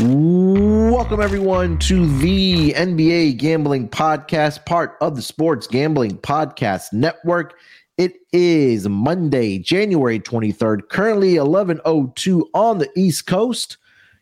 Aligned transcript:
Welcome, 0.00 1.20
everyone, 1.20 1.78
to 1.80 2.06
the 2.20 2.72
NBA 2.72 3.36
Gambling 3.36 3.90
Podcast, 3.90 4.64
part 4.64 4.96
of 5.02 5.14
the 5.14 5.20
Sports 5.20 5.66
Gambling 5.66 6.16
Podcast 6.16 6.94
Network. 6.94 7.58
It 7.98 8.14
is 8.32 8.88
Monday, 8.88 9.58
January 9.58 10.18
23rd, 10.18 10.88
currently 10.88 11.34
11.02 11.34 12.44
on 12.54 12.78
the 12.78 12.88
East 12.96 13.26
Coast. 13.26 13.76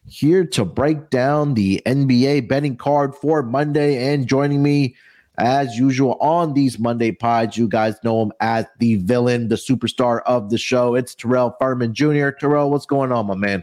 Here 0.09 0.45
to 0.46 0.64
break 0.64 1.10
down 1.10 1.55
the 1.55 1.80
NBA 1.86 2.48
betting 2.48 2.77
card 2.77 3.14
for 3.14 3.45
Monday 3.45 4.12
and 4.12 4.27
joining 4.27 4.64
me 4.64 4.97
as 5.38 5.78
usual 5.78 6.14
on 6.20 6.55
these 6.55 6.80
Monday 6.80 7.12
pods. 7.12 7.56
You 7.56 7.69
guys 7.69 8.02
know 8.02 8.20
him 8.20 8.33
as 8.41 8.66
the 8.80 8.97
villain, 8.97 9.47
the 9.47 9.55
superstar 9.55 10.22
of 10.27 10.50
the 10.50 10.58
show. 10.58 10.97
It's 10.97 11.14
Terrell 11.14 11.55
Furman 11.60 11.95
Jr. 11.95 12.30
Terrell, 12.30 12.69
what's 12.69 12.86
going 12.86 13.12
on, 13.12 13.28
my 13.28 13.36
man? 13.36 13.62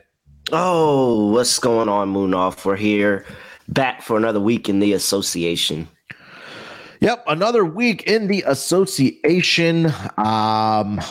Oh, 0.51 1.31
what's 1.31 1.57
going 1.57 1.89
on, 1.89 2.13
Munaf? 2.13 2.65
We're 2.65 2.75
here 2.75 3.25
back 3.67 4.03
for 4.03 4.15
another 4.15 4.39
week 4.39 4.69
in 4.69 4.79
the 4.79 4.93
association. 4.93 5.87
Yep, 6.99 7.23
another 7.27 7.65
week 7.65 8.03
in 8.03 8.27
the 8.27 8.43
association. 8.45 9.87
Um, 9.87 10.99
I 10.99 11.03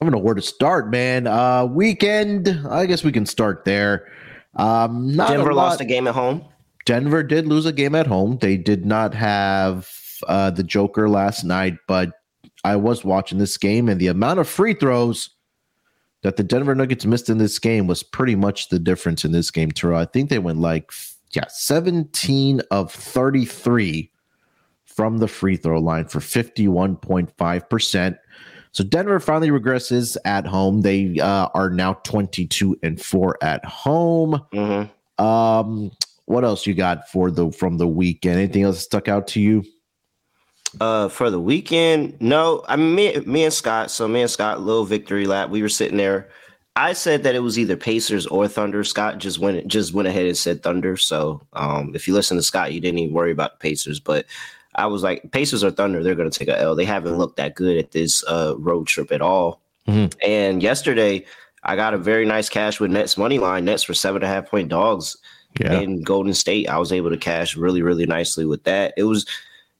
don't 0.00 0.12
know 0.12 0.18
where 0.18 0.34
to 0.34 0.42
start, 0.42 0.90
man. 0.90 1.26
Uh, 1.26 1.64
weekend. 1.64 2.60
I 2.68 2.84
guess 2.84 3.02
we 3.02 3.10
can 3.10 3.24
start 3.24 3.64
there. 3.64 4.06
Um, 4.56 5.16
Denver 5.16 5.54
lost 5.54 5.80
a 5.80 5.86
game 5.86 6.06
at 6.06 6.14
home. 6.14 6.44
Denver 6.84 7.22
did 7.22 7.46
lose 7.46 7.64
a 7.64 7.72
game 7.72 7.94
at 7.94 8.06
home. 8.06 8.36
They 8.38 8.58
did 8.58 8.84
not 8.84 9.14
have 9.14 9.88
uh, 10.28 10.50
the 10.50 10.62
Joker 10.62 11.08
last 11.08 11.42
night, 11.42 11.78
but 11.88 12.12
I 12.64 12.76
was 12.76 13.02
watching 13.02 13.38
this 13.38 13.56
game, 13.56 13.88
and 13.88 13.98
the 13.98 14.08
amount 14.08 14.40
of 14.40 14.48
free 14.48 14.74
throws 14.74 15.30
that 16.22 16.36
the 16.36 16.44
Denver 16.44 16.74
Nuggets 16.74 17.04
missed 17.04 17.28
in 17.28 17.38
this 17.38 17.58
game 17.58 17.86
was 17.86 18.02
pretty 18.02 18.34
much 18.34 18.68
the 18.68 18.78
difference 18.78 19.24
in 19.24 19.32
this 19.32 19.50
game, 19.50 19.70
Turo. 19.70 19.96
I 19.96 20.04
think 20.04 20.30
they 20.30 20.38
went 20.38 20.58
like, 20.58 20.90
yeah, 21.30 21.46
17 21.48 22.62
of 22.70 22.92
33 22.92 24.10
from 24.86 25.18
the 25.18 25.28
free 25.28 25.56
throw 25.56 25.80
line 25.80 26.06
for 26.06 26.20
51.5%. 26.20 28.18
So 28.72 28.84
Denver 28.84 29.20
finally 29.20 29.50
regresses 29.50 30.16
at 30.24 30.46
home. 30.46 30.80
They 30.82 31.18
uh, 31.20 31.48
are 31.54 31.70
now 31.70 31.94
22 32.04 32.78
and 32.82 33.00
4 33.00 33.38
at 33.42 33.64
home. 33.64 34.42
Mm-hmm. 34.52 35.24
Um, 35.24 35.90
what 36.26 36.44
else 36.44 36.66
you 36.66 36.74
got 36.74 37.08
for 37.10 37.30
the 37.30 37.52
from 37.52 37.76
the 37.76 37.86
weekend? 37.86 38.38
Anything 38.38 38.62
else 38.62 38.80
stuck 38.80 39.08
out 39.08 39.26
to 39.28 39.40
you? 39.40 39.64
Uh, 40.80 41.08
for 41.08 41.30
the 41.30 41.40
weekend, 41.40 42.16
no. 42.20 42.64
I 42.66 42.76
mean, 42.76 42.94
me, 42.94 43.20
me 43.20 43.44
and 43.44 43.52
Scott. 43.52 43.90
So 43.90 44.08
me 44.08 44.22
and 44.22 44.30
Scott, 44.30 44.60
little 44.60 44.84
victory 44.84 45.26
lap. 45.26 45.50
We 45.50 45.62
were 45.62 45.68
sitting 45.68 45.98
there. 45.98 46.28
I 46.74 46.94
said 46.94 47.22
that 47.24 47.34
it 47.34 47.40
was 47.40 47.58
either 47.58 47.76
Pacers 47.76 48.26
or 48.26 48.48
Thunder. 48.48 48.82
Scott 48.82 49.18
just 49.18 49.38
went 49.38 49.66
just 49.66 49.92
went 49.92 50.08
ahead 50.08 50.26
and 50.26 50.36
said 50.36 50.62
Thunder. 50.62 50.96
So 50.96 51.46
um, 51.52 51.92
if 51.94 52.08
you 52.08 52.14
listen 52.14 52.38
to 52.38 52.42
Scott, 52.42 52.72
you 52.72 52.80
didn't 52.80 53.00
even 53.00 53.14
worry 53.14 53.30
about 53.30 53.52
the 53.52 53.62
Pacers. 53.62 54.00
But 54.00 54.24
I 54.74 54.86
was 54.86 55.02
like, 55.02 55.30
Pacers 55.32 55.62
or 55.62 55.70
Thunder, 55.70 56.02
they're 56.02 56.14
going 56.14 56.30
to 56.30 56.38
take 56.38 56.48
a 56.48 56.58
L. 56.58 56.74
They 56.74 56.86
haven't 56.86 57.18
looked 57.18 57.36
that 57.36 57.54
good 57.54 57.76
at 57.76 57.92
this 57.92 58.24
uh, 58.26 58.54
road 58.56 58.86
trip 58.86 59.12
at 59.12 59.20
all. 59.20 59.60
Mm-hmm. 59.86 60.18
And 60.26 60.62
yesterday, 60.62 61.26
I 61.64 61.76
got 61.76 61.92
a 61.92 61.98
very 61.98 62.24
nice 62.24 62.48
cash 62.48 62.80
with 62.80 62.90
Nets 62.90 63.18
money 63.18 63.38
line. 63.38 63.66
Nets 63.66 63.82
for 63.82 63.94
seven 63.94 64.22
and 64.22 64.30
a 64.30 64.34
half 64.34 64.48
point 64.48 64.70
dogs 64.70 65.16
yeah. 65.60 65.78
in 65.80 66.02
Golden 66.02 66.32
State. 66.32 66.70
I 66.70 66.78
was 66.78 66.92
able 66.92 67.10
to 67.10 67.18
cash 67.18 67.56
really, 67.56 67.82
really 67.82 68.06
nicely 68.06 68.46
with 68.46 68.64
that. 68.64 68.94
It 68.96 69.04
was 69.04 69.26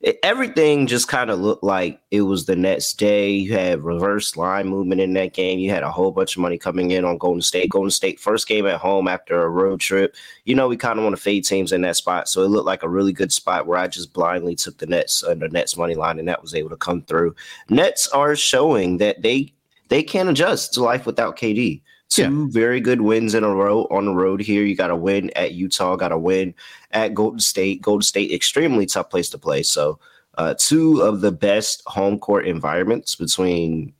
it, 0.02 0.18
everything 0.24 0.88
just 0.88 1.06
kind 1.06 1.30
of 1.30 1.38
looked 1.38 1.62
like 1.62 2.00
it 2.10 2.22
was 2.22 2.44
the 2.44 2.56
next 2.56 2.94
day. 2.94 3.30
You 3.30 3.52
had 3.52 3.84
reverse 3.84 4.36
line 4.36 4.66
movement 4.66 5.00
in 5.00 5.12
that 5.14 5.32
game. 5.32 5.60
You 5.60 5.70
had 5.70 5.84
a 5.84 5.90
whole 5.90 6.10
bunch 6.10 6.36
of 6.36 6.42
money 6.42 6.58
coming 6.58 6.90
in 6.90 7.04
on 7.04 7.18
Golden 7.18 7.40
State. 7.40 7.70
Golden 7.70 7.90
State 7.90 8.18
first 8.18 8.48
game 8.48 8.66
at 8.66 8.80
home 8.80 9.06
after 9.06 9.42
a 9.42 9.48
road 9.48 9.80
trip. 9.80 10.16
You 10.44 10.56
know, 10.56 10.66
we 10.66 10.76
kind 10.76 10.98
of 10.98 11.04
want 11.04 11.14
to 11.16 11.22
fade 11.22 11.44
teams 11.44 11.72
in 11.72 11.82
that 11.82 11.96
spot, 11.96 12.28
so 12.28 12.42
it 12.42 12.48
looked 12.48 12.66
like 12.66 12.82
a 12.82 12.88
really 12.88 13.12
good 13.12 13.32
spot 13.32 13.66
where 13.66 13.78
I 13.78 13.86
just 13.86 14.12
blindly 14.12 14.56
took 14.56 14.78
the 14.78 14.86
Nets 14.86 15.22
and 15.22 15.40
the 15.40 15.48
Nets 15.48 15.76
money 15.76 15.94
line, 15.94 16.19
and 16.19 16.26
that 16.26 16.42
was 16.42 16.54
able 16.54 16.70
to 16.70 16.76
come 16.76 17.02
through. 17.02 17.36
Nets 17.70 18.08
are 18.08 18.34
showing 18.34 18.98
that 18.98 19.22
they 19.22 19.54
they 19.88 20.02
can 20.02 20.28
adjust 20.28 20.74
to 20.74 20.82
life 20.82 21.06
without 21.06 21.38
KD. 21.38 21.80
Two 22.12 22.22
yeah. 22.22 22.46
very 22.50 22.78
good 22.78 23.00
wins 23.00 23.34
in 23.34 23.42
a 23.42 23.48
row 23.48 23.86
on 23.90 24.04
the 24.04 24.12
road 24.12 24.42
here. 24.42 24.64
You 24.64 24.76
got 24.76 24.90
a 24.90 24.96
win 24.96 25.30
at 25.34 25.54
Utah, 25.54 25.96
got 25.96 26.12
a 26.12 26.18
win 26.18 26.54
at 26.90 27.14
Golden 27.14 27.40
State. 27.40 27.80
Golden 27.80 28.02
State, 28.02 28.32
extremely 28.32 28.84
tough 28.84 29.08
place 29.08 29.30
to 29.30 29.38
play. 29.38 29.62
So, 29.62 29.98
uh, 30.36 30.54
two 30.58 31.00
of 31.00 31.22
the 31.22 31.32
best 31.32 31.82
home 31.86 32.18
court 32.18 32.46
environments 32.46 33.14
between 33.14 33.94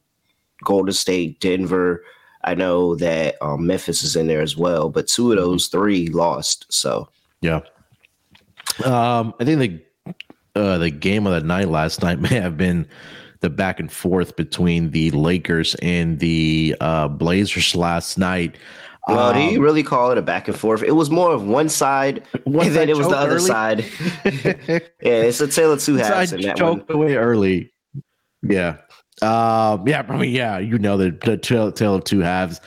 Golden 0.63 0.93
State, 0.93 1.41
Denver. 1.41 2.05
I 2.45 2.55
know 2.55 2.97
that 2.97 3.37
um, 3.41 3.67
Memphis 3.67 4.03
is 4.03 4.15
in 4.15 4.27
there 4.27 4.43
as 4.43 4.59
well, 4.59 4.91
but 4.91 5.07
two 5.07 5.33
of 5.33 5.39
mm-hmm. 5.39 5.47
those 5.47 5.69
three 5.69 6.09
lost. 6.09 6.67
So, 6.69 7.09
yeah. 7.41 7.61
Um, 8.85 9.33
I 9.41 9.45
think 9.47 9.59
the 10.55 10.61
uh, 10.61 10.77
the 10.77 10.91
game 10.91 11.27
of 11.27 11.33
the 11.33 11.47
night 11.47 11.69
last 11.69 12.03
night 12.03 12.21
may 12.31 12.39
have 12.39 12.59
been 12.59 12.87
the 13.43 13.51
back 13.51 13.79
and 13.79 13.93
forth 13.93 14.37
between 14.37 14.91
the 14.91 15.11
Lakers 15.11 15.75
and 15.77 16.19
the 16.19 16.75
uh, 16.81 17.09
Blazers 17.09 17.77
last 17.77 18.17
night. 18.17 18.57
Well, 19.09 19.19
um, 19.19 19.35
do 19.35 19.43
you 19.43 19.59
um, 19.59 19.65
really 19.65 19.83
call 19.83 20.13
it 20.13 20.19
a 20.19 20.23
back 20.23 20.49
and 20.49 20.57
forth? 20.57 20.83
It 20.83 20.93
was 20.93 21.11
more 21.11 21.33
of 21.33 21.45
one 21.45 21.69
side, 21.69 22.23
and 22.47 22.75
then 22.75 22.89
it 22.89 22.97
was 22.97 23.09
the 23.09 23.17
other 23.17 23.37
early? 23.37 23.47
side. 23.47 23.85
yeah, 24.25 25.23
it's 25.23 25.41
a 25.41 25.49
tale 25.49 25.73
of 25.73 25.83
two 25.83 25.97
halves. 25.97 26.33
I 26.33 26.55
choked 26.55 26.91
away 26.91 27.17
early. 27.17 27.73
Yeah, 28.43 28.79
um, 29.21 29.87
yeah, 29.87 30.03
probably. 30.03 30.29
Yeah, 30.29 30.59
you 30.59 30.79
know 30.79 30.97
the, 30.97 31.11
the 31.11 31.37
tale, 31.37 31.73
tale 31.73 31.97
of 31.97 32.05
two 32.05 32.21
halves. 32.21 32.61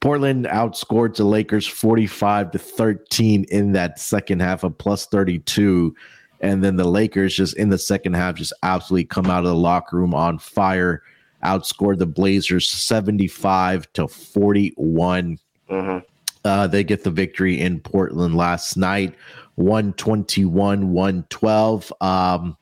Portland 0.00 0.46
outscored 0.46 1.16
the 1.16 1.24
Lakers 1.24 1.66
45 1.66 2.52
to 2.52 2.58
13 2.58 3.44
in 3.50 3.72
that 3.72 3.98
second 3.98 4.40
half 4.40 4.64
of 4.64 4.78
plus 4.78 5.06
32. 5.06 5.94
And 6.40 6.64
then 6.64 6.76
the 6.76 6.88
Lakers 6.88 7.34
just 7.34 7.56
in 7.56 7.68
the 7.68 7.78
second 7.78 8.14
half 8.14 8.36
just 8.36 8.52
absolutely 8.62 9.04
come 9.04 9.26
out 9.26 9.44
of 9.44 9.50
the 9.50 9.54
locker 9.54 9.96
room 9.96 10.14
on 10.14 10.38
fire, 10.38 11.02
outscored 11.44 11.98
the 11.98 12.06
Blazers 12.06 12.68
75 12.68 13.92
to 13.94 14.08
41. 14.08 15.38
Mm-hmm. 15.70 15.98
Uh, 16.44 16.66
they 16.66 16.82
get 16.82 17.04
the 17.04 17.10
victory 17.10 17.60
in 17.60 17.80
Portland 17.80 18.34
last 18.34 18.76
night, 18.76 19.14
121, 19.56 20.92
112. 20.92 21.92
Um, 22.00 22.56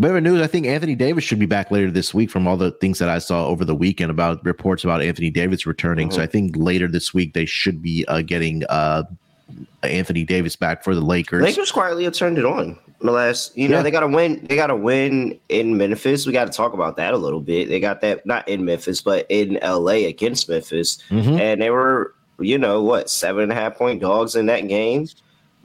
Bit 0.00 0.16
of 0.16 0.22
news. 0.24 0.42
I 0.42 0.48
think 0.48 0.66
Anthony 0.66 0.96
Davis 0.96 1.22
should 1.22 1.38
be 1.38 1.46
back 1.46 1.70
later 1.70 1.88
this 1.88 2.12
week. 2.12 2.28
From 2.28 2.48
all 2.48 2.56
the 2.56 2.72
things 2.72 2.98
that 2.98 3.08
I 3.08 3.18
saw 3.18 3.46
over 3.46 3.64
the 3.64 3.76
weekend 3.76 4.10
about 4.10 4.44
reports 4.44 4.82
about 4.82 5.00
Anthony 5.00 5.30
Davis 5.30 5.66
returning, 5.66 6.08
mm-hmm. 6.08 6.16
so 6.16 6.22
I 6.22 6.26
think 6.26 6.56
later 6.56 6.88
this 6.88 7.14
week 7.14 7.32
they 7.32 7.46
should 7.46 7.80
be 7.80 8.04
uh, 8.08 8.22
getting 8.22 8.64
uh, 8.68 9.04
Anthony 9.82 10.24
Davis 10.24 10.56
back 10.56 10.82
for 10.82 10.94
the 10.94 11.00
Lakers. 11.00 11.42
Lakers 11.42 11.70
quietly 11.70 12.04
have 12.04 12.14
turned 12.14 12.38
it 12.38 12.44
on. 12.44 12.78
The 13.00 13.10
last, 13.10 13.56
you 13.56 13.68
know, 13.68 13.78
yeah. 13.78 13.82
they 13.82 13.90
got 13.90 14.00
to 14.00 14.08
win. 14.08 14.46
They 14.48 14.56
got 14.56 14.68
to 14.68 14.76
win 14.76 15.38
in 15.50 15.76
Memphis. 15.76 16.26
We 16.26 16.32
got 16.32 16.46
to 16.46 16.52
talk 16.52 16.72
about 16.72 16.96
that 16.96 17.12
a 17.12 17.18
little 17.18 17.40
bit. 17.40 17.68
They 17.68 17.78
got 17.78 18.00
that 18.00 18.24
not 18.24 18.48
in 18.48 18.64
Memphis, 18.64 19.02
but 19.02 19.26
in 19.28 19.58
LA 19.62 20.06
against 20.06 20.48
Memphis, 20.48 20.98
mm-hmm. 21.10 21.38
and 21.38 21.60
they 21.60 21.70
were, 21.70 22.14
you 22.38 22.56
know, 22.56 22.82
what 22.82 23.10
seven 23.10 23.42
and 23.42 23.52
a 23.52 23.54
half 23.54 23.76
point 23.76 24.00
dogs 24.00 24.36
in 24.36 24.46
that 24.46 24.68
game. 24.68 25.06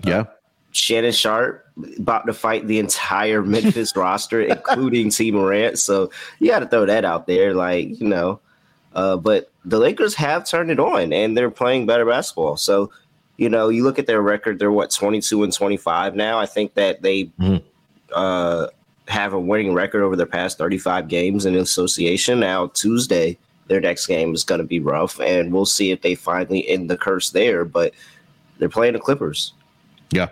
Yeah. 0.04 0.20
Uh, 0.20 0.26
Shannon 0.72 1.12
Sharpe 1.12 1.66
about 1.98 2.26
to 2.28 2.34
fight 2.34 2.68
the 2.68 2.80
entire 2.80 3.42
Memphis 3.42 3.96
roster, 3.96 4.42
including 4.42 5.10
T 5.10 5.32
Morant. 5.32 5.80
So 5.80 6.12
you 6.40 6.50
got 6.50 6.60
to 6.60 6.68
throw 6.68 6.86
that 6.86 7.06
out 7.06 7.26
there, 7.28 7.54
like 7.54 8.00
you 8.00 8.08
know. 8.08 8.40
Uh, 8.94 9.18
but 9.18 9.52
the 9.66 9.80
Lakers 9.80 10.16
have 10.16 10.46
turned 10.46 10.72
it 10.72 10.80
on, 10.80 11.14
and 11.14 11.38
they're 11.38 11.52
playing 11.52 11.86
better 11.86 12.06
basketball. 12.06 12.58
So 12.58 12.92
you 13.40 13.48
know, 13.48 13.70
you 13.70 13.86
look 13.86 13.98
at 13.98 14.06
their 14.06 14.22
record, 14.22 14.60
they're 14.60 14.70
what, 14.70 14.92
22 14.92 15.44
and 15.44 15.54
25 15.54 16.14
now. 16.14 16.38
I 16.38 16.46
think 16.46 16.74
that 16.74 17.02
they 17.02 17.26
mm. 17.40 17.64
uh, 18.14 18.68
have 19.08 19.32
a 19.32 19.40
winning 19.40 19.74
record 19.74 20.04
over 20.04 20.18
their 20.18 20.26
past 20.26 20.58
35 20.58 21.08
games 21.08 21.46
in 21.46 21.56
association. 21.56 22.42
Now, 22.42 22.68
Tuesday, 22.68 23.38
their 23.68 23.80
next 23.80 24.08
game 24.08 24.36
is 24.36 24.44
going 24.44 24.60
to 24.60 24.68
be 24.68 24.82
rough, 24.82 25.22
and 25.22 25.54
we'll 25.54 25.66
see 25.66 25.92
if 25.92 26.02
they 26.02 26.16
finally 26.16 26.68
end 26.68 26.90
the 26.90 26.98
curse 26.98 27.30
there. 27.30 27.64
But 27.64 27.94
they're 28.58 28.68
playing 28.68 28.92
the 28.92 29.00
Clippers. 29.00 29.54
Yeah. 30.12 30.28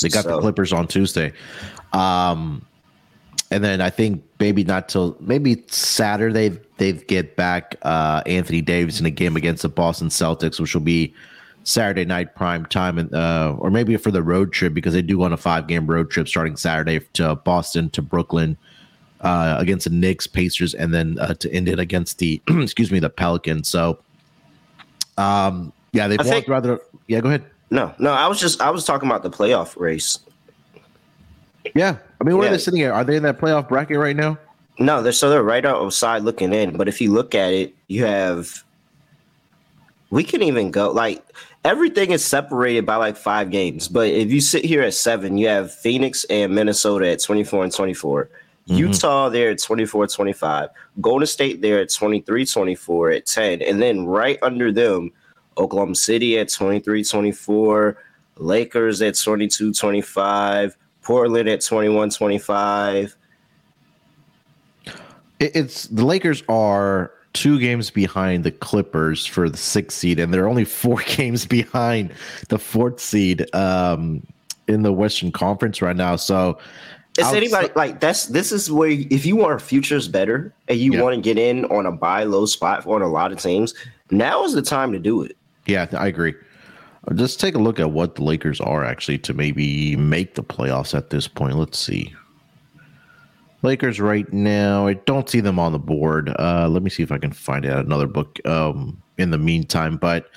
They 0.00 0.08
got 0.08 0.24
so. 0.24 0.36
the 0.36 0.40
Clippers 0.40 0.72
on 0.72 0.88
Tuesday. 0.88 1.30
Um, 1.92 2.64
and 3.50 3.62
then 3.62 3.82
I 3.82 3.90
think 3.90 4.24
maybe 4.40 4.64
not 4.64 4.88
till 4.88 5.14
maybe 5.20 5.62
Saturday 5.68 6.58
they 6.78 6.94
get 6.94 7.36
back 7.36 7.76
uh, 7.82 8.22
Anthony 8.24 8.62
Davis 8.62 8.98
in 8.98 9.04
a 9.04 9.10
game 9.10 9.36
against 9.36 9.60
the 9.60 9.68
Boston 9.68 10.08
Celtics, 10.08 10.58
which 10.58 10.72
will 10.72 10.80
be 10.80 11.12
Saturday 11.64 12.04
night 12.04 12.34
prime 12.34 12.66
time, 12.66 12.98
and 12.98 13.12
uh, 13.14 13.56
or 13.58 13.70
maybe 13.70 13.96
for 13.96 14.10
the 14.10 14.22
road 14.22 14.52
trip 14.52 14.74
because 14.74 14.92
they 14.94 15.02
do 15.02 15.16
go 15.16 15.24
on 15.24 15.32
a 15.32 15.36
five 15.36 15.66
game 15.66 15.86
road 15.86 16.10
trip 16.10 16.28
starting 16.28 16.56
Saturday 16.56 17.00
to 17.14 17.34
Boston 17.34 17.90
to 17.90 18.02
Brooklyn 18.02 18.56
uh, 19.22 19.56
against 19.58 19.84
the 19.84 19.90
Knicks, 19.90 20.26
Pacers, 20.26 20.74
and 20.74 20.92
then 20.92 21.18
uh, 21.18 21.34
to 21.34 21.52
end 21.52 21.68
it 21.68 21.78
against 21.78 22.18
the 22.18 22.40
excuse 22.48 22.92
me 22.92 22.98
the 22.98 23.10
Pelicans. 23.10 23.68
So, 23.68 23.98
um, 25.16 25.72
yeah, 25.92 26.06
they've 26.06 26.20
I 26.20 26.22
walked 26.22 26.34
think, 26.34 26.48
rather. 26.48 26.80
Yeah, 27.08 27.20
go 27.20 27.28
ahead. 27.28 27.44
No, 27.70 27.94
no, 27.98 28.12
I 28.12 28.28
was 28.28 28.38
just 28.38 28.60
I 28.60 28.70
was 28.70 28.84
talking 28.84 29.08
about 29.08 29.22
the 29.22 29.30
playoff 29.30 29.78
race. 29.80 30.18
Yeah, 31.74 31.96
I 32.20 32.24
mean, 32.24 32.36
where 32.36 32.44
yeah. 32.44 32.50
are 32.50 32.56
they 32.56 32.62
sitting 32.62 32.82
at? 32.82 32.92
Are 32.92 33.04
they 33.04 33.16
in 33.16 33.22
that 33.22 33.38
playoff 33.38 33.68
bracket 33.68 33.98
right 33.98 34.14
now? 34.14 34.38
No, 34.78 35.02
they're 35.02 35.12
so 35.12 35.30
they're 35.30 35.42
right 35.42 35.64
outside 35.64 36.22
looking 36.22 36.52
in. 36.52 36.76
But 36.76 36.88
if 36.88 37.00
you 37.00 37.10
look 37.10 37.34
at 37.34 37.54
it, 37.54 37.74
you 37.88 38.04
have 38.04 38.62
we 40.10 40.22
can 40.22 40.42
even 40.42 40.70
go 40.70 40.90
like 40.90 41.24
everything 41.64 42.10
is 42.10 42.24
separated 42.24 42.84
by 42.86 42.96
like 42.96 43.16
five 43.16 43.50
games. 43.50 43.88
But 43.88 44.08
if 44.08 44.30
you 44.30 44.40
sit 44.40 44.64
here 44.64 44.82
at 44.82 44.94
seven, 44.94 45.38
you 45.38 45.48
have 45.48 45.74
Phoenix 45.74 46.24
and 46.24 46.54
Minnesota 46.54 47.10
at 47.10 47.22
24 47.22 47.64
and 47.64 47.72
24. 47.72 48.24
Mm-hmm. 48.24 48.76
Utah 48.76 49.28
there 49.28 49.50
at 49.50 49.62
24 49.62 50.06
25. 50.06 50.70
Golden 51.00 51.26
State 51.26 51.60
there 51.60 51.80
at 51.80 51.92
23 51.92 52.46
24 52.46 53.10
at 53.10 53.26
10. 53.26 53.62
And 53.62 53.80
then 53.80 54.06
right 54.06 54.38
under 54.42 54.72
them, 54.72 55.12
Oklahoma 55.58 55.94
City 55.94 56.38
at 56.38 56.50
23 56.50 57.04
24. 57.04 57.96
Lakers 58.36 59.02
at 59.02 59.18
22 59.18 59.72
25. 59.72 60.76
Portland 61.02 61.48
at 61.48 61.60
21 61.60 62.10
25. 62.10 63.16
It's 65.40 65.86
the 65.88 66.04
Lakers 66.04 66.42
are 66.48 67.12
two 67.34 67.58
games 67.58 67.90
behind 67.90 68.44
the 68.44 68.50
Clippers 68.50 69.26
for 69.26 69.50
the 69.50 69.58
sixth 69.58 69.98
seed, 69.98 70.18
and 70.18 70.32
they're 70.32 70.48
only 70.48 70.64
four 70.64 71.02
games 71.06 71.44
behind 71.44 72.14
the 72.48 72.58
fourth 72.58 72.98
seed 72.98 73.54
um, 73.54 74.26
in 74.66 74.82
the 74.82 74.92
Western 74.92 75.30
Conference 75.30 75.82
right 75.82 75.96
now. 75.96 76.16
So, 76.16 76.58
is 77.18 77.26
anybody 77.26 77.68
like 77.76 78.00
that's 78.00 78.26
this 78.26 78.50
is 78.50 78.72
where 78.72 78.90
if 78.90 79.26
you 79.26 79.36
want 79.36 79.60
futures 79.60 80.08
better 80.08 80.52
and 80.66 80.78
you 80.78 80.94
yeah. 80.94 81.02
want 81.02 81.14
to 81.14 81.20
get 81.20 81.38
in 81.38 81.64
on 81.66 81.86
a 81.86 81.92
buy 81.92 82.24
low 82.24 82.46
spot 82.46 82.86
on 82.86 83.02
a 83.02 83.08
lot 83.08 83.30
of 83.30 83.38
teams, 83.38 83.74
now 84.10 84.44
is 84.44 84.54
the 84.54 84.62
time 84.62 84.90
to 84.92 84.98
do 84.98 85.22
it. 85.22 85.36
Yeah, 85.66 85.86
I 85.92 86.06
agree. 86.06 86.34
Just 87.14 87.38
take 87.38 87.54
a 87.54 87.58
look 87.58 87.78
at 87.78 87.90
what 87.90 88.14
the 88.14 88.24
Lakers 88.24 88.60
are 88.60 88.84
actually 88.84 89.18
to 89.18 89.34
maybe 89.34 89.94
make 89.96 90.34
the 90.34 90.42
playoffs 90.42 90.94
at 90.94 91.10
this 91.10 91.28
point. 91.28 91.56
Let's 91.56 91.78
see. 91.78 92.14
Lakers 93.64 94.00
right 94.00 94.30
now, 94.32 94.86
I 94.86 94.94
don't 94.94 95.28
see 95.28 95.40
them 95.40 95.58
on 95.58 95.72
the 95.72 95.78
board. 95.78 96.34
Uh, 96.38 96.68
let 96.68 96.82
me 96.82 96.90
see 96.90 97.02
if 97.02 97.10
I 97.10 97.18
can 97.18 97.32
find 97.32 97.66
out 97.66 97.84
another 97.84 98.06
book 98.06 98.38
um, 98.46 99.02
in 99.18 99.30
the 99.30 99.38
meantime. 99.38 99.96
But 99.96 100.30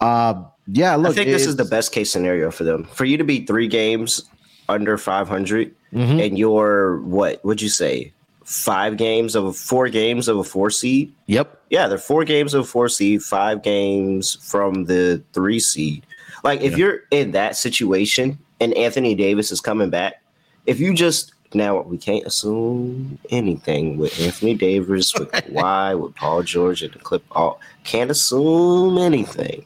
uh, 0.00 0.42
yeah, 0.66 0.96
look, 0.96 1.12
I 1.12 1.14
think 1.14 1.30
this 1.30 1.46
is 1.46 1.56
the 1.56 1.64
best 1.64 1.92
case 1.92 2.10
scenario 2.10 2.50
for 2.50 2.64
them. 2.64 2.84
For 2.84 3.04
you 3.04 3.16
to 3.16 3.24
be 3.24 3.46
three 3.46 3.68
games 3.68 4.22
under 4.68 4.98
500 4.98 5.74
mm-hmm. 5.92 6.20
and 6.20 6.38
you're 6.38 7.00
what 7.02 7.44
would 7.44 7.62
you 7.62 7.68
say? 7.68 8.12
Five 8.44 8.96
games 8.96 9.36
of 9.36 9.56
four 9.56 9.88
games 9.88 10.26
of 10.26 10.38
a 10.38 10.44
four 10.44 10.70
seed. 10.70 11.14
Yep. 11.26 11.60
Yeah, 11.70 11.86
they're 11.86 11.98
four 11.98 12.24
games 12.24 12.54
of 12.54 12.62
a 12.62 12.66
four 12.66 12.88
seed, 12.88 13.22
five 13.22 13.62
games 13.62 14.34
from 14.42 14.86
the 14.86 15.22
three 15.32 15.60
seed. 15.60 16.04
Like 16.42 16.60
if 16.60 16.72
yeah. 16.72 16.78
you're 16.78 17.00
in 17.12 17.30
that 17.30 17.56
situation 17.56 18.38
and 18.60 18.74
Anthony 18.74 19.14
Davis 19.14 19.52
is 19.52 19.60
coming 19.60 19.90
back, 19.90 20.22
if 20.66 20.80
you 20.80 20.92
just 20.92 21.32
now 21.54 21.80
we 21.82 21.98
can't 21.98 22.26
assume 22.26 23.18
anything 23.30 23.98
with 23.98 24.18
Anthony 24.20 24.54
Davis, 24.54 25.14
with 25.14 25.30
Kawhi, 25.32 26.00
with 26.00 26.14
Paul 26.14 26.42
George, 26.42 26.82
and 26.82 26.92
the 26.92 26.98
clip. 26.98 27.24
All 27.32 27.60
can't 27.84 28.10
assume 28.10 28.98
anything. 28.98 29.64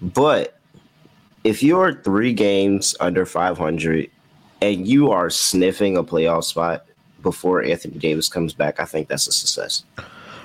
But 0.00 0.58
if 1.44 1.62
you're 1.62 1.94
three 2.02 2.32
games 2.32 2.94
under 3.00 3.26
500 3.26 4.10
and 4.60 4.86
you 4.86 5.10
are 5.10 5.30
sniffing 5.30 5.96
a 5.96 6.04
playoff 6.04 6.44
spot 6.44 6.86
before 7.22 7.62
Anthony 7.62 7.98
Davis 7.98 8.28
comes 8.28 8.52
back, 8.52 8.80
I 8.80 8.84
think 8.84 9.08
that's 9.08 9.26
a 9.26 9.32
success. 9.32 9.84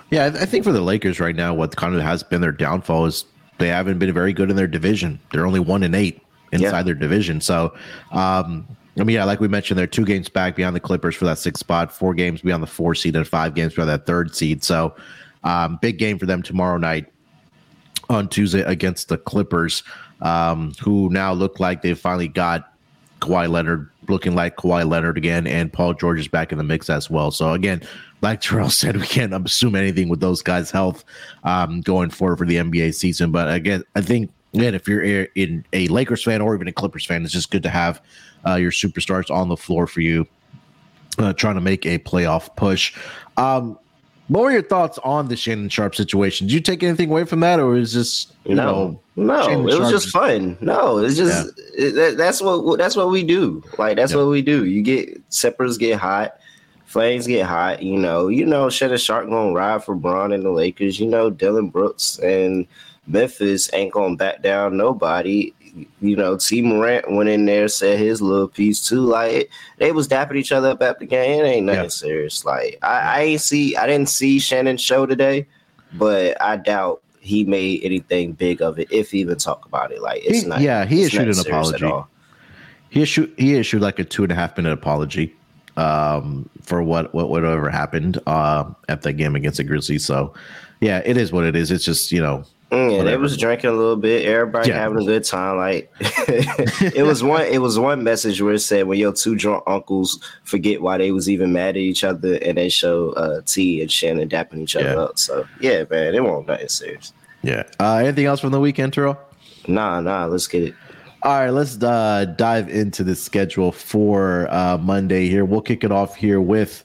Yeah, 0.10 0.26
I 0.26 0.46
think 0.46 0.64
for 0.64 0.72
the 0.72 0.82
Lakers 0.82 1.20
right 1.20 1.36
now, 1.36 1.54
what 1.54 1.76
kind 1.76 1.94
of 1.94 2.02
has 2.02 2.24
been 2.24 2.42
their 2.42 2.52
downfall 2.52 3.06
is 3.08 3.26
they 3.58 3.68
haven't 3.68 4.00
been 4.00 4.14
very 4.14 4.32
good 4.32 4.50
in 4.50 4.56
their 4.56 4.68
division. 4.68 5.20
They're 5.32 5.46
only 5.46 5.60
one 5.60 5.84
and 5.84 5.96
eight 5.96 6.22
inside 6.52 6.78
yeah. 6.78 6.84
their 6.84 6.96
division. 6.96 7.42
So, 7.42 7.76
um, 8.12 8.66
I 9.00 9.04
mean, 9.04 9.16
yeah, 9.16 9.26
like 9.26 9.40
we 9.40 9.48
mentioned, 9.48 9.78
they're 9.78 9.88
two 9.88 10.06
games 10.06 10.28
back 10.28 10.56
beyond 10.56 10.76
the 10.76 10.80
Clippers 10.80 11.16
for 11.16 11.26
that 11.26 11.38
sixth 11.38 11.60
spot, 11.60 11.92
four 11.92 12.14
games 12.14 12.42
beyond 12.42 12.64
the 12.64 12.68
four 12.68 12.96
seed, 12.96 13.16
and 13.16 13.28
five 13.28 13.54
games 13.54 13.74
for 13.74 13.86
that 13.86 14.06
third 14.06 14.36
seed. 14.36 14.64
So, 14.64 14.96
um, 15.44 15.78
big 15.82 15.98
game 15.98 16.18
for 16.18 16.26
them 16.26 16.42
tomorrow 16.42 16.78
night 16.78 17.06
on 18.10 18.28
Tuesday 18.28 18.62
against 18.62 19.10
the 19.10 19.18
Clippers, 19.18 19.84
um, 20.22 20.74
who 20.82 21.10
now 21.10 21.34
look 21.34 21.60
like 21.60 21.82
they've 21.82 22.00
finally 22.00 22.28
got 22.28 22.74
Kawhi 23.22 23.50
Leonard 23.50 23.90
looking 24.08 24.36
like 24.36 24.56
Kawhi 24.56 24.88
Leonard 24.88 25.18
again, 25.18 25.46
and 25.46 25.72
Paul 25.72 25.94
George 25.94 26.20
is 26.20 26.28
back 26.28 26.52
in 26.52 26.58
the 26.58 26.64
mix 26.64 26.90
as 26.90 27.10
well. 27.10 27.32
So 27.32 27.54
again, 27.54 27.82
like 28.22 28.42
Terrell 28.42 28.70
said, 28.70 28.98
we 28.98 29.06
can't 29.06 29.34
assume 29.34 29.76
anything 29.76 30.10
with 30.10 30.20
those 30.20 30.42
guys' 30.42 30.72
health 30.72 31.04
um, 31.44 31.82
going 31.82 32.10
forward 32.10 32.38
for 32.38 32.48
the 32.48 32.56
NBA 32.56 32.96
season. 32.96 33.32
But 33.32 33.54
again, 33.54 33.84
I 33.96 34.02
think 34.02 34.32
again, 34.58 34.76
if 34.76 34.88
you're 34.88 35.02
in 35.04 35.66
a 35.74 35.88
Lakers 35.88 36.24
fan 36.24 36.42
or 36.42 36.56
even 36.56 36.68
a 36.68 36.74
Clippers 36.74 37.06
fan, 37.06 37.24
it's 37.24 37.34
just 37.34 37.52
good 37.52 37.64
to 37.64 37.70
have 37.70 38.02
uh, 38.46 38.56
your 38.56 38.72
superstars 38.72 39.30
on 39.30 39.50
the 39.50 39.58
floor 39.58 39.88
for 39.88 40.02
you, 40.02 40.28
uh, 41.20 41.34
trying 41.34 41.56
to 41.56 41.62
make 41.62 41.86
a 41.86 42.00
playoff 42.00 42.54
push. 42.56 42.98
Um, 43.38 43.78
what 44.28 44.44
were 44.44 44.52
your 44.52 44.64
thoughts 44.64 44.98
on 45.00 45.30
the 45.30 45.38
Shannon 45.38 45.70
Sharpe 45.70 45.96
situation? 45.96 46.48
Did 46.48 46.54
you 46.54 46.60
take 46.60 46.84
anything 46.84 47.10
away 47.10 47.24
from 47.24 47.40
that, 47.42 47.60
or 47.60 47.78
is 47.78 47.94
this 47.94 48.28
you 48.44 48.56
no, 48.56 48.66
know, 48.66 49.00
no? 49.16 49.44
Shannon 49.44 49.70
it 49.70 49.80
was 49.80 49.90
just 49.90 50.10
fun. 50.10 50.58
No, 50.60 50.98
it's 50.98 51.16
just 51.16 51.54
yeah. 51.78 51.86
it, 51.86 51.92
that, 51.92 52.18
that's 52.18 52.42
what 52.42 52.78
that's 52.78 52.96
what 52.96 53.10
we 53.10 53.24
do. 53.24 53.64
Like 53.78 53.96
that's 53.96 54.14
what 54.14 54.28
we 54.28 54.42
do. 54.42 54.66
You 54.66 54.82
get 54.82 55.30
Seppers 55.30 55.80
get 55.80 55.98
hot, 55.98 56.40
flames 56.86 57.26
get 57.26 57.46
hot. 57.46 57.82
You 57.82 57.98
know, 57.98 58.28
you 58.28 58.46
know 58.46 58.70
Shannon 58.70 58.98
Sharpe 58.98 59.30
gonna 59.30 59.54
ride 59.54 59.86
for 59.86 59.96
Bron 59.96 60.34
and 60.34 60.44
the 60.44 60.52
Lakers. 60.52 61.00
You 61.00 61.08
know, 61.08 61.30
Dillon 61.30 61.70
Brooks 61.70 62.20
and 62.20 62.68
Memphis 63.08 63.70
ain't 63.74 63.94
gonna 63.94 64.16
back 64.16 64.42
down 64.42 64.78
nobody 64.78 65.54
you 66.02 66.16
know, 66.16 66.38
T 66.38 66.62
Morant 66.62 67.12
went 67.12 67.30
in 67.30 67.46
there, 67.46 67.68
said 67.68 68.00
his 68.00 68.22
little 68.22 68.48
piece 68.48 68.88
too. 68.88 69.02
Like 69.02 69.50
they 69.78 69.92
was 69.92 70.08
dapping 70.08 70.38
each 70.38 70.52
other 70.52 70.70
up 70.70 70.82
at 70.82 71.00
the 71.00 71.06
game. 71.06 71.44
It 71.44 71.48
ain't 71.48 71.66
nothing 71.66 71.84
yeah. 71.84 71.90
serious. 71.90 72.46
Like 72.46 72.80
I, 72.82 73.00
I 73.00 73.22
ain't 73.22 73.42
see, 73.42 73.76
I 73.76 73.88
didn't 73.88 74.10
see 74.10 74.40
Shannon 74.40 74.78
show 74.78 75.06
today, 75.06 75.48
but 75.94 76.40
I 76.42 76.58
doubt 76.58 77.02
he 77.20 77.44
made 77.44 77.84
anything 77.84 78.34
big 78.34 78.62
of 78.62 78.80
it, 78.80 78.92
if 78.92 79.12
he 79.12 79.20
even 79.20 79.38
talk 79.38 79.66
about 79.66 79.92
it. 79.92 80.02
Like 80.02 80.24
it's 80.26 80.44
he, 80.44 80.48
not. 80.48 80.62
Yeah, 80.62 80.86
he 80.86 81.04
issued 81.04 81.28
an 81.28 81.40
apology. 81.40 81.92
He 82.90 83.02
issued 83.02 83.34
he 83.38 83.56
issued 83.56 83.82
like 83.82 84.00
a 84.00 84.04
two 84.04 84.24
and 84.24 84.32
a 84.32 84.36
half 84.36 84.56
minute 84.58 84.72
apology 84.72 85.36
um, 85.76 86.50
for 86.62 86.82
what 86.82 87.14
what 87.14 87.30
whatever 87.30 87.70
happened 87.70 88.20
uh, 88.28 88.66
at 88.90 89.02
that 89.04 89.14
game 89.14 89.36
against 89.36 89.58
the 89.58 89.64
Grizzlies. 89.64 90.06
So 90.06 90.34
yeah, 90.80 91.02
it 91.06 91.18
is 91.18 91.32
what 91.32 91.44
it 91.44 91.56
is. 91.56 91.70
It's 91.70 91.84
just 91.84 92.12
you 92.12 92.22
know 92.22 92.46
yeah, 92.72 93.04
they 93.04 93.18
was 93.18 93.38
drinking 93.38 93.70
a 93.70 93.74
little 93.74 93.96
bit. 93.96 94.26
Everybody 94.26 94.70
yeah. 94.70 94.80
having 94.80 95.02
a 95.02 95.06
good 95.06 95.24
time. 95.24 95.58
Like 95.58 95.92
it 96.00 97.06
was 97.06 97.24
one. 97.24 97.44
It 97.44 97.60
was 97.60 97.80
one 97.80 98.04
message 98.04 98.42
where 98.42 98.54
it 98.54 98.60
said, 98.60 98.88
"When 98.88 99.00
your 99.00 99.14
two 99.14 99.36
drunk 99.36 99.64
uncles 99.68 100.22
forget 100.44 100.82
why 100.82 100.98
they 100.98 101.12
was 101.12 101.30
even 101.30 101.54
mad 101.54 101.70
at 101.70 101.78
each 101.78 102.04
other, 102.04 102.36
and 102.36 102.58
they 102.58 102.70
show 102.70 103.12
uh, 103.12 103.42
T 103.46 103.82
and 103.82 103.92
Shannon 103.92 104.28
dapping 104.28 104.60
each 104.60 104.76
other 104.76 104.94
yeah. 104.94 105.00
up." 105.00 105.18
So 105.18 105.48
yeah, 105.62 105.86
man, 105.90 106.14
it 106.14 106.24
won't 106.24 106.48
nothing 106.48 106.68
serious. 106.68 107.14
Yeah. 107.42 107.64
Uh, 107.80 107.98
anything 107.98 108.26
else 108.26 108.42
from 108.42 108.52
the 108.52 108.60
weekend, 108.60 108.94
Terrell? 108.94 109.18
Nah, 109.68 110.02
nah. 110.02 110.26
Let's 110.26 110.48
get 110.48 110.64
it. 110.64 110.76
All 111.24 111.40
right, 111.40 111.50
let's 111.50 111.82
uh, 111.82 112.26
dive 112.38 112.70
into 112.70 113.04
the 113.04 113.16
schedule 113.16 113.72
for 113.72 114.48
uh, 114.54 114.78
Monday 114.78 115.28
here. 115.30 115.46
We'll 115.46 115.62
kick 115.62 115.84
it 115.84 115.92
off 115.92 116.16
here 116.16 116.42
with 116.42 116.84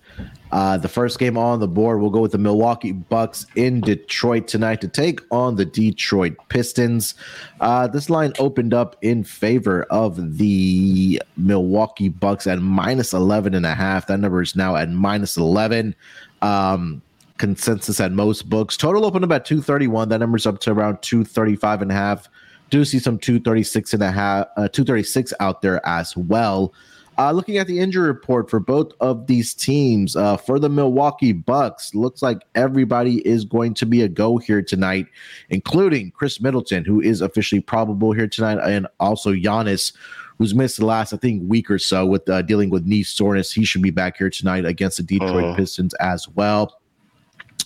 uh, 0.53 0.77
the 0.77 0.89
first 0.89 1.19
game 1.19 1.39
on 1.39 1.61
the 1.61 1.69
board, 1.69 2.01
we'll 2.01 2.11
go 2.11 2.21
with 2.21 2.33
the 2.33 2.39
Milwaukee 2.39 2.93
Bucks 2.93 3.47
in 3.57 3.81
Detroit 3.81 4.47
tonight 4.47 4.83
to 4.83 4.89
take 4.89 5.21
on 5.31 5.57
the 5.57 5.65
Detroit 5.65 6.35
Pistons. 6.49 7.15
Uh, 7.61 7.87
this 7.87 8.11
line 8.11 8.35
opened 8.39 8.75
up 8.75 8.97
in 9.01 9.25
favor 9.25 9.85
of 9.85 10.37
the 10.37 11.23
Milwaukee 11.39 12.11
Bucks 12.11 12.47
at 12.47 12.61
minus 12.61 13.15
11 13.15 13.55
and 13.55 13.65
a 13.65 13.75
half. 13.75 14.07
That 14.09 14.21
number 14.21 14.43
is 14.43 14.55
now 14.55 14.77
at 14.77 14.91
minus 14.91 15.39
11. 15.39 15.95
Um, 16.43 17.01
consensus 17.39 17.99
at 17.99 18.13
most 18.13 18.51
books. 18.51 18.77
Total 18.77 19.07
opened 19.07 19.25
up 19.25 19.33
at 19.33 19.47
231. 19.47 20.11
That 20.11 20.19
number's 20.19 20.47
up 20.47 20.61
to 20.61 20.73
around 20.73 21.01
235 21.01 21.83
and 21.83 21.91
a 21.91 21.95
half. 21.95 22.29
Do 22.69 22.85
see 22.85 22.99
some 22.99 23.19
236 23.19 23.95
and 23.95 24.03
a 24.03 24.11
half, 24.11 24.47
uh, 24.59 24.69
236 24.69 25.33
out 25.41 25.63
there 25.63 25.85
as 25.87 26.15
well. 26.17 26.75
Uh, 27.19 27.31
looking 27.31 27.59
at 27.59 27.67
the 27.67 27.79
injury 27.79 28.09
report 28.09 28.49
for 28.49 28.59
both 28.59 28.93
of 29.01 29.27
these 29.27 29.53
teams, 29.53 30.17
uh, 30.17 30.37
for 30.37 30.59
the 30.59 30.69
Milwaukee 30.69 31.33
Bucks, 31.33 31.95
looks 31.95 32.23
like 32.23 32.39
everybody 32.55 33.27
is 33.27 33.45
going 33.45 33.75
to 33.75 33.87
be 33.87 34.01
a 34.03 34.09
go 34.09 34.39
here 34.39 34.63
tonight, 34.63 35.07
including 35.51 36.11
Khris 36.11 36.41
Middleton, 36.41 36.85
who 36.87 37.03
is 37.03 37.21
officially 37.21 37.61
probable 37.61 38.13
here 38.13 38.27
tonight, 38.27 38.59
and 38.63 38.87
also 38.99 39.33
Giannis, 39.33 39.93
who's 40.39 40.55
missed 40.55 40.79
the 40.79 40.87
last, 40.87 41.13
I 41.13 41.19
think, 41.19 41.43
week 41.47 41.71
or 41.71 41.79
so 41.79 42.07
with 42.07 42.27
uh, 42.31 42.41
dealing 42.43 42.71
with 42.71 42.87
knee 42.87 43.03
soreness. 43.03 43.53
He 43.53 43.67
should 43.67 43.83
be 43.83 43.91
back 43.91 44.17
here 44.17 44.31
tonight 44.31 44.65
against 44.65 44.97
the 44.97 45.03
Detroit 45.03 45.45
uh-huh. 45.45 45.57
Pistons 45.57 45.93
as 45.95 46.27
well. 46.29 46.81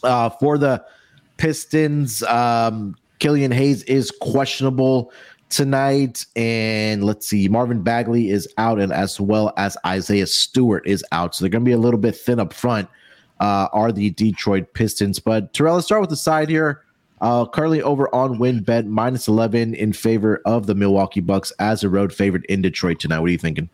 Uh, 0.03 0.29
for 0.29 0.59
the 0.59 0.85
Pistons, 1.37 2.23
um, 2.25 2.97
Killian 3.21 3.53
Hayes 3.53 3.83
is 3.85 4.11
questionable 4.11 5.13
tonight. 5.49 6.25
And 6.37 7.05
let's 7.05 7.27
see, 7.27 7.49
Marvin 7.49 7.83
Bagley 7.83 8.31
is 8.31 8.49
out, 8.59 8.81
and 8.81 8.93
as 8.93 9.21
well 9.21 9.53
as 9.57 9.77
Isaiah 9.87 10.27
Stewart 10.27 10.87
is 10.87 11.05
out. 11.13 11.35
So 11.35 11.45
they're 11.45 11.51
going 11.51 11.65
to 11.65 11.69
be 11.69 11.73
a 11.73 11.79
little 11.79 12.01
bit 12.01 12.17
thin 12.17 12.41
up 12.41 12.53
front, 12.53 12.89
uh, 13.41 13.69
are 13.73 13.93
the 13.93 14.11
Detroit 14.11 14.73
Pistons. 14.75 15.19
But 15.19 15.53
Terrell, 15.53 15.75
let's 15.75 15.87
start 15.87 16.01
with 16.01 16.11
the 16.11 16.17
side 16.17 16.49
here. 16.49 16.83
Uh, 17.21 17.47
currently 17.47 17.81
over 17.81 18.15
on 18.15 18.39
WynnBET 18.39 18.87
minus 18.87 19.27
11 19.27 19.75
in 19.75 19.95
favor 19.95 20.43
of 20.45 20.67
the 20.67 20.75
Milwaukee 20.75 21.21
Bucks 21.21 21.51
as 21.59 21.83
a 21.83 21.89
road 21.89 22.13
favorite 22.13 22.45
in 22.45 22.61
Detroit 22.61 23.01
tonight. 23.01 23.21
What 23.21 23.29
are 23.29 23.33
you 23.33 23.39
thinking? 23.39 23.71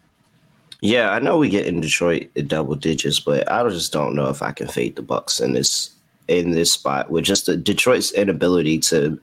Yeah, 0.80 1.10
I 1.10 1.18
know 1.18 1.38
we 1.38 1.48
get 1.48 1.66
in 1.66 1.80
Detroit 1.80 2.30
at 2.36 2.48
double 2.48 2.76
digits, 2.76 3.18
but 3.20 3.50
I 3.50 3.68
just 3.68 3.92
don't 3.92 4.14
know 4.14 4.28
if 4.28 4.42
I 4.42 4.52
can 4.52 4.68
fade 4.68 4.96
the 4.96 5.02
Bucks 5.02 5.40
in 5.40 5.52
this 5.52 5.90
in 6.28 6.52
this 6.52 6.72
spot 6.72 7.10
with 7.10 7.24
just 7.24 7.46
the 7.46 7.56
Detroit's 7.56 8.12
inability 8.12 8.78
to 8.78 9.20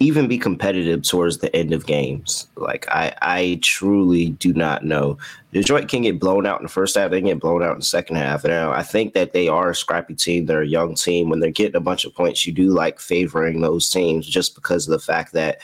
even 0.00 0.26
be 0.26 0.38
competitive 0.38 1.02
towards 1.02 1.38
the 1.38 1.54
end 1.54 1.72
of 1.72 1.86
games. 1.86 2.48
Like 2.56 2.88
I, 2.88 3.14
I 3.22 3.58
truly 3.62 4.30
do 4.30 4.52
not 4.52 4.84
know. 4.84 5.16
Detroit 5.52 5.88
can 5.88 6.02
get 6.02 6.18
blown 6.18 6.46
out 6.46 6.58
in 6.60 6.64
the 6.64 6.72
first 6.72 6.96
half. 6.96 7.10
They 7.10 7.20
can 7.20 7.28
get 7.28 7.40
blown 7.40 7.62
out 7.62 7.72
in 7.72 7.78
the 7.78 7.84
second 7.84 8.16
half. 8.16 8.44
Now 8.44 8.72
uh, 8.72 8.76
I 8.76 8.82
think 8.82 9.14
that 9.14 9.32
they 9.32 9.48
are 9.48 9.70
a 9.70 9.74
scrappy 9.74 10.14
team. 10.14 10.46
They're 10.46 10.62
a 10.62 10.66
young 10.66 10.94
team. 10.94 11.28
When 11.28 11.40
they're 11.40 11.50
getting 11.50 11.76
a 11.76 11.80
bunch 11.80 12.04
of 12.04 12.14
points, 12.14 12.46
you 12.46 12.52
do 12.52 12.70
like 12.70 12.98
favoring 12.98 13.60
those 13.60 13.88
teams 13.90 14.26
just 14.26 14.54
because 14.54 14.88
of 14.88 14.92
the 14.92 14.98
fact 14.98 15.32
that 15.34 15.60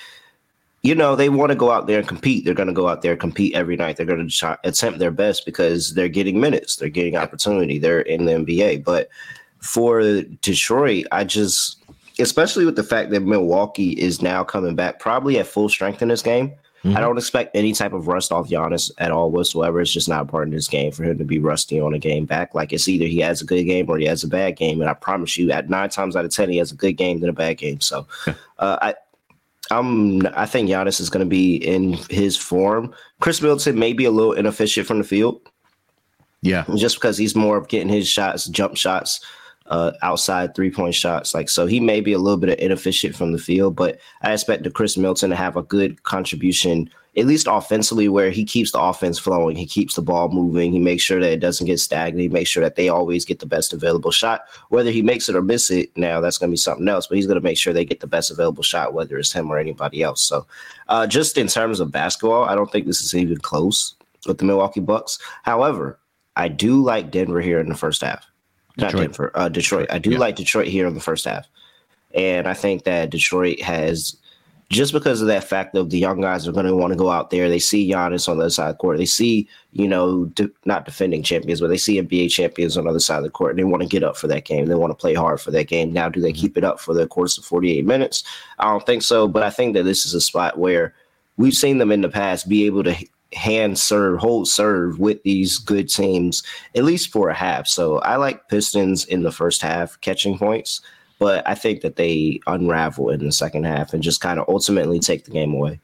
you 0.83 0.95
know 0.95 1.17
they 1.17 1.29
want 1.29 1.51
to 1.51 1.57
go 1.57 1.73
out 1.73 1.87
there 1.87 1.99
and 1.99 2.07
compete. 2.07 2.45
They're 2.45 2.55
going 2.55 2.69
to 2.69 2.75
go 2.75 2.89
out 2.89 3.03
there 3.03 3.13
and 3.13 3.21
compete 3.21 3.55
every 3.55 3.77
night. 3.77 3.97
They're 3.97 4.07
going 4.07 4.29
to 4.29 4.59
attempt 4.63 5.01
their 5.01 5.11
best 5.11 5.45
because 5.47 5.95
they're 5.95 6.09
getting 6.09 6.41
minutes. 6.41 6.77
They're 6.77 6.89
getting 6.89 7.17
opportunity. 7.17 7.79
They're 7.79 8.03
in 8.03 8.27
the 8.27 8.33
NBA. 8.33 8.85
But 8.85 9.09
for 9.61 10.23
Detroit, 10.43 11.07
I 11.11 11.25
just 11.25 11.78
especially 12.19 12.65
with 12.65 12.77
the 12.77 12.85
fact 12.85 13.11
that 13.11 13.21
Milwaukee 13.21 13.91
is 13.91 14.23
now 14.23 14.45
coming 14.45 14.75
back 14.75 14.99
probably 14.99 15.39
at 15.39 15.47
full 15.47 15.69
strength 15.69 16.03
in 16.03 16.09
this 16.09 16.23
game. 16.23 16.53
Mm-hmm. 16.85 16.97
I 16.97 17.01
don't 17.01 17.19
expect 17.19 17.57
any 17.57 17.73
type 17.73 17.93
of 17.93 18.07
rust 18.07 18.31
off 18.31 18.49
Giannis 18.49 18.91
at 18.99 19.11
all 19.11 19.31
whatsoever. 19.31 19.81
It's 19.81 19.93
just 19.93 20.09
not 20.09 20.23
a 20.23 20.25
part 20.27 20.47
of 20.47 20.55
this 20.55 20.69
game 20.69 20.93
for 20.93 21.03
him 21.03 21.19
to 21.19 21.25
be 21.25 21.39
rusty 21.39 21.81
on 21.81 21.93
a 21.93 21.99
game 21.99 22.25
back. 22.25 22.55
Like 22.55 22.73
it's 22.73 22.87
either 22.87 23.07
he 23.07 23.19
has 23.19 23.43
a 23.43 23.45
good 23.45 23.65
game 23.65 23.89
or 23.89 23.99
he 23.99 24.07
has 24.07 24.23
a 24.23 24.29
bad 24.29 24.57
game. 24.57 24.81
And 24.81 24.89
I 24.89 24.95
promise 24.95 25.37
you, 25.37 25.51
at 25.51 25.69
nine 25.69 25.91
times 25.91 26.15
out 26.15 26.25
of 26.25 26.31
ten, 26.31 26.51
he 26.51 26.59
has 26.59 26.71
a 26.71 26.77
good 26.77 26.93
game 26.93 27.19
than 27.19 27.31
a 27.31 27.33
bad 27.33 27.59
game. 27.59 27.81
So 27.81 28.07
uh, 28.59 28.79
I 28.81 28.95
I'm 29.73 30.25
I 30.37 30.47
think 30.47 30.71
Giannis 30.71 31.01
is 31.01 31.11
going 31.11 31.25
to 31.25 31.29
be 31.29 31.57
in 31.57 31.95
his 32.11 32.37
form. 32.37 32.95
Khris 33.21 33.43
Middleton 33.43 33.79
may 33.79 33.93
be 33.93 34.05
a 34.05 34.13
little 34.13 34.33
inefficient 34.33 34.87
from 34.87 34.99
the 34.99 35.05
field. 35.05 35.41
Yeah, 36.43 36.65
just 36.77 36.97
because 36.97 37.19
he's 37.19 37.35
more 37.35 37.57
of 37.57 37.67
getting 37.67 37.89
his 37.89 38.07
shots, 38.09 38.47
jump 38.47 38.77
shots 38.77 39.21
uh, 39.69 39.93
outside 40.03 40.55
three 40.55 40.71
point 40.71 40.95
shots. 40.95 41.35
Like 41.35 41.49
so, 41.49 41.67
he 41.67 41.81
may 41.81 42.01
be 42.01 42.13
a 42.13 42.19
little 42.19 42.39
bit 42.39 42.59
inefficient 42.59 43.15
from 43.15 43.33
the 43.33 43.39
field, 43.39 43.77
but 43.77 43.99
I 44.23 44.33
expect 44.33 44.65
the 44.65 44.71
Chris 44.71 44.97
Milton 44.97 45.31
to 45.31 45.37
have 45.37 45.57
a 45.57 45.63
good 45.63 46.03
contribution, 46.03 46.91
at 47.17 47.27
least 47.27 47.47
offensively, 47.51 48.09
where 48.09 48.31
he 48.31 48.45
keeps 48.45 48.73
the 48.73 48.81
offense 48.81 49.19
flowing, 49.19 49.57
he 49.57 49.67
keeps 49.67 49.95
the 49.95 50.03
ball 50.03 50.29
moving, 50.29 50.73
he 50.73 50.79
makes 50.79 51.03
sure 51.03 51.21
that 51.21 51.33
it 51.33 51.41
doesn't 51.41 51.67
get 51.67 51.81
stagnant, 51.81 52.21
he 52.21 52.29
makes 52.29 52.51
sure 52.51 52.63
that 52.63 52.77
they 52.77 52.89
always 52.89 53.25
get 53.25 53.41
the 53.41 53.47
best 53.47 53.73
available 53.73 54.11
shot. 54.11 54.43
Whether 54.69 54.91
he 54.91 55.03
makes 55.03 55.29
it 55.29 55.37
or 55.37 55.43
miss 55.43 55.71
it, 55.71 55.97
now 55.97 56.21
that's 56.21 56.39
going 56.39 56.51
to 56.51 56.55
be 56.55 56.59
something 56.59 56.89
else. 56.89 57.07
But 57.07 57.17
he's 57.17 57.27
going 57.27 57.41
to 57.41 57.45
make 57.45 57.59
sure 57.59 57.73
they 57.73 57.85
get 57.85 58.01
the 58.01 58.07
best 58.07 58.31
available 58.31 58.63
shot, 58.63 58.95
whether 58.95 59.19
it's 59.19 59.33
him 59.33 59.51
or 59.51 59.59
anybody 59.59 60.03
else. 60.03 60.25
So, 60.25 60.47
uh, 60.89 61.07
just 61.07 61.37
in 61.37 61.49
terms 61.49 61.81
of 61.81 61.93
basketball, 61.93 62.45
I 62.45 62.55
don't 62.55 62.71
think 62.71 62.87
this 62.87 63.03
is 63.03 63.15
even 63.15 63.39
close 63.39 63.95
with 64.27 64.39
the 64.39 64.45
Milwaukee 64.45 64.81
Bucks. 64.81 65.19
However, 65.43 65.99
I 66.37 66.47
do 66.47 66.81
like 66.81 67.11
Denver 67.11 67.41
here 67.41 67.59
in 67.59 67.69
the 67.69 67.75
first 67.75 68.01
half. 68.01 68.28
Detroit. 68.79 68.95
Not 68.95 69.01
Denver, 69.01 69.33
uh, 69.35 69.49
Detroit. 69.49 69.89
I 69.91 69.99
do 69.99 70.11
yeah. 70.11 70.19
like 70.19 70.37
Detroit 70.37 70.69
here 70.69 70.87
in 70.87 70.95
the 70.95 71.01
first 71.01 71.25
half, 71.25 71.47
and 72.15 72.47
I 72.47 72.55
think 72.55 72.85
that 72.85 73.11
Detroit 73.11 73.61
has 73.61 74.17
just 74.71 74.93
because 74.93 75.23
of 75.23 75.29
that 75.29 75.45
fact 75.45 75.75
of 75.75 75.89
the 75.89 75.99
young 75.99 76.21
guys 76.21 76.47
are 76.47 76.53
going 76.53 76.67
to 76.67 76.75
want 76.75 76.93
to 76.93 76.99
go 76.99 77.11
out 77.11 77.31
there. 77.31 77.49
They 77.49 77.59
see 77.59 77.91
Giannis 77.91 78.29
on 78.29 78.37
the 78.37 78.45
other 78.45 78.51
side 78.51 78.69
of 78.69 78.75
the 78.75 78.79
court. 78.79 78.99
They 78.99 79.07
see, 79.07 79.49
you 79.73 79.89
know, 79.89 80.27
de- 80.27 80.51
not 80.67 80.85
defending 80.85 81.23
champions, 81.23 81.61
but 81.61 81.69
they 81.69 81.79
see 81.79 82.01
NBA 82.01 82.31
champions 82.31 82.77
on 82.77 82.85
the 82.85 82.91
other 82.91 83.01
side 83.01 83.19
of 83.19 83.23
the 83.23 83.31
court. 83.31 83.53
And 83.53 83.59
they 83.59 83.65
want 83.65 83.83
to 83.83 83.89
get 83.89 84.03
up 84.03 84.17
for 84.17 84.27
that 84.27 84.45
game. 84.45 84.67
They 84.67 84.75
want 84.75 84.91
to 84.91 84.95
play 84.95 85.15
hard 85.15 85.41
for 85.41 85.51
that 85.53 85.69
game. 85.69 85.93
Now, 85.93 86.11
do 86.11 86.21
they 86.21 86.33
mm-hmm. 86.33 86.41
keep 86.41 86.59
it 86.59 86.65
up 86.65 86.81
for 86.81 86.93
the 86.93 87.07
course 87.07 87.39
of 87.39 87.47
48 87.47 87.87
minutes? 87.87 88.25
I 88.59 88.65
don't 88.67 88.85
think 88.85 89.03
so. 89.03 89.27
But 89.27 89.43
I 89.43 89.49
think 89.49 89.73
that 89.75 89.85
this 89.85 90.05
is 90.05 90.13
a 90.13 90.21
spot 90.21 90.59
where 90.59 90.95
we've 91.39 91.55
seen 91.55 91.79
them 91.79 91.91
in 91.91 92.03
the 92.03 92.11
past 92.11 92.47
be 92.47 92.67
able 92.67 92.85
to 92.85 92.95
hand 93.33 93.79
serve, 93.79 94.19
hold 94.21 94.49
serve 94.49 94.99
with 94.99 95.23
these 95.23 95.59
good 95.59 95.89
teams, 95.89 96.43
at 96.75 96.85
least 96.85 97.11
for 97.13 97.29
a 97.29 97.35
half. 97.35 97.67
So 97.67 97.99
I 97.99 98.17
like 98.17 98.49
Pistons 98.49 99.05
in 99.05 99.23
the 99.23 99.33
first 99.33 99.61
half 99.63 100.01
catching 100.01 100.39
points, 100.39 100.81
but 101.19 101.47
I 101.47 101.55
think 101.55 101.83
that 101.83 101.97
they 101.97 102.41
unravel 102.47 103.11
in 103.11 103.25
the 103.25 103.33
second 103.33 103.65
half 103.65 103.93
and 103.93 104.03
just 104.03 104.21
kind 104.21 104.39
of 104.39 104.49
ultimately 104.49 104.99
take 104.99 105.25
the 105.25 105.31
game 105.31 105.53
away. 105.53 105.81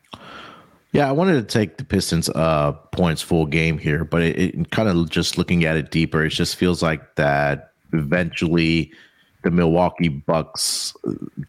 Yeah, 0.92 1.08
I 1.08 1.12
wanted 1.12 1.34
to 1.34 1.58
take 1.58 1.76
the 1.76 1.84
Pistons 1.84 2.28
uh 2.30 2.72
points 2.92 3.20
full 3.20 3.46
game 3.46 3.78
here, 3.78 4.04
but 4.04 4.22
it, 4.22 4.38
it 4.38 4.70
kind 4.70 4.88
of 4.88 5.10
just 5.10 5.36
looking 5.36 5.64
at 5.64 5.76
it 5.76 5.90
deeper, 5.90 6.24
it 6.24 6.30
just 6.30 6.56
feels 6.56 6.82
like 6.82 7.16
that 7.16 7.72
eventually 7.92 8.92
the 9.42 9.50
Milwaukee 9.50 10.08
Bucks 10.08 10.94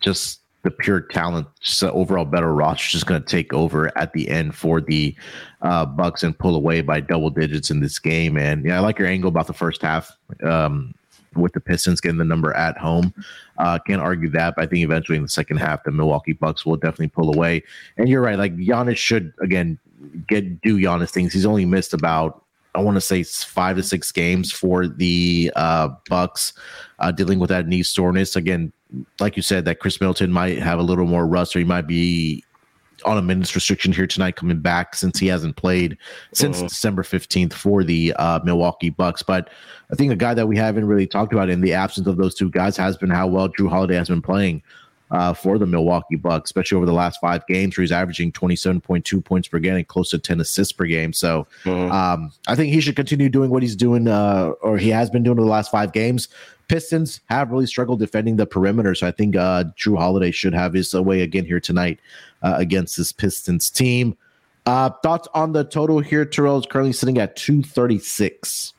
just 0.01 0.41
the 0.65 0.71
pure 0.71 0.99
talent, 0.99 1.47
just 1.61 1.83
an 1.83 1.89
overall 1.91 2.25
better 2.25 2.51
roster, 2.53 2.89
just 2.89 3.05
going 3.05 3.21
to 3.21 3.27
take 3.27 3.53
over 3.53 3.95
at 3.95 4.13
the 4.13 4.27
end 4.27 4.55
for 4.55 4.81
the 4.81 5.15
uh, 5.61 5.85
Bucks 5.85 6.23
and 6.23 6.37
pull 6.37 6.55
away 6.55 6.81
by 6.81 6.99
double 6.99 7.29
digits 7.29 7.69
in 7.69 7.81
this 7.81 7.99
game. 7.99 8.35
And 8.35 8.65
yeah, 8.65 8.77
I 8.77 8.79
like 8.79 8.97
your 8.97 9.07
angle 9.07 9.29
about 9.29 9.45
the 9.45 9.53
first 9.53 9.83
half 9.83 10.11
um, 10.43 10.95
with 11.35 11.53
the 11.53 11.59
Pistons 11.59 12.01
getting 12.01 12.17
the 12.17 12.25
number 12.25 12.51
at 12.53 12.79
home. 12.79 13.13
Uh, 13.59 13.77
can't 13.77 14.01
argue 14.01 14.27
that, 14.31 14.55
but 14.55 14.63
I 14.63 14.65
think 14.65 14.83
eventually 14.83 15.17
in 15.17 15.21
the 15.23 15.29
second 15.29 15.57
half, 15.57 15.83
the 15.83 15.91
Milwaukee 15.91 16.33
Bucks 16.33 16.65
will 16.65 16.77
definitely 16.77 17.09
pull 17.09 17.31
away. 17.31 17.63
And 17.97 18.09
you're 18.09 18.21
right, 18.21 18.37
like 18.39 18.57
Giannis 18.57 18.97
should 18.97 19.33
again 19.39 19.77
get 20.27 20.61
do 20.61 20.79
Giannis 20.79 21.11
things. 21.11 21.31
He's 21.31 21.45
only 21.45 21.65
missed 21.65 21.93
about 21.93 22.43
I 22.75 22.81
want 22.81 22.95
to 22.95 23.01
say 23.01 23.23
five 23.23 23.77
to 23.77 23.83
six 23.83 24.11
games 24.11 24.51
for 24.51 24.87
the 24.87 25.51
uh, 25.55 25.89
Bucks 26.09 26.53
uh, 26.99 27.11
dealing 27.11 27.39
with 27.39 27.49
that 27.49 27.67
knee 27.67 27.83
soreness. 27.83 28.35
Again, 28.35 28.71
like 29.19 29.35
you 29.35 29.41
said, 29.41 29.65
that 29.65 29.79
Khris 29.79 29.99
Middleton 29.99 30.31
might 30.31 30.59
have 30.59 30.79
a 30.79 30.83
little 30.83 31.05
more 31.07 31.25
rust, 31.25 31.55
or 31.55 31.59
he 31.59 31.65
might 31.65 31.87
be 31.87 32.43
on 33.03 33.17
a 33.17 33.21
minutes 33.21 33.53
restriction 33.53 33.91
here 33.91 34.07
tonight, 34.07 34.35
coming 34.35 34.59
back 34.59 34.95
since 34.95 35.19
he 35.19 35.27
hasn't 35.27 35.55
played 35.57 35.97
since 36.33 36.57
uh-huh. 36.57 36.67
December 36.67 37.03
fifteenth 37.03 37.53
for 37.53 37.83
the 37.83 38.13
uh, 38.17 38.39
Milwaukee 38.43 38.89
Bucks. 38.89 39.21
But 39.21 39.49
I 39.91 39.95
think 39.95 40.11
a 40.11 40.15
guy 40.15 40.33
that 40.33 40.47
we 40.47 40.57
haven't 40.57 40.85
really 40.85 41.07
talked 41.07 41.33
about 41.33 41.49
in 41.49 41.61
the 41.61 41.73
absence 41.73 42.07
of 42.07 42.17
those 42.17 42.35
two 42.35 42.49
guys 42.49 42.77
has 42.77 42.97
been 42.97 43.09
how 43.09 43.27
well 43.27 43.49
Jrue 43.49 43.69
Holiday 43.69 43.95
has 43.95 44.09
been 44.09 44.21
playing 44.21 44.63
uh, 45.11 45.33
for 45.33 45.57
the 45.57 45.65
Milwaukee 45.65 46.15
Bucks, 46.15 46.49
especially 46.49 46.77
over 46.77 46.85
the 46.85 46.93
last 46.93 47.19
five 47.19 47.45
games, 47.47 47.77
where 47.77 47.83
he's 47.83 47.91
averaging 47.91 48.31
27.2 48.31 49.23
points 49.23 49.47
per 49.47 49.59
game 49.59 49.75
and 49.75 49.87
close 49.87 50.09
to 50.09 50.19
10 50.19 50.39
assists 50.39 50.73
per 50.73 50.85
game. 50.85 51.13
So 51.13 51.47
mm-hmm. 51.63 51.91
um, 51.91 52.31
I 52.47 52.55
think 52.55 52.73
he 52.73 52.81
should 52.81 52.95
continue 52.95 53.29
doing 53.29 53.49
what 53.49 53.63
he's 53.63 53.75
doing, 53.75 54.07
uh, 54.07 54.53
or 54.61 54.77
he 54.77 54.89
has 54.89 55.09
been 55.09 55.23
doing 55.23 55.37
in 55.37 55.43
the 55.43 55.49
last 55.49 55.71
five 55.71 55.93
games. 55.93 56.27
Pistons 56.67 57.21
have 57.25 57.51
really 57.51 57.67
struggled 57.67 57.99
defending 57.99 58.37
the 58.37 58.47
perimeter, 58.47 58.95
so 58.95 59.07
I 59.07 59.11
think 59.11 59.35
uh, 59.35 59.65
Jrue 59.77 59.97
Holiday 59.97 60.31
should 60.31 60.53
have 60.53 60.73
his 60.73 60.93
way 60.93 61.21
again 61.21 61.45
here 61.45 61.59
tonight 61.59 61.99
uh, 62.41 62.55
against 62.57 62.97
this 62.97 63.11
Pistons 63.11 63.69
team. 63.69 64.17
Uh, 64.65 64.89
thoughts 65.03 65.27
on 65.35 65.51
the 65.51 65.63
total 65.63 65.99
here? 65.99 66.25
Terrell 66.25 66.57
is 66.57 66.65
currently 66.65 66.93
sitting 66.93 67.19
at 67.19 67.35
236. 67.35 68.73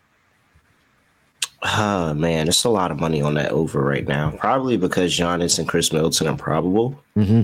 Oh 1.62 2.14
man, 2.14 2.48
it's 2.48 2.64
a 2.64 2.70
lot 2.70 2.90
of 2.90 3.00
money 3.00 3.22
on 3.22 3.34
that 3.34 3.50
over 3.50 3.80
right 3.80 4.06
now. 4.06 4.30
Probably 4.32 4.76
because 4.76 5.16
Giannis 5.16 5.58
and 5.58 5.68
Khris 5.68 5.92
Middleton 5.92 6.28
are 6.28 6.36
probable. 6.36 7.02
Mm-hmm. 7.16 7.42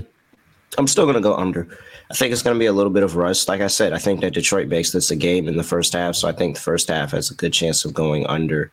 I'm 0.77 0.87
still 0.87 1.05
gonna 1.05 1.21
go 1.21 1.35
under. 1.35 1.67
I 2.11 2.13
think 2.13 2.31
it's 2.31 2.43
gonna 2.43 2.59
be 2.59 2.67
a 2.67 2.73
little 2.73 2.91
bit 2.91 3.03
of 3.03 3.15
rust. 3.15 3.47
Like 3.47 3.61
I 3.61 3.67
said, 3.67 3.91
I 3.93 3.97
think 3.97 4.21
that 4.21 4.33
Detroit 4.33 4.67
makes 4.67 4.91
this 4.91 5.09
a 5.11 5.15
game 5.15 5.47
in 5.47 5.57
the 5.57 5.63
first 5.63 5.93
half, 5.93 6.15
so 6.15 6.27
I 6.27 6.31
think 6.31 6.55
the 6.55 6.61
first 6.61 6.89
half 6.89 7.11
has 7.11 7.31
a 7.31 7.35
good 7.35 7.53
chance 7.53 7.85
of 7.85 7.93
going 7.93 8.25
under. 8.27 8.71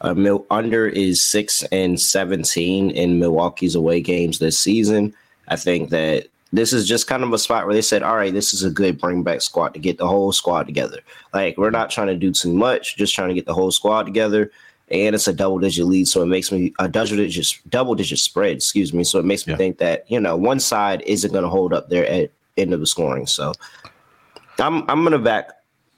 Uh, 0.00 0.12
Mil- 0.12 0.46
under 0.50 0.86
is 0.86 1.24
six 1.24 1.62
and 1.72 1.98
seventeen 1.98 2.90
in 2.90 3.18
Milwaukee's 3.18 3.74
away 3.74 4.02
games 4.02 4.38
this 4.38 4.58
season. 4.58 5.14
I 5.48 5.56
think 5.56 5.90
that 5.90 6.28
this 6.52 6.72
is 6.72 6.86
just 6.86 7.06
kind 7.06 7.24
of 7.24 7.32
a 7.32 7.38
spot 7.38 7.64
where 7.64 7.74
they 7.74 7.82
said, 7.82 8.02
all 8.02 8.16
right, 8.16 8.32
this 8.32 8.54
is 8.54 8.62
a 8.62 8.70
good 8.70 9.00
bring 9.00 9.22
back 9.22 9.40
squad 9.40 9.74
to 9.74 9.80
get 9.80 9.98
the 9.98 10.06
whole 10.06 10.30
squad 10.30 10.66
together. 10.66 11.00
Like, 11.32 11.58
we're 11.58 11.70
not 11.70 11.90
trying 11.90 12.06
to 12.08 12.14
do 12.14 12.30
too 12.30 12.52
much, 12.52 12.96
just 12.96 13.14
trying 13.14 13.28
to 13.28 13.34
get 13.34 13.46
the 13.46 13.54
whole 13.54 13.72
squad 13.72 14.04
together 14.04 14.52
and 14.94 15.14
it's 15.14 15.28
a 15.28 15.32
double 15.32 15.58
digit 15.58 15.86
lead. 15.86 16.08
So 16.08 16.22
it 16.22 16.26
makes 16.26 16.50
me 16.50 16.72
a 16.78 16.88
double 16.88 17.16
digit 17.16 17.60
double 17.68 17.94
digit 17.94 18.18
spread, 18.18 18.56
excuse 18.56 18.92
me. 18.92 19.04
So 19.04 19.18
it 19.18 19.24
makes 19.24 19.46
me 19.46 19.52
yeah. 19.52 19.58
think 19.58 19.78
that 19.78 20.04
you 20.10 20.20
know 20.20 20.36
one 20.36 20.60
side 20.60 21.02
isn't 21.06 21.32
going 21.32 21.44
to 21.44 21.50
hold 21.50 21.72
up 21.72 21.88
there 21.88 22.06
at 22.06 22.30
end 22.56 22.72
of 22.72 22.80
the 22.80 22.86
scoring. 22.86 23.26
So 23.26 23.52
I'm 24.58 24.88
I'm 24.90 25.02
going 25.02 25.12
to 25.12 25.18
back 25.18 25.50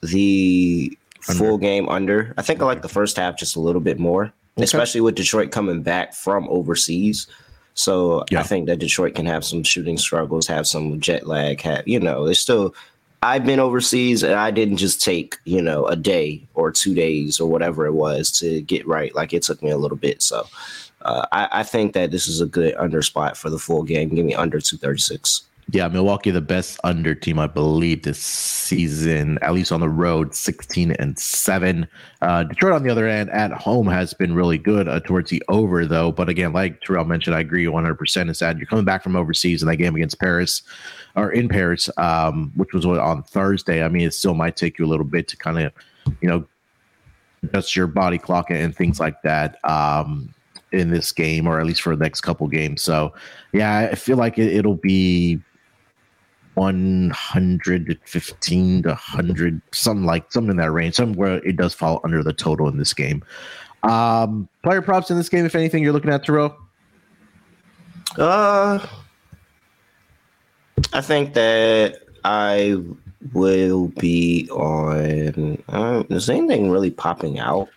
the 0.03 0.97
under. 1.29 1.39
full 1.39 1.59
game 1.59 1.89
under. 1.89 2.35
I 2.37 2.43
think 2.43 2.61
I 2.63 2.65
like 2.65 2.83
the 2.83 2.89
first 2.89 3.17
half 3.17 3.37
just 3.37 3.57
a 3.57 3.61
little 3.61 3.81
bit 3.81 3.99
more, 3.99 4.25
okay. 4.57 4.65
especially 4.65 5.01
with 5.01 5.15
Detroit 5.15 5.51
coming 5.51 5.83
back 5.83 6.15
from 6.15 6.49
overseas. 6.49 7.27
So 7.75 8.25
yeah. 8.31 8.41
I 8.41 8.43
think 8.43 8.67
that 8.67 8.79
Detroit 8.79 9.15
can 9.15 9.27
have 9.27 9.45
some 9.45 9.63
shooting 9.63 9.99
struggles, 9.99 10.47
have 10.47 10.67
some 10.67 10.99
jet 10.99 11.27
lag, 11.27 11.61
have 11.61 11.87
you 11.87 12.01
know, 12.01 12.27
it's 12.27 12.41
still 12.41 12.75
I've 13.23 13.45
been 13.45 13.61
overseas 13.61 14.23
and 14.23 14.35
I 14.35 14.51
didn't 14.51 14.77
just 14.77 15.03
take, 15.03 15.37
you 15.45 15.63
know, 15.63 15.87
a 15.87 15.97
day 15.97 16.47
or 16.55 16.71
two 16.71 16.95
days 16.95 17.41
or 17.41 17.49
whatever 17.49 17.87
it 17.87 17.93
was 17.93 18.31
to 18.39 18.61
get 18.63 18.87
right. 18.87 19.15
Like 19.15 19.33
it 19.33 19.43
took 19.43 19.63
me 19.63 19.71
a 19.71 19.79
little 19.79 19.97
bit. 19.97 20.23
So 20.23 20.47
uh, 21.03 21.27
I, 21.33 21.49
I 21.53 21.63
think 21.63 21.93
that 21.95 22.11
this 22.11 22.29
is 22.29 22.41
a 22.41 22.47
good 22.47 22.75
under 22.77 23.03
spot 23.03 23.37
for 23.37 23.51
the 23.51 23.59
full 23.59 23.83
game. 23.83 24.11
Give 24.11 24.25
me 24.25 24.35
under 24.35 24.61
236. 24.61 25.43
Yeah, 25.73 25.89
Milwaukee, 25.89 26.31
the 26.31 26.41
best 26.41 26.79
under 26.85 27.13
team, 27.13 27.41
I 27.41 27.49
believe, 27.49 28.05
this 28.05 28.21
season, 28.21 29.37
at 29.43 29.53
least 29.53 29.73
on 29.73 29.81
the 29.81 29.89
road, 29.89 30.33
16 30.33 30.93
and 30.93 31.19
7. 31.19 31.89
Uh, 32.23 32.45
Detroit, 32.45 32.73
on 32.73 32.85
the 32.85 32.91
other 32.91 33.09
end, 33.09 33.31
at 33.31 33.51
home 33.51 33.89
has 33.89 34.15
been 34.15 34.33
really 34.33 34.59
good 34.59 34.87
uh, 34.87 35.01
towards 35.01 35.29
the 35.29 35.43
over, 35.49 35.85
though. 35.85 36.13
But 36.13 36.29
again, 36.29 36.53
like 36.53 36.83
Terrell 36.83 37.05
mentioned, 37.05 37.35
I 37.35 37.41
agree 37.41 37.65
100% 37.65 38.31
is 38.31 38.39
that 38.39 38.59
you're 38.59 38.67
coming 38.67 38.85
back 38.85 39.03
from 39.03 39.17
overseas 39.17 39.61
in 39.61 39.67
that 39.67 39.77
game 39.77 39.97
against 39.97 40.21
Paris 40.21 40.63
or 41.17 41.33
in 41.33 41.49
Paris, 41.49 41.89
um, 41.97 42.53
which 42.57 42.73
was 42.73 42.87
on 42.87 43.23
Thursday. 43.23 43.83
I 43.83 43.89
mean, 43.89 44.07
it 44.07 44.15
still 44.15 44.35
might 44.35 44.57
take 44.57 44.79
you 44.79 44.85
a 44.85 44.89
little 44.89 45.07
bit 45.07 45.29
to 45.29 45.37
kind 45.37 45.59
of, 45.59 45.73
you 46.21 46.29
know, 46.29 46.45
adjust 47.43 47.75
your 47.75 47.87
body 47.87 48.19
clock 48.19 48.51
and 48.51 48.77
things 48.77 49.01
like 49.01 49.23
that. 49.23 49.59
Um, 49.65 50.35
in 50.73 50.91
this 50.91 51.13
game, 51.13 51.47
or 51.47 51.61
at 51.61 51.67
least 51.67 51.81
for 51.81 51.95
the 51.97 52.03
next 52.03 52.23
couple 52.23 52.49
games. 52.49 52.83
So, 52.83 53.15
yeah, 53.53 53.89
I 53.91 53.95
feel 53.95 54.17
like 54.17 54.37
it, 54.39 54.53
it'll 54.53 54.75
be 54.75 55.39
115 56.55 58.83
to 58.83 58.89
100, 58.89 59.63
something 59.73 60.05
like 60.05 60.33
something 60.33 60.51
in 60.51 60.57
that 60.57 60.73
range, 60.73 60.95
somewhere 60.95 61.37
it 61.47 61.57
does 61.57 61.75
fall 61.75 62.01
under 62.05 62.23
the 62.23 62.33
total 62.33 62.69
in 62.69 62.79
this 62.79 62.95
game. 62.95 63.23
Um, 63.83 64.49
player 64.63 64.83
props 64.83 65.11
in 65.11 65.17
this 65.17 65.29
game, 65.29 65.45
if 65.45 65.55
anything, 65.55 65.83
you're 65.83 65.93
looking 65.93 66.11
at 66.11 66.25
Terrell? 66.25 66.57
Uh, 68.19 68.85
I 70.93 71.01
think 71.01 71.35
that 71.35 72.01
I 72.25 72.77
will 73.33 73.89
be 73.89 74.49
on. 74.51 75.63
Is 76.11 76.31
anything 76.31 76.71
really 76.71 76.91
popping 76.91 77.39
out? 77.39 77.69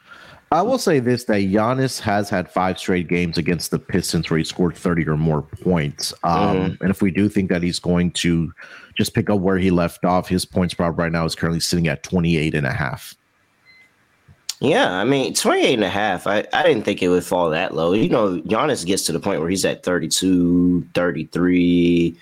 I 0.51 0.61
will 0.61 0.79
say 0.79 0.99
this: 0.99 1.25
that 1.25 1.41
Giannis 1.41 1.99
has 1.99 2.29
had 2.29 2.49
five 2.49 2.79
straight 2.79 3.07
games 3.07 3.37
against 3.37 3.71
the 3.71 3.79
Pistons 3.79 4.29
where 4.29 4.37
he 4.37 4.43
scored 4.43 4.75
thirty 4.75 5.07
or 5.07 5.17
more 5.17 5.43
points. 5.43 6.13
Um, 6.23 6.57
mm-hmm. 6.57 6.83
And 6.83 6.91
if 6.91 7.01
we 7.01 7.11
do 7.11 7.29
think 7.29 7.49
that 7.49 7.61
he's 7.61 7.79
going 7.79 8.11
to 8.11 8.51
just 8.99 9.13
pick 9.13 9.29
up 9.29 9.39
where 9.39 9.57
he 9.57 9.71
left 9.71 10.03
off, 10.03 10.27
his 10.27 10.45
points 10.45 10.73
prop 10.73 10.97
right 10.97 11.11
now 11.11 11.25
is 11.25 11.33
currently 11.33 11.61
sitting 11.61 11.87
at 11.87 12.03
28 12.03 12.53
and 12.53 12.67
a 12.67 12.73
half. 12.73 13.15
Yeah, 14.59 14.91
I 14.91 15.05
mean, 15.05 15.33
28 15.33 15.75
and 15.75 15.83
a 15.85 15.89
half. 15.89 16.27
I, 16.27 16.45
I 16.51 16.63
didn't 16.63 16.83
think 16.83 17.01
it 17.01 17.07
would 17.07 17.23
fall 17.23 17.49
that 17.51 17.73
low. 17.73 17.93
You 17.93 18.09
know, 18.09 18.41
Giannis 18.41 18.85
gets 18.85 19.03
to 19.03 19.13
the 19.13 19.19
point 19.21 19.39
where 19.39 19.49
he's 19.49 19.63
at 19.63 19.83
32, 19.83 20.85
33, 20.93 22.17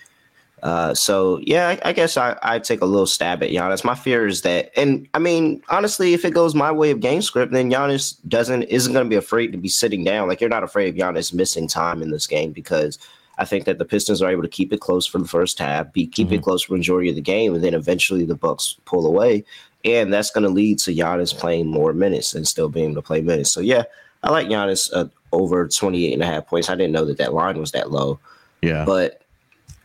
uh, 0.64 0.94
so 0.94 1.40
yeah, 1.44 1.68
I, 1.70 1.90
I 1.90 1.94
guess 1.94 2.18
I 2.18 2.36
I 2.42 2.60
take 2.60 2.82
a 2.82 2.86
little 2.86 3.06
stab 3.06 3.44
at 3.44 3.52
Giannis. 3.52 3.84
My 3.84 3.94
fear 3.94 4.26
is 4.26 4.42
that, 4.42 4.72
and 4.76 5.08
I 5.14 5.20
mean, 5.20 5.62
honestly, 5.70 6.14
if 6.14 6.26
it 6.26 6.34
goes 6.34 6.56
my 6.56 6.72
way 6.72 6.90
of 6.90 7.00
game 7.00 7.22
script, 7.22 7.52
then 7.52 7.70
Giannis 7.70 8.16
doesn't 8.28 8.64
isn't 8.64 8.94
going 8.94 9.06
to 9.06 9.10
be 9.10 9.16
afraid 9.16 9.52
to 9.52 9.58
be 9.58 9.70
sitting 9.70 10.04
down. 10.04 10.28
Like 10.28 10.42
you're 10.42 10.50
not 10.50 10.64
afraid 10.64 10.90
of 10.90 10.96
Giannis 10.96 11.34
missing 11.34 11.68
time 11.68 12.02
in 12.02 12.10
this 12.10 12.26
game 12.26 12.52
because 12.52 12.98
I 13.38 13.46
think 13.46 13.66
that 13.66 13.78
the 13.78 13.86
Pistons 13.86 14.22
are 14.22 14.32
able 14.32 14.42
to 14.42 14.48
keep 14.48 14.74
it 14.74 14.82
close 14.82 15.06
for 15.06 15.20
the 15.20 15.28
first 15.28 15.60
half, 15.60 15.94
be 15.94 16.08
keep 16.08 16.28
mm-hmm. 16.28 16.36
it 16.36 16.44
close 16.44 16.64
for 16.64 16.74
majority 16.74 17.10
of 17.10 17.16
the 17.16 17.22
game, 17.22 17.54
and 17.54 17.64
then 17.64 17.76
eventually 17.76 18.26
the 18.26 18.36
Bucks 18.36 18.78
pull 18.86 19.06
away, 19.06 19.46
and 19.86 20.12
that's 20.12 20.32
going 20.32 20.44
to 20.44 20.50
lead 20.50 20.80
to 20.80 20.92
Giannis 20.92 21.38
playing 21.38 21.68
more 21.68 21.94
minutes 21.94 22.34
and 22.34 22.48
still 22.48 22.70
being 22.70 22.92
able 22.92 22.96
to 22.96 23.06
play 23.06 23.22
minutes. 23.22 23.52
So 23.52 23.60
yeah, 23.60 23.84
I 24.24 24.32
like 24.32 24.48
Giannis 24.48 24.90
uh, 24.92 25.06
over 25.32 25.68
28 25.68 26.14
and 26.14 26.24
a 26.24 26.26
half 26.26 26.48
points. 26.48 26.68
I 26.68 26.76
didn't 26.76 26.94
know 26.94 27.06
that 27.06 27.20
that 27.20 27.36
line 27.36 27.60
was 27.60 27.74
that 27.74 27.92
low. 27.92 28.20
Yeah, 28.64 28.86
but 28.86 29.22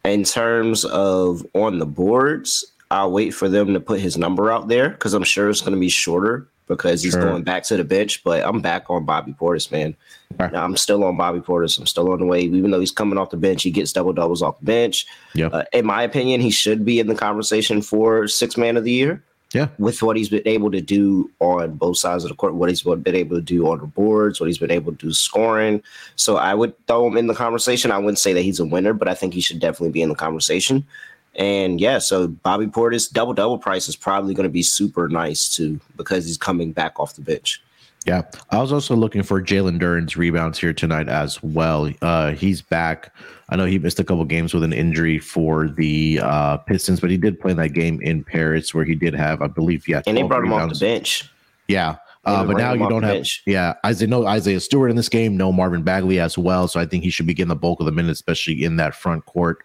in 0.05 0.25
terms 0.25 0.85
of 0.85 1.47
on 1.55 1.79
the 1.79 1.87
boards, 1.87 2.65
I'll 2.91 3.13
wait 3.13 3.31
for 3.31 3.49
them 3.49 3.73
to 3.73 3.81
put 3.81 4.01
his 4.01 4.19
number 4.19 4.51
out 4.51 4.69
there 4.69 4.91
because 4.91 5.15
I'm 5.15 5.25
sure 5.25 5.49
it's 5.49 5.61
going 5.61 5.75
to 5.75 5.81
be 5.81 5.89
shorter 5.89 6.47
because 6.67 7.03
he's 7.03 7.13
sure. 7.13 7.23
going 7.23 7.43
back 7.43 7.65
to 7.65 7.77
the 7.77 7.85
bench. 7.85 8.23
But 8.25 8.45
I'm 8.45 8.61
back 8.61 8.91
on 8.91 9.05
Bobby 9.05 9.33
Portis, 9.33 9.71
man. 9.71 9.97
Right. 10.39 10.55
I'm 10.55 10.77
still 10.77 11.05
on 11.05 11.17
Bobby 11.17 11.41
Portis. 11.41 11.79
I'm 11.79 11.87
still 11.87 12.11
on 12.13 12.19
the 12.19 12.27
way. 12.27 12.43
Even 12.43 12.71
though 12.71 12.81
he's 12.81 12.91
coming 12.91 13.19
off 13.19 13.31
the 13.31 13.37
bench, 13.37 13.63
he 13.63 13.71
gets 13.71 13.93
double 13.93 14.13
doubles 14.13 14.43
off 14.43 14.59
the 14.59 14.67
bench. 14.67 15.07
Yeah. 15.35 15.47
Uh, 15.47 15.65
in 15.73 15.87
my 15.87 16.03
opinion, 16.03 16.41
he 16.41 16.51
should 16.51 16.85
be 16.85 17.01
in 17.01 17.07
the 17.07 17.15
conversation 17.15 17.81
for 17.83 18.27
six 18.29 18.57
man 18.57 18.77
of 18.77 18.85
the 18.85 18.93
year. 18.93 19.23
Yeah. 19.53 19.69
With 19.79 20.03
what 20.03 20.17
he's 20.17 20.29
been 20.29 20.43
able 20.47 20.71
to 20.71 20.81
do 20.81 21.31
on 21.41 21.75
both 21.75 21.99
sides 21.99 22.25
of 22.25 22.31
the 22.31 22.37
court, 22.37 22.55
what 22.55 22.69
he's 22.69 22.83
been 22.83 23.15
able 23.15 23.37
to 23.37 23.43
do 23.43 23.69
on 23.69 23.79
the 23.79 23.87
boards, 23.87 24.41
what 24.41 24.47
he's 24.47 24.59
been 24.59 24.71
able 24.71 24.93
to 24.93 24.99
do 24.99 25.13
scoring. 25.13 25.83
So 26.17 26.37
I 26.37 26.55
would 26.55 26.75
throw 26.87 27.07
him 27.07 27.17
in 27.17 27.27
the 27.27 27.35
conversation. 27.35 27.93
I 27.93 27.99
wouldn't 27.99 28.19
say 28.19 28.33
that 28.33 28.43
he's 28.43 28.61
a 28.61 28.65
winner, 28.65 28.95
but 28.95 29.09
I 29.09 29.15
think 29.15 29.35
he 29.35 29.41
should 29.41 29.61
definitely 29.61 29.91
be 29.91 30.03
in 30.03 30.09
the 30.09 30.15
conversation. 30.15 30.87
And 31.35 31.81
yeah, 31.81 31.99
so 31.99 32.29
Bobby 32.29 32.67
Portis 32.67 33.11
double 33.11 33.33
double 33.33 33.59
price 33.59 33.89
is 33.89 33.97
probably 33.97 34.35
going 34.35 34.45
to 34.45 34.51
be 34.51 34.63
super 34.63 35.09
nice 35.09 35.55
too 35.55 35.81
because 35.97 36.27
he's 36.27 36.39
coming 36.39 36.73
back 36.73 36.99
off 37.01 37.15
the 37.15 37.23
bench. 37.23 37.63
Yeah, 38.05 38.23
I 38.51 38.61
was 38.61 38.73
also 38.73 38.97
looking 38.97 39.23
for 39.23 39.41
Jalen 39.41 39.79
Duren's 39.79 40.17
rebounds 40.17 40.59
here 40.59 40.73
tonight 40.73 41.09
as 41.09 41.41
well. 41.43 41.91
Uh, 42.03 42.33
he's 42.33 42.61
back. 42.61 43.15
I 43.53 43.57
know 43.57 43.67
he 43.67 43.79
missed 43.79 44.01
a 44.01 44.05
couple 44.05 44.25
games 44.25 44.55
with 44.55 44.65
an 44.65 44.73
injury 44.73 45.19
for 45.19 45.69
the 45.69 46.21
uh, 46.23 46.57
Pistons, 46.57 47.01
but 47.01 47.11
he 47.11 47.19
did 47.19 47.39
play 47.39 47.51
in 47.51 47.59
that 47.59 47.75
game 47.75 48.01
in 48.01 48.25
Paris 48.25 48.73
where 48.73 48.83
he 48.83 48.95
did 48.95 49.13
have, 49.13 49.43
I 49.43 49.47
believe, 49.47 49.87
yeah, 49.87 50.01
and 50.07 50.17
they 50.17 50.23
brought 50.23 50.41
rebounds. 50.41 50.63
him 50.63 50.71
off 50.71 50.79
the 50.79 50.87
bench. 50.87 51.31
Yeah, 51.69 51.97
uh, 52.25 52.47
but 52.47 52.57
now 52.57 52.73
you 52.73 52.89
don't 52.89 53.03
have, 53.03 53.13
bench. 53.13 53.43
yeah, 53.45 53.75
Isaiah, 53.85 54.09
no 54.09 54.27
Isaiah 54.27 54.59
Stewart 54.59 54.89
in 54.89 54.97
this 54.97 55.11
game, 55.11 55.37
no 55.37 55.53
Marvin 55.53 55.83
Bagley 55.83 56.19
as 56.19 56.39
well. 56.39 56.67
So 56.67 56.81
I 56.81 56.87
think 56.87 57.05
he 57.05 57.11
should 57.11 57.27
be 57.27 57.35
getting 57.35 57.51
the 57.51 57.55
bulk 57.55 57.79
of 57.79 57.85
the 57.85 57.93
minutes, 57.93 58.21
especially 58.21 58.65
in 58.65 58.77
that 58.77 58.95
front 58.95 59.27
court 59.27 59.59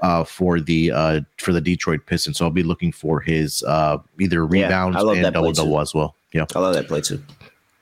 uh, 0.00 0.24
for 0.24 0.60
the 0.60 0.90
uh, 0.90 1.20
for 1.38 1.54
the 1.54 1.62
Detroit 1.62 2.04
Pistons. 2.04 2.36
So 2.36 2.44
I'll 2.44 2.50
be 2.50 2.62
looking 2.62 2.92
for 2.92 3.20
his 3.20 3.62
uh, 3.62 3.96
either 4.18 4.44
rebounds 4.44 4.98
yeah, 5.02 5.12
and 5.12 5.32
double 5.32 5.52
double 5.52 5.80
as 5.80 5.94
well. 5.94 6.14
Yeah, 6.34 6.44
I 6.54 6.58
love 6.58 6.74
that 6.74 6.88
play 6.88 7.00
too. 7.00 7.22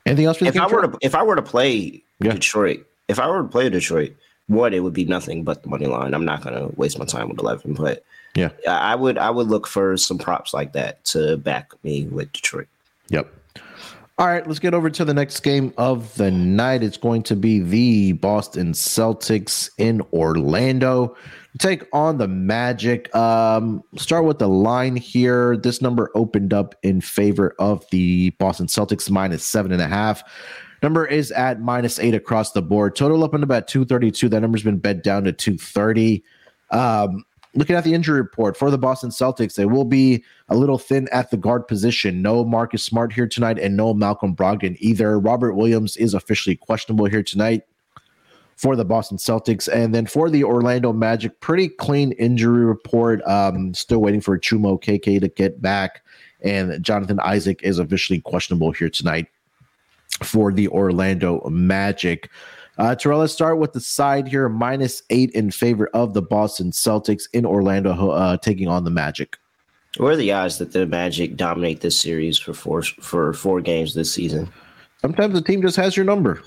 Anything 0.05 0.25
else? 0.25 0.41
if 0.41 0.57
I 0.57 0.67
were 0.67 0.87
to 0.87 0.97
if 1.01 1.15
I 1.15 1.23
were 1.23 1.35
to 1.35 1.41
play 1.41 2.01
yeah. 2.21 2.31
Detroit, 2.31 2.85
if 3.09 3.19
I 3.19 3.27
were 3.27 3.41
to 3.41 3.49
play 3.49 3.67
Detroit, 3.67 4.13
what 4.49 4.73
it 4.73 4.81
would 4.81 4.93
be 4.93 5.05
nothing 5.05 5.43
but 5.43 5.63
the 5.63 5.69
money 5.69 5.85
line. 5.85 6.13
I'm 6.13 6.25
not 6.25 6.43
going 6.43 6.55
to 6.55 6.75
waste 6.75 6.99
my 6.99 7.05
time 7.05 7.29
with 7.29 7.39
eleven, 7.39 7.73
but 7.73 8.03
yeah, 8.35 8.49
I 8.67 8.95
would 8.95 9.17
I 9.17 9.29
would 9.29 9.47
look 9.47 9.65
for 9.65 9.95
some 9.95 10.17
props 10.17 10.53
like 10.53 10.73
that 10.73 11.03
to 11.05 11.37
back 11.37 11.71
me 11.83 12.05
with 12.05 12.31
Detroit. 12.33 12.67
Yep. 13.09 13.33
All 14.17 14.27
right, 14.27 14.45
let's 14.45 14.59
get 14.59 14.73
over 14.73 14.89
to 14.89 15.05
the 15.05 15.13
next 15.13 15.39
game 15.39 15.73
of 15.77 16.13
the 16.15 16.29
night. 16.29 16.83
It's 16.83 16.97
going 16.97 17.23
to 17.23 17.37
be 17.37 17.61
the 17.61 18.11
Boston 18.11 18.73
Celtics 18.73 19.69
in 19.77 20.01
Orlando 20.11 21.15
take 21.57 21.87
on 21.93 22.17
the 22.17 22.27
Magic. 22.27 23.13
Um, 23.15 23.83
start 23.97 24.25
with 24.25 24.39
the 24.39 24.47
line 24.47 24.95
here. 24.95 25.57
This 25.57 25.81
number 25.81 26.11
opened 26.15 26.53
up 26.53 26.75
in 26.83 27.01
favor 27.01 27.55
of 27.59 27.85
the 27.89 28.31
Boston 28.31 28.67
Celtics 28.67 29.09
minus 29.09 29.43
seven 29.43 29.71
and 29.71 29.81
a 29.81 29.87
half. 29.87 30.23
Number 30.81 31.05
is 31.05 31.31
at 31.31 31.61
minus 31.61 31.99
eight 31.99 32.13
across 32.13 32.51
the 32.51 32.61
board. 32.61 32.95
Total 32.95 33.23
up 33.23 33.33
in 33.33 33.43
about 33.43 33.67
232. 33.67 34.29
That 34.29 34.41
number's 34.41 34.63
been 34.63 34.77
bet 34.77 35.03
down 35.03 35.25
to 35.25 35.33
230. 35.33 36.23
Um, 36.71 37.25
looking 37.55 37.75
at 37.75 37.83
the 37.83 37.93
injury 37.93 38.21
report 38.21 38.55
for 38.55 38.71
the 38.71 38.77
Boston 38.77 39.09
Celtics, 39.09 39.55
they 39.55 39.65
will 39.65 39.85
be 39.85 40.23
a 40.47 40.55
little 40.55 40.77
thin 40.77 41.09
at 41.11 41.31
the 41.31 41.37
guard 41.37 41.67
position. 41.67 42.21
No 42.21 42.45
Marcus 42.45 42.83
Smart 42.83 43.11
here 43.11 43.27
tonight 43.27 43.59
and 43.59 43.75
no 43.75 43.93
Malcolm 43.93 44.35
Brogdon 44.35 44.77
either. 44.79 45.19
Robert 45.19 45.53
Williams 45.53 45.97
is 45.97 46.13
officially 46.13 46.55
questionable 46.55 47.05
here 47.05 47.23
tonight 47.23 47.63
for 48.55 48.75
the 48.75 48.85
Boston 48.85 49.17
Celtics. 49.17 49.67
And 49.73 49.95
then 49.95 50.05
for 50.05 50.29
the 50.29 50.43
Orlando 50.43 50.93
Magic, 50.93 51.39
pretty 51.39 51.69
clean 51.69 52.11
injury 52.13 52.65
report. 52.65 53.21
Um, 53.25 53.73
still 53.73 53.99
waiting 53.99 54.21
for 54.21 54.37
Chuma 54.37 54.77
Okeke 54.77 55.21
to 55.21 55.27
get 55.29 55.61
back. 55.61 56.03
And 56.41 56.81
Jonathan 56.83 57.19
Isaac 57.21 57.61
is 57.63 57.79
officially 57.79 58.21
questionable 58.21 58.71
here 58.71 58.89
tonight 58.89 59.27
for 60.23 60.51
the 60.51 60.67
Orlando 60.67 61.47
Magic. 61.49 62.29
Uh, 62.77 62.95
Terrell, 62.95 63.19
let's 63.19 63.33
start 63.33 63.59
with 63.59 63.73
the 63.73 63.81
side 63.81 64.27
here. 64.27 64.47
Minus 64.47 65.03
eight 65.09 65.31
in 65.31 65.51
favor 65.51 65.87
of 65.93 66.13
the 66.13 66.21
Boston 66.21 66.71
Celtics 66.71 67.23
in 67.33 67.45
Orlando, 67.45 68.11
uh, 68.11 68.37
taking 68.37 68.67
on 68.67 68.85
the 68.85 68.89
Magic. 68.89 69.37
What 69.97 70.13
are 70.13 70.15
the 70.15 70.31
odds 70.31 70.59
that 70.59 70.71
the 70.71 70.85
Magic 70.85 71.35
dominate 71.35 71.81
this 71.81 71.99
series 71.99 72.37
for 72.37 72.53
four 72.53 72.83
for 72.83 73.33
four 73.33 73.59
games 73.59 73.95
this 73.95 74.13
season? 74.13 74.49
Sometimes 75.01 75.33
the 75.33 75.41
team 75.41 75.61
just 75.61 75.75
has 75.77 75.97
your 75.97 76.05
number. 76.05 76.41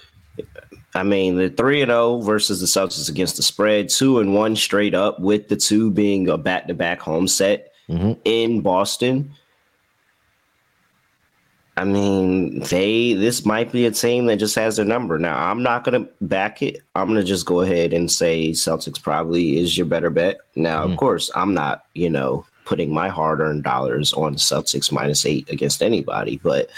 I 0.94 1.02
mean, 1.02 1.36
the 1.36 1.50
three 1.50 1.82
and 1.82 1.90
zero 1.90 2.00
oh 2.00 2.20
versus 2.20 2.60
the 2.60 2.66
Celtics 2.66 3.08
against 3.08 3.36
the 3.36 3.42
spread, 3.42 3.88
two 3.88 4.18
and 4.20 4.34
one 4.34 4.56
straight 4.56 4.94
up, 4.94 5.20
with 5.20 5.48
the 5.48 5.56
two 5.56 5.90
being 5.90 6.28
a 6.28 6.38
back 6.38 6.66
to 6.68 6.74
back 6.74 7.00
home 7.00 7.26
set 7.26 7.72
mm-hmm. 7.88 8.12
in 8.24 8.60
Boston. 8.60 9.34
I 11.76 11.84
mean, 11.84 12.60
they 12.60 13.14
this 13.14 13.46
might 13.46 13.72
be 13.72 13.86
a 13.86 13.90
team 13.90 14.26
that 14.26 14.36
just 14.36 14.54
has 14.56 14.76
their 14.76 14.84
number. 14.84 15.18
Now, 15.18 15.50
I'm 15.50 15.62
not 15.62 15.84
going 15.84 16.04
to 16.04 16.10
back 16.20 16.62
it. 16.62 16.82
I'm 16.94 17.08
going 17.08 17.20
to 17.20 17.26
just 17.26 17.46
go 17.46 17.62
ahead 17.62 17.92
and 17.92 18.10
say 18.10 18.50
Celtics 18.50 19.02
probably 19.02 19.58
is 19.58 19.76
your 19.76 19.86
better 19.86 20.10
bet. 20.10 20.38
Now, 20.54 20.82
mm-hmm. 20.82 20.92
of 20.92 20.98
course, 20.98 21.30
I'm 21.34 21.54
not, 21.54 21.86
you 21.94 22.10
know, 22.10 22.44
putting 22.64 22.92
my 22.92 23.08
hard 23.08 23.40
earned 23.40 23.64
dollars 23.64 24.12
on 24.12 24.34
Celtics 24.34 24.92
minus 24.92 25.24
eight 25.24 25.48
against 25.50 25.82
anybody, 25.82 26.38
but 26.42 26.68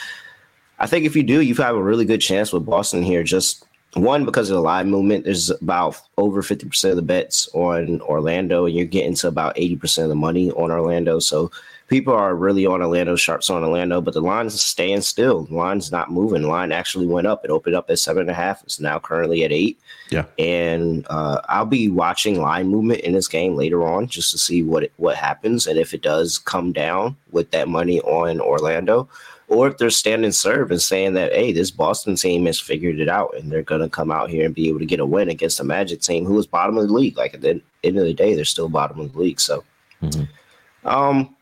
I 0.79 0.87
think 0.87 1.05
if 1.05 1.15
you 1.15 1.23
do, 1.23 1.41
you 1.41 1.55
have 1.57 1.77
a 1.77 1.83
really 1.83 2.05
good 2.05 2.21
chance 2.21 2.53
with 2.53 2.67
Boston 2.67 3.03
here. 3.03 3.23
Just 3.23 3.65
one 3.95 4.25
because 4.25 4.51
of 4.51 4.55
the 4.55 4.61
live 4.61 4.87
movement. 4.87 5.25
There's 5.25 5.51
about 5.51 6.01
over 6.19 6.43
fifty 6.43 6.67
percent 6.67 6.91
of 6.91 6.97
the 6.97 7.03
bets 7.03 7.49
on 7.53 8.01
Orlando, 8.01 8.67
and 8.67 8.75
you're 8.75 8.87
getting 8.87 9.15
to 9.17 9.29
about 9.29 9.57
eighty 9.57 9.77
percent 9.77 10.05
of 10.05 10.09
the 10.09 10.17
money 10.17 10.51
on 10.53 10.71
Orlando. 10.71 11.19
So 11.21 11.51
people 11.95 12.13
are 12.13 12.35
really 12.35 12.67
on 12.67 12.83
Orlando, 12.83 13.15
sharps 13.15 13.49
on 13.49 13.63
Orlando, 13.63 14.01
but 14.01 14.15
the 14.15 14.21
line's 14.21 14.61
staying 14.61 15.03
still. 15.03 15.45
The 15.45 15.55
line's 15.55 15.93
not 15.93 16.11
moving. 16.11 16.43
The 16.43 16.49
line 16.49 16.73
actually 16.73 17.07
went 17.07 17.29
up. 17.29 17.45
It 17.45 17.53
opened 17.53 17.77
up 17.77 17.89
at 17.89 18.01
seven 18.01 18.23
and 18.23 18.31
a 18.31 18.35
half. 18.35 18.65
It's 18.65 18.81
now 18.81 18.99
currently 18.99 19.45
at 19.45 19.53
eight. 19.53 19.79
Yeah. 20.11 20.25
And 20.37 21.07
uh, 21.09 21.41
I'll 21.49 21.67
be 21.67 21.89
watching 21.89 22.41
line 22.41 22.67
movement 22.67 23.03
in 23.03 23.13
this 23.13 23.29
game 23.29 23.55
later 23.55 23.85
on 23.87 24.09
just 24.09 24.33
to 24.33 24.39
see 24.39 24.65
what 24.65 24.83
it, 24.83 24.93
what 24.97 25.15
happens 25.15 25.69
and 25.69 25.79
if 25.79 25.95
it 25.95 26.03
does 26.03 26.39
come 26.39 26.73
down 26.73 27.17
with 27.31 27.53
that 27.53 27.69
money 27.69 28.01
on 28.01 28.41
Orlando. 28.41 29.09
Or 29.47 29.69
if 29.69 29.79
they're 29.79 29.91
standing 29.91 30.33
serve 30.33 30.73
and 30.73 30.83
saying 30.83 31.15
that, 31.15 31.33
hey, 31.33 31.53
this 31.53 31.71
Boston 31.71 32.17
team 32.17 32.47
has 32.47 32.59
figured 32.59 32.99
it 32.99 33.09
out 33.09 33.37
and 33.37 33.53
they're 33.53 33.63
going 33.63 33.83
to 33.83 33.89
come 33.89 34.11
out 34.11 34.31
here 34.31 34.47
and 34.47 34.55
be 34.55 34.69
able 34.69 34.81
to 34.81 34.85
get 34.85 34.99
a 34.99 35.07
win 35.07 35.29
against 35.29 35.59
the 35.59 35.65
Magic 35.65 36.01
team 36.01 36.25
who 36.25 36.37
is 36.41 36.47
bottom 36.49 36.77
of 36.77 36.89
the 36.89 36.93
league. 36.93 37.17
Like 37.17 37.35
at 37.35 37.41
the 37.41 37.61
end 37.85 37.99
of 37.99 38.05
the 38.05 38.15
day, 38.15 38.35
they're 38.35 38.45
still 38.45 38.69
bottom 38.69 38.99
of 38.99 39.13
the 39.13 39.19
league. 39.21 39.39
So, 39.39 39.63
mm-hmm. 40.03 40.89
um, 40.89 41.37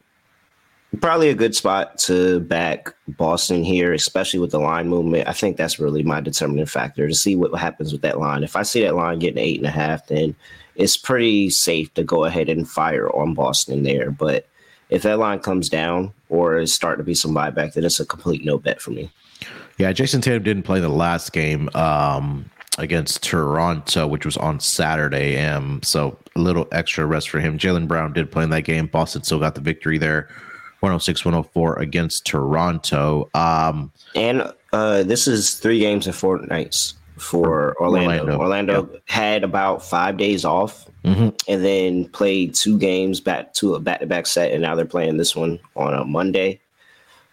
probably 1.01 1.31
a 1.31 1.35
good 1.35 1.55
spot 1.55 1.99
to 1.99 2.41
back 2.41 2.95
Boston 3.09 3.65
here, 3.65 3.93
especially 3.93 4.41
with 4.41 4.51
the 4.51 4.59
line 4.59 4.89
movement. 4.89 5.29
I 5.29 5.33
think 5.33 5.57
that's 5.57 5.79
really 5.79 6.03
my 6.03 6.21
determining 6.21 6.67
factor 6.67 7.09
to 7.09 7.15
see 7.15 7.35
what 7.35 7.59
happens 7.59 7.93
with 7.93 8.03
that 8.03 8.19
line. 8.19 8.45
If 8.45 8.57
I 8.57 8.63
see 8.63 8.83
that 8.83 8.95
line 8.95 9.19
getting 9.19 9.43
eight 9.43 9.59
and 9.59 9.67
a 9.67 9.71
half, 9.71 10.07
then 10.07 10.35
it's 10.77 10.97
pretty 10.97 11.51
safe 11.51 11.93
to 11.95 12.05
go 12.05 12.25
ahead 12.25 12.49
and 12.49 12.69
fire 12.69 13.11
on 13.15 13.35
Boston 13.35 13.83
there. 13.83 14.11
But 14.11 14.47
if 14.91 15.03
that 15.03 15.19
line 15.19 15.41
comes 15.41 15.69
down 15.69 16.13
or 16.29 16.59
is 16.59 16.75
starting 16.75 17.03
to 17.03 17.07
be 17.07 17.15
some 17.15 17.35
buyback, 17.35 17.73
then 17.73 17.85
it's 17.85 18.01
a 18.01 18.07
complete 18.07 18.45
no 18.45 18.59
bet 18.59 18.81
for 18.81 18.91
me. 18.91 19.11
Yeah, 19.79 19.93
Jayson 19.93 20.21
Tatum 20.21 20.43
didn't 20.43 20.63
play 20.65 20.81
the 20.81 20.91
last 20.91 21.33
game 21.33 21.71
um, 21.75 22.49
against 22.79 23.23
Toronto, 23.23 24.07
which 24.07 24.27
was 24.27 24.37
on 24.37 24.61
Saturday. 24.61 25.39
Um, 25.41 25.81
so 25.83 26.19
a 26.37 26.41
little 26.41 26.69
extra 26.73 27.07
rest 27.07 27.31
for 27.31 27.41
him. 27.41 27.59
Jaylen 27.59 27.89
Brown 27.89 28.13
did 28.13 28.31
play 28.31 28.45
in 28.45 28.51
that 28.51 28.63
game. 28.63 28.87
Boston 28.87 29.23
still 29.23 29.41
got 29.41 29.55
the 29.55 29.61
victory 29.63 29.97
there. 29.97 30.29
106 30.83 31.25
104 31.25 31.79
against 31.79 32.27
Toronto. 32.27 33.31
Um, 33.35 33.93
and 34.15 34.53
uh, 34.73 35.05
this 35.05 35.29
is 35.29 35.55
three 35.55 35.79
games 35.79 36.07
and 36.07 36.15
four 36.15 36.39
nights 36.47 36.95
for 37.19 37.77
Orlando. 37.81 38.37
Orlando, 38.37 38.39
Orlando 38.39 39.01
had 39.07 39.45
about 39.45 39.85
five 39.85 40.17
days 40.17 40.45
off 40.45 40.89
mm-hmm. 41.05 41.29
and 41.49 41.65
then 41.65 42.09
played 42.09 42.55
two 42.55 42.79
games 42.79 43.21
back 43.21 43.55
to 43.55 43.75
a 43.75 43.81
back 43.81 44.01
to 44.01 44.07
back 44.07 44.27
set. 44.27 44.53
And 44.53 44.63
now 44.63 44.75
they're 44.75 44.85
playing 44.85 45.19
this 45.19 45.37
one 45.37 45.61
on 45.77 45.95
a 45.95 46.05
Monday. 46.05 46.61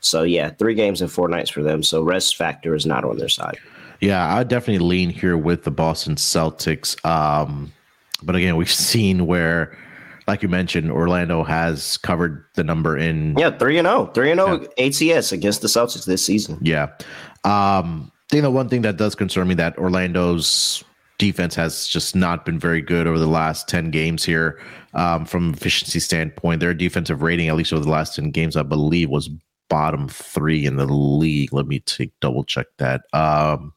So, 0.02 0.24
yeah, 0.24 0.52
three 0.52 0.76
games 0.76 1.02
and 1.02 1.12
four 1.12 1.28
nights 1.28 1.50
for 1.50 1.64
them. 1.64 1.84
So, 1.84 2.02
rest 2.02 2.38
factor 2.38 2.76
is 2.76 2.86
not 2.86 3.04
on 3.04 3.18
their 3.18 3.30
side. 3.30 3.58
Yeah, 4.00 4.34
I 4.34 4.44
definitely 4.44 4.86
lean 4.86 5.10
here 5.10 5.36
with 5.36 5.64
the 5.64 5.72
Boston 5.72 6.16
Celtics. 6.16 7.04
Um, 7.06 7.74
but 8.24 8.36
again, 8.36 8.56
we've 8.56 8.72
seen 8.92 9.26
where 9.26 9.78
like 10.30 10.44
you 10.44 10.48
mentioned, 10.48 10.92
Orlando 10.92 11.44
has 11.44 11.98
covered 11.98 12.46
the 12.54 12.64
number 12.64 12.96
in 12.96 13.36
yeah 13.38 13.50
three 13.58 13.80
and 13.80 13.88
0 13.88 14.12
three 14.14 14.30
and 14.30 14.40
zero 14.40 14.64
oh 14.64 14.84
ATS 14.86 15.32
against 15.32 15.62
the 15.62 15.68
Celtics 15.68 16.06
this 16.06 16.24
season. 16.24 16.60
Yeah, 16.62 16.84
um, 17.44 18.12
I 18.14 18.30
think 18.30 18.44
the 18.44 18.52
one 18.52 18.70
thing 18.70 18.84
that 18.84 18.98
does 18.98 19.16
concern 19.16 19.48
me 19.48 19.56
that 19.56 19.76
Orlando's 19.80 20.84
defense 21.18 21.56
has 21.56 21.88
just 21.88 22.16
not 22.16 22.46
been 22.46 22.60
very 22.60 22.82
good 22.82 23.08
over 23.08 23.18
the 23.18 23.28
last 23.28 23.68
ten 23.68 23.90
games 23.90 24.24
here. 24.24 24.62
Um, 24.94 25.26
from 25.26 25.54
efficiency 25.54 26.00
standpoint, 26.00 26.60
their 26.60 26.76
defensive 26.76 27.24
rating, 27.24 27.48
at 27.48 27.56
least 27.56 27.74
over 27.74 27.84
the 27.84 27.92
last 27.92 28.16
ten 28.16 28.30
games, 28.30 28.56
I 28.56 28.64
believe, 28.64 29.10
was 29.10 29.32
bottom 29.68 30.08
three 30.08 30.64
in 30.64 30.76
the 30.76 30.86
league. 30.86 31.52
Let 31.52 31.66
me 31.66 31.80
take 31.80 32.12
double 32.22 32.44
check 32.44 32.68
that. 32.78 33.02
Um, 33.14 33.74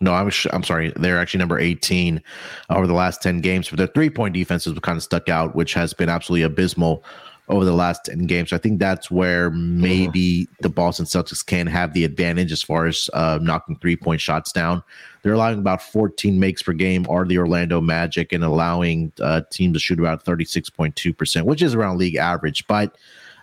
no, 0.00 0.12
I'm 0.12 0.30
I'm 0.52 0.62
sorry. 0.62 0.92
They're 0.96 1.18
actually 1.18 1.38
number 1.38 1.58
18 1.58 2.22
over 2.70 2.86
the 2.86 2.94
last 2.94 3.22
10 3.22 3.40
games. 3.40 3.68
But 3.68 3.78
their 3.78 3.86
three 3.86 4.10
point 4.10 4.34
defenses 4.34 4.76
kind 4.80 4.96
of 4.96 5.02
stuck 5.02 5.28
out, 5.28 5.54
which 5.54 5.74
has 5.74 5.94
been 5.94 6.08
absolutely 6.08 6.42
abysmal 6.42 7.04
over 7.48 7.64
the 7.64 7.72
last 7.72 8.06
10 8.06 8.26
games. 8.26 8.50
So 8.50 8.56
I 8.56 8.58
think 8.58 8.78
that's 8.78 9.10
where 9.10 9.50
maybe 9.50 10.48
the 10.60 10.68
Boston 10.70 11.04
Celtics 11.04 11.44
can 11.44 11.66
have 11.66 11.92
the 11.92 12.04
advantage 12.04 12.52
as 12.52 12.62
far 12.62 12.86
as 12.86 13.10
uh, 13.12 13.38
knocking 13.40 13.76
three 13.76 13.96
point 13.96 14.20
shots 14.20 14.50
down. 14.50 14.82
They're 15.22 15.34
allowing 15.34 15.58
about 15.58 15.82
14 15.82 16.40
makes 16.40 16.62
per 16.62 16.72
game, 16.72 17.06
are 17.08 17.24
the 17.24 17.38
Orlando 17.38 17.80
Magic, 17.80 18.32
and 18.32 18.42
allowing 18.44 19.12
uh, 19.20 19.42
teams 19.50 19.74
to 19.74 19.78
shoot 19.78 19.98
about 19.98 20.24
36.2%, 20.24 21.44
which 21.44 21.62
is 21.62 21.74
around 21.74 21.98
league 21.98 22.16
average. 22.16 22.66
But 22.66 22.96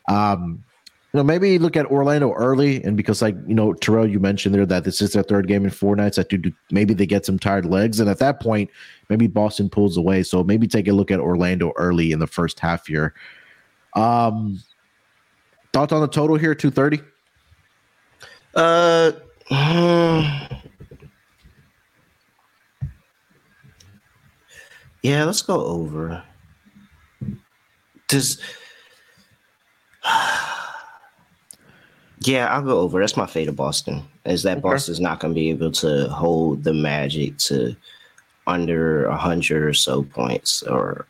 um, 0.07 0.63
know, 1.17 1.23
maybe 1.23 1.59
look 1.59 1.75
at 1.75 1.85
Orlando 1.87 2.31
early, 2.33 2.81
and 2.83 2.95
because 2.95 3.21
like 3.21 3.35
you 3.45 3.53
know, 3.53 3.73
Terrell, 3.73 4.07
you 4.07 4.19
mentioned 4.19 4.55
there 4.55 4.65
that 4.65 4.85
this 4.85 5.01
is 5.01 5.11
their 5.11 5.23
third 5.23 5.47
game 5.47 5.65
in 5.65 5.69
four 5.69 5.95
nights. 5.95 6.15
That 6.15 6.29
do 6.29 6.51
maybe 6.71 6.93
they 6.93 7.05
get 7.05 7.25
some 7.25 7.37
tired 7.37 7.65
legs, 7.65 7.99
and 7.99 8.09
at 8.09 8.19
that 8.19 8.39
point, 8.39 8.69
maybe 9.09 9.27
Boston 9.27 9.69
pulls 9.69 9.97
away. 9.97 10.23
So 10.23 10.41
maybe 10.43 10.67
take 10.67 10.87
a 10.87 10.93
look 10.93 11.11
at 11.11 11.19
Orlando 11.19 11.73
early 11.75 12.13
in 12.13 12.19
the 12.19 12.27
first 12.27 12.61
half 12.61 12.87
here. 12.87 13.13
Um, 13.93 14.63
thoughts 15.73 15.91
on 15.91 15.99
the 15.99 16.07
total 16.07 16.37
here? 16.37 16.55
Two 16.55 16.71
thirty. 16.71 17.01
Uh. 18.55 19.11
yeah, 25.01 25.25
let's 25.25 25.41
go 25.41 25.65
over. 25.65 26.23
Does 28.07 28.39
yeah, 32.21 32.53
I'll 32.53 32.61
go 32.61 32.79
over. 32.79 32.99
That's 32.99 33.17
my 33.17 33.25
fate 33.25 33.47
of 33.47 33.55
Boston. 33.55 34.03
Is 34.25 34.43
that 34.43 34.57
okay. 34.57 34.61
Boston's 34.61 34.99
not 34.99 35.19
going 35.19 35.33
to 35.33 35.39
be 35.39 35.49
able 35.49 35.71
to 35.71 36.07
hold 36.09 36.63
the 36.63 36.73
Magic 36.73 37.37
to 37.39 37.75
under 38.45 39.05
a 39.05 39.17
hundred 39.17 39.63
or 39.63 39.73
so 39.73 40.03
points, 40.03 40.61
or 40.63 41.07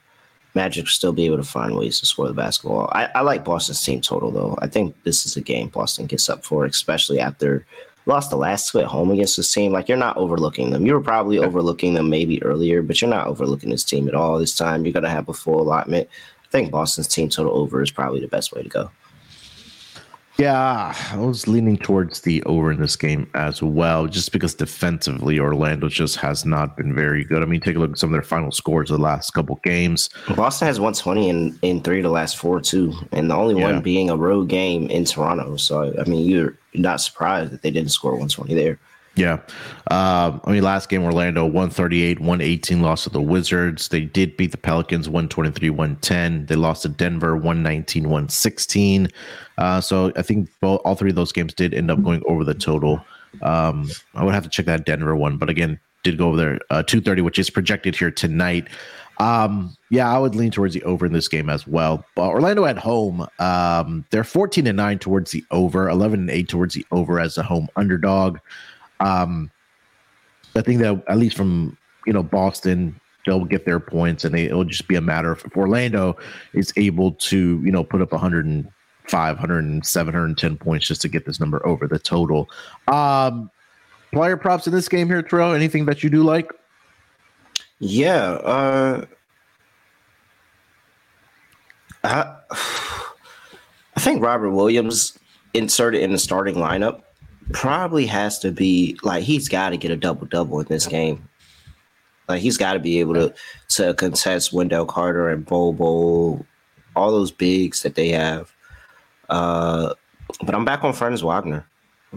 Magic 0.56 0.88
still 0.88 1.12
be 1.12 1.26
able 1.26 1.38
to 1.38 1.44
find 1.44 1.76
ways 1.76 2.00
to 2.00 2.06
score 2.06 2.28
the 2.28 2.34
basketball. 2.34 2.90
I, 2.94 3.10
I 3.14 3.22
like 3.22 3.44
Boston's 3.44 3.84
team 3.84 4.00
total 4.00 4.32
though. 4.32 4.58
I 4.62 4.68
think 4.68 4.96
this 5.04 5.26
is 5.26 5.36
a 5.36 5.42
game 5.42 5.68
Boston 5.68 6.06
gets 6.06 6.30
up 6.30 6.46
for, 6.46 6.66
especially 6.66 7.20
after 7.20 7.66
lost 8.06 8.30
the 8.30 8.38
last 8.38 8.72
two 8.72 8.80
at 8.80 8.86
home 8.86 9.12
against 9.12 9.38
this 9.38 9.54
team. 9.54 9.74
Like 9.74 9.90
you're 9.90 9.98
not 9.98 10.18
overlooking 10.18 10.70
them. 10.70 10.86
You 10.86 10.94
were 10.94 11.02
probably 11.02 11.40
overlooking 11.40 11.94
them 11.94 12.10
maybe 12.10 12.42
earlier, 12.42 12.82
but 12.82 13.02
you're 13.02 13.10
not 13.10 13.28
overlooking 13.28 13.70
this 13.70 13.84
team 13.84 14.08
at 14.08 14.16
all 14.16 14.40
this 14.40 14.56
time. 14.56 14.86
You're 14.86 14.94
gonna 14.94 15.10
have 15.10 15.28
a 15.28 15.34
full 15.34 15.62
allotment. 15.62 16.08
I 16.44 16.48
think 16.48 16.72
Boston's 16.72 17.08
team 17.08 17.28
total 17.28 17.58
over 17.58 17.82
is 17.82 17.92
probably 17.92 18.22
the 18.22 18.28
best 18.28 18.54
way 18.54 18.64
to 18.64 18.70
go. 18.70 18.92
Yeah, 20.38 20.96
I 21.12 21.18
was 21.18 21.48
leaning 21.48 21.78
towards 21.78 22.22
the 22.22 22.42
over 22.44 22.72
in 22.72 22.80
this 22.80 22.96
game 22.96 23.30
as 23.34 23.62
well, 23.62 24.08
just 24.08 24.32
because 24.32 24.56
defensively 24.56 25.40
Orlando 25.40 25.90
just 25.90 26.18
has 26.18 26.46
not 26.46 26.78
been 26.78 26.96
very 26.96 27.24
good. 27.24 27.44
I 27.44 27.46
mean, 27.46 27.62
take 27.62 27.76
a 27.76 27.80
look 27.80 27.92
at 27.92 27.98
some 27.98 28.10
of 28.10 28.14
their 28.14 28.24
final 28.24 28.52
scores 28.52 28.90
of 28.90 28.98
the 28.98 29.04
last 29.04 29.32
couple 29.32 29.60
games. 29.64 30.10
Boston 30.36 30.68
has 30.68 30.80
120 30.80 31.30
in, 31.30 31.60
in 31.62 31.82
three 31.82 32.00
of 32.00 32.04
the 32.04 32.10
last 32.10 32.38
four, 32.38 32.62
too, 32.62 32.94
and 33.12 33.30
the 33.30 33.36
only 33.36 33.60
yeah. 33.60 33.72
one 33.72 33.82
being 33.82 34.10
a 34.10 34.16
road 34.16 34.48
game 34.48 34.90
in 34.90 35.06
Toronto. 35.06 35.58
So, 35.58 35.94
I 36.00 36.10
mean, 36.10 36.28
you're 36.28 36.58
not 36.74 37.02
surprised 37.02 37.52
that 37.52 37.62
they 37.62 37.72
didn't 37.72 37.92
score 37.92 38.12
120 38.12 38.54
there. 38.54 38.80
Yeah. 39.16 39.40
Uh, 39.90 40.40
I 40.46 40.52
mean, 40.52 40.64
last 40.64 40.88
game, 40.88 41.04
Orlando 41.04 41.44
138, 41.44 42.20
118 42.20 42.82
loss 42.82 43.04
to 43.04 43.10
the 43.10 43.22
Wizards. 43.22 43.90
They 43.90 44.02
did 44.02 44.38
beat 44.38 44.52
the 44.52 44.58
Pelicans 44.58 45.10
123, 45.10 45.70
110. 45.70 46.46
They 46.46 46.56
lost 46.56 46.84
to 46.84 46.90
Denver 46.90 47.36
119, 47.36 48.04
116. 48.04 49.10
Uh, 49.58 49.82
so 49.82 50.14
I 50.16 50.22
think 50.22 50.50
both, 50.62 50.82
all 50.86 50.96
three 50.96 51.10
of 51.10 51.16
those 51.16 51.34
games 51.34 51.54
did 51.54 51.74
end 51.74 51.92
up 51.92 52.02
going 52.02 52.24
over 52.26 52.46
the 52.46 52.54
total. 52.54 53.04
Um, 53.42 53.90
I 54.16 54.24
would 54.24 54.34
have 54.34 54.44
to 54.44 54.50
check 54.50 54.66
that 54.68 54.86
Denver 54.86 55.16
one, 55.16 55.38
but 55.38 55.50
again, 55.50 55.80
did 56.04 56.18
go 56.18 56.30
over 56.30 56.38
there 56.38 56.60
uh, 56.70 56.84
230, 56.84 57.22
which 57.22 57.38
is 57.38 57.50
projected 57.50 57.96
here 57.96 58.12
tonight. 58.12 58.68
Um, 59.20 59.76
yeah, 59.92 60.12
I 60.12 60.18
would 60.18 60.34
lean 60.36 60.50
towards 60.52 60.74
the 60.74 60.84
over 60.84 61.06
in 61.06 61.14
this 61.14 61.28
game 61.28 61.50
as 61.50 61.68
well. 61.68 62.04
But 62.16 62.30
Orlando 62.30 62.66
at 62.66 62.78
home, 62.78 63.28
um, 63.40 64.04
they're 64.10 64.24
14 64.24 64.66
and 64.66 64.78
9 64.78 65.00
towards 65.00 65.32
the 65.32 65.44
over, 65.52 65.90
11 65.90 66.22
and 66.22 66.30
8 66.30 66.50
towards 66.50 66.74
the 66.74 66.86
over 66.92 67.20
as 67.20 67.38
a 67.38 67.44
home 67.44 67.68
underdog. 67.76 68.40
Um, 69.02 69.52
I 70.56 70.62
think 70.62 70.80
that 70.82 71.04
at 71.08 71.18
least 71.18 71.36
from 71.36 71.78
you 72.06 72.14
know 72.14 72.24
Boston, 72.24 73.00
they'll 73.26 73.46
get 73.46 73.66
their 73.66 73.80
points, 73.80 74.24
and 74.24 74.34
they, 74.34 74.46
it'll 74.46 74.64
just 74.64 74.88
be 74.88 74.96
a 74.96 75.02
matter 75.02 75.32
of 75.32 75.44
if 75.46 75.56
Orlando 75.56 76.18
is 76.54 76.74
able 76.76 77.14
to 77.14 77.62
you 77.64 77.72
know 77.72 77.84
put 77.84 78.02
up 78.02 78.12
105, 78.12 79.36
107, 79.36 80.14
110 80.14 80.58
points 80.58 80.88
just 80.88 81.02
to 81.02 81.08
get 81.08 81.26
this 81.26 81.40
number 81.40 81.66
over 81.66 81.88
the 81.88 82.00
total. 82.00 82.50
Um, 82.88 83.50
player 84.14 84.38
props 84.38 84.68
in 84.68 84.74
this 84.74 84.88
game 84.88 85.08
here, 85.08 85.22
Terrell. 85.22 85.54
Anything 85.54 85.86
that 85.86 86.04
you 86.04 86.10
do 86.10 86.24
like? 86.24 86.52
Yeah. 87.80 88.34
Uh, 88.34 89.06
I, 92.04 92.36
I 93.96 94.00
think 94.00 94.24
Robert 94.24 94.52
Williams 94.52 95.18
inserted 95.54 96.02
in 96.02 96.12
the 96.12 96.18
starting 96.18 96.56
lineup 96.56 97.02
probably 97.54 98.06
has 98.06 98.40
to 98.40 98.52
be 98.52 98.98
like 99.04 99.24
he's 99.24 99.50
got 99.50 99.70
to 99.70 99.78
get 99.78 99.92
a 99.92 99.96
double 99.96 100.28
double 100.28 100.60
in 100.60 100.68
this 100.68 100.86
game. 100.86 101.28
Like 102.28 102.42
he's 102.42 102.58
got 102.58 102.74
to 102.74 102.80
be 102.80 103.00
able 103.00 103.14
to 103.16 103.34
to 103.70 103.94
contest 103.94 104.54
Wendell 104.54 104.86
Carter 104.86 105.30
and 105.30 105.46
Bol 105.46 105.74
Bol, 105.74 106.46
all 106.96 107.12
those 107.12 107.32
bigs 107.32 107.84
that 107.84 107.96
they 107.96 108.10
have. 108.10 108.52
Uh, 109.30 109.94
but 110.44 110.56
I'm 110.56 110.66
back 110.66 110.84
on 110.84 110.94
Franz 110.94 111.24
Wagner. 111.24 111.66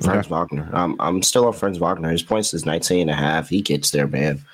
Franz. 0.01 0.29
Wagner. 0.29 0.69
I'm 0.73 0.97
I'm 1.01 1.23
still 1.23 1.47
on 1.47 1.53
Franz 1.53 1.79
Wagner. 1.79 2.11
His 2.11 2.23
points 2.23 2.53
is 2.53 2.67
19 2.67 3.03
and 3.03 3.11
a 3.11 3.15
half. 3.15 3.49
He 3.49 3.63
gets 3.63 3.91
there, 3.91 4.09
man. 4.09 4.45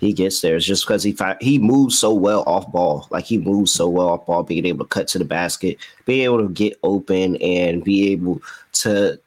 He 0.00 0.12
gets 0.12 0.40
there. 0.40 0.56
It's 0.56 0.66
just 0.66 0.84
because 0.84 1.02
he 1.02 1.16
he 1.40 1.58
moves 1.58 1.98
so 1.98 2.12
well 2.12 2.42
off 2.46 2.70
ball. 2.70 3.06
Like 3.10 3.24
he 3.24 3.38
moves 3.38 3.72
so 3.72 3.88
well 3.88 4.08
off 4.08 4.26
ball, 4.26 4.42
being 4.42 4.66
able 4.66 4.84
to 4.84 4.88
cut 4.88 5.08
to 5.08 5.18
the 5.18 5.24
basket, 5.24 5.78
being 6.04 6.22
able 6.22 6.38
to 6.38 6.48
get 6.48 6.78
open, 6.82 7.36
and 7.36 7.84
be 7.84 8.10
able 8.10 8.42
to 8.72 9.18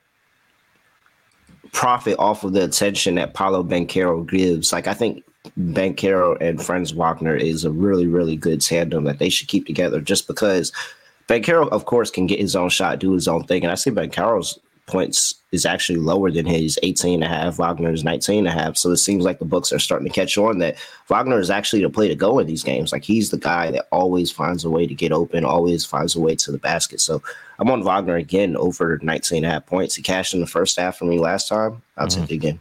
profit 1.76 2.18
off 2.18 2.46
of 2.46 2.54
the 2.54 2.64
attention 2.64 3.16
that 3.16 3.34
Paolo 3.34 3.62
Banchero 3.62 4.28
gives. 4.28 4.72
Like 4.72 4.88
I 4.88 4.94
think 4.94 5.24
Banchero 5.60 6.40
and 6.40 6.64
Franz 6.64 6.92
Wagner 6.92 7.36
is 7.36 7.66
a 7.66 7.70
really, 7.70 8.08
really 8.08 8.38
good 8.38 8.62
tandem 8.62 9.04
that 9.04 9.20
they 9.20 9.30
should 9.30 9.50
keep 9.50 9.68
together 9.68 10.00
just 10.00 10.26
because 10.26 10.72
Banchero, 11.28 11.68
of 11.70 11.86
course, 11.86 12.10
can 12.10 12.28
get 12.28 12.40
his 12.40 12.56
own 12.56 12.70
shot, 12.70 13.00
do 13.00 13.12
his 13.12 13.28
own 13.28 13.44
thing. 13.44 13.64
And 13.64 13.72
I 13.74 13.76
see 13.76 13.92
Banchero's 13.92 14.58
points 14.86 15.36
is 15.52 15.66
actually 15.66 15.98
lower 15.98 16.30
than 16.30 16.46
his 16.46 16.78
18 16.84 17.16
and 17.16 17.24
a 17.24 17.28
half. 17.28 17.58
Wagner's 17.58 18.04
19 18.04 18.40
and 18.40 18.48
a 18.48 18.52
half. 18.52 18.78
So 18.78 18.92
it 18.92 18.98
seems 18.98 19.24
like 19.24 19.40
the 19.40 19.46
books 19.46 19.74
are 19.74 19.80
starting 19.80 20.08
to 20.08 20.14
catch 20.14 20.38
on 20.38 20.60
that 20.60 20.78
Wagner 21.08 21.40
is 21.40 21.50
actually 21.50 21.82
the 21.82 21.90
play 21.90 22.08
to 22.08 22.16
go 22.16 22.38
in 22.40 22.48
these 22.48 22.64
games. 22.64 22.92
Like 22.92 23.04
he's 23.04 23.32
the 23.32 23.38
guy 23.38 23.72
that 23.72 23.88
always 23.92 24.32
finds 24.32 24.64
a 24.64 24.70
way 24.70 24.86
to 24.86 24.94
get 24.94 25.12
open, 25.12 25.44
always 25.44 25.86
finds 25.86 26.16
a 26.16 26.20
way 26.20 26.36
to 26.36 26.52
the 26.52 26.58
basket. 26.58 27.02
So 27.02 27.22
I'm 27.58 27.70
on 27.72 27.84
Wagner 27.84 28.16
again 28.16 28.56
over 28.56 29.00
19 29.02 29.38
and 29.38 29.46
a 29.46 29.50
half 29.50 29.66
points. 29.66 29.96
He 29.96 30.04
cashed 30.04 30.34
in 30.34 30.42
the 30.42 30.48
first 30.48 30.78
half 30.78 30.98
for 30.98 31.06
me 31.06 31.20
last 31.20 31.48
time. 31.48 31.82
I'll 31.98 32.08
mm-hmm. 32.08 32.22
take 32.22 32.32
it 32.32 32.36
again. 32.36 32.60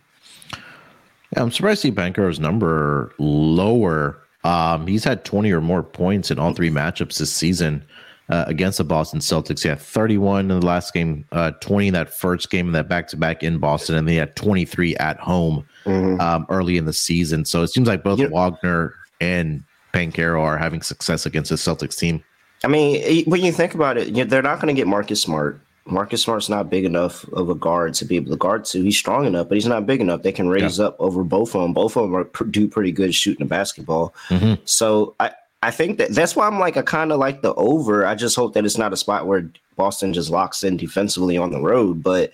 Yeah, 1.32 1.42
I'm 1.42 1.50
surprised 1.50 1.82
to 1.82 1.88
see 1.88 1.92
Banchero's 1.92 2.40
number 2.40 3.12
lower. 3.18 4.18
Um, 4.44 4.86
he's 4.86 5.04
had 5.04 5.24
20 5.24 5.50
or 5.52 5.60
more 5.60 5.82
points 5.82 6.30
in 6.30 6.38
all 6.38 6.54
three 6.54 6.70
matchups 6.70 7.18
this 7.18 7.32
season 7.32 7.84
uh, 8.28 8.44
against 8.46 8.78
the 8.78 8.84
Boston 8.84 9.20
Celtics. 9.20 9.62
He 9.62 9.68
had 9.68 9.80
31 9.80 10.50
in 10.50 10.60
the 10.60 10.66
last 10.66 10.92
game, 10.92 11.24
uh, 11.32 11.52
20 11.52 11.88
in 11.88 11.94
that 11.94 12.10
first 12.10 12.50
game, 12.50 12.66
in 12.66 12.72
that 12.72 12.88
back 12.88 13.08
to 13.08 13.16
back 13.16 13.42
in 13.42 13.58
Boston, 13.58 13.96
and 13.96 14.08
they 14.08 14.16
had 14.16 14.34
23 14.36 14.96
at 14.96 15.18
home 15.18 15.66
mm-hmm. 15.84 16.20
um, 16.20 16.46
early 16.48 16.76
in 16.76 16.84
the 16.84 16.92
season. 16.92 17.44
So 17.44 17.62
it 17.62 17.68
seems 17.68 17.88
like 17.88 18.02
both 18.02 18.20
Wagner 18.20 18.94
and 19.20 19.62
Banchero 19.92 20.40
are 20.40 20.58
having 20.58 20.82
success 20.82 21.26
against 21.26 21.50
the 21.50 21.56
Celtics 21.56 21.96
team. 21.96 22.22
I 22.64 22.68
mean, 22.68 23.24
when 23.26 23.42
you 23.42 23.52
think 23.52 23.74
about 23.74 23.98
it, 23.98 24.30
they're 24.30 24.42
not 24.42 24.60
going 24.60 24.74
to 24.74 24.78
get 24.78 24.86
Marcus 24.86 25.20
Smart. 25.20 25.60
Marcus 25.86 26.22
Smart's 26.22 26.48
not 26.48 26.70
big 26.70 26.86
enough 26.86 27.28
of 27.34 27.50
a 27.50 27.54
guard 27.54 27.92
to 27.94 28.06
be 28.06 28.16
able 28.16 28.30
to 28.30 28.38
guard 28.38 28.64
to. 28.66 28.82
He's 28.82 28.96
strong 28.96 29.26
enough, 29.26 29.48
but 29.48 29.56
he's 29.56 29.66
not 29.66 29.84
big 29.84 30.00
enough. 30.00 30.22
They 30.22 30.32
can 30.32 30.48
raise 30.48 30.78
yeah. 30.78 30.86
up 30.86 30.96
over 30.98 31.22
both 31.22 31.54
of 31.54 31.60
them. 31.60 31.74
Both 31.74 31.98
of 31.98 32.04
them 32.04 32.16
are, 32.16 32.24
do 32.24 32.68
pretty 32.68 32.90
good 32.90 33.14
shooting 33.14 33.42
a 33.42 33.48
basketball. 33.48 34.14
Mm-hmm. 34.28 34.62
So 34.64 35.14
I, 35.20 35.32
I 35.64 35.70
think 35.70 35.96
that 35.96 36.10
that's 36.10 36.36
why 36.36 36.46
I'm 36.46 36.58
like 36.58 36.76
I 36.76 36.82
kind 36.82 37.10
of 37.10 37.18
like 37.18 37.40
the 37.40 37.54
over. 37.54 38.06
I 38.06 38.14
just 38.14 38.36
hope 38.36 38.52
that 38.52 38.66
it's 38.66 38.76
not 38.76 38.92
a 38.92 38.98
spot 38.98 39.26
where 39.26 39.50
Boston 39.76 40.12
just 40.12 40.28
locks 40.28 40.62
in 40.62 40.76
defensively 40.76 41.38
on 41.38 41.52
the 41.52 41.60
road, 41.60 42.02
but 42.02 42.32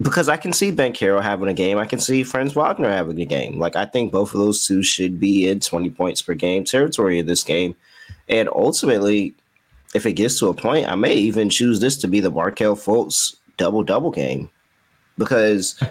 because 0.00 0.28
I 0.28 0.36
can 0.36 0.52
see 0.52 0.70
Banchero 0.70 1.20
having 1.20 1.48
a 1.48 1.54
game, 1.54 1.78
I 1.78 1.86
can 1.86 1.98
see 1.98 2.22
Franz 2.22 2.54
Wagner 2.54 2.90
having 2.90 3.20
a 3.20 3.24
game. 3.24 3.58
Like 3.58 3.74
I 3.74 3.86
think 3.86 4.12
both 4.12 4.32
of 4.34 4.38
those 4.38 4.64
two 4.64 4.84
should 4.84 5.18
be 5.18 5.48
in 5.48 5.58
20 5.58 5.90
points 5.90 6.22
per 6.22 6.34
game 6.34 6.62
territory 6.62 7.18
in 7.18 7.26
this 7.26 7.42
game. 7.42 7.74
And 8.28 8.48
ultimately, 8.50 9.34
if 9.94 10.06
it 10.06 10.12
gets 10.12 10.38
to 10.38 10.48
a 10.48 10.54
point, 10.54 10.88
I 10.88 10.94
may 10.94 11.14
even 11.14 11.50
choose 11.50 11.80
this 11.80 11.96
to 11.98 12.08
be 12.08 12.20
the 12.20 12.30
Markelle 12.30 12.76
Fultz 12.76 13.34
double 13.56 13.82
double 13.82 14.12
game 14.12 14.48
because 15.18 15.82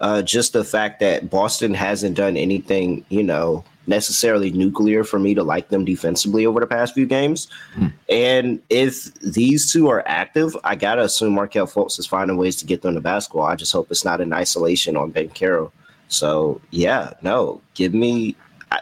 uh, 0.00 0.22
just 0.22 0.52
the 0.52 0.64
fact 0.64 0.98
that 0.98 1.30
Boston 1.30 1.74
hasn't 1.74 2.16
done 2.16 2.36
anything, 2.36 3.04
you 3.08 3.22
know, 3.22 3.64
necessarily 3.86 4.50
nuclear 4.50 5.04
for 5.04 5.18
me 5.18 5.34
to 5.34 5.42
like 5.42 5.68
them 5.68 5.84
defensively 5.84 6.46
over 6.46 6.60
the 6.60 6.66
past 6.66 6.94
few 6.94 7.06
games. 7.06 7.48
Mm. 7.76 7.92
And 8.08 8.62
if 8.70 9.12
these 9.14 9.72
two 9.72 9.88
are 9.88 10.02
active, 10.06 10.56
I 10.64 10.76
gotta 10.76 11.02
assume 11.02 11.34
Markelle 11.34 11.66
Fultz 11.66 11.98
is 11.98 12.06
finding 12.06 12.36
ways 12.36 12.56
to 12.56 12.66
get 12.66 12.82
them 12.82 12.94
to 12.94 13.00
basketball. 13.00 13.46
I 13.46 13.56
just 13.56 13.72
hope 13.72 13.90
it's 13.90 14.04
not 14.04 14.20
in 14.20 14.32
isolation 14.32 14.96
on 14.96 15.12
Banchero. 15.12 15.72
So 16.08 16.60
yeah, 16.70 17.14
no, 17.22 17.60
give 17.74 17.94
me. 17.94 18.36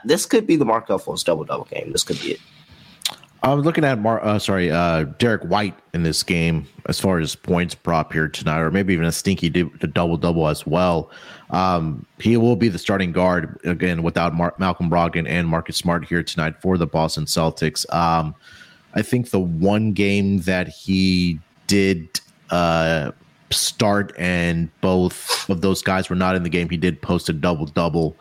This 0.04 0.26
could 0.26 0.46
be 0.46 0.56
the 0.56 0.66
Markelle 0.66 0.98
Fultz 0.98 1.24
double 1.24 1.44
double 1.44 1.64
game. 1.64 1.92
This 1.92 2.04
could 2.04 2.20
be 2.20 2.32
it. 2.32 2.40
I 3.42 3.54
was 3.54 3.64
looking 3.64 3.84
at 3.84 4.00
Mar- 4.00 4.24
uh, 4.24 4.38
sorry, 4.40 4.70
uh, 4.70 5.04
Derrick 5.18 5.42
White 5.42 5.74
in 5.94 6.02
this 6.02 6.24
game 6.24 6.66
as 6.86 6.98
far 6.98 7.20
as 7.20 7.36
points 7.36 7.74
prop 7.74 8.12
here 8.12 8.28
tonight, 8.28 8.58
or 8.58 8.70
maybe 8.72 8.92
even 8.92 9.06
a 9.06 9.12
stinky 9.12 9.48
double 9.48 10.16
double 10.16 10.48
as 10.48 10.66
well. 10.66 11.10
Um, 11.50 12.04
he 12.18 12.36
will 12.36 12.56
be 12.56 12.68
the 12.68 12.78
starting 12.78 13.12
guard 13.12 13.58
again 13.64 14.02
without 14.02 14.34
Mar- 14.34 14.54
Malcolm 14.58 14.90
Brogdon 14.90 15.26
and 15.26 15.48
Marcus 15.48 15.76
Smart 15.76 16.04
here 16.04 16.22
tonight 16.22 16.60
for 16.60 16.76
the 16.76 16.86
Boston 16.86 17.24
Celtics. 17.24 17.90
Um, 17.94 18.34
I 18.94 19.02
think 19.02 19.30
the 19.30 19.40
one 19.40 19.92
game 19.92 20.40
that 20.40 20.68
he 20.68 21.38
did 21.66 22.20
uh, 22.50 23.12
start 23.50 24.12
and 24.18 24.68
both 24.80 25.48
of 25.48 25.60
those 25.60 25.82
guys 25.82 26.10
were 26.10 26.16
not 26.16 26.36
in 26.36 26.42
the 26.42 26.50
game, 26.50 26.68
he 26.68 26.76
did 26.76 27.00
post 27.00 27.28
a 27.28 27.32
double 27.32 27.66
double. 27.66 28.16